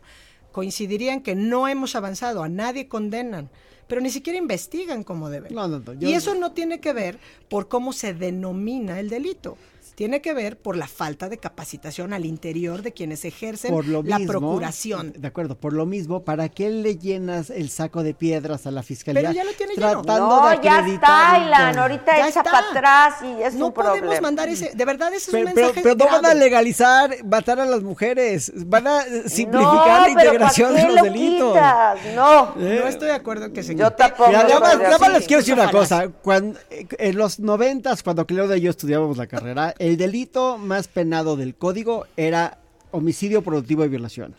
Coincidirían 0.52 1.20
que 1.20 1.34
no 1.34 1.68
hemos 1.68 1.94
avanzado, 1.94 2.42
a 2.42 2.48
nadie 2.48 2.88
condenan, 2.88 3.50
pero 3.86 4.00
ni 4.00 4.10
siquiera 4.10 4.38
investigan 4.38 5.04
como 5.04 5.28
deben. 5.28 5.52
y 6.00 6.14
eso 6.14 6.34
no 6.34 6.52
tiene 6.52 6.80
que 6.80 6.92
ver 6.92 7.18
por 7.48 7.68
cómo 7.68 7.92
se 7.92 8.14
denomina 8.14 8.98
el 8.98 9.10
delito 9.10 9.58
tiene 10.00 10.22
que 10.22 10.32
ver 10.32 10.56
por 10.56 10.78
la 10.78 10.86
falta 10.88 11.28
de 11.28 11.36
capacitación 11.36 12.14
al 12.14 12.24
interior 12.24 12.80
de 12.80 12.92
quienes 12.94 13.22
ejercen 13.26 13.70
por 13.70 13.86
lo 13.86 14.02
la 14.02 14.16
mismo, 14.18 14.32
procuración. 14.32 15.12
De 15.14 15.28
acuerdo, 15.28 15.58
por 15.60 15.74
lo 15.74 15.84
mismo, 15.84 16.24
¿para 16.24 16.48
qué 16.48 16.70
le 16.70 16.96
llenas 16.96 17.50
el 17.50 17.68
saco 17.68 18.02
de 18.02 18.14
piedras 18.14 18.66
a 18.66 18.70
la 18.70 18.82
fiscalía? 18.82 19.20
Pero 19.20 19.34
ya 19.34 19.44
lo 19.44 19.52
tiene 19.52 19.74
lleno. 19.74 20.00
tratando 20.02 20.26
No, 20.40 20.48
de 20.48 20.58
ya 20.62 20.78
acreditar 20.78 21.34
está, 21.34 21.38
un 21.38 21.46
Ilan. 21.48 21.78
Ahorita 21.78 22.16
Ya 22.16 22.28
echa 22.30 22.40
está. 22.40 22.50
para 22.50 22.70
atrás 22.70 23.14
y 23.22 23.42
es 23.42 23.52
no 23.56 23.66
un 23.66 23.72
podemos 23.74 23.98
problema. 23.98 24.20
mandar 24.22 24.48
ese, 24.48 24.70
de 24.74 24.84
verdad 24.86 25.08
ese 25.12 25.18
es 25.18 25.30
Pero, 25.32 25.48
un 25.48 25.52
pero- 25.52 25.66
mensaje 25.66 25.82
pero 25.82 25.94
no 25.96 26.10
van 26.10 26.24
a 26.24 26.32
legalizar 26.34 27.16
matar 27.26 27.60
a 27.60 27.66
las 27.66 27.82
mujeres, 27.82 28.52
van 28.56 28.86
a 28.86 29.02
eh, 29.02 29.24
simplificar 29.28 29.60
no, 29.74 29.84
la 29.84 30.04
pero 30.04 30.14
¿para 30.14 30.24
integración 30.24 30.74
de 30.76 30.82
los 30.84 30.94
lo 30.94 31.02
delitos. 31.02 31.52
quitas? 31.52 31.98
No. 32.16 32.54
¿Eh? 32.58 32.78
No 32.82 32.88
estoy 32.88 33.08
de 33.08 33.14
acuerdo 33.16 33.52
que 33.52 33.62
se 33.62 33.74
Yo 33.74 33.84
quite. 33.90 33.96
tampoco. 33.98 34.28
Mira, 34.30 34.44
nada 34.44 34.60
más, 34.60 34.78
nada 34.78 34.98
más 34.98 35.08
sí, 35.08 35.14
les 35.18 35.26
quiero 35.26 35.40
decir 35.42 35.52
una 35.52 35.70
cosa. 35.70 36.08
Cuando, 36.22 36.58
eh, 36.70 36.86
en 36.98 37.18
los 37.18 37.38
noventas, 37.38 38.02
cuando 38.02 38.26
Claudia 38.26 38.56
y 38.56 38.62
yo 38.62 38.70
estudiábamos 38.70 39.18
la 39.18 39.26
carrera, 39.26 39.74
el 39.90 39.96
delito 39.96 40.56
más 40.56 40.86
penado 40.88 41.36
del 41.36 41.54
código 41.54 42.06
era 42.16 42.58
homicidio 42.92 43.42
productivo 43.42 43.84
y 43.84 43.88
violación. 43.88 44.34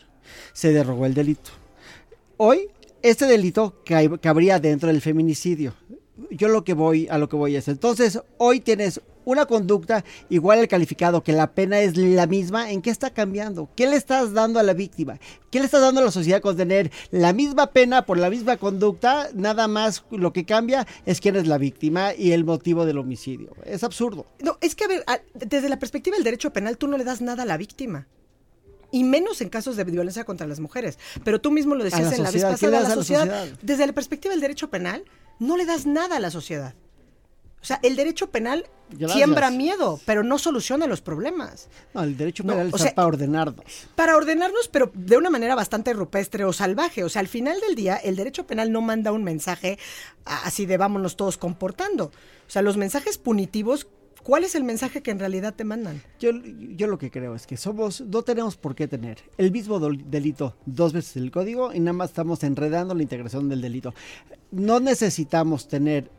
Se 0.52 0.72
derogó 0.72 1.04
el 1.06 1.14
delito. 1.14 1.50
Hoy, 2.38 2.68
este 3.02 3.26
delito 3.26 3.82
ca- 3.84 4.18
cabría 4.18 4.58
dentro 4.60 4.88
del 4.88 5.00
feminicidio. 5.00 5.74
Yo 6.30 6.48
lo 6.48 6.64
que 6.64 6.72
voy, 6.74 7.06
a 7.10 7.18
lo 7.18 7.28
que 7.28 7.36
voy 7.36 7.56
es, 7.56 7.68
entonces, 7.68 8.20
hoy 8.38 8.60
tienes 8.60 9.00
una 9.24 9.46
conducta 9.46 10.04
igual 10.28 10.60
al 10.60 10.68
calificado, 10.68 11.22
que 11.22 11.32
la 11.32 11.52
pena 11.52 11.80
es 11.80 11.96
la 11.96 12.26
misma, 12.26 12.70
¿en 12.70 12.82
qué 12.82 12.90
está 12.90 13.10
cambiando? 13.10 13.68
¿Qué 13.76 13.86
le 13.86 13.96
estás 13.96 14.32
dando 14.32 14.58
a 14.58 14.62
la 14.62 14.74
víctima? 14.74 15.18
¿Qué 15.50 15.58
le 15.58 15.66
estás 15.66 15.82
dando 15.82 16.00
a 16.00 16.04
la 16.04 16.10
sociedad 16.10 16.40
con 16.40 16.56
tener 16.56 16.90
la 17.10 17.32
misma 17.32 17.68
pena 17.68 18.06
por 18.06 18.18
la 18.18 18.30
misma 18.30 18.56
conducta? 18.56 19.28
Nada 19.34 19.68
más 19.68 20.04
lo 20.10 20.32
que 20.32 20.44
cambia 20.44 20.86
es 21.06 21.20
quién 21.20 21.36
es 21.36 21.46
la 21.46 21.58
víctima 21.58 22.14
y 22.14 22.32
el 22.32 22.44
motivo 22.44 22.84
del 22.84 22.98
homicidio. 22.98 23.54
Es 23.64 23.84
absurdo. 23.84 24.26
No, 24.40 24.58
es 24.60 24.74
que 24.74 24.84
a 24.84 24.88
ver, 24.88 25.04
desde 25.34 25.68
la 25.68 25.78
perspectiva 25.78 26.16
del 26.16 26.24
derecho 26.24 26.52
penal 26.52 26.78
tú 26.78 26.88
no 26.88 26.96
le 26.96 27.04
das 27.04 27.20
nada 27.20 27.42
a 27.42 27.46
la 27.46 27.56
víctima. 27.56 28.06
Y 28.90 29.04
menos 29.04 29.40
en 29.40 29.48
casos 29.48 29.76
de 29.76 29.84
violencia 29.84 30.24
contra 30.24 30.46
las 30.46 30.60
mujeres. 30.60 30.98
Pero 31.24 31.40
tú 31.40 31.50
mismo 31.50 31.74
lo 31.74 31.82
decías 31.82 32.10
la 32.10 32.16
en 32.16 32.22
la 32.24 32.30
vez 32.30 32.42
sociedad, 32.42 32.58
¿qué 32.60 32.66
le 32.66 32.72
pasada, 32.72 32.80
la 32.80 32.86
a 32.86 32.88
la 32.88 32.94
sociedad, 32.94 33.38
sociedad? 33.38 33.58
desde 33.62 33.86
la 33.86 33.92
perspectiva 33.94 34.32
del 34.32 34.42
derecho 34.42 34.68
penal, 34.68 35.04
no 35.38 35.56
le 35.56 35.64
das 35.64 35.86
nada 35.86 36.16
a 36.16 36.20
la 36.20 36.30
sociedad. 36.30 36.74
O 37.62 37.64
sea, 37.64 37.78
el 37.84 37.94
derecho 37.94 38.28
penal 38.30 38.66
Gracias. 38.90 39.12
siembra 39.12 39.50
miedo, 39.52 40.00
pero 40.04 40.24
no 40.24 40.36
soluciona 40.38 40.88
los 40.88 41.00
problemas. 41.00 41.68
No, 41.94 42.02
el 42.02 42.16
derecho 42.16 42.42
penal 42.42 42.66
está 42.66 42.78
sea, 42.78 42.94
para 42.94 43.06
ordenarnos. 43.06 43.64
Para 43.94 44.16
ordenarnos, 44.16 44.68
pero 44.68 44.90
de 44.94 45.16
una 45.16 45.30
manera 45.30 45.54
bastante 45.54 45.92
rupestre 45.92 46.44
o 46.44 46.52
salvaje. 46.52 47.04
O 47.04 47.08
sea, 47.08 47.20
al 47.20 47.28
final 47.28 47.60
del 47.60 47.76
día, 47.76 47.96
el 47.96 48.16
derecho 48.16 48.46
penal 48.46 48.72
no 48.72 48.80
manda 48.80 49.12
un 49.12 49.22
mensaje 49.22 49.78
así 50.24 50.66
de 50.66 50.76
vámonos 50.76 51.16
todos 51.16 51.38
comportando. 51.38 52.06
O 52.06 52.50
sea, 52.50 52.62
los 52.62 52.76
mensajes 52.76 53.16
punitivos, 53.16 53.86
¿cuál 54.24 54.42
es 54.42 54.56
el 54.56 54.64
mensaje 54.64 55.00
que 55.00 55.12
en 55.12 55.20
realidad 55.20 55.54
te 55.54 55.62
mandan? 55.62 56.02
Yo, 56.18 56.32
yo 56.32 56.88
lo 56.88 56.98
que 56.98 57.12
creo 57.12 57.36
es 57.36 57.46
que 57.46 57.56
somos, 57.56 58.00
no 58.00 58.22
tenemos 58.22 58.56
por 58.56 58.74
qué 58.74 58.88
tener 58.88 59.18
el 59.38 59.52
mismo 59.52 59.78
delito 59.78 60.56
dos 60.66 60.92
veces 60.92 61.16
el 61.16 61.30
código 61.30 61.72
y 61.72 61.78
nada 61.78 61.92
más 61.92 62.10
estamos 62.10 62.42
enredando 62.42 62.94
la 62.94 63.02
integración 63.02 63.48
del 63.48 63.60
delito. 63.60 63.94
No 64.52 64.80
necesitamos 64.80 65.66
tener, 65.66 66.10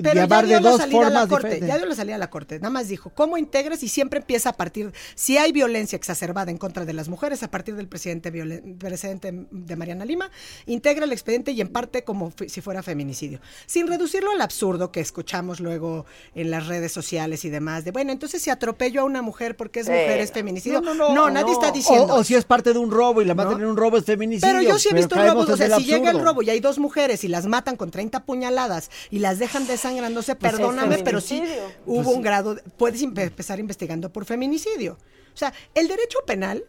Pero 0.00 0.26
dio 0.28 0.46
de 0.46 0.60
la 0.60 0.60
dos 0.60 0.80
salida 0.80 0.98
a 1.08 1.10
la 1.10 1.20
formas 1.20 1.28
corte, 1.28 1.46
diferentes. 1.48 1.68
ya 1.68 1.76
dio 1.76 1.86
la 1.86 1.94
salida 1.96 2.14
a 2.14 2.18
la 2.18 2.30
corte. 2.30 2.56
Nada 2.60 2.70
más 2.70 2.86
dijo, 2.86 3.10
¿cómo 3.10 3.36
integras? 3.36 3.82
Y 3.82 3.88
siempre 3.88 4.20
empieza 4.20 4.50
a 4.50 4.52
partir, 4.52 4.92
si 5.16 5.38
hay 5.38 5.50
violencia 5.50 5.96
exacerbada 5.96 6.52
en 6.52 6.56
contra 6.58 6.84
de 6.84 6.92
las 6.92 7.08
mujeres, 7.08 7.42
a 7.42 7.50
partir 7.50 7.74
del 7.74 7.88
presidente, 7.88 8.32
violen- 8.32 8.78
presidente 8.78 9.46
de 9.50 9.76
Mariana 9.76 10.04
Lima, 10.04 10.30
integra 10.66 11.04
el 11.04 11.10
expediente 11.10 11.50
y 11.50 11.60
en 11.60 11.66
parte 11.68 12.04
como 12.04 12.32
si 12.46 12.60
fuera 12.60 12.80
feminicidio. 12.84 13.40
Sin 13.66 13.88
reducirlo 13.88 14.30
al 14.30 14.40
absurdo 14.40 14.92
que 14.92 15.00
escuchamos 15.00 15.58
luego 15.58 16.06
en 16.36 16.52
las 16.52 16.68
redes 16.68 16.92
sociales 16.92 17.44
y 17.44 17.50
demás, 17.50 17.84
de 17.84 17.90
bueno, 17.90 18.12
entonces 18.12 18.40
si 18.40 18.50
atropello 18.50 19.00
a 19.00 19.04
una 19.04 19.20
mujer 19.20 19.56
porque 19.56 19.80
es 19.80 19.88
mujer, 19.88 20.20
es 20.20 20.30
feminicidio. 20.30 20.80
No, 20.80 20.94
no, 20.94 21.12
no, 21.12 21.28
nadie 21.28 21.46
no. 21.46 21.52
está 21.60 21.72
diciendo. 21.72 22.14
O, 22.14 22.20
o 22.20 22.24
si 22.24 22.36
es 22.36 22.44
parte 22.44 22.72
de 22.72 22.78
un 22.78 22.92
robo 22.92 23.20
y 23.20 23.24
la 23.24 23.34
matan 23.34 23.60
en 23.60 23.66
un 23.66 23.76
robo 23.76 23.96
es 23.98 24.04
feminicidio. 24.04 24.54
Pero 24.54 24.62
yo 24.68 24.78
sí 24.78 24.90
he 24.92 24.94
visto 24.94 25.16
robos, 25.16 25.48
o 25.50 25.56
sea, 25.56 25.76
si 25.76 25.86
llega 25.86 26.12
el 26.12 26.20
robo 26.20 26.40
y 26.42 26.50
hay 26.50 26.60
dos 26.60 26.78
mujeres 26.78 27.24
y 27.24 27.28
las 27.28 27.46
matan 27.46 27.63
con 27.76 27.90
30 27.90 28.24
puñaladas 28.24 28.90
y 29.10 29.18
las 29.18 29.38
dejan 29.38 29.66
desangrándose, 29.66 30.34
Pues 30.36 30.52
es 30.52 30.58
perdóname, 30.58 30.98
pero 30.98 31.20
sí 31.20 31.42
hubo 31.86 32.02
Pues 32.04 32.16
un 32.16 32.22
grado, 32.22 32.54
de- 32.56 32.62
puedes 32.62 33.02
empe- 33.02 33.22
empezar 33.28 33.58
investigando 33.58 34.12
por 34.12 34.24
feminicidio. 34.26 34.98
O 35.32 35.36
sea, 35.36 35.52
el 35.74 35.88
derecho 35.88 36.18
penal 36.26 36.64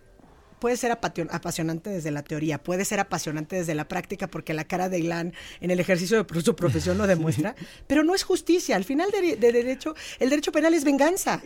puede 0.66 0.78
ser 0.78 0.92
apasionante 0.92 1.92
desde 1.92 2.10
la 2.10 2.24
teoría, 2.24 2.58
puede 2.58 2.86
ser 2.86 3.00
apasionante 3.00 3.56
desde 3.56 3.76
la 3.76 3.88
práctica 3.88 4.26
porque 4.26 4.52
la 4.56 4.64
cara 4.64 4.90
de 4.90 4.98
Ilan 4.98 5.32
en 5.62 5.70
el 5.70 5.80
ejercicio 5.80 6.24
de 6.24 6.42
su 6.42 6.56
profesión 6.56 6.98
lo 6.98 7.06
demuestra, 7.06 7.54
pero 7.88 8.04
no 8.04 8.16
es 8.16 8.24
justicia. 8.24 8.76
Al 8.76 8.84
final 8.84 9.12
de, 9.12 9.36
de 9.36 9.52
derecho, 9.52 9.94
el 10.18 10.32
derecho 10.32 10.52
penal 10.52 10.74
es 10.74 10.84
venganza. 10.84 11.40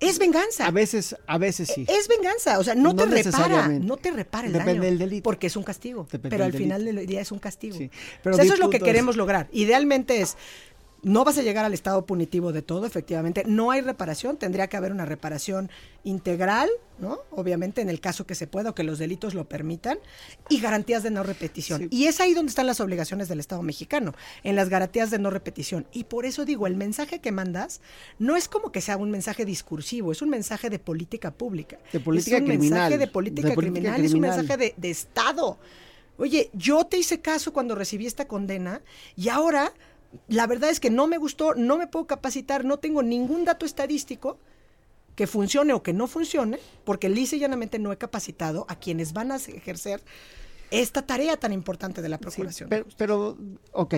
Es 0.00 0.18
venganza. 0.18 0.64
A 0.66 0.70
veces, 0.70 1.14
a 1.26 1.36
veces 1.36 1.70
sí. 1.74 1.84
Es 1.86 2.08
venganza, 2.08 2.58
o 2.58 2.64
sea, 2.64 2.74
no, 2.74 2.94
No 2.94 3.04
te 3.04 3.22
repara, 3.22 3.68
no 3.68 3.98
te 3.98 4.10
repara 4.10 4.46
el 4.46 4.54
Depende 4.54 4.72
daño. 4.72 4.84
del 4.84 4.98
delito. 5.00 5.22
Porque 5.24 5.48
es 5.48 5.56
un 5.56 5.62
castigo. 5.62 6.04
Depende 6.10 6.30
pero 6.30 6.44
al 6.46 6.54
final 6.54 6.82
del 6.86 7.06
día 7.06 7.20
es 7.20 7.30
un 7.32 7.38
castigo. 7.38 7.76
pero 8.22 8.36
O 8.36 8.36
sea, 8.38 8.44
eso 8.46 8.54
es 8.54 8.58
lo 8.60 8.70
que 8.70 8.78
es- 8.78 8.82
queremos 8.82 9.16
lograr. 9.18 9.48
Idealmente 9.52 10.22
es, 10.22 10.38
no 11.06 11.22
vas 11.22 11.38
a 11.38 11.42
llegar 11.42 11.64
al 11.64 11.72
estado 11.72 12.04
punitivo 12.04 12.52
de 12.52 12.62
todo, 12.62 12.84
efectivamente. 12.84 13.44
No 13.46 13.70
hay 13.70 13.80
reparación, 13.80 14.38
tendría 14.38 14.66
que 14.66 14.76
haber 14.76 14.90
una 14.90 15.04
reparación 15.04 15.70
integral, 16.02 16.68
¿no? 16.98 17.20
Obviamente 17.30 17.80
en 17.80 17.88
el 17.88 18.00
caso 18.00 18.26
que 18.26 18.34
se 18.34 18.48
pueda 18.48 18.70
o 18.70 18.74
que 18.74 18.82
los 18.82 18.98
delitos 18.98 19.32
lo 19.32 19.48
permitan, 19.48 19.98
y 20.48 20.58
garantías 20.58 21.04
de 21.04 21.12
no 21.12 21.22
repetición. 21.22 21.86
Y 21.92 22.06
es 22.06 22.18
ahí 22.18 22.34
donde 22.34 22.50
están 22.50 22.66
las 22.66 22.80
obligaciones 22.80 23.28
del 23.28 23.38
Estado 23.38 23.62
mexicano, 23.62 24.14
en 24.42 24.56
las 24.56 24.68
garantías 24.68 25.12
de 25.12 25.20
no 25.20 25.30
repetición. 25.30 25.86
Y 25.92 26.04
por 26.04 26.26
eso 26.26 26.44
digo, 26.44 26.66
el 26.66 26.74
mensaje 26.74 27.20
que 27.20 27.30
mandas 27.30 27.80
no 28.18 28.34
es 28.34 28.48
como 28.48 28.72
que 28.72 28.80
sea 28.80 28.96
un 28.96 29.12
mensaje 29.12 29.44
discursivo, 29.44 30.10
es 30.10 30.22
un 30.22 30.30
mensaje 30.30 30.70
de 30.70 30.80
política 30.80 31.30
pública. 31.30 31.78
De 31.92 32.00
política 32.00 32.38
es 32.38 32.42
un 32.42 32.48
criminal, 32.48 32.70
mensaje 32.70 32.98
de 32.98 33.06
política, 33.06 33.48
de 33.50 33.54
política 33.54 33.80
criminal, 33.80 34.04
es 34.04 34.12
un 34.12 34.20
mensaje 34.22 34.56
de, 34.56 34.74
de 34.76 34.90
Estado. 34.90 35.56
Oye, 36.18 36.50
yo 36.52 36.84
te 36.84 36.98
hice 36.98 37.20
caso 37.20 37.52
cuando 37.52 37.76
recibí 37.76 38.06
esta 38.06 38.26
condena 38.26 38.80
y 39.14 39.28
ahora 39.28 39.72
la 40.28 40.46
verdad 40.46 40.70
es 40.70 40.80
que 40.80 40.90
no 40.90 41.06
me 41.06 41.18
gustó, 41.18 41.54
no 41.54 41.76
me 41.76 41.86
puedo 41.86 42.06
capacitar, 42.06 42.64
no 42.64 42.78
tengo 42.78 43.02
ningún 43.02 43.44
dato 43.44 43.66
estadístico 43.66 44.38
que 45.14 45.26
funcione 45.26 45.72
o 45.72 45.82
que 45.82 45.92
no 45.92 46.06
funcione, 46.06 46.58
porque 46.84 47.08
lisa 47.08 47.36
y 47.36 47.40
llanamente 47.40 47.78
no 47.78 47.92
he 47.92 47.96
capacitado 47.96 48.66
a 48.68 48.76
quienes 48.76 49.12
van 49.12 49.32
a 49.32 49.36
ejercer 49.36 50.02
esta 50.70 51.02
tarea 51.02 51.36
tan 51.36 51.52
importante 51.52 52.02
de 52.02 52.08
la 52.08 52.18
procuración. 52.18 52.68
Pero, 52.68 52.86
pero, 52.96 53.38
ok, 53.72 53.94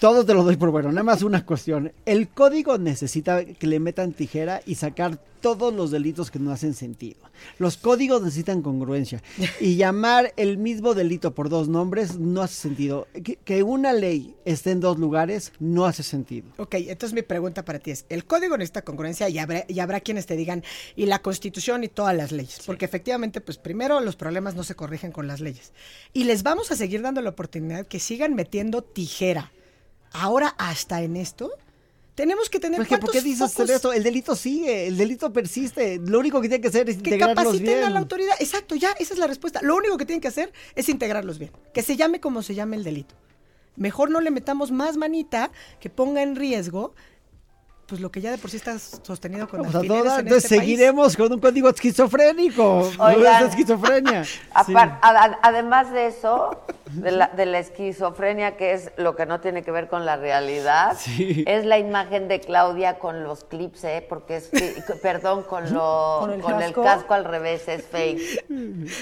todo 0.00 0.24
te 0.24 0.34
lo 0.34 0.44
doy 0.44 0.56
por 0.56 0.70
bueno. 0.70 0.90
Nada 0.90 1.02
más 1.02 1.22
una 1.22 1.44
cuestión. 1.44 1.92
El 2.06 2.28
código 2.28 2.78
necesita 2.78 3.44
que 3.44 3.66
le 3.66 3.80
metan 3.80 4.12
tijera 4.12 4.60
y 4.66 4.74
sacar 4.76 5.18
todos 5.44 5.74
los 5.74 5.90
delitos 5.90 6.30
que 6.30 6.38
no 6.38 6.52
hacen 6.52 6.72
sentido. 6.72 7.20
Los 7.58 7.76
códigos 7.76 8.22
necesitan 8.22 8.62
congruencia. 8.62 9.22
Y 9.60 9.76
llamar 9.76 10.32
el 10.38 10.56
mismo 10.56 10.94
delito 10.94 11.34
por 11.34 11.50
dos 11.50 11.68
nombres 11.68 12.18
no 12.18 12.40
hace 12.40 12.54
sentido. 12.54 13.06
Que, 13.12 13.36
que 13.36 13.62
una 13.62 13.92
ley 13.92 14.34
esté 14.46 14.70
en 14.70 14.80
dos 14.80 14.98
lugares 14.98 15.52
no 15.58 15.84
hace 15.84 16.02
sentido. 16.02 16.46
Ok, 16.56 16.76
entonces 16.76 17.12
mi 17.12 17.20
pregunta 17.20 17.62
para 17.62 17.78
ti 17.78 17.90
es, 17.90 18.06
el 18.08 18.24
código 18.24 18.56
necesita 18.56 18.82
congruencia 18.82 19.28
y 19.28 19.38
habrá, 19.38 19.66
y 19.68 19.80
habrá 19.80 20.00
quienes 20.00 20.24
te 20.24 20.34
digan, 20.34 20.64
y 20.96 21.04
la 21.04 21.20
constitución 21.20 21.84
y 21.84 21.88
todas 21.88 22.16
las 22.16 22.32
leyes, 22.32 22.60
porque 22.64 22.86
efectivamente, 22.86 23.42
pues 23.42 23.58
primero 23.58 24.00
los 24.00 24.16
problemas 24.16 24.54
no 24.54 24.64
se 24.64 24.74
corrigen 24.74 25.12
con 25.12 25.26
las 25.26 25.40
leyes. 25.40 25.72
Y 26.14 26.24
les 26.24 26.42
vamos 26.42 26.70
a 26.70 26.76
seguir 26.76 27.02
dando 27.02 27.20
la 27.20 27.28
oportunidad 27.28 27.86
que 27.86 28.00
sigan 28.00 28.34
metiendo 28.34 28.80
tijera. 28.80 29.52
Ahora, 30.14 30.54
hasta 30.58 31.02
en 31.02 31.16
esto, 31.16 31.50
tenemos 32.14 32.48
que 32.48 32.60
tener 32.60 32.78
¿Por 32.78 32.86
qué, 32.86 32.98
¿Por 32.98 33.10
qué 33.10 33.20
dices 33.20 33.52
focos 33.52 33.68
esto? 33.68 33.92
El 33.92 34.04
delito 34.04 34.36
sigue, 34.36 34.86
el 34.86 34.96
delito 34.96 35.32
persiste. 35.32 35.98
Lo 35.98 36.20
único 36.20 36.40
que 36.40 36.48
tiene 36.48 36.62
que 36.62 36.68
hacer 36.68 36.88
es 36.88 36.96
que 36.96 37.10
integrarlos 37.10 37.36
capaciten 37.36 37.66
bien. 37.66 37.84
a 37.84 37.90
la 37.90 37.98
autoridad. 37.98 38.34
Exacto, 38.38 38.76
ya, 38.76 38.92
esa 39.00 39.14
es 39.14 39.18
la 39.18 39.26
respuesta. 39.26 39.60
Lo 39.62 39.74
único 39.74 39.98
que 39.98 40.06
tienen 40.06 40.20
que 40.20 40.28
hacer 40.28 40.52
es 40.76 40.88
integrarlos 40.88 41.38
bien. 41.38 41.50
Que 41.72 41.82
se 41.82 41.96
llame 41.96 42.20
como 42.20 42.42
se 42.42 42.54
llame 42.54 42.76
el 42.76 42.84
delito. 42.84 43.16
Mejor 43.76 44.10
no 44.10 44.20
le 44.20 44.30
metamos 44.30 44.70
más 44.70 44.96
manita 44.96 45.50
que 45.80 45.90
ponga 45.90 46.22
en 46.22 46.36
riesgo 46.36 46.94
pues 47.86 48.00
lo 48.00 48.10
que 48.10 48.20
ya 48.20 48.30
de 48.30 48.38
por 48.38 48.50
sí 48.50 48.56
está 48.56 48.78
sostenido 48.78 49.46
con 49.46 49.60
sea, 49.70 49.80
alfileres 49.80 50.04
toda- 50.04 50.14
en 50.14 50.20
entonces 50.26 50.44
este 50.44 50.56
país. 50.56 50.68
seguiremos 50.70 51.16
con 51.16 51.32
un 51.32 51.38
código 51.40 51.68
esquizofrénico. 51.68 52.90
No 52.98 53.08
es 53.10 53.42
esquizofrenia. 53.50 54.22
A- 54.54 55.38
además 55.42 55.90
de 55.92 56.06
eso, 56.06 56.58
de 56.92 57.10
la, 57.12 57.28
de 57.28 57.44
la 57.46 57.58
esquizofrenia, 57.58 58.56
que 58.56 58.72
es 58.72 58.90
lo 58.96 59.14
que 59.16 59.26
no 59.26 59.40
tiene 59.40 59.62
que 59.62 59.70
ver 59.70 59.88
con 59.88 60.06
la 60.06 60.16
realidad, 60.16 60.96
Sí. 60.98 61.44
es 61.46 61.66
la 61.66 61.78
imagen 61.78 62.26
de 62.28 62.40
Claudia 62.40 62.98
con 62.98 63.22
los 63.22 63.44
clips, 63.44 63.84
¿eh? 63.84 64.04
Porque 64.08 64.36
es, 64.36 64.50
perdón, 65.02 65.42
con, 65.42 65.72
lo, 65.72 66.18
¿Con 66.20 66.32
el 66.32 66.40
con 66.40 66.62
el 66.62 66.72
casco? 66.72 67.12
al 67.14 67.24
revés, 67.24 67.68
es 67.68 67.84
fake. 67.86 68.44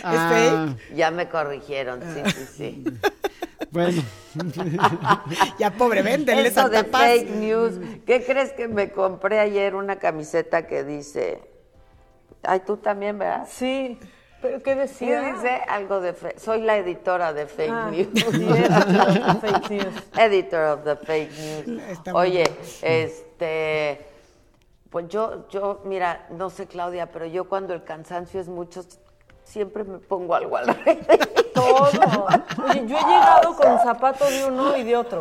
Ah, 0.03 0.75
Ya 0.95 1.11
me 1.11 1.29
corrigieron, 1.29 2.01
sí, 2.03 2.31
sí, 2.33 2.47
sí. 2.57 2.85
Bueno. 3.71 4.03
ya 5.59 5.71
pobre, 5.73 6.03
véndenle 6.03 6.49
Eso 6.49 6.69
de 6.69 6.85
fake 6.85 7.31
news. 7.31 7.75
¿Qué 8.07 8.25
crees 8.25 8.53
que 8.53 8.69
me 8.69 8.91
compré 8.93 9.39
ayer 9.41 9.75
una 9.75 9.97
camiseta 9.97 10.67
que 10.67 10.85
dice... 10.85 11.41
Ay, 12.43 12.61
tú 12.67 12.77
también, 12.77 13.19
¿verdad? 13.19 13.47
Sí, 13.49 13.99
pero 14.41 14.61
¿qué 14.63 14.75
decía? 14.75 15.23
dice 15.33 15.61
algo 15.69 16.01
de... 16.01 16.13
fe- 16.13 16.35
Soy 16.39 16.61
la 16.63 16.77
editora 16.77 17.33
de 17.33 17.47
fake 17.47 17.71
Ah, 17.73 17.91
news. 17.91 18.09
sí, 18.15 18.19
editor 18.49 19.07
of 19.09 19.25
the 19.25 19.47
fake 19.47 19.71
news. 19.71 19.95
Editor 20.19 20.63
of 20.65 20.85
the 20.85 20.97
fake 20.97 21.31
news. 21.67 21.83
Está 21.91 22.13
muy 22.13 22.21
Oye, 22.23 22.45
este... 22.83 24.07
Pues 24.91 25.09
yo, 25.09 25.49
yo, 25.49 25.81
mira, 25.87 26.27
no 26.31 26.51
sé 26.51 26.67
Claudia, 26.67 27.11
pero 27.11 27.25
yo 27.25 27.49
cuando 27.49 27.73
el 27.73 27.83
cansancio 27.83 28.39
es 28.41 28.49
mucho, 28.49 28.85
siempre 29.53 29.85
me 29.85 29.99
pongo 29.99 30.35
algo 30.35 30.57
al 30.57 30.69
revés. 30.69 30.99
Todo. 31.55 31.89
Oye, 32.69 32.87
yo 32.87 32.97
he 32.97 33.05
llegado 33.05 33.55
con 33.55 33.79
zapatos 33.81 34.31
de 34.31 34.47
uno 34.47 34.77
y 34.77 34.85
de 34.85 34.97
otro. 34.97 35.21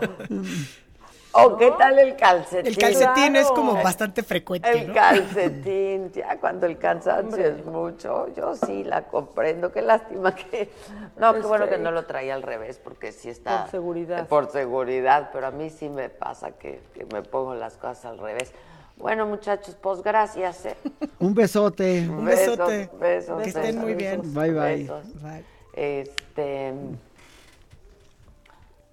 ¿O 1.34 1.58
qué 1.58 1.72
tal 1.78 2.00
el 2.00 2.16
calcetín? 2.16 2.68
El 2.68 2.78
calcetín 2.78 3.36
es 3.36 3.48
como 3.52 3.74
bastante 3.76 4.22
frecuente, 4.24 4.70
El 4.70 4.88
¿no? 4.88 4.94
calcetín, 4.94 6.12
ya 6.12 6.38
cuando 6.40 6.66
el 6.66 6.78
cansancio 6.78 7.46
es 7.46 7.66
mucho, 7.66 8.28
yo 8.36 8.56
sí 8.56 8.84
la 8.84 9.04
comprendo. 9.04 9.72
Qué 9.72 9.82
lástima 9.82 10.36
que. 10.36 10.72
No, 11.18 11.34
qué 11.34 11.42
bueno 11.42 11.68
que 11.70 11.78
no 11.78 11.92
lo 11.92 12.06
traía 12.06 12.34
al 12.34 12.44
revés, 12.44 12.80
porque 12.84 13.12
sí 13.12 13.30
está. 13.30 13.64
Por 13.64 13.72
seguridad. 13.72 14.28
Por 14.28 14.52
seguridad, 14.52 15.30
pero 15.32 15.48
a 15.48 15.52
mí 15.52 15.70
sí 15.70 15.90
me 15.90 16.10
pasa 16.10 16.52
que, 16.52 16.82
que 16.94 17.06
me 17.06 17.22
pongo 17.22 17.56
las 17.56 17.78
cosas 17.78 18.06
al 18.06 18.18
revés. 18.18 18.54
Bueno, 19.02 19.26
muchachos, 19.26 19.76
pues 19.82 20.02
gracias. 20.04 20.66
¿eh? 20.66 20.76
Un 21.20 21.34
besote. 21.34 22.08
Un 22.08 22.24
Besos, 22.26 22.58
besote. 22.58 22.90
besos, 23.00 23.42
Que 23.44 23.50
estén 23.50 23.80
muy 23.80 23.94
besos, 23.96 24.22
bien. 24.22 24.34
Bye, 24.34 24.52
bye. 24.54 24.92
Bye. 25.22 25.44
Este. 25.74 26.74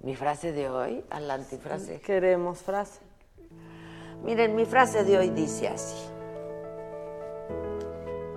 Mi 0.01 0.15
frase 0.17 0.53
de 0.53 0.69
hoy, 0.71 1.05
a 1.11 1.21
la 1.21 1.35
antifrase. 1.35 2.01
Queremos 2.01 2.61
frase. 2.63 3.01
Miren, 4.25 4.55
mi 4.57 4.65
frase 4.65 5.05
de 5.05 5.19
hoy 5.19 5.31
dice 5.31 5.69
así. 5.69 5.97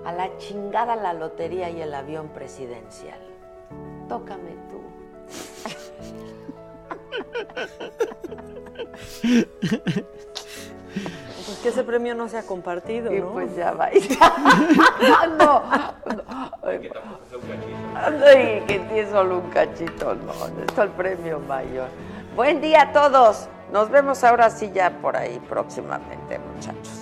A 0.04 0.12
la 0.12 0.36
chingada 0.38 0.96
la 0.96 1.12
lotería 1.14 1.70
y 1.70 1.80
el 1.80 1.94
avión 1.94 2.28
presidencial. 2.30 3.20
Tócame 4.08 4.56
tú. 4.68 4.82
Que 11.62 11.68
ese 11.68 11.84
premio 11.84 12.14
no 12.14 12.28
se 12.28 12.38
ha 12.38 12.42
compartido, 12.42 13.12
Y 13.12 13.20
¿no? 13.20 13.32
pues 13.32 13.54
ya 13.54 13.72
va. 13.72 13.90
no, 15.38 15.38
no. 15.38 15.62
Ay, 16.62 16.80
que 18.66 18.78
tiene 18.80 19.10
solo 19.10 19.38
un 19.38 19.50
cachito, 19.50 20.14
no, 20.14 20.32
necesito 20.56 20.82
el 20.82 20.90
premio 20.90 21.40
mayor. 21.40 21.88
Buen 22.34 22.60
día 22.60 22.82
a 22.82 22.92
todos. 22.92 23.48
Nos 23.72 23.90
vemos 23.90 24.24
ahora 24.24 24.50
sí 24.50 24.70
ya 24.74 24.90
por 25.00 25.16
ahí 25.16 25.40
próximamente, 25.48 26.38
muchachos. 26.38 27.01